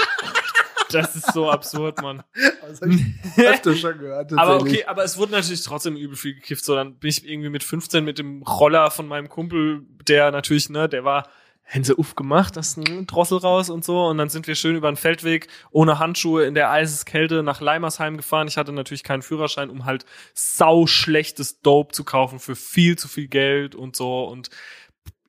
Das 0.91 1.15
ist 1.15 1.33
so 1.33 1.49
absurd, 1.49 2.01
Mann. 2.01 2.23
Das 2.61 2.79
habe 2.79 2.93
ich 2.93 3.03
öfter 3.43 3.75
schon 3.75 3.97
gehört. 3.97 4.31
Aber 4.37 4.61
okay, 4.61 4.85
aber 4.85 5.03
es 5.03 5.17
wurde 5.17 5.31
natürlich 5.33 5.63
trotzdem 5.63 5.97
übel 5.97 6.15
viel 6.15 6.35
gekifft. 6.35 6.63
So, 6.63 6.75
dann 6.75 6.95
bin 6.99 7.09
ich 7.09 7.27
irgendwie 7.27 7.49
mit 7.49 7.63
15 7.63 8.05
mit 8.05 8.19
dem 8.19 8.43
Roller 8.43 8.91
von 8.91 9.07
meinem 9.07 9.27
Kumpel, 9.27 9.81
der 10.07 10.31
natürlich, 10.31 10.69
ne, 10.69 10.87
der 10.87 11.03
war 11.03 11.27
Hänse 11.67 11.95
uff 11.97 12.15
gemacht, 12.15 12.55
das 12.55 12.69
ist 12.69 12.77
ein 12.77 13.07
Drossel 13.07 13.39
raus 13.39 13.71
und 13.71 13.83
so. 13.83 14.05
Und 14.05 14.19
dann 14.19 14.29
sind 14.29 14.45
wir 14.45 14.53
schön 14.53 14.75
über 14.75 14.89
den 14.89 14.97
Feldweg 14.97 15.47
ohne 15.71 15.97
Handschuhe 15.97 16.45
in 16.45 16.53
der 16.53 16.69
Eiseskälte 16.69 17.41
nach 17.41 17.59
Leimersheim 17.59 18.17
gefahren. 18.17 18.47
Ich 18.47 18.57
hatte 18.57 18.71
natürlich 18.71 19.03
keinen 19.03 19.23
Führerschein, 19.23 19.71
um 19.71 19.83
halt 19.83 20.05
sau 20.35 20.85
schlechtes 20.85 21.61
Dope 21.61 21.91
zu 21.91 22.03
kaufen 22.03 22.39
für 22.39 22.55
viel 22.55 22.97
zu 22.99 23.07
viel 23.07 23.27
Geld 23.27 23.73
und 23.73 23.95
so. 23.95 24.25
Und 24.25 24.51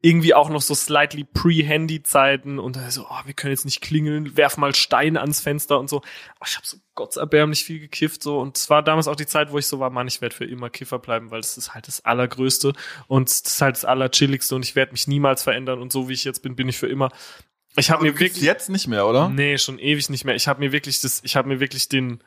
irgendwie 0.06 0.34
auch 0.34 0.50
noch 0.50 0.62
so 0.62 0.72
slightly 0.76 1.24
pre-Handy-Zeiten 1.24 2.60
und 2.60 2.76
da 2.76 2.92
so, 2.92 3.08
oh, 3.10 3.20
wir 3.24 3.34
können 3.34 3.50
jetzt 3.50 3.64
nicht 3.64 3.80
klingeln, 3.80 4.36
werf 4.36 4.56
mal 4.56 4.72
Steine 4.72 5.20
ans 5.20 5.40
Fenster 5.40 5.80
und 5.80 5.90
so. 5.90 5.96
Oh, 5.96 6.44
ich 6.46 6.54
habe 6.54 6.64
so 6.64 6.76
gottserbärmlich 6.94 7.64
viel 7.64 7.80
gekifft 7.80 8.22
so 8.22 8.38
und 8.38 8.56
es 8.56 8.70
war 8.70 8.84
damals 8.84 9.08
auch 9.08 9.16
die 9.16 9.26
Zeit, 9.26 9.50
wo 9.50 9.58
ich 9.58 9.66
so 9.66 9.80
war, 9.80 9.90
Mann, 9.90 10.06
ich 10.06 10.20
werde 10.20 10.36
für 10.36 10.44
immer 10.44 10.70
Kiffer 10.70 11.00
bleiben, 11.00 11.32
weil 11.32 11.40
das 11.40 11.58
ist 11.58 11.74
halt 11.74 11.88
das 11.88 12.04
Allergrößte 12.04 12.72
und 13.08 13.28
das 13.28 13.40
ist 13.40 13.60
halt 13.60 13.74
das 13.74 13.84
Allerchilligste 13.84 14.54
und 14.54 14.64
ich 14.64 14.76
werde 14.76 14.92
mich 14.92 15.08
niemals 15.08 15.42
verändern 15.42 15.82
und 15.82 15.90
so 15.90 16.08
wie 16.08 16.12
ich 16.12 16.22
jetzt 16.22 16.40
bin, 16.40 16.54
bin 16.54 16.68
ich 16.68 16.78
für 16.78 16.86
immer. 16.86 17.10
Ich 17.74 17.90
habe 17.90 18.04
mir 18.04 18.16
wirklich 18.16 18.44
jetzt 18.44 18.70
nicht 18.70 18.86
mehr, 18.86 19.08
oder? 19.08 19.28
Nee, 19.28 19.58
schon 19.58 19.80
ewig 19.80 20.08
nicht 20.08 20.24
mehr. 20.24 20.36
Ich 20.36 20.46
habe 20.46 20.60
mir 20.60 20.70
wirklich 20.70 21.00
das, 21.00 21.20
ich 21.24 21.34
habe 21.34 21.48
mir 21.48 21.58
wirklich 21.58 21.88
den, 21.88 22.22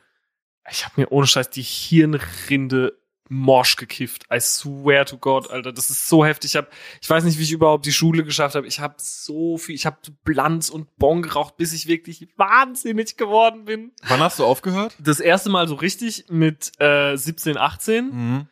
ich 0.70 0.84
habe 0.84 1.00
mir 1.00 1.10
ohne 1.10 1.26
Scheiß 1.26 1.48
die 1.48 1.62
Hirnrinde 1.62 2.99
morsch 3.32 3.76
gekifft. 3.76 4.24
I 4.30 4.40
swear 4.40 5.06
to 5.06 5.16
God, 5.16 5.48
Alter, 5.50 5.72
das 5.72 5.88
ist 5.88 6.08
so 6.08 6.24
heftig. 6.24 6.50
Ich 6.50 6.56
hab, 6.56 6.68
ich 7.00 7.08
weiß 7.08 7.22
nicht, 7.24 7.38
wie 7.38 7.44
ich 7.44 7.52
überhaupt 7.52 7.86
die 7.86 7.92
Schule 7.92 8.24
geschafft 8.24 8.56
habe. 8.56 8.66
Ich 8.66 8.80
habe 8.80 8.96
so 8.98 9.56
viel, 9.56 9.76
ich 9.76 9.86
habe 9.86 9.96
Blanz 10.24 10.68
und 10.68 10.94
Bon 10.96 11.22
geraucht, 11.22 11.56
bis 11.56 11.72
ich 11.72 11.86
wirklich 11.86 12.28
wahnsinnig 12.36 13.16
geworden 13.16 13.64
bin. 13.66 13.92
Wann 14.08 14.20
hast 14.20 14.40
du 14.40 14.44
aufgehört? 14.44 14.96
Das 14.98 15.20
erste 15.20 15.48
Mal 15.48 15.68
so 15.68 15.76
richtig 15.76 16.24
mit 16.28 16.72
äh, 16.80 17.16
17, 17.16 17.56
18 17.56 18.10
Mhm. 18.10 18.48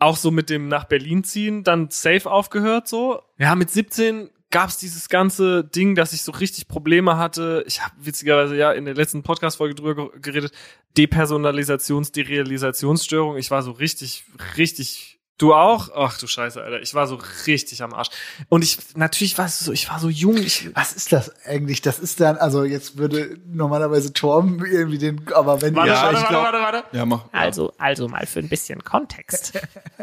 auch 0.00 0.16
so 0.16 0.30
mit 0.32 0.50
dem 0.50 0.66
nach 0.68 0.84
Berlin 0.84 1.22
ziehen, 1.24 1.62
dann 1.62 1.88
safe 1.90 2.28
aufgehört 2.30 2.88
so. 2.88 3.22
Ja, 3.38 3.54
mit 3.54 3.70
17 3.70 4.30
gab's 4.50 4.78
dieses 4.78 5.08
ganze 5.08 5.62
Ding, 5.64 5.94
dass 5.94 6.12
ich 6.12 6.22
so 6.22 6.32
richtig 6.32 6.68
Probleme 6.68 7.16
hatte. 7.18 7.64
Ich 7.66 7.82
habe 7.82 7.94
witzigerweise 7.98 8.56
ja 8.56 8.72
in 8.72 8.84
der 8.86 8.94
letzten 8.94 9.22
Podcast-Folge 9.22 9.74
drüber 9.74 9.94
ge- 10.10 10.20
geredet. 10.20 10.52
Depersonalisations-, 10.96 12.12
Derealisationsstörung. 12.12 13.36
Ich 13.36 13.50
war 13.50 13.62
so 13.62 13.72
richtig, 13.72 14.24
richtig. 14.56 15.17
Du 15.38 15.54
auch? 15.54 15.88
Ach 15.94 16.18
du 16.18 16.26
Scheiße, 16.26 16.60
Alter. 16.60 16.82
Ich 16.82 16.94
war 16.94 17.06
so 17.06 17.18
richtig 17.46 17.80
am 17.82 17.94
Arsch. 17.94 18.08
Und 18.48 18.64
ich, 18.64 18.76
natürlich 18.96 19.38
war 19.38 19.46
es 19.46 19.60
so, 19.60 19.70
ich 19.72 19.88
war 19.88 20.00
so 20.00 20.08
jung. 20.08 20.36
Ich, 20.36 20.74
Was 20.74 20.92
ist 20.92 21.12
das 21.12 21.30
eigentlich? 21.46 21.80
Das 21.80 22.00
ist 22.00 22.20
dann, 22.20 22.36
also 22.36 22.64
jetzt 22.64 22.98
würde 22.98 23.38
normalerweise 23.46 24.12
Torben 24.12 24.64
irgendwie 24.66 24.98
den, 24.98 25.24
aber 25.32 25.62
wenn 25.62 25.76
warte, 25.76 25.90
Ja, 25.90 26.02
warte, 26.02 26.16
ich 26.16 26.22
warte, 26.22 26.28
glaub- 26.32 26.42
warte, 26.42 26.58
warte. 26.58 26.96
Ja, 26.96 27.06
mach. 27.06 27.24
Also, 27.30 27.72
also 27.78 28.08
mal 28.08 28.26
für 28.26 28.40
ein 28.40 28.48
bisschen 28.48 28.82
Kontext. 28.82 29.54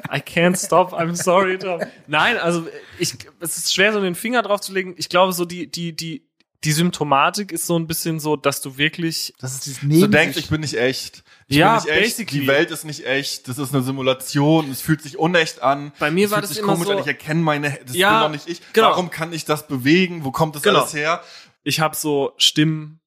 I 0.09 0.19
can't 0.19 0.55
stop, 0.63 0.93
I'm 0.93 1.15
sorry, 1.21 1.57
Tom. 1.57 1.81
Nein, 2.07 2.37
also 2.37 2.65
ich, 2.97 3.13
es 3.41 3.57
ist 3.57 3.73
schwer, 3.73 3.91
so 3.91 3.99
den 4.01 4.15
Finger 4.15 4.41
drauf 4.41 4.61
zu 4.61 4.71
legen. 4.71 4.95
Ich 4.97 5.09
glaube, 5.09 5.33
so 5.33 5.43
die, 5.43 5.67
die, 5.69 5.93
die, 5.93 6.25
die 6.63 6.71
Symptomatik 6.71 7.51
ist 7.51 7.67
so 7.67 7.77
ein 7.77 7.85
bisschen 7.85 8.19
so, 8.19 8.35
dass 8.35 8.61
du 8.61 8.77
wirklich, 8.77 9.33
das 9.39 9.53
ist 9.53 9.65
dieses 9.67 9.81
Du 9.81 9.87
Neben 9.87 10.11
denkst, 10.11 10.37
ich 10.37 10.49
bin 10.49 10.61
nicht 10.61 10.75
echt. 10.77 11.23
Ich 11.47 11.57
Ja, 11.57 11.75
bin 11.77 11.83
nicht 11.85 11.93
echt. 11.93 12.17
basically. 12.17 12.41
Die 12.41 12.47
Welt 12.47 12.71
ist 12.71 12.85
nicht 12.85 13.05
echt. 13.05 13.47
Das 13.47 13.59
ist 13.59 13.73
eine 13.73 13.83
Simulation. 13.83 14.71
Es 14.71 14.81
fühlt 14.81 15.01
sich 15.01 15.19
unecht 15.19 15.61
an. 15.61 15.91
Bei 15.99 16.09
mir 16.09 16.25
es 16.25 16.31
war 16.31 16.37
fühlt 16.39 16.43
das 16.45 16.49
sich 16.55 16.59
immer 16.63 16.73
komisch 16.73 16.87
so- 16.87 16.93
an. 16.93 16.99
Ich 16.99 17.07
erkenne 17.07 17.41
meine, 17.41 17.77
das 17.85 17.95
Ja, 17.95 18.21
bin 18.23 18.31
doch 18.31 18.31
nicht 18.45 18.47
ich. 18.59 18.73
genau. 18.73 18.89
Warum 18.89 19.11
kann 19.11 19.31
ich 19.33 19.45
das 19.45 19.67
bewegen? 19.67 20.23
Wo 20.23 20.31
kommt 20.31 20.55
das 20.55 20.63
Genau. 20.63 20.79
alles 20.81 20.93
her? 20.93 21.21
ich 21.67 21.79
habe 21.79 21.95
so 21.95 22.33
Stimmen 22.37 22.99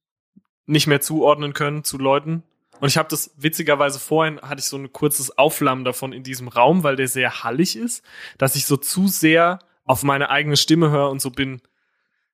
nicht 0.67 0.87
mehr 0.89 1.01
zuordnen 1.01 1.53
können 1.55 1.85
zu 1.85 1.97
Leuten. 1.97 2.43
Und 2.81 2.89
ich 2.89 2.97
habe 2.99 3.09
das 3.09 3.31
witzigerweise 3.37 3.99
vorhin 4.01 4.41
hatte 4.41 4.59
ich 4.61 4.67
so 4.67 4.77
ein 4.77 4.93
kurzes 4.93 5.37
Aufflammen 5.39 5.85
davon 5.85 6.13
in 6.13 6.23
diesem 6.25 6.49
Raum, 6.49 6.83
weil 6.83 6.97
der 6.97 7.07
sehr 7.09 7.43
hallig 7.45 7.77
ist, 7.77 8.03
dass 8.37 8.55
ich 8.57 8.67
so 8.67 8.77
zu 8.77 9.09
sehr 9.09 9.61
auf 9.85 10.03
meine 10.03 10.31
eigene 10.31 10.57
Stimme 10.57 10.91
höre 10.91 11.09
und 11.11 11.21
so 11.23 11.31
bin. 11.31 11.61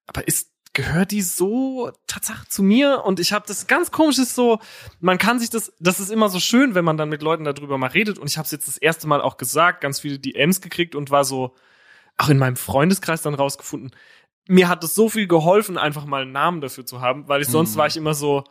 Aber 0.07 0.27
ist 0.27 0.49
gehört 0.75 1.11
die 1.12 1.22
so 1.22 1.91
Tatsache 2.07 2.47
zu 2.49 2.62
mir? 2.62 3.03
Und 3.05 3.20
ich 3.20 3.33
habe 3.33 3.47
das 3.47 3.66
ganz 3.66 3.91
komisch 3.91 4.18
ist 4.18 4.35
so, 4.35 4.59
man 5.01 5.18
kann 5.18 5.39
sich 5.41 5.49
das, 5.51 5.72
das 5.81 6.01
ist 6.01 6.11
immer 6.11 6.29
so 6.29 6.41
schön, 6.41 6.75
wenn 6.75 6.85
man 6.85 6.97
dann 6.97 7.09
mit 7.09 7.22
Leuten 7.22 7.45
darüber 7.45 7.79
mal 7.79 7.91
redet. 7.91 8.18
Und 8.18 8.29
ich 8.29 8.37
habe 8.37 8.45
es 8.45 8.53
jetzt 8.53 8.68
das 8.68 8.77
erste 8.77 9.07
Mal 9.07 9.22
auch 9.22 9.37
gesagt, 9.39 9.81
ganz 9.81 10.01
viele 10.01 10.18
DMs 10.18 10.61
gekriegt 10.61 10.95
und 10.95 11.11
war 11.11 11.25
so, 11.25 11.55
auch 12.16 12.29
in 12.29 12.39
meinem 12.39 12.57
Freundeskreis 12.57 13.22
dann 13.22 13.35
rausgefunden. 13.35 13.91
Mir 14.47 14.68
hat 14.68 14.85
es 14.85 14.95
so 14.95 15.09
viel 15.09 15.27
geholfen, 15.27 15.79
einfach 15.79 16.05
mal 16.05 16.22
einen 16.22 16.33
Namen 16.33 16.61
dafür 16.61 16.85
zu 16.85 17.01
haben, 17.01 17.29
weil 17.29 17.43
ich 17.43 17.49
sonst 17.49 17.75
Mhm. 17.75 17.79
war 17.79 17.87
ich 17.87 17.97
immer 17.97 18.14
so, 18.14 18.45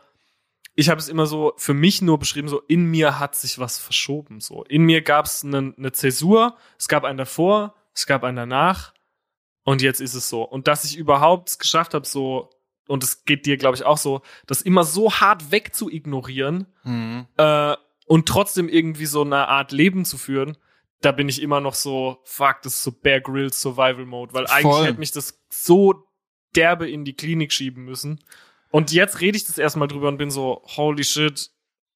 ich 0.75 0.89
habe 0.89 0.99
es 0.99 1.07
immer 1.07 1.27
so 1.27 1.53
für 1.57 1.73
mich 1.73 2.01
nur 2.01 2.17
beschrieben, 2.17 2.47
so 2.47 2.59
in 2.67 2.85
mir 2.85 3.19
hat 3.19 3.35
sich 3.35 3.59
was 3.59 3.77
verschoben. 3.77 4.39
So 4.41 4.63
in 4.63 4.83
mir 4.83 5.01
gab 5.01 5.25
es 5.25 5.43
eine, 5.43 5.73
eine 5.77 5.91
Zäsur, 5.91 6.57
es 6.79 6.87
gab 6.87 7.03
einen 7.03 7.17
davor, 7.17 7.75
es 7.93 8.05
gab 8.07 8.23
einen 8.23 8.37
danach 8.37 8.93
und 9.63 9.81
jetzt 9.81 10.01
ist 10.01 10.13
es 10.13 10.29
so. 10.29 10.43
Und 10.43 10.67
dass 10.67 10.83
ich 10.83 10.97
überhaupt 10.97 11.49
es 11.49 11.59
geschafft 11.59 11.93
habe, 11.93 12.05
so 12.05 12.49
und 12.87 13.03
es 13.03 13.23
geht 13.23 13.45
dir, 13.45 13.55
glaube 13.57 13.75
ich, 13.77 13.85
auch 13.85 13.97
so, 13.97 14.21
das 14.45 14.61
immer 14.61 14.83
so 14.83 15.11
hart 15.13 15.51
wegzuignorieren 15.51 16.67
Mhm. 16.83 17.27
äh, 17.37 17.75
und 18.07 18.27
trotzdem 18.27 18.67
irgendwie 18.67 19.05
so 19.05 19.21
eine 19.21 19.47
Art 19.47 19.71
Leben 19.71 20.03
zu 20.05 20.17
führen, 20.17 20.57
da 21.01 21.11
bin 21.13 21.29
ich 21.29 21.41
immer 21.41 21.61
noch 21.61 21.73
so, 21.75 22.19
fuck, 22.25 22.57
das 22.63 22.75
ist 22.75 22.83
so 22.83 22.91
Bear 22.91 23.21
Grylls 23.21 23.61
Survival 23.61 24.05
Mode, 24.05 24.33
weil 24.33 24.47
eigentlich 24.47 24.61
Voll. 24.73 24.85
hätte 24.87 24.99
mich 24.99 25.11
das 25.11 25.39
so 25.49 26.05
derbe 26.55 26.89
in 26.89 27.05
die 27.05 27.13
Klinik 27.13 27.51
schieben 27.53 27.85
müssen. 27.85 28.19
Und 28.69 28.91
jetzt 28.91 29.21
rede 29.21 29.37
ich 29.37 29.45
das 29.45 29.57
erstmal 29.57 29.87
drüber 29.87 30.07
und 30.09 30.17
bin 30.17 30.31
so, 30.31 30.61
holy 30.75 31.03
shit. 31.03 31.51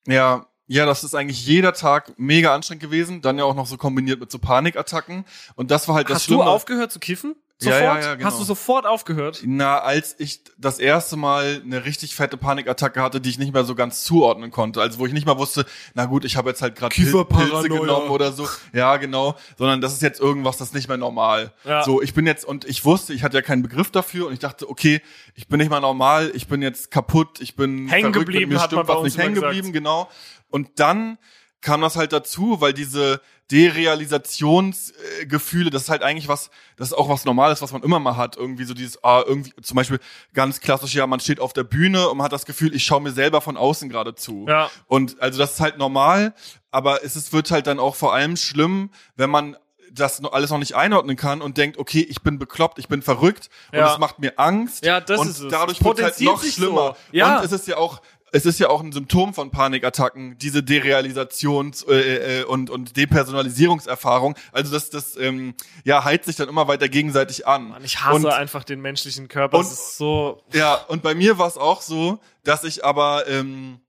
Ja, 0.08 0.48
ja, 0.68 0.86
das 0.86 1.04
ist 1.04 1.16
eigentlich 1.16 1.46
jeder 1.46 1.74
Tag 1.74 2.14
mega 2.18 2.54
anstrengend 2.54 2.84
gewesen. 2.84 3.22
Dann 3.22 3.38
ja 3.38 3.46
auch 3.46 3.56
noch 3.56 3.68
so 3.68 3.78
kombiniert 3.78 4.20
mit 4.20 4.32
so 4.32 4.40
Panikattacken. 4.40 5.26
Und 5.56 5.72
das 5.72 5.88
war 5.88 5.96
halt 5.96 6.10
das 6.10 6.16
Hast 6.18 6.28
du 6.28 6.34
Schlimme. 6.36 6.50
aufgehört 6.50 6.92
zu 6.92 7.00
kiffen? 7.00 7.36
Ja, 7.60 7.72
Sofort? 7.72 7.82
ja, 7.82 8.00
ja, 8.02 8.16
genau. 8.16 8.30
Hast 8.30 8.40
du 8.40 8.44
sofort 8.44 8.86
aufgehört? 8.86 9.42
Na, 9.44 9.80
als 9.80 10.16
ich 10.20 10.42
das 10.60 10.78
erste 10.78 11.16
Mal 11.16 11.62
eine 11.66 11.86
richtig 11.86 12.16
fette 12.16 12.38
Panikattacke 12.38 13.02
hatte, 13.02 13.20
die 13.20 13.32
ich 13.32 13.40
nicht 13.40 13.52
mehr 13.52 13.64
so 13.64 13.74
ganz 13.74 14.04
zuordnen 14.04 14.52
konnte, 14.52 14.80
also 14.80 15.00
wo 15.00 15.08
ich 15.08 15.14
nicht 15.14 15.26
mal 15.26 15.40
wusste, 15.40 15.66
na 15.96 16.06
gut, 16.06 16.24
ich 16.24 16.38
habe 16.38 16.50
jetzt 16.50 16.62
halt 16.62 16.76
gerade 16.76 16.94
Pil 16.94 17.26
Pilze 17.26 17.68
genommen 17.68 18.10
oder 18.10 18.32
so, 18.32 18.48
ja 18.74 18.98
genau, 18.98 19.36
sondern 19.58 19.82
das 19.82 19.94
ist 19.94 20.04
jetzt 20.04 20.20
irgendwas, 20.20 20.58
das 20.58 20.70
ist 20.70 20.74
nicht 20.76 20.88
mehr 20.88 20.98
normal. 20.98 21.52
Ja. 21.64 21.84
So, 21.84 22.00
ich 22.00 22.14
bin 22.14 22.28
jetzt 22.28 22.46
und 22.46 22.64
ich 22.64 22.86
wusste, 22.86 23.14
ich 23.14 23.24
hatte 23.24 23.38
ja 23.38 23.42
keinen 23.42 23.64
Begriff 23.64 23.90
dafür 23.90 24.28
und 24.28 24.34
ich 24.34 24.40
dachte, 24.40 24.70
okay, 24.70 25.02
ich 25.34 25.48
bin 25.48 25.58
nicht 25.58 25.72
mal 25.72 25.80
normal, 25.80 26.32
ich 26.36 26.48
bin 26.48 26.62
jetzt 26.62 26.92
kaputt, 26.92 27.42
ich 27.42 27.56
bin 27.56 27.88
Hängen 27.88 28.14
geblieben, 28.14 28.52
mir 28.52 28.62
hat 28.62 28.72
man 28.72 28.84
stimmt 28.84 28.88
bei 28.88 28.96
was 28.98 29.04
nicht 29.04 29.18
hängen 29.18 29.34
geblieben, 29.34 29.74
genau. 29.74 30.10
Und 30.50 30.80
dann 30.80 31.18
kam 31.62 31.82
das 31.82 31.96
halt 31.96 32.14
dazu, 32.14 32.62
weil 32.62 32.74
diese 32.74 33.20
Derealisationsgefühle, 33.52 35.70
das 35.70 35.84
ist 35.84 35.90
halt 35.90 36.04
eigentlich 36.04 36.28
was, 36.28 36.50
das 36.76 36.90
ist 36.90 36.94
auch 36.94 37.10
was 37.10 37.26
Normales, 37.26 37.62
was 37.62 37.72
man 37.72 37.84
immer 37.84 38.00
mal 38.00 38.18
hat. 38.18 38.36
Irgendwie 38.38 38.64
so 38.66 38.74
dieses, 38.74 39.04
ah, 39.04 39.24
irgendwie, 39.26 39.54
zum 39.62 39.76
Beispiel 39.76 40.00
ganz 40.34 40.60
klassisch, 40.60 40.94
ja, 40.96 41.08
man 41.08 41.20
steht 41.20 41.40
auf 41.40 41.54
der 41.54 41.64
Bühne 41.64 42.10
und 42.10 42.18
man 42.18 42.26
hat 42.26 42.34
das 42.34 42.46
Gefühl, 42.46 42.74
ich 42.76 42.84
schaue 42.84 43.02
mir 43.02 43.12
selber 43.12 43.42
von 43.42 43.58
außen 43.58 43.90
gerade 43.90 44.16
zu. 44.16 44.46
Ja. 44.48 44.70
Und 44.88 45.22
also 45.22 45.40
das 45.40 45.54
ist 45.54 45.60
halt 45.60 45.78
normal, 45.78 46.34
aber 46.72 47.04
es 47.04 47.16
ist, 47.16 47.34
wird 47.34 47.52
halt 47.52 47.68
dann 47.68 47.80
auch 47.80 47.96
vor 47.96 48.14
allem 48.14 48.38
schlimm, 48.38 48.90
wenn 49.16 49.30
man 49.30 49.56
das 49.92 50.22
alles 50.24 50.50
noch 50.52 50.58
nicht 50.60 50.76
einordnen 50.76 51.16
kann 51.16 51.42
und 51.42 51.58
denkt, 51.58 51.78
okay, 51.78 52.06
ich 52.08 52.22
bin 52.22 52.38
bekloppt, 52.38 52.78
ich 52.78 52.88
bin 52.90 53.02
verrückt 53.02 53.50
und 53.72 53.80
Ja. 53.80 53.94
es 53.94 54.00
macht 54.00 54.20
mir 54.20 54.38
Angst. 54.38 54.86
Ja, 54.86 55.00
das 55.00 55.20
und 55.22 55.30
ist 55.30 55.40
es. 55.40 55.48
dadurch 55.50 55.84
wird 55.84 55.98
es 56.00 56.04
halt 56.04 56.22
noch 56.22 56.44
schlimmer. 56.44 56.96
so. 57.12 57.18
Ja. 57.18 57.38
Und 57.40 57.46
es 57.46 57.52
ist 57.54 57.68
ja 57.68 57.78
auch 57.78 58.02
es 58.32 58.46
ist 58.46 58.60
ja 58.60 58.70
auch 58.70 58.82
ein 58.82 58.92
Symptom 58.92 59.34
von 59.34 59.52
Panikattacken, 59.52 60.38
diese 60.38 60.60
Derealisations- 60.60 61.88
äh, 61.90 62.42
äh, 62.42 62.44
und, 62.44 62.70
und 62.70 62.98
Depersonalisierungserfahrung. 62.98 64.36
Also 64.52 64.72
das, 64.72 64.90
das 64.90 65.16
ähm, 65.18 65.56
ja, 65.84 66.04
heizt 66.04 66.26
sich 66.26 66.36
dann 66.36 66.50
immer 66.50 66.68
weiter 66.68 66.90
gegenseitig 66.90 67.48
an. 67.48 67.70
Mann, 67.70 67.84
ich 67.84 68.02
hasse 68.04 68.16
und, 68.16 68.26
einfach 68.28 68.64
den 68.64 68.82
menschlichen 68.82 69.28
Körper. 69.28 69.58
und- 69.58 69.66
das 69.66 69.74
ist 69.74 69.98
so. 69.98 70.44
Ja, 70.54 70.76
und 70.76 71.04
bei 71.04 71.16
mir 71.16 71.38
war 71.38 71.48
es 71.48 71.58
auch 71.58 71.82
so, 71.82 72.20
dass 72.44 72.64
ich 72.64 72.84
aber 72.84 73.28
ähm, 73.28 73.80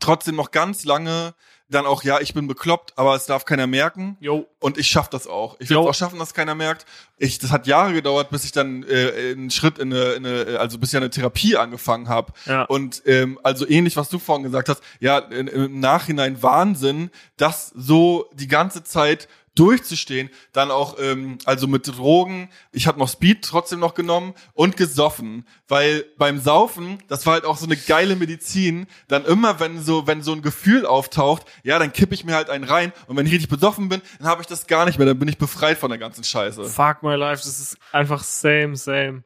trotzdem 0.00 0.36
noch 0.36 0.50
ganz 0.50 0.84
lange 0.84 1.34
dann 1.70 1.84
auch, 1.86 2.02
ja, 2.02 2.20
ich 2.20 2.32
bin 2.34 2.46
bekloppt, 2.46 2.94
aber 2.96 3.14
es 3.14 3.26
darf 3.26 3.44
keiner 3.44 3.66
merken. 3.66 4.16
Yo. 4.20 4.46
und 4.60 4.78
ich 4.78 4.88
schaff 4.88 5.08
das 5.08 5.26
auch. 5.26 5.56
Ich 5.60 5.68
will 5.68 5.76
Jo. 5.76 5.88
auch 5.88 5.94
schaffen, 5.94 6.18
dass 6.18 6.34
keiner 6.34 6.54
merkt. 6.54 6.86
Ich, 7.18 7.38
das 7.38 7.50
hat 7.50 7.66
Jahre 7.66 7.92
gedauert, 7.92 8.30
bis 8.30 8.44
ich 8.44 8.52
dann 8.52 8.82
äh, 8.84 9.32
einen 9.32 9.50
Schritt 9.50 9.78
in 9.78 9.92
eine, 9.92 10.12
in 10.12 10.26
eine, 10.26 10.58
also 10.60 10.78
bis 10.78 10.90
ich 10.92 10.96
eine 10.96 11.10
Therapie 11.10 11.56
angefangen 11.56 12.08
habe. 12.08 12.32
Ja. 12.46 12.62
Und 12.64 13.02
ähm, 13.06 13.38
also 13.42 13.68
ähnlich, 13.68 13.96
was 13.96 14.08
du 14.08 14.18
vorhin 14.18 14.44
gesagt 14.44 14.68
hast, 14.68 14.82
ja, 15.00 15.18
in, 15.18 15.46
im 15.46 15.78
Nachhinein 15.80 16.42
Wahnsinn, 16.42 17.10
das 17.36 17.68
so 17.74 18.28
die 18.32 18.48
ganze 18.48 18.82
Zeit 18.82 19.28
durchzustehen, 19.54 20.30
dann 20.52 20.70
auch 20.70 20.96
ähm, 21.00 21.38
also 21.44 21.66
mit 21.66 21.86
Drogen, 21.86 22.48
ich 22.72 22.86
habe 22.86 22.98
noch 22.98 23.08
Speed 23.08 23.44
trotzdem 23.44 23.80
noch 23.80 23.94
genommen 23.94 24.34
und 24.54 24.76
gesoffen, 24.76 25.46
weil 25.66 26.04
beim 26.16 26.38
Saufen, 26.38 27.02
das 27.08 27.26
war 27.26 27.34
halt 27.34 27.44
auch 27.44 27.56
so 27.56 27.66
eine 27.66 27.76
geile 27.76 28.16
Medizin, 28.16 28.86
dann 29.08 29.24
immer 29.24 29.60
wenn 29.60 29.82
so 29.82 30.06
wenn 30.06 30.22
so 30.22 30.32
ein 30.32 30.42
Gefühl 30.42 30.86
auftaucht, 30.86 31.44
ja, 31.62 31.78
dann 31.78 31.92
kippe 31.92 32.14
ich 32.14 32.24
mir 32.24 32.34
halt 32.34 32.50
einen 32.50 32.64
rein 32.64 32.92
und 33.06 33.16
wenn 33.16 33.26
ich 33.26 33.32
richtig 33.32 33.50
besoffen 33.50 33.88
bin, 33.88 34.02
dann 34.18 34.28
habe 34.28 34.42
ich 34.42 34.46
das 34.46 34.66
gar 34.66 34.86
nicht 34.86 34.98
mehr, 34.98 35.06
dann 35.06 35.18
bin 35.18 35.28
ich 35.28 35.38
befreit 35.38 35.78
von 35.78 35.90
der 35.90 35.98
ganzen 35.98 36.24
Scheiße. 36.24 36.64
Fuck 36.64 37.02
my 37.02 37.14
life, 37.14 37.42
das 37.44 37.58
ist 37.58 37.78
einfach 37.92 38.22
same, 38.22 38.76
same. 38.76 39.24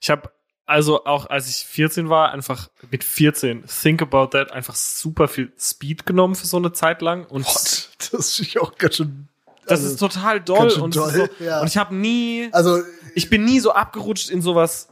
Ich 0.00 0.10
habe 0.10 0.30
also 0.72 1.04
auch 1.04 1.26
als 1.26 1.48
ich 1.48 1.66
14 1.66 2.08
war, 2.08 2.32
einfach 2.32 2.70
mit 2.90 3.04
14, 3.04 3.64
think 3.66 4.00
about 4.00 4.28
that, 4.28 4.52
einfach 4.52 4.74
super 4.74 5.28
viel 5.28 5.52
Speed 5.58 6.06
genommen 6.06 6.34
für 6.34 6.46
so 6.46 6.56
eine 6.56 6.72
Zeit 6.72 7.02
lang 7.02 7.26
und 7.26 7.44
Gott, 7.44 7.90
das 8.12 8.38
ich 8.38 8.60
auch 8.60 8.76
ganz 8.76 8.96
schön. 8.96 9.28
Das 9.66 9.80
also, 9.80 9.92
ist 9.92 10.00
total 10.00 10.40
doll 10.40 10.72
und, 10.80 10.96
doll, 10.96 11.10
so, 11.10 11.44
ja. 11.44 11.60
und 11.60 11.68
ich 11.68 11.76
habe 11.76 11.94
nie 11.94 12.48
Also, 12.52 12.80
ich 13.14 13.30
bin 13.30 13.44
nie 13.44 13.60
so 13.60 13.72
abgerutscht 13.72 14.30
in 14.30 14.42
sowas, 14.42 14.88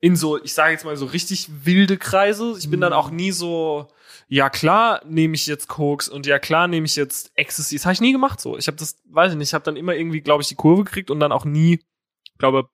in 0.00 0.16
so, 0.16 0.42
ich 0.42 0.54
sage 0.54 0.72
jetzt 0.72 0.84
mal 0.84 0.96
so 0.96 1.06
richtig 1.06 1.48
wilde 1.64 1.96
Kreise. 1.96 2.54
Ich 2.58 2.70
bin 2.70 2.80
dann 2.80 2.92
auch 2.92 3.10
nie 3.10 3.32
so, 3.32 3.88
ja 4.28 4.48
klar 4.48 5.02
nehme 5.04 5.34
ich 5.34 5.46
jetzt 5.46 5.68
Koks 5.68 6.08
und 6.08 6.26
ja 6.26 6.38
klar 6.38 6.68
nehme 6.68 6.86
ich 6.86 6.96
jetzt 6.96 7.32
Ecstasy. 7.34 7.76
Das 7.76 7.84
habe 7.84 7.94
ich 7.94 8.00
nie 8.00 8.12
gemacht 8.12 8.40
so. 8.40 8.56
Ich 8.56 8.66
habe 8.66 8.76
das, 8.76 8.96
weiß 9.06 9.32
ich 9.32 9.38
nicht, 9.38 9.48
ich 9.48 9.54
habe 9.54 9.64
dann 9.64 9.76
immer 9.76 9.94
irgendwie, 9.94 10.20
glaube 10.20 10.42
ich, 10.42 10.48
die 10.48 10.54
Kurve 10.54 10.84
gekriegt 10.84 11.10
und 11.10 11.20
dann 11.20 11.32
auch 11.32 11.44
nie, 11.44 11.80
glaube 12.38 12.68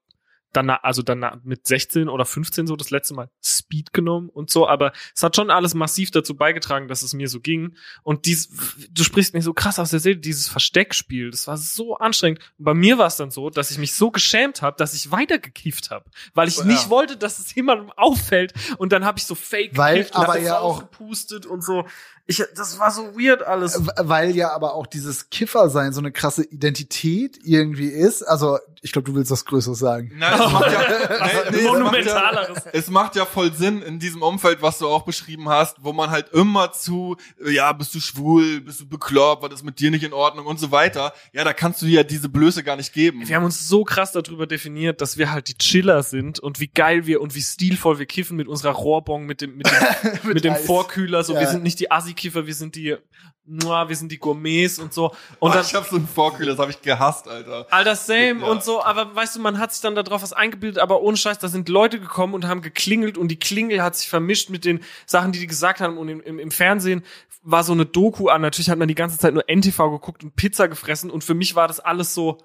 dann, 0.56 0.70
also 0.70 1.02
dann 1.02 1.40
mit 1.44 1.66
16 1.66 2.08
oder 2.08 2.24
15 2.24 2.66
so 2.66 2.74
das 2.76 2.90
letzte 2.90 3.14
Mal 3.14 3.30
Speed 3.44 3.92
genommen 3.92 4.28
und 4.28 4.50
so, 4.50 4.66
aber 4.66 4.92
es 5.14 5.22
hat 5.22 5.36
schon 5.36 5.50
alles 5.50 5.74
massiv 5.74 6.10
dazu 6.10 6.34
beigetragen, 6.36 6.88
dass 6.88 7.02
es 7.02 7.12
mir 7.12 7.28
so 7.28 7.40
ging. 7.40 7.76
Und 8.02 8.26
dies, 8.26 8.48
du 8.90 9.04
sprichst 9.04 9.34
mir 9.34 9.42
so 9.42 9.52
krass 9.52 9.78
aus 9.78 9.90
der 9.90 10.00
Seele, 10.00 10.16
dieses 10.16 10.48
Versteckspiel, 10.48 11.30
das 11.30 11.46
war 11.46 11.56
so 11.56 11.96
anstrengend. 11.96 12.40
Und 12.58 12.64
bei 12.64 12.74
mir 12.74 12.98
war 12.98 13.06
es 13.06 13.16
dann 13.16 13.30
so, 13.30 13.50
dass 13.50 13.70
ich 13.70 13.78
mich 13.78 13.94
so 13.94 14.10
geschämt 14.10 14.62
habe, 14.62 14.76
dass 14.78 14.94
ich 14.94 15.10
weitergekifft 15.10 15.90
habe, 15.90 16.04
weil 16.34 16.48
ich 16.48 16.56
Ja. 16.58 16.64
nicht 16.64 16.88
wollte, 16.90 17.16
dass 17.16 17.38
es 17.38 17.54
jemandem 17.54 17.90
auffällt. 17.96 18.54
Und 18.78 18.92
dann 18.92 19.04
habe 19.04 19.18
ich 19.18 19.26
so 19.26 19.34
fake 19.34 19.76
Weil 19.76 19.98
gekifft 19.98 20.16
aber 20.16 20.38
ja 20.38 20.58
auch- 20.58 20.76
ausgepustet 20.76 21.46
und 21.46 21.62
so. 21.62 21.84
Ich, 22.28 22.42
das 22.56 22.78
war 22.80 22.90
so 22.90 23.14
weird 23.16 23.42
alles. 23.44 23.80
weil 23.98 24.34
ja 24.34 24.52
aber 24.52 24.74
auch 24.74 24.86
dieses 24.86 25.30
Kiffersein 25.30 25.92
so 25.92 26.00
eine 26.00 26.10
krasse 26.10 26.42
Identität 26.44 27.38
irgendwie 27.44 27.86
ist. 27.88 28.22
Also, 28.22 28.58
ich 28.82 28.92
glaube, 28.92 29.06
du 29.10 29.14
willst 29.14 29.30
was 29.30 29.44
Größeres 29.44 29.78
sagen. 29.78 30.10
Nein, 30.16 30.32
es 30.34 30.52
macht 30.52 30.72
ja, 30.72 30.80
nee, 31.50 31.50
nee, 31.52 31.56
es 31.58 31.64
Monumentaleres. 31.64 32.48
macht 32.56 32.64
ja, 32.66 32.70
es 32.72 32.90
macht 32.90 33.16
ja 33.16 33.24
voll 33.26 33.52
Sinn 33.52 33.80
in 33.82 33.98
diesem 33.98 34.22
Umfeld, 34.22 34.60
was 34.62 34.78
du 34.78 34.88
auch 34.88 35.04
beschrieben 35.04 35.48
hast, 35.48 35.76
wo 35.84 35.92
man 35.92 36.10
halt 36.10 36.30
immer 36.30 36.72
zu, 36.72 37.16
ja, 37.44 37.72
bist 37.72 37.94
du 37.94 38.00
schwul, 38.00 38.60
bist 38.60 38.80
du 38.80 38.88
bekloppt, 38.88 39.42
war 39.42 39.48
das 39.48 39.62
mit 39.62 39.78
dir 39.78 39.90
nicht 39.90 40.02
in 40.04 40.12
Ordnung 40.12 40.46
und 40.46 40.58
so 40.58 40.70
weiter. 40.72 41.12
Ja, 41.32 41.44
da 41.44 41.52
kannst 41.52 41.80
du 41.82 41.86
dir 41.86 41.98
ja 41.98 42.02
diese 42.02 42.28
Blöße 42.28 42.62
gar 42.64 42.76
nicht 42.76 42.92
geben. 42.92 43.22
Wir 43.26 43.36
haben 43.36 43.44
uns 43.44 43.68
so 43.68 43.84
krass 43.84 44.12
darüber 44.12 44.46
definiert, 44.46 45.00
dass 45.00 45.16
wir 45.16 45.30
halt 45.32 45.48
die 45.48 45.58
Chiller 45.58 46.02
sind 46.02 46.38
und 46.40 46.58
wie 46.60 46.68
geil 46.68 47.06
wir 47.06 47.20
und 47.20 47.34
wie 47.34 47.42
stilvoll 47.42 47.98
wir 47.98 48.06
kiffen 48.06 48.36
mit 48.36 48.48
unserer 48.48 48.72
Rohrbong, 48.72 49.26
mit 49.26 49.40
dem, 49.40 49.56
mit 49.56 49.66
dem, 49.66 50.18
mit 50.34 50.44
dem 50.44 50.54
Eis. 50.54 50.64
Vorkühler. 50.66 51.22
So, 51.24 51.34
wir 51.34 51.42
Ja. 51.42 51.50
sind 51.50 51.62
nicht 51.62 51.78
die 51.80 51.90
Assi-Kiffer, 52.16 52.46
wir 52.46 52.54
sind 52.54 52.74
die, 52.74 52.96
mua, 53.44 53.88
wir 53.88 53.96
sind 53.96 54.10
die 54.10 54.18
Gourmets 54.18 54.78
und 54.78 54.92
so. 54.92 55.06
Und 55.06 55.14
Und 55.40 55.54
dann, 55.54 55.64
ich 55.64 55.74
hab 55.74 55.86
so 55.86 55.96
einen 55.96 56.08
Vorkühler, 56.08 56.52
das 56.52 56.58
habe 56.58 56.70
ich 56.70 56.80
gehasst, 56.80 57.28
Alter. 57.28 57.66
Alter, 57.70 57.96
same 57.96 58.40
Ja. 58.40 58.46
und 58.46 58.64
so, 58.64 58.82
aber 58.82 59.14
weißt 59.14 59.36
du, 59.36 59.40
man 59.40 59.58
hat 59.58 59.72
sich 59.72 59.82
dann 59.82 59.94
darauf 59.94 60.22
was 60.22 60.32
eingebildet, 60.32 60.80
aber 60.82 61.02
ohne 61.02 61.16
Scheiß, 61.16 61.38
da 61.38 61.48
sind 61.48 61.68
Leute 61.68 62.00
gekommen 62.00 62.34
und 62.34 62.46
haben 62.46 62.62
geklingelt 62.62 63.18
und 63.18 63.28
die 63.28 63.38
Klingel 63.38 63.82
hat 63.82 63.96
sich 63.96 64.08
vermischt 64.08 64.50
mit 64.50 64.64
den 64.64 64.80
Sachen, 65.06 65.32
die 65.32 65.38
die 65.38 65.46
gesagt 65.46 65.80
haben 65.80 65.98
und 65.98 66.08
im, 66.08 66.20
im, 66.20 66.38
im 66.38 66.50
Fernsehen 66.50 67.04
war 67.42 67.62
so 67.62 67.72
eine 67.72 67.86
Doku 67.86 68.28
an, 68.28 68.40
natürlich 68.40 68.70
hat 68.70 68.78
man 68.78 68.88
die 68.88 68.96
ganze 68.96 69.18
Zeit 69.18 69.32
nur 69.34 69.44
NTV 69.48 69.90
geguckt 69.90 70.24
und 70.24 70.34
Pizza 70.34 70.68
gefressen 70.68 71.10
und 71.10 71.22
für 71.22 71.34
mich 71.34 71.54
war 71.54 71.68
das 71.68 71.78
alles 71.80 72.14
so, 72.14 72.38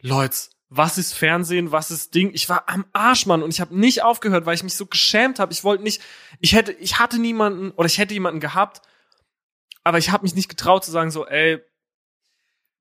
Leute, 0.00 0.36
was 0.70 0.98
ist 0.98 1.12
Fernsehen, 1.12 1.70
was 1.70 1.92
ist 1.92 2.14
Ding? 2.16 2.32
Ich 2.34 2.48
war 2.48 2.64
am 2.66 2.84
Arsch, 2.92 3.26
Mann, 3.26 3.44
und 3.44 3.54
ich 3.54 3.60
habe 3.60 3.78
nicht 3.78 4.02
aufgehört, 4.02 4.44
weil 4.44 4.56
ich 4.56 4.64
mich 4.64 4.74
so 4.74 4.86
geschämt 4.86 5.38
habe. 5.38 5.52
Ich 5.52 5.62
wollte 5.62 5.84
nicht, 5.84 6.02
ich 6.40 6.52
hätte, 6.54 6.72
ich 6.72 6.98
hatte 6.98 7.20
niemanden 7.20 7.70
oder 7.70 7.86
ich 7.86 7.98
hätte 7.98 8.12
jemanden 8.12 8.40
gehabt, 8.40 8.82
aber 9.84 9.98
ich 9.98 10.10
habe 10.10 10.22
mich 10.24 10.34
nicht 10.34 10.48
getraut 10.48 10.84
zu 10.84 10.90
sagen 10.90 11.10
so, 11.10 11.26
ey, 11.26 11.60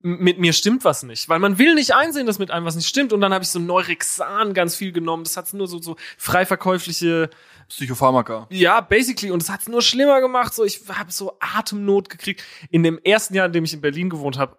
mit 0.06 0.38
mir 0.38 0.52
stimmt 0.52 0.84
was 0.84 1.04
nicht, 1.04 1.30
weil 1.30 1.40
man 1.40 1.58
will 1.58 1.76
nicht 1.76 1.96
einsehen, 1.96 2.28
dass 2.28 2.38
mit 2.38 2.52
einem 2.52 2.66
was 2.66 2.76
nicht 2.76 2.90
stimmt. 2.90 3.14
Und 3.14 3.22
dann 3.22 3.34
habe 3.34 3.44
ich 3.44 3.50
so 3.50 3.60
Neurexan 3.60 4.54
ganz 4.54 4.76
viel 4.76 4.92
genommen. 4.92 5.24
Das 5.24 5.38
hat's 5.38 5.54
nur 5.54 5.66
so 5.68 5.82
so 5.82 5.96
frei 6.18 6.46
verkäufliche, 6.46 7.30
Psychopharmaka. 7.70 8.48
ja, 8.50 8.82
basically. 8.82 9.32
Und 9.32 9.42
das 9.42 9.50
hat's 9.50 9.70
nur 9.70 9.82
schlimmer 9.82 10.20
gemacht. 10.20 10.54
So, 10.54 10.66
ich 10.66 10.82
habe 10.90 11.12
so 11.12 11.38
Atemnot 11.40 12.10
gekriegt. 12.10 12.44
In 12.70 12.84
dem 12.84 13.00
ersten 13.00 13.34
Jahr, 13.34 13.46
in 13.46 13.54
dem 13.54 13.64
ich 13.64 13.74
in 13.74 13.80
Berlin 13.80 14.10
gewohnt 14.10 14.38
habe, 14.38 14.58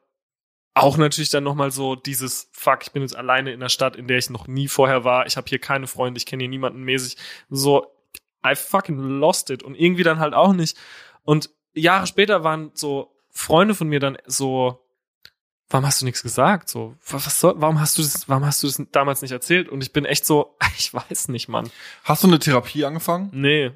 auch 0.72 0.96
natürlich 0.96 1.30
dann 1.30 1.44
nochmal 1.44 1.70
so 1.70 1.94
dieses, 1.94 2.48
fuck, 2.52 2.78
ich 2.82 2.92
bin 2.92 3.02
jetzt 3.02 3.14
alleine 3.14 3.52
in 3.52 3.60
der 3.60 3.68
Stadt, 3.68 3.96
in 3.96 4.08
der 4.08 4.18
ich 4.18 4.30
noch 4.30 4.48
nie 4.48 4.66
vorher 4.66 5.04
war. 5.04 5.26
Ich 5.26 5.36
habe 5.36 5.48
hier 5.48 5.60
keine 5.60 5.86
Freunde, 5.86 6.18
ich 6.18 6.26
kenne 6.26 6.42
hier 6.42 6.48
niemanden 6.48 6.82
mäßig. 6.82 7.16
So, 7.50 7.86
I 8.44 8.54
fucking 8.54 8.98
lost 8.98 9.50
it. 9.50 9.62
Und 9.62 9.74
irgendwie 9.74 10.02
dann 10.02 10.18
halt 10.18 10.32
auch 10.32 10.54
nicht. 10.54 10.76
Und 11.22 11.50
Jahre 11.74 12.06
später 12.06 12.44
waren 12.44 12.70
so 12.74 13.10
Freunde 13.30 13.74
von 13.74 13.88
mir 13.88 14.00
dann 14.00 14.16
so, 14.26 14.80
warum 15.68 15.86
hast 15.86 16.00
du 16.00 16.04
nichts 16.04 16.22
gesagt? 16.22 16.68
So, 16.68 16.94
wa- 17.08 17.20
was 17.24 17.40
soll, 17.40 17.54
warum 17.56 17.80
hast 17.80 17.98
du 17.98 18.02
das, 18.02 18.28
warum 18.28 18.44
hast 18.46 18.62
du 18.62 18.66
das 18.68 18.80
damals 18.92 19.22
nicht 19.22 19.32
erzählt? 19.32 19.68
Und 19.68 19.82
ich 19.82 19.92
bin 19.92 20.04
echt 20.04 20.24
so, 20.26 20.56
ich 20.78 20.92
weiß 20.94 21.28
nicht, 21.28 21.48
Mann. 21.48 21.70
Hast 22.04 22.22
du 22.22 22.28
eine 22.28 22.38
Therapie 22.38 22.84
angefangen? 22.84 23.30
Nee. 23.32 23.72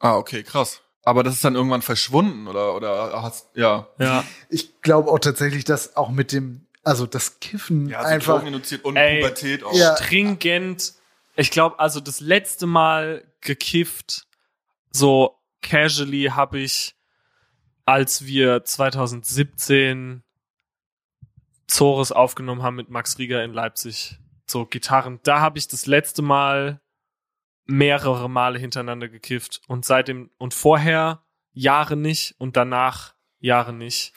Ah, 0.00 0.16
okay, 0.16 0.42
krass. 0.42 0.80
Aber 1.04 1.22
das 1.24 1.34
ist 1.34 1.44
dann 1.44 1.54
irgendwann 1.56 1.82
verschwunden 1.82 2.46
oder 2.46 2.74
oder 2.76 3.22
hast 3.22 3.48
ja 3.54 3.88
Ja. 3.98 4.24
Ich 4.48 4.80
glaube 4.82 5.10
auch 5.10 5.18
tatsächlich, 5.18 5.64
dass 5.64 5.96
auch 5.96 6.10
mit 6.10 6.30
dem, 6.32 6.66
also 6.84 7.06
das 7.06 7.40
Kiffen 7.40 7.88
ja 7.88 8.00
so 8.02 8.06
einfach. 8.08 8.34
drogeninduziert 8.34 8.84
und 8.84 8.96
Ey, 8.96 9.20
Pubertät 9.20 9.64
auch. 9.64 9.74
Ja. 9.74 9.96
stringent. 9.96 10.94
Ich 11.34 11.50
glaube, 11.50 11.78
also 11.80 11.98
das 11.98 12.20
letzte 12.20 12.66
Mal 12.66 13.24
gekifft, 13.40 14.26
so 14.92 15.36
casually 15.60 16.24
habe 16.34 16.58
ich, 16.60 16.94
als 17.84 18.26
wir 18.26 18.64
2017 18.64 20.22
Zores 21.66 22.12
aufgenommen 22.12 22.62
haben 22.62 22.76
mit 22.76 22.90
Max 22.90 23.18
Rieger 23.18 23.42
in 23.42 23.52
Leipzig, 23.52 24.18
so 24.46 24.66
Gitarren, 24.66 25.20
da 25.22 25.40
habe 25.40 25.58
ich 25.58 25.68
das 25.68 25.86
letzte 25.86 26.22
Mal 26.22 26.80
mehrere 27.64 28.28
Male 28.28 28.58
hintereinander 28.58 29.08
gekifft 29.08 29.62
und 29.68 29.84
seitdem 29.84 30.30
und 30.38 30.52
vorher 30.54 31.22
Jahre 31.52 31.96
nicht 31.96 32.34
und 32.38 32.56
danach 32.56 33.14
Jahre 33.38 33.72
nicht. 33.72 34.12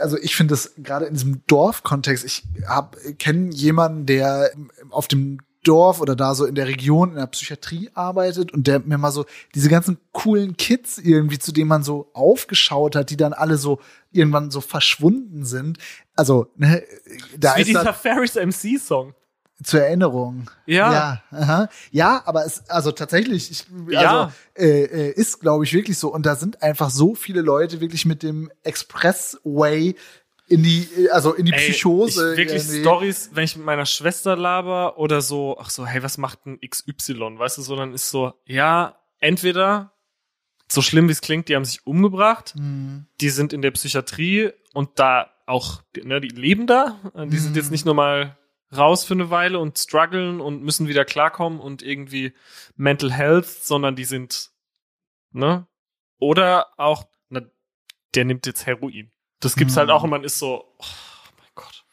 also 0.00 0.18
ich 0.18 0.36
finde 0.36 0.52
das 0.52 0.74
gerade 0.76 1.06
in 1.06 1.14
diesem 1.14 1.42
Dorfkontext, 1.46 2.24
ich 2.24 2.44
hab 2.66 2.96
kenne 3.18 3.50
jemanden, 3.52 4.04
der 4.04 4.50
auf 4.90 5.08
dem 5.08 5.38
Dorf 5.64 6.00
oder 6.00 6.14
da 6.16 6.34
so 6.34 6.44
in 6.44 6.54
der 6.54 6.66
Region 6.68 7.10
in 7.10 7.16
der 7.16 7.26
Psychiatrie 7.26 7.90
arbeitet 7.94 8.52
und 8.52 8.66
der 8.66 8.80
mir 8.80 8.98
mal 8.98 9.10
so 9.10 9.24
diese 9.54 9.68
ganzen 9.68 9.98
coolen 10.12 10.56
Kids 10.56 10.98
irgendwie, 10.98 11.38
zu 11.38 11.52
denen 11.52 11.68
man 11.68 11.82
so 11.82 12.10
aufgeschaut 12.14 12.94
hat, 12.96 13.10
die 13.10 13.16
dann 13.16 13.32
alle 13.32 13.56
so 13.56 13.80
irgendwann 14.12 14.50
so 14.50 14.60
verschwunden 14.60 15.44
sind. 15.44 15.78
Also, 16.16 16.46
ne, 16.56 16.82
da 17.36 17.56
Wie 17.56 17.60
ist 17.62 17.68
dieser 17.68 17.84
da 17.84 17.92
Ferris 17.92 18.34
MC 18.36 18.78
Song. 18.80 19.14
zur 19.62 19.80
Erinnerung. 19.82 20.48
Ja. 20.66 20.92
Ja, 20.92 21.22
aha. 21.32 21.68
ja, 21.90 22.22
aber 22.24 22.46
es, 22.46 22.68
also 22.70 22.92
tatsächlich, 22.92 23.50
ich, 23.50 23.66
Ja. 23.88 24.00
also, 24.22 24.32
äh, 24.56 24.84
äh, 24.84 25.12
ist, 25.12 25.40
glaube 25.40 25.64
ich, 25.64 25.72
wirklich 25.74 25.98
so. 25.98 26.12
Und 26.12 26.24
da 26.26 26.36
sind 26.36 26.62
einfach 26.62 26.90
so 26.90 27.14
viele 27.16 27.40
Leute 27.42 27.80
wirklich 27.80 28.06
mit 28.06 28.22
dem 28.22 28.50
Expressway 28.62 29.96
in 30.48 30.62
die, 30.62 30.88
also 31.12 31.34
in 31.34 31.46
die 31.46 31.52
Ey, 31.52 31.58
Psychose. 31.58 32.32
Ich, 32.32 32.38
wirklich 32.38 32.62
irgendwie. 32.62 32.80
Stories, 32.80 33.30
wenn 33.34 33.44
ich 33.44 33.56
mit 33.56 33.66
meiner 33.66 33.86
Schwester 33.86 34.36
laber 34.36 34.98
oder 34.98 35.20
so, 35.20 35.56
ach 35.60 35.70
so, 35.70 35.86
hey, 35.86 36.02
was 36.02 36.18
macht 36.18 36.46
ein 36.46 36.58
XY, 36.60 37.38
weißt 37.38 37.58
du, 37.58 37.62
so, 37.62 37.76
dann 37.76 37.92
ist 37.94 38.10
so, 38.10 38.32
ja, 38.46 38.98
entweder, 39.18 39.92
so 40.68 40.82
schlimm 40.82 41.08
wie 41.08 41.12
es 41.12 41.20
klingt, 41.20 41.48
die 41.48 41.56
haben 41.56 41.64
sich 41.64 41.86
umgebracht, 41.86 42.54
Hm. 42.56 43.06
die 43.20 43.30
sind 43.30 43.52
in 43.52 43.62
der 43.62 43.70
Psychiatrie 43.72 44.50
und 44.74 44.98
da 44.98 45.30
auch, 45.46 45.82
ne, 46.02 46.20
die 46.20 46.28
leben 46.28 46.66
da, 46.66 46.98
die 47.26 47.38
sind 47.38 47.52
Mhm. 47.52 47.56
jetzt 47.56 47.70
nicht 47.70 47.86
nur 47.86 47.94
mal 47.94 48.36
raus 48.76 49.04
für 49.04 49.14
eine 49.14 49.30
Weile 49.30 49.58
und 49.58 49.78
strugglen 49.78 50.40
und 50.42 50.62
müssen 50.62 50.88
wieder 50.88 51.06
klarkommen 51.06 51.58
und 51.58 51.82
irgendwie 51.82 52.34
Mental 52.76 53.10
Health, 53.10 53.46
sondern 53.46 53.96
die 53.96 54.04
sind, 54.04 54.50
ne, 55.32 55.66
oder 56.18 56.66
auch, 56.78 57.04
na, 57.30 57.40
der 58.14 58.24
nimmt 58.26 58.44
jetzt 58.46 58.66
Heroin. 58.66 59.10
Das 59.40 59.54
gibt's 59.56 59.74
Mhm. 59.74 59.78
halt 59.80 59.90
auch 59.90 60.02
und 60.02 60.10
man 60.10 60.24
ist 60.24 60.38
so, 60.38 60.64
oh 60.78 60.84
mein 61.38 61.48
Gott. 61.54 61.84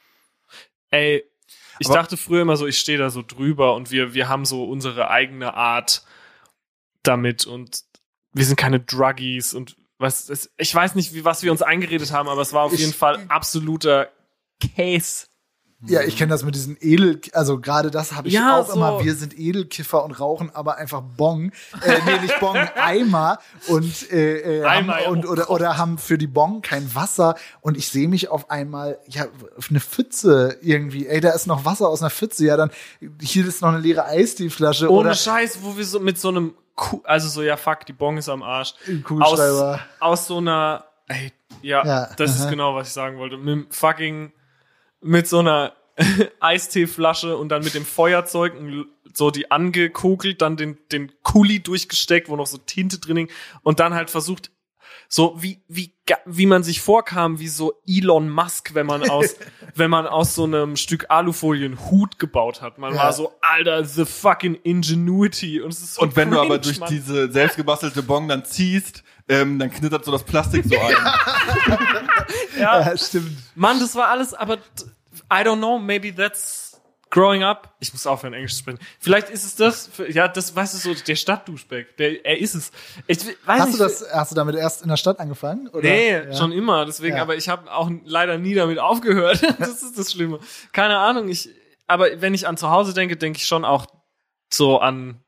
Ey, 0.90 1.24
ich 1.80 1.88
Aber- 1.88 1.96
dachte 1.96 2.18
früher 2.18 2.42
immer 2.42 2.58
so, 2.58 2.66
ich 2.68 2.80
stehe 2.80 2.98
da 2.98 3.10
so 3.10 3.22
drüber 3.22 3.76
und 3.76 3.92
wir, 3.92 4.14
wir 4.14 4.28
haben 4.30 4.46
so 4.46 4.64
unsere 4.66 5.10
eigene 5.10 5.54
Art 5.54 6.04
damit 7.04 7.46
und 7.46 7.84
wir 8.34 8.46
sind 8.46 8.56
keine 8.56 8.80
Druggies 8.80 9.54
und 9.54 9.76
was, 9.98 10.50
ich 10.58 10.76
weiß 10.76 10.96
nicht, 10.96 11.14
wie, 11.14 11.24
was 11.24 11.42
wir 11.44 11.52
uns 11.52 11.62
eingeredet 11.62 12.12
haben, 12.12 12.28
aber 12.28 12.42
es 12.42 12.52
war 12.52 12.64
auf 12.64 12.74
jeden 12.78 12.94
Fall 12.94 13.26
absoluter 13.30 14.12
Käse. 14.60 15.28
Ja, 15.88 16.02
ich 16.02 16.18
kenne 16.18 16.32
das 16.32 16.44
mit 16.44 16.56
diesen 16.56 16.78
Edel, 16.80 17.20
also 17.34 17.60
gerade 17.60 17.92
das 17.92 18.14
habe 18.14 18.28
ich 18.28 18.34
Ja, 18.34 18.60
auch 18.60 18.68
so. 18.68 18.74
immer. 18.74 19.04
Wir 19.04 19.14
sind 19.16 19.38
Edelkiffer 19.38 20.04
und 20.04 20.20
rauchen 20.20 20.50
aber 20.54 20.78
einfach 20.78 21.02
Bong, 21.02 21.52
äh, 21.84 22.00
nee, 22.06 22.20
nicht 22.22 22.40
Bong, 22.40 22.56
Eimer 22.76 23.40
und 23.68 24.12
äh, 24.12 24.62
äh, 24.62 24.64
Eimer, 24.66 24.96
haben, 24.98 25.12
und 25.12 25.26
oh 25.26 25.32
oder 25.32 25.50
oder 25.50 25.78
haben 25.78 25.98
für 25.98 26.18
die 26.18 26.28
Bong 26.28 26.62
kein 26.62 26.94
Wasser 26.96 27.36
und 27.62 27.78
ich 27.78 27.88
sehe 27.90 28.08
mich 28.08 28.30
auf 28.30 28.50
einmal 28.50 28.98
ja 29.08 29.26
auf 29.58 29.70
eine 29.70 29.80
Pfütze 29.80 30.58
irgendwie. 30.62 31.08
Ey, 31.08 31.22
da 31.22 31.32
ist 31.32 31.46
noch 31.48 31.66
Wasser 31.66 31.88
aus 31.90 32.02
einer 32.02 32.10
Pfütze. 32.10 32.46
Ja, 32.46 32.58
dann 32.58 32.72
hier 33.22 33.46
ist 33.48 33.62
noch 33.62 33.70
eine 33.70 33.80
leere 33.80 34.06
Eisteeflasche 34.06 34.90
Ohne 34.90 35.00
oder 35.10 35.14
Scheiß, 35.16 35.60
wo 35.62 35.78
wir 35.78 35.86
so 35.86 36.00
mit 36.00 36.18
so 36.20 36.30
einem, 36.30 36.54
Ku 36.76 37.02
also 37.06 37.28
so, 37.30 37.42
ja 37.42 37.58
fuck, 37.58 37.86
die 37.86 37.94
Bong 37.94 38.18
ist 38.18 38.28
am 38.30 38.44
Arsch. 38.44 38.74
Aus, 38.74 39.04
Kugelschreiber. 39.04 39.80
aus 40.00 40.28
so 40.28 40.38
einer, 40.40 40.84
ey, 41.08 41.32
ja, 41.62 41.86
Ja, 41.86 42.10
das 42.18 42.36
ist 42.36 42.42
aha. 42.42 42.50
genau, 42.50 42.76
was 42.76 42.88
ich 42.88 42.94
sagen 42.94 43.18
wollte. 43.18 43.38
Mit 43.38 43.48
dem 43.48 43.68
fucking, 43.70 44.34
mit 45.06 45.28
so 45.28 45.40
einer 45.40 45.74
Eisteeflasche 46.40 47.38
und 47.38 47.50
dann 47.50 47.64
mit 47.64 47.74
dem 47.74 47.86
Feuerzeug 47.86 48.54
so 49.14 49.32
die 49.32 49.50
angekugelt, 49.52 50.42
dann 50.42 50.58
den, 50.58 50.78
den 50.92 51.12
Kuli 51.24 51.62
durchgesteckt, 51.62 52.28
wo 52.28 52.36
noch 52.36 52.48
so 52.48 52.58
Tinte 52.58 53.00
drin 53.00 53.18
hing 53.18 53.30
und 53.64 53.80
dann 53.80 53.94
halt 53.94 54.10
versucht, 54.10 54.52
so 55.08 55.36
wie, 55.42 55.62
wie, 55.68 55.94
wie 56.26 56.48
man 56.48 56.64
sich 56.64 56.82
vorkam, 56.82 57.40
wie 57.40 57.48
so 57.48 57.74
Elon 57.88 58.28
Musk, 58.30 58.74
wenn 58.74 58.88
man 58.88 59.08
aus, 59.08 59.36
wenn 59.76 59.90
man 59.92 60.08
aus 60.08 60.34
so 60.36 60.44
einem 60.46 60.76
Stück 60.76 61.06
Alufolie 61.10 61.66
einen 61.66 61.80
Hut 61.92 62.18
gebaut 62.18 62.62
hat. 62.62 62.78
Man 62.80 62.94
Ja. 62.96 63.04
war 63.04 63.14
so, 63.14 63.32
Alter, 63.42 63.86
the 63.86 64.04
fucking 64.04 64.56
ingenuity. 64.64 65.62
Und, 65.62 65.72
es 65.72 65.80
ist 65.82 65.94
so 65.96 66.02
Und 66.02 66.16
wenn 66.16 66.32
du 66.32 66.38
aber 66.40 66.50
cringe, 66.60 66.62
durch 66.62 66.80
Mann. 66.80 66.90
diese 66.90 67.32
selbstgebastelte 67.32 68.02
Bon 68.04 68.28
dann 68.28 68.44
ziehst, 68.46 69.04
ähm, 69.30 69.60
dann 69.60 69.70
knittert 69.72 70.04
so 70.04 70.12
das 70.12 70.24
Plastik 70.24 70.66
so 70.66 70.76
ein. 70.78 70.96
ja, 72.60 72.82
Ja, 72.92 72.98
stimmt. 72.98 73.38
Mann, 73.56 73.80
das 73.80 73.96
war 73.96 74.08
alles, 74.10 74.34
aber 74.34 74.58
I 75.32 75.44
don't 75.44 75.58
know, 75.58 75.80
maybe 75.80 76.14
that's 76.16 76.80
growing 77.10 77.44
up. 77.44 77.76
Ich 77.80 77.94
muss 77.94 78.06
aufhören, 78.08 78.34
Englisch 78.34 78.54
zu 78.54 78.60
sprechen. 78.60 78.80
Vielleicht 79.00 79.30
ist 79.30 79.46
es 79.46 79.56
das, 79.56 79.88
für, 79.88 80.12
ja, 80.12 80.28
das, 80.28 80.56
weißt 80.56 80.74
du, 80.74 80.94
so, 80.94 81.04
der 81.04 81.16
Stadtduschback, 81.16 81.98
der, 81.98 82.26
er 82.26 82.38
ist 82.40 82.56
es. 82.56 82.72
Ich 83.08 83.20
weiß 83.26 83.36
Hast 83.62 83.68
nicht, 83.68 83.80
du 83.80 83.84
das 83.84 84.06
hast 84.12 84.32
du 84.32 84.36
damit 84.36 84.56
erst 84.56 84.82
in 84.82 84.90
der 84.90 84.98
Stadt 84.98 85.20
angefangen 85.20 85.68
oder? 85.70 85.82
Nee, 85.88 86.12
Ja. 86.12 86.34
schon 86.34 86.52
immer. 86.52 86.86
Deswegen, 86.86 87.16
Ja. 87.18 87.22
aber 87.22 87.36
ich 87.36 87.48
habe 87.50 87.72
auch 87.72 87.90
leider 88.04 88.38
nie 88.38 88.54
damit 88.54 88.80
aufgehört. 88.80 89.42
das 89.60 89.82
ist 89.84 89.98
das 89.98 90.12
Schlimme. 90.12 90.40
Keine 90.74 90.98
Ahnung. 90.98 91.30
Ich, 91.30 91.50
aber 91.88 92.22
wenn 92.22 92.34
ich 92.34 92.48
an 92.48 92.58
zu 92.58 92.70
Hause 92.70 92.94
denke, 92.94 93.16
denke 93.18 93.38
ich 93.38 93.48
schon 93.48 93.64
auch 93.66 93.86
so 94.52 94.80
an, 94.80 95.24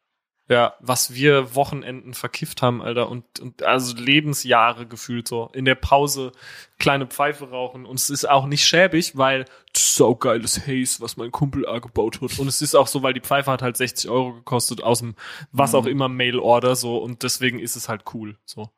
ja, 0.49 0.75
was 0.79 1.13
wir 1.13 1.55
Wochenenden 1.55 2.13
verkifft 2.13 2.61
haben, 2.61 2.81
Alter. 2.81 3.09
Und, 3.09 3.39
und 3.39 3.63
also 3.63 3.95
Lebensjahre 3.97 4.85
gefühlt 4.85 5.27
so. 5.27 5.49
In 5.53 5.65
der 5.65 5.75
Pause 5.75 6.31
kleine 6.79 7.05
Pfeife 7.05 7.49
rauchen. 7.49 7.85
Und 7.85 7.95
es 7.99 8.09
ist 8.09 8.29
auch 8.29 8.45
nicht 8.45 8.65
schäbig, 8.65 9.17
weil 9.17 9.45
saugeiles 9.75 10.65
Haze, 10.65 11.01
was 11.01 11.17
mein 11.17 11.31
Kumpel 11.31 11.67
A 11.67 11.79
gebaut 11.79 12.21
hat. 12.21 12.39
Und 12.39 12.47
es 12.47 12.61
ist 12.61 12.75
auch 12.75 12.87
so, 12.87 13.03
weil 13.03 13.13
die 13.13 13.21
Pfeife 13.21 13.51
hat 13.51 13.61
halt 13.61 13.75
60 13.75 14.09
Euro 14.09 14.33
gekostet 14.33 14.81
aus 14.81 14.99
dem, 14.99 15.15
was 15.51 15.75
auch 15.75 15.85
immer, 15.85 16.07
Mail-Order 16.07 16.75
so. 16.75 16.97
Und 16.97 17.23
deswegen 17.23 17.59
ist 17.59 17.75
es 17.75 17.89
halt 17.89 18.03
cool, 18.13 18.37
so. 18.45 18.69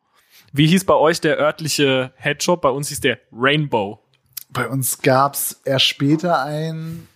Wie 0.51 0.65
hieß 0.65 0.85
bei 0.85 0.95
euch 0.95 1.21
der 1.21 1.37
örtliche 1.37 2.11
Headshop? 2.15 2.61
Bei 2.61 2.69
uns 2.69 2.89
hieß 2.89 3.01
der 3.01 3.19
Rainbow. 3.31 3.99
Bei 4.49 4.67
uns 4.67 5.03
gab's 5.03 5.61
erst 5.63 5.85
später 5.85 6.43
ein 6.43 7.07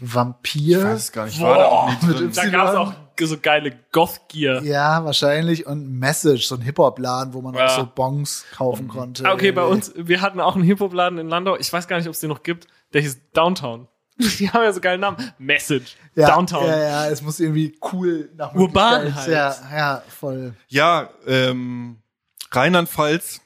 Vampir. 0.00 0.78
Ich 0.78 0.84
weiß 0.84 0.98
es 0.98 1.12
gar 1.12 1.26
nicht, 1.26 1.40
war 1.40 1.58
da 1.58 1.64
auch 1.66 1.88
nicht 1.90 2.02
mit 2.04 2.18
drin. 2.18 2.32
Da 2.34 2.48
gab's 2.48 2.74
auch 2.76 2.92
so 3.22 3.36
geile 3.38 3.72
Goth-Gear. 3.92 4.62
Ja, 4.62 5.04
wahrscheinlich. 5.04 5.66
Und 5.66 5.86
Message, 5.98 6.46
so 6.46 6.54
ein 6.54 6.62
Hip-Hop-Laden, 6.62 7.34
wo 7.34 7.42
man 7.42 7.54
Ja. 7.54 7.66
auch 7.66 7.70
so 7.76 7.86
Bongs 7.94 8.46
kaufen 8.56 8.88
konnte. 8.88 9.26
Ah, 9.28 9.32
Okay, 9.34 9.52
bei 9.52 9.60
Irgendwie. 9.62 9.90
uns, 9.98 10.08
wir 10.08 10.22
hatten 10.22 10.40
auch 10.40 10.54
einen 10.54 10.64
Hip-Hop-Laden 10.64 11.18
in 11.18 11.28
Landau. 11.28 11.56
Ich 11.58 11.70
weiß 11.70 11.86
gar 11.86 11.98
nicht, 11.98 12.06
ob 12.06 12.14
es 12.14 12.20
den 12.20 12.30
noch 12.30 12.42
gibt. 12.42 12.66
Der 12.94 13.02
hieß 13.02 13.18
Downtown. 13.34 13.88
Die 14.18 14.50
haben 14.50 14.62
ja 14.62 14.72
so 14.72 14.80
geilen 14.80 15.00
Namen. 15.02 15.16
Message. 15.38 15.96
Ja, 16.14 16.28
Downtown. 16.34 16.66
Ja, 16.66 16.78
ja, 16.78 17.06
es 17.08 17.20
muss 17.20 17.40
irgendwie 17.40 17.78
cool 17.92 18.30
nach 18.36 18.54
Urban 18.54 19.14
halt. 19.14 19.28
Ja, 19.28 19.54
ja, 19.70 20.02
voll. 20.08 20.54
Ja, 20.68 21.10
ähm, 21.26 21.98
Rheinland-Pfalz, 22.52 23.40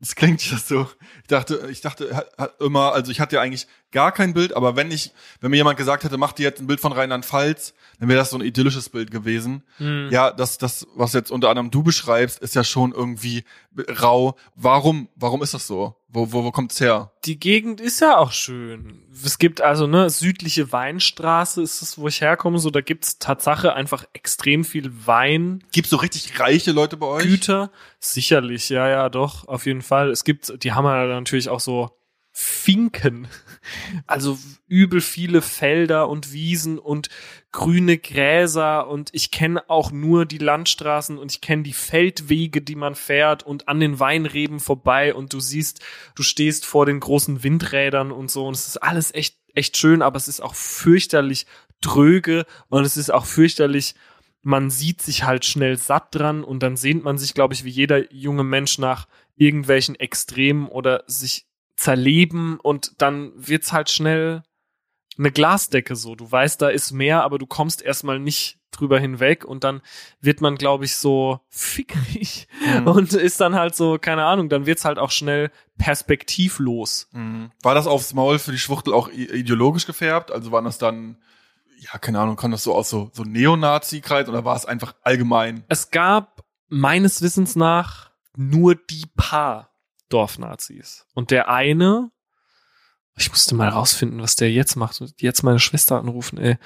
das 0.00 0.14
klingt 0.14 0.48
ja 0.48 0.56
so. 0.58 0.88
Ich 1.22 1.28
dachte, 1.28 1.68
ich 1.70 1.80
dachte 1.80 2.26
immer, 2.60 2.92
also 2.92 3.10
ich 3.10 3.20
hatte 3.20 3.36
ja 3.36 3.42
eigentlich 3.42 3.66
gar 3.90 4.12
kein 4.12 4.32
Bild, 4.32 4.54
aber 4.54 4.76
wenn 4.76 4.92
ich, 4.92 5.12
wenn 5.40 5.50
mir 5.50 5.56
jemand 5.56 5.76
gesagt 5.76 6.04
hätte, 6.04 6.18
mach 6.18 6.32
dir 6.32 6.44
jetzt 6.44 6.60
ein 6.60 6.68
Bild 6.68 6.78
von 6.78 6.92
Rheinland-Pfalz, 6.92 7.74
dann 7.98 8.08
wäre 8.08 8.18
das 8.18 8.30
so 8.30 8.36
ein 8.36 8.44
idyllisches 8.44 8.90
Bild 8.90 9.10
gewesen. 9.10 9.64
Hm. 9.78 10.08
Ja, 10.10 10.30
das, 10.30 10.58
das, 10.58 10.86
was 10.94 11.14
jetzt 11.14 11.32
unter 11.32 11.48
anderem 11.48 11.70
du 11.70 11.82
beschreibst, 11.82 12.38
ist 12.38 12.54
ja 12.54 12.62
schon 12.62 12.92
irgendwie 12.92 13.44
rau. 14.00 14.36
Warum, 14.54 15.08
warum 15.16 15.42
ist 15.42 15.54
das 15.54 15.66
so? 15.66 15.96
Wo, 16.18 16.32
wo, 16.32 16.44
wo 16.44 16.50
kommt's 16.50 16.80
her? 16.80 17.12
Die 17.24 17.38
Gegend 17.38 17.80
ist 17.80 18.00
ja 18.00 18.16
auch 18.16 18.32
schön. 18.32 19.04
Es 19.24 19.38
gibt 19.38 19.60
also, 19.60 19.86
ne, 19.86 20.10
südliche 20.10 20.72
Weinstraße 20.72 21.62
ist 21.62 21.80
es, 21.80 21.96
wo 21.96 22.08
ich 22.08 22.20
herkomme. 22.20 22.58
So, 22.58 22.70
da 22.70 22.80
gibt's 22.80 23.18
Tatsache 23.18 23.74
einfach 23.74 24.04
extrem 24.12 24.64
viel 24.64 24.90
Wein. 25.06 25.62
Gibt's 25.72 25.90
so 25.90 25.96
richtig 25.96 26.40
reiche 26.40 26.72
Leute 26.72 26.96
bei 26.96 27.06
euch? 27.06 27.24
Güter. 27.24 27.70
Sicherlich, 28.00 28.68
ja, 28.68 28.88
ja, 28.88 29.08
doch, 29.08 29.46
auf 29.46 29.66
jeden 29.66 29.82
Fall. 29.82 30.10
Es 30.10 30.24
gibt, 30.24 30.64
die 30.64 30.72
haben 30.72 30.84
ja 30.84 31.06
natürlich 31.06 31.48
auch 31.48 31.60
so 31.60 31.90
Finken. 32.32 33.28
Also 34.06 34.38
übel 34.66 35.00
viele 35.00 35.42
Felder 35.42 36.08
und 36.08 36.32
Wiesen 36.32 36.78
und 36.78 37.08
grüne 37.52 37.98
Gräser 37.98 38.88
und 38.88 39.10
ich 39.12 39.30
kenne 39.30 39.68
auch 39.68 39.90
nur 39.90 40.26
die 40.26 40.38
Landstraßen 40.38 41.18
und 41.18 41.32
ich 41.32 41.40
kenne 41.40 41.62
die 41.62 41.72
Feldwege, 41.72 42.60
die 42.60 42.74
man 42.74 42.94
fährt 42.94 43.42
und 43.42 43.68
an 43.68 43.80
den 43.80 44.00
Weinreben 44.00 44.60
vorbei 44.60 45.14
und 45.14 45.32
du 45.32 45.40
siehst, 45.40 45.80
du 46.14 46.22
stehst 46.22 46.66
vor 46.66 46.86
den 46.86 47.00
großen 47.00 47.42
Windrädern 47.42 48.12
und 48.12 48.30
so 48.30 48.46
und 48.46 48.54
es 48.54 48.66
ist 48.66 48.76
alles 48.76 49.14
echt, 49.14 49.36
echt 49.54 49.76
schön, 49.76 50.02
aber 50.02 50.16
es 50.16 50.28
ist 50.28 50.40
auch 50.40 50.54
fürchterlich 50.54 51.46
dröge 51.80 52.44
und 52.68 52.84
es 52.84 52.96
ist 52.96 53.10
auch 53.10 53.26
fürchterlich 53.26 53.94
man 54.42 54.70
sieht 54.70 55.02
sich 55.02 55.24
halt 55.24 55.44
schnell 55.44 55.76
satt 55.76 56.14
dran 56.14 56.44
und 56.44 56.62
dann 56.62 56.76
sehnt 56.76 57.04
man 57.04 57.18
sich, 57.18 57.34
glaube 57.34 57.54
ich, 57.54 57.64
wie 57.64 57.70
jeder 57.70 58.12
junge 58.12 58.44
Mensch 58.44 58.78
nach 58.78 59.08
irgendwelchen 59.36 59.94
Extremen 59.94 60.68
oder 60.68 61.04
sich 61.06 61.47
zerleben 61.78 62.58
und 62.60 63.00
dann 63.00 63.32
wird's 63.36 63.72
halt 63.72 63.88
schnell 63.90 64.42
eine 65.16 65.32
Glasdecke 65.32 65.96
so. 65.96 66.14
Du 66.14 66.30
weißt, 66.30 66.60
da 66.60 66.68
ist 66.68 66.92
mehr, 66.92 67.22
aber 67.22 67.38
du 67.38 67.46
kommst 67.46 67.82
erstmal 67.82 68.18
nicht 68.18 68.58
drüber 68.70 69.00
hinweg 69.00 69.44
und 69.44 69.64
dann 69.64 69.80
wird 70.20 70.40
man, 70.40 70.56
glaube 70.56 70.84
ich, 70.84 70.96
so 70.96 71.40
fickrig 71.48 72.46
Mhm. 72.60 72.86
und 72.86 73.12
ist 73.14 73.40
dann 73.40 73.54
halt 73.54 73.74
so, 73.74 73.98
keine 73.98 74.24
Ahnung, 74.24 74.48
dann 74.48 74.66
wird's 74.66 74.84
halt 74.84 74.98
auch 74.98 75.10
schnell 75.10 75.50
perspektivlos. 75.78 77.08
Mhm. 77.12 77.50
War 77.62 77.74
das 77.74 77.86
aufs 77.86 78.14
Maul 78.14 78.38
für 78.38 78.52
die 78.52 78.58
Schwuchtel 78.58 78.92
auch 78.92 79.08
ideologisch 79.08 79.86
gefärbt? 79.86 80.30
Also 80.30 80.52
waren 80.52 80.64
das 80.64 80.78
dann, 80.78 81.18
ja, 81.80 81.98
keine 81.98 82.20
Ahnung, 82.20 82.36
kann 82.36 82.50
das 82.50 82.62
so 82.62 82.74
aus 82.74 82.90
so, 82.90 83.10
so 83.12 83.22
Neonazi-Kreis 83.24 84.28
oder 84.28 84.44
war 84.44 84.56
es 84.56 84.66
einfach 84.66 84.94
allgemein? 85.02 85.64
Es 85.68 85.90
gab 85.90 86.44
meines 86.68 87.22
Wissens 87.22 87.56
nach 87.56 88.10
nur 88.36 88.74
die 88.74 89.06
paar 89.16 89.67
Dorfnazis. 90.08 91.06
Und 91.14 91.30
der 91.30 91.48
eine, 91.48 92.10
ich 93.16 93.30
musste 93.30 93.54
mal 93.54 93.68
rausfinden, 93.68 94.22
was 94.22 94.36
der 94.36 94.50
jetzt 94.50 94.76
macht 94.76 95.00
und 95.00 95.20
jetzt 95.20 95.42
meine 95.42 95.58
Schwester 95.58 95.98
anrufen, 95.98 96.38
ey. 96.38 96.56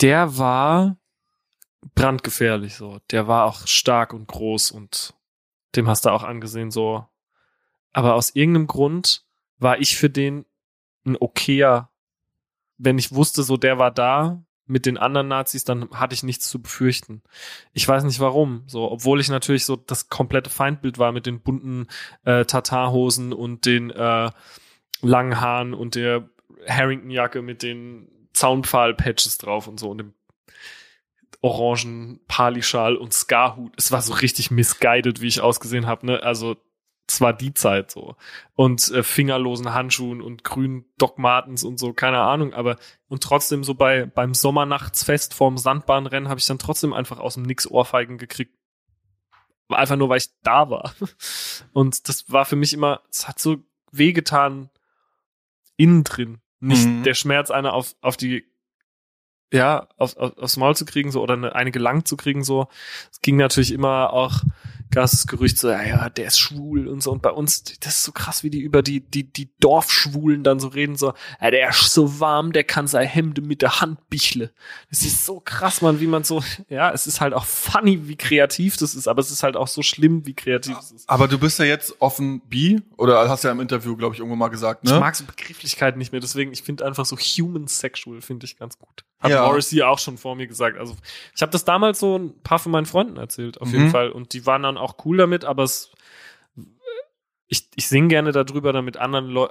Der 0.00 0.38
war 0.38 0.96
brandgefährlich, 1.94 2.74
so. 2.74 3.00
Der 3.10 3.28
war 3.28 3.44
auch 3.44 3.66
stark 3.66 4.12
und 4.12 4.28
groß 4.28 4.70
und 4.70 5.14
dem 5.76 5.88
hast 5.88 6.04
du 6.04 6.10
auch 6.10 6.22
angesehen, 6.22 6.70
so. 6.70 7.06
Aber 7.92 8.14
aus 8.14 8.30
irgendeinem 8.30 8.66
Grund 8.66 9.24
war 9.58 9.78
ich 9.78 9.96
für 9.96 10.10
den 10.10 10.46
ein 11.04 11.16
okayer, 11.16 11.90
wenn 12.78 12.98
ich 12.98 13.12
wusste, 13.12 13.42
so 13.42 13.56
der 13.56 13.78
war 13.78 13.90
da 13.90 14.42
mit 14.70 14.86
den 14.86 14.96
anderen 14.96 15.28
Nazis, 15.28 15.64
dann 15.64 15.90
hatte 15.90 16.14
ich 16.14 16.22
nichts 16.22 16.48
zu 16.48 16.62
befürchten. 16.62 17.22
Ich 17.72 17.86
weiß 17.86 18.04
nicht 18.04 18.20
warum, 18.20 18.62
so, 18.66 18.90
obwohl 18.90 19.20
ich 19.20 19.28
natürlich 19.28 19.66
so 19.66 19.76
das 19.76 20.08
komplette 20.08 20.48
Feindbild 20.48 20.98
war 20.98 21.12
mit 21.12 21.26
den 21.26 21.40
bunten 21.40 21.88
äh, 22.24 22.44
Tatarhosen 22.44 23.32
und 23.32 23.66
den 23.66 23.90
äh, 23.90 24.30
langen 25.02 25.40
Haaren 25.40 25.74
und 25.74 25.96
der 25.96 26.30
Harrington-Jacke 26.68 27.42
mit 27.42 27.62
den 27.62 28.08
Zaunpfahl-Patches 28.32 29.38
drauf 29.38 29.66
und 29.66 29.80
so 29.80 29.90
und 29.90 29.98
dem 29.98 30.14
orangen 31.42 32.20
Palischal 32.28 32.96
und 32.96 33.12
Ska-Hut. 33.12 33.72
Es 33.76 33.90
war 33.90 34.02
so 34.02 34.12
richtig 34.14 34.50
misguided, 34.50 35.20
wie 35.20 35.26
ich 35.26 35.40
ausgesehen 35.40 35.86
habe, 35.86 36.06
ne? 36.06 36.22
Also 36.22 36.56
es 37.10 37.20
war 37.20 37.32
die 37.32 37.52
Zeit 37.54 37.90
so. 37.90 38.14
Und 38.54 38.88
äh, 38.92 39.02
fingerlosen 39.02 39.74
Handschuhen 39.74 40.22
und 40.22 40.44
grünen 40.44 40.84
Doc 40.96 41.18
Martens 41.18 41.64
und 41.64 41.78
so, 41.78 41.92
keine 41.92 42.20
Ahnung, 42.20 42.54
aber 42.54 42.76
und 43.08 43.22
trotzdem 43.22 43.64
so 43.64 43.74
bei 43.74 44.06
beim 44.06 44.32
Sommernachtsfest 44.32 45.34
vorm 45.34 45.58
Sandbahnrennen 45.58 46.28
habe 46.28 46.38
ich 46.38 46.46
dann 46.46 46.60
trotzdem 46.60 46.92
einfach 46.92 47.18
aus 47.18 47.34
dem 47.34 47.42
Nix 47.42 47.66
Ohrfeigen 47.66 48.16
gekriegt. 48.16 48.54
Einfach 49.68 49.96
nur, 49.96 50.08
weil 50.08 50.18
ich 50.18 50.30
da 50.42 50.70
war. 50.70 50.94
Und 51.72 52.08
das 52.08 52.30
war 52.30 52.44
für 52.44 52.56
mich 52.56 52.72
immer, 52.72 53.02
es 53.10 53.26
hat 53.26 53.38
so 53.38 53.58
wehgetan 53.92 54.70
innen 55.76 56.04
drin. 56.04 56.40
Nicht 56.60 56.86
Mhm. 56.86 57.02
der 57.02 57.14
Schmerz, 57.14 57.50
einer 57.50 57.72
auf, 57.72 57.94
auf 58.00 58.16
die, 58.16 58.44
ja, 59.52 59.88
auf, 59.96 60.16
auf, 60.16 60.36
aufs 60.38 60.56
Maul 60.56 60.76
zu 60.76 60.84
kriegen, 60.84 61.10
so, 61.10 61.22
oder 61.22 61.34
eine, 61.34 61.54
eine 61.54 61.70
gelangt 61.70 62.06
zu 62.06 62.16
kriegen, 62.16 62.44
so. 62.44 62.68
Es 63.10 63.20
ging 63.20 63.36
natürlich 63.36 63.72
immer 63.72 64.12
auch 64.12 64.42
gab 64.90 65.04
es 65.04 65.12
das 65.12 65.26
Gerücht 65.26 65.58
so, 65.58 65.70
ja, 65.70 65.82
ja, 65.82 66.10
der 66.10 66.26
ist 66.26 66.38
schwul 66.38 66.88
und 66.88 67.02
so. 67.02 67.12
Und 67.12 67.22
bei 67.22 67.30
uns, 67.30 67.62
das 67.80 67.98
ist 67.98 68.02
so 68.04 68.12
krass, 68.12 68.42
wie 68.42 68.50
die 68.50 68.60
über 68.60 68.82
die, 68.82 69.00
die, 69.00 69.24
die 69.24 69.48
Dorfschwulen 69.60 70.42
dann 70.42 70.60
so 70.60 70.68
reden, 70.68 70.96
so, 70.96 71.14
ja, 71.40 71.50
der 71.50 71.68
ist 71.68 71.92
so 71.92 72.20
warm, 72.20 72.52
der 72.52 72.64
kann 72.64 72.86
sein 72.86 73.06
Hemd 73.06 73.44
mit 73.46 73.62
der 73.62 73.80
Hand 73.80 74.08
bichle. 74.10 74.52
Das 74.90 75.02
ist 75.02 75.24
so 75.24 75.40
krass, 75.40 75.82
man, 75.82 76.00
wie 76.00 76.06
man 76.06 76.24
so, 76.24 76.42
ja, 76.68 76.90
es 76.90 77.06
ist 77.06 77.20
halt 77.20 77.34
auch 77.34 77.44
funny, 77.44 78.08
wie 78.08 78.16
kreativ 78.16 78.76
das 78.76 78.94
ist, 78.94 79.06
aber 79.06 79.20
es 79.20 79.30
ist 79.30 79.42
halt 79.42 79.56
auch 79.56 79.68
so 79.68 79.82
schlimm, 79.82 80.26
wie 80.26 80.34
kreativ 80.34 80.76
es 80.78 80.90
ist. 80.90 81.08
Aber 81.08 81.28
du 81.28 81.38
bist 81.38 81.58
ja 81.58 81.64
jetzt 81.64 82.00
offen 82.00 82.40
bi 82.48 82.82
oder 82.96 83.28
hast 83.28 83.44
ja 83.44 83.52
im 83.52 83.60
Interview, 83.60 83.96
glaube 83.96 84.14
ich, 84.14 84.18
irgendwo 84.18 84.36
mal 84.36 84.48
gesagt, 84.48 84.84
ne? 84.84 84.94
Ich 84.94 85.00
mag 85.00 85.14
so 85.14 85.24
Begrifflichkeiten 85.24 85.98
nicht 85.98 86.12
mehr, 86.12 86.20
deswegen, 86.20 86.52
ich 86.52 86.62
finde 86.62 86.84
einfach 86.84 87.06
so 87.06 87.16
human 87.16 87.68
sexual, 87.68 88.20
finde 88.20 88.46
ich 88.46 88.56
ganz 88.56 88.78
gut. 88.78 89.04
Hat 89.20 89.30
Ja. 89.30 89.46
Morrissey 89.46 89.82
auch 89.82 89.98
schon 89.98 90.16
vor 90.18 90.34
mir 90.34 90.46
gesagt. 90.46 90.78
Also, 90.78 90.96
ich 91.34 91.42
habe 91.42 91.52
das 91.52 91.64
damals 91.64 92.00
so 92.00 92.18
ein 92.18 92.40
paar 92.42 92.58
von 92.58 92.72
meinen 92.72 92.86
Freunden 92.86 93.16
erzählt, 93.18 93.60
auf 93.60 93.70
jeden 93.70 93.86
Mhm. 93.86 93.90
Fall. 93.90 94.10
Und 94.10 94.32
die 94.32 94.46
waren 94.46 94.62
dann 94.62 94.78
auch 94.78 94.96
cool 95.04 95.18
damit, 95.18 95.44
aber 95.44 95.62
es, 95.64 95.90
ich, 97.48 97.68
ich 97.74 97.88
singe 97.88 98.08
gerne 98.08 98.32
darüber, 98.32 98.72
damit 98.72 98.96
anderen 98.96 99.28
Leu 99.28 99.48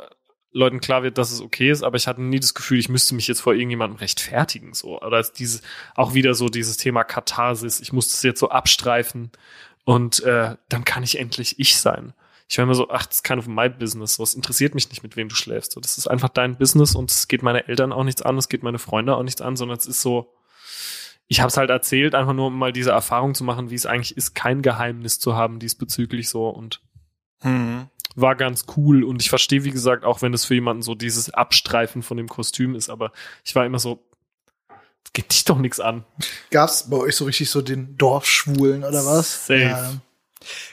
Leuten 0.52 0.80
klar 0.80 1.04
wird, 1.04 1.20
dass 1.20 1.32
es 1.32 1.42
okay 1.42 1.70
ist, 1.70 1.84
aber 1.84 1.98
ich 1.98 2.08
hatte 2.08 2.24
nie 2.24 2.40
das 2.40 2.56
Gefühl, 2.56 2.80
ich 2.80 2.90
müsste 2.90 3.14
mich 3.14 3.28
jetzt 3.28 3.40
vor 3.40 3.54
irgendjemandem 3.54 4.00
rechtfertigen, 4.00 4.74
so. 4.74 5.00
Oder 5.00 5.20
ist 5.20 5.34
dieses, 5.34 5.62
auch 5.94 6.16
wieder 6.16 6.34
so 6.34 6.50
dieses 6.50 6.76
Thema 6.76 7.04
Katharsis, 7.04 7.80
ich 7.80 7.94
muss 7.94 8.10
das 8.10 8.24
jetzt 8.24 8.40
so 8.40 8.50
abstreifen 8.50 9.32
und 9.84 10.24
äh, 10.24 10.56
dann 10.68 10.86
kann 10.86 11.04
ich 11.04 11.20
endlich 11.20 11.60
ich 11.60 11.78
sein. 11.80 12.14
Ich 12.52 12.58
war 12.58 12.64
immer 12.64 12.74
so, 12.74 12.90
ach, 12.90 13.06
das 13.06 13.18
ist 13.18 13.24
kind 13.24 13.38
of 13.38 13.48
my 13.48 13.70
business. 13.70 14.16
So, 14.16 14.24
es 14.24 14.34
interessiert 14.34 14.74
mich 14.74 14.90
nicht, 14.90 15.04
mit 15.04 15.16
wem 15.16 15.30
du 15.30 15.36
schläfst. 15.36 15.72
So, 15.74 15.80
das 15.80 16.00
ist 16.00 16.08
einfach 16.08 16.30
dein 16.30 16.58
Business 16.58 16.96
und 16.96 17.12
es 17.12 17.28
geht 17.28 17.44
meine 17.44 17.68
Eltern 17.68 17.94
auch 17.94 18.04
nichts 18.04 18.24
an, 18.24 18.38
es 18.40 18.50
geht 18.50 18.64
meine 18.64 18.80
Freunde 18.80 19.16
auch 19.16 19.24
nichts 19.24 19.40
an, 19.40 19.56
sondern 19.56 19.78
es 19.78 19.86
ist 19.86 20.02
so, 20.02 20.34
ich 21.28 21.42
habe 21.42 21.50
es 21.50 21.58
halt 21.58 21.70
erzählt, 21.70 22.16
einfach 22.16 22.34
nur 22.34 22.48
um 22.48 22.58
mal 22.58 22.74
diese 22.74 22.90
Erfahrung 22.90 23.36
zu 23.36 23.44
machen, 23.44 23.70
wie 23.70 23.76
es 23.76 23.86
eigentlich 23.86 24.18
ist, 24.18 24.34
kein 24.34 24.64
Geheimnis 24.64 25.20
zu 25.20 25.36
haben 25.36 25.60
diesbezüglich 25.60 26.28
so 26.28 26.50
und 26.50 26.82
Mhm. 27.44 27.88
war 28.16 28.36
ganz 28.36 28.66
cool 28.76 29.04
und 29.04 29.22
ich 29.22 29.30
verstehe, 29.30 29.64
wie 29.64 29.72
gesagt, 29.72 30.04
auch 30.04 30.22
wenn 30.24 30.34
es 30.34 30.44
für 30.44 30.56
jemanden 30.56 30.82
so 30.82 30.96
dieses 30.96 31.30
Abstreifen 31.30 32.02
von 32.02 32.18
dem 32.18 32.28
Kostüm 32.28 32.74
ist, 32.76 32.90
aber 32.90 33.12
ich 33.46 33.56
war 33.56 33.66
immer 33.66 33.80
so, 33.80 34.04
es 35.06 35.14
geht 35.14 35.32
dich 35.32 35.46
doch 35.46 35.60
nichts 35.60 35.80
an. 35.80 36.04
Gab's 36.50 36.90
bei 36.90 36.98
euch 36.98 37.16
so 37.16 37.26
richtig 37.26 37.50
so 37.50 37.62
den 37.62 37.96
Dorfschwulen 37.96 38.84
oder 38.84 39.06
was? 39.06 39.46
Safe. 39.46 40.02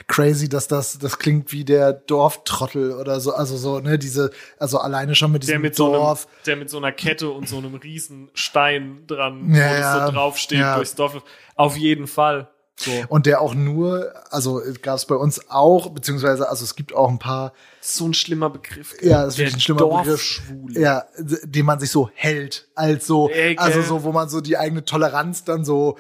Crazy, 0.07 0.49
dass 0.49 0.69
das, 0.69 0.99
das 0.99 1.19
klingt 1.19 1.51
wie 1.53 1.65
der 1.65 1.93
Dorftrottel 1.93 2.93
oder 2.93 3.19
so, 3.21 3.33
also 3.35 3.57
so, 3.57 3.81
ne, 3.81 3.99
diese, 3.99 4.31
also 4.59 4.79
alleine 4.79 5.15
schon 5.15 5.33
mit 5.33 5.43
Der 5.43 5.47
diesem 5.57 5.63
mit, 5.63 5.75
so 5.75 5.87
einem, 5.87 5.95
Dorf. 5.95 6.29
der 6.47 6.57
mit 6.57 6.71
so 6.71 6.77
einer 6.79 6.93
Kette 6.93 7.31
und 7.31 7.49
so 7.49 7.59
einem 7.59 7.75
riesen 7.75 8.31
Stein 8.35 9.03
dran, 9.07 9.53
Ja, 9.53 9.55
wo 9.55 9.71
das 9.71 9.81
ja. 9.81 10.07
so 10.07 10.13
draufsteht 10.13 10.59
Ja. 10.61 10.77
durchs 10.77 10.95
Dorf. 10.95 11.23
Auf 11.57 11.77
jeden 11.77 12.07
Fall. 12.07 12.49
So. 12.79 12.91
Und 13.09 13.25
der 13.25 13.41
auch 13.41 13.55
nur, 13.55 14.13
also 14.31 14.61
gab 14.83 14.97
es 14.97 15.07
bei 15.07 15.15
uns 15.15 15.49
auch, 15.51 15.89
beziehungsweise, 15.91 16.49
also 16.49 16.63
es 16.63 16.75
gibt 16.77 16.95
auch 16.95 17.09
ein 17.09 17.19
paar, 17.19 17.55
so 17.81 18.07
ein 18.07 18.13
schlimmer 18.13 18.51
Begriff. 18.51 18.95
Ja, 19.01 19.23
das 19.25 19.29
ist 19.31 19.39
Der 19.39 19.47
wirklich 19.47 19.57
ein 19.57 19.61
schlimmer 19.61 19.81
Begriff. 19.89 20.07
Dorfschwule. 20.07 20.79
ja, 20.81 21.05
d- 21.19 21.39
den 21.45 21.65
man 21.65 21.81
sich 21.81 21.91
so 21.91 22.11
hält, 22.15 22.69
als 22.75 23.07
so, 23.07 23.31
Ey, 23.31 23.57
also 23.57 23.81
so, 23.81 24.03
wo 24.05 24.13
man 24.13 24.29
so 24.29 24.43
die 24.43 24.59
eigene 24.59 24.85
Toleranz 24.85 25.43
dann 25.45 25.65
so 25.65 25.97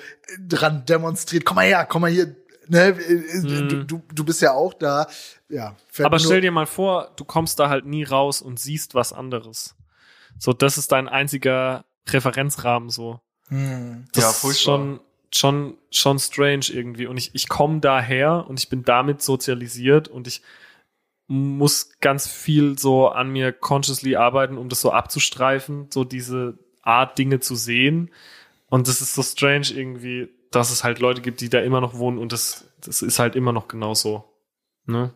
dran 0.46 0.84
demonstriert. 0.86 1.46
Komm 1.46 1.54
mal 1.56 1.64
her, 1.66 1.86
komm 1.88 2.02
mal 2.02 2.10
hier, 2.10 2.36
ne, 2.68 2.88
äh, 2.88 3.68
du, 3.68 3.84
du, 3.84 4.02
du 4.12 4.24
bist 4.24 4.42
ja 4.42 4.52
auch 4.52 4.74
da. 4.74 5.06
Ja. 5.48 5.76
Aber 6.02 6.18
stell 6.18 6.40
dir 6.40 6.52
mal 6.52 6.66
vor, 6.66 7.12
du 7.16 7.24
kommst 7.24 7.58
da 7.58 7.68
halt 7.68 7.86
nie 7.86 8.04
raus 8.04 8.42
und 8.42 8.58
siehst 8.58 8.94
was 8.94 9.12
anderes. 9.12 9.76
So, 10.38 10.52
das 10.52 10.78
ist 10.78 10.92
dein 10.92 11.08
einziger 11.08 11.84
Referenzrahmen 12.08 12.90
so. 12.90 13.20
Hm. 13.48 14.06
Das 14.12 14.42
Ja, 14.42 14.50
ist 14.50 14.60
schon, 14.60 15.00
schon, 15.34 15.78
schon 15.90 16.18
strange 16.18 16.66
irgendwie. 16.70 17.06
Und 17.06 17.16
ich, 17.16 17.34
ich 17.34 17.48
komme 17.48 17.80
daher 17.80 18.46
und 18.48 18.58
ich 18.58 18.68
bin 18.68 18.82
damit 18.84 19.22
sozialisiert 19.22 20.08
und 20.08 20.26
ich 20.26 20.42
muss 21.28 21.98
ganz 22.00 22.28
viel 22.28 22.78
so 22.78 23.08
an 23.08 23.30
mir 23.30 23.52
consciously 23.52 24.16
arbeiten, 24.16 24.58
um 24.58 24.68
das 24.68 24.80
so 24.80 24.92
abzustreifen, 24.92 25.88
so 25.90 26.04
diese 26.04 26.58
Art 26.82 27.18
Dinge 27.18 27.40
zu 27.40 27.56
sehen. 27.56 28.10
Und 28.68 28.88
das 28.88 29.00
ist 29.00 29.14
so 29.14 29.22
strange 29.22 29.68
irgendwie, 29.74 30.28
dass 30.50 30.70
es 30.70 30.84
halt 30.84 30.98
Leute 31.00 31.20
gibt, 31.20 31.40
die 31.40 31.48
da 31.48 31.60
immer 31.60 31.80
noch 31.80 31.94
wohnen 31.94 32.18
und 32.18 32.32
das, 32.32 32.64
das 32.84 33.02
ist 33.02 33.18
halt 33.18 33.36
immer 33.36 33.52
noch 33.52 33.68
genauso. 33.68 34.24
Ne? 34.86 35.12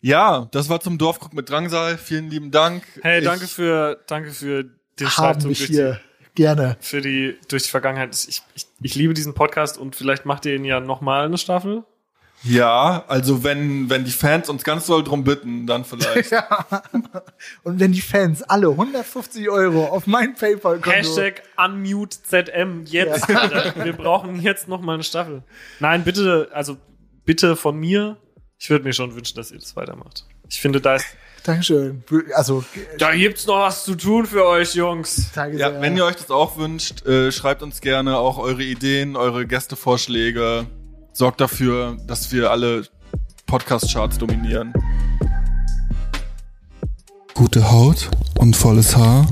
Ja, 0.00 0.48
das 0.52 0.68
war 0.68 0.80
zum 0.80 0.98
Dorfguck 0.98 1.32
mit 1.34 1.50
Drangsal. 1.50 1.98
Vielen 1.98 2.30
lieben 2.30 2.50
Dank. 2.50 2.84
Hey, 3.02 3.18
Ich- 3.18 3.24
danke 3.24 3.46
für, 3.48 4.00
danke 4.06 4.30
für 4.30 4.64
Schreibzug 5.00 5.48
mich 5.50 5.58
durch 5.58 5.70
hier 5.70 6.00
die, 6.36 6.42
gerne. 6.42 6.76
für 6.80 7.00
die, 7.00 7.36
durch 7.48 7.64
die 7.64 7.68
Vergangenheit. 7.70 8.14
Ich, 8.28 8.42
ich, 8.54 8.66
ich 8.80 8.94
liebe 8.94 9.14
diesen 9.14 9.34
Podcast 9.34 9.76
und 9.78 9.96
vielleicht 9.96 10.24
macht 10.24 10.46
ihr 10.46 10.54
ihn 10.54 10.64
ja 10.64 10.80
nochmal 10.80 11.24
eine 11.26 11.38
Staffel. 11.38 11.84
Ja, 12.44 13.04
also 13.08 13.42
wenn, 13.42 13.90
wenn 13.90 14.04
die 14.04 14.10
Fans 14.12 14.48
uns 14.48 14.62
ganz 14.62 14.86
doll 14.86 15.02
drum 15.02 15.24
bitten, 15.24 15.66
dann 15.66 15.84
vielleicht. 15.84 16.32
Und 17.64 17.80
wenn 17.80 17.92
die 17.92 18.00
Fans 18.00 18.42
alle 18.42 18.68
150 18.68 19.48
Euro 19.50 19.86
auf 19.86 20.06
mein 20.06 20.34
PayPal-Konto. 20.34 20.90
Hashtag 20.90 21.42
UnmuteZM 21.56 22.84
jetzt. 22.86 23.28
Alter. 23.28 23.84
Wir 23.84 23.92
brauchen 23.92 24.40
jetzt 24.40 24.68
nochmal 24.68 24.94
eine 24.94 25.02
Staffel. 25.04 25.42
Nein, 25.80 26.04
bitte, 26.04 26.48
also 26.52 26.76
bitte 27.24 27.56
von 27.56 27.76
mir. 27.76 28.16
Ich 28.58 28.70
würde 28.70 28.84
mir 28.84 28.92
schon 28.92 29.14
wünschen, 29.14 29.36
dass 29.36 29.50
ihr 29.50 29.58
das 29.58 29.76
weitermacht. 29.76 30.24
Ich 30.48 30.60
finde, 30.60 30.80
da 30.80 30.96
ist, 30.96 31.06
Dankeschön. 31.44 32.02
Also, 32.34 32.64
da 32.98 33.14
gibt's 33.14 33.46
noch 33.46 33.60
was 33.60 33.84
zu 33.84 33.94
tun 33.94 34.26
für 34.26 34.44
euch, 34.46 34.74
Jungs. 34.74 35.30
Tage 35.32 35.56
Ja, 35.56 35.70
sehr- 35.70 35.80
wenn 35.80 35.96
ihr 35.96 36.04
euch 36.04 36.16
das 36.16 36.30
auch 36.30 36.56
wünscht, 36.56 37.06
äh, 37.06 37.30
schreibt 37.32 37.62
uns 37.62 37.80
gerne 37.80 38.18
auch 38.18 38.38
eure 38.38 38.62
Ideen, 38.62 39.16
eure 39.16 39.46
Gästevorschläge. 39.46 40.66
Sorgt 41.18 41.40
dafür, 41.40 41.96
dass 42.06 42.30
wir 42.30 42.52
alle 42.52 42.84
Podcast-Charts 43.46 44.18
dominieren. 44.18 44.72
Gute 47.34 47.72
Haut 47.72 48.08
und 48.38 48.54
volles 48.54 48.96
Haar? 48.96 49.28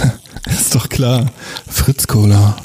Ist 0.46 0.74
doch 0.74 0.86
klar. 0.90 1.32
Fritz 1.66 2.06
Cola. 2.06 2.56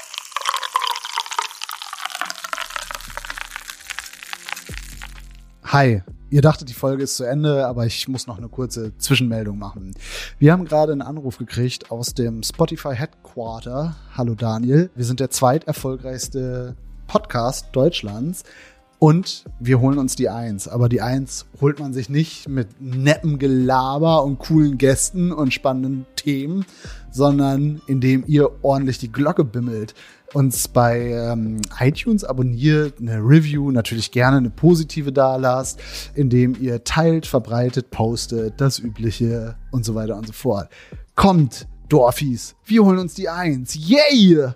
Hi, 5.63 6.03
ihr 6.29 6.41
dachtet, 6.41 6.67
die 6.67 6.73
Folge 6.73 7.03
ist 7.03 7.15
zu 7.15 7.23
Ende, 7.23 7.65
aber 7.65 7.85
ich 7.85 8.09
muss 8.09 8.27
noch 8.27 8.37
eine 8.37 8.49
kurze 8.49 8.97
Zwischenmeldung 8.97 9.57
machen. 9.57 9.93
Wir 10.37 10.51
haben 10.51 10.65
gerade 10.65 10.91
einen 10.91 11.01
Anruf 11.01 11.37
gekriegt 11.37 11.91
aus 11.91 12.13
dem 12.13 12.43
Spotify 12.43 12.93
Headquarter. 12.93 13.95
Hallo 14.17 14.35
Daniel, 14.35 14.89
wir 14.95 15.05
sind 15.05 15.21
der 15.21 15.29
zweiterfolgreichste 15.29 16.75
Podcast 17.07 17.67
Deutschlands 17.71 18.43
und 18.99 19.45
wir 19.59 19.79
holen 19.79 19.97
uns 19.97 20.15
die 20.15 20.29
Eins. 20.29 20.67
Aber 20.67 20.89
die 20.89 21.01
Eins 21.01 21.45
holt 21.61 21.79
man 21.79 21.93
sich 21.93 22.09
nicht 22.09 22.47
mit 22.47 22.81
nettem 22.81 23.39
Gelaber 23.39 24.23
und 24.23 24.39
coolen 24.39 24.77
Gästen 24.77 25.31
und 25.31 25.53
spannenden 25.53 26.05
Themen, 26.15 26.65
sondern 27.11 27.81
indem 27.87 28.23
ihr 28.27 28.49
ordentlich 28.63 28.97
die 28.97 29.11
Glocke 29.11 29.43
bimmelt 29.43 29.93
uns 30.33 30.67
bei 30.67 31.11
ähm, 31.11 31.61
iTunes 31.79 32.23
abonniert, 32.23 32.99
eine 32.99 33.19
Review, 33.19 33.71
natürlich 33.71 34.11
gerne 34.11 34.37
eine 34.37 34.49
positive 34.49 35.13
da 35.13 35.37
lasst, 35.37 35.79
indem 36.13 36.55
ihr 36.59 36.83
teilt, 36.83 37.25
verbreitet, 37.25 37.89
postet, 37.89 38.59
das 38.59 38.79
Übliche 38.79 39.55
und 39.71 39.85
so 39.85 39.95
weiter 39.95 40.17
und 40.17 40.27
so 40.27 40.33
fort. 40.33 40.69
Kommt, 41.15 41.67
Dorfis, 41.87 42.55
wir 42.65 42.83
holen 42.83 42.99
uns 42.99 43.13
die 43.13 43.29
Eins. 43.29 43.75
Yay! 43.75 44.55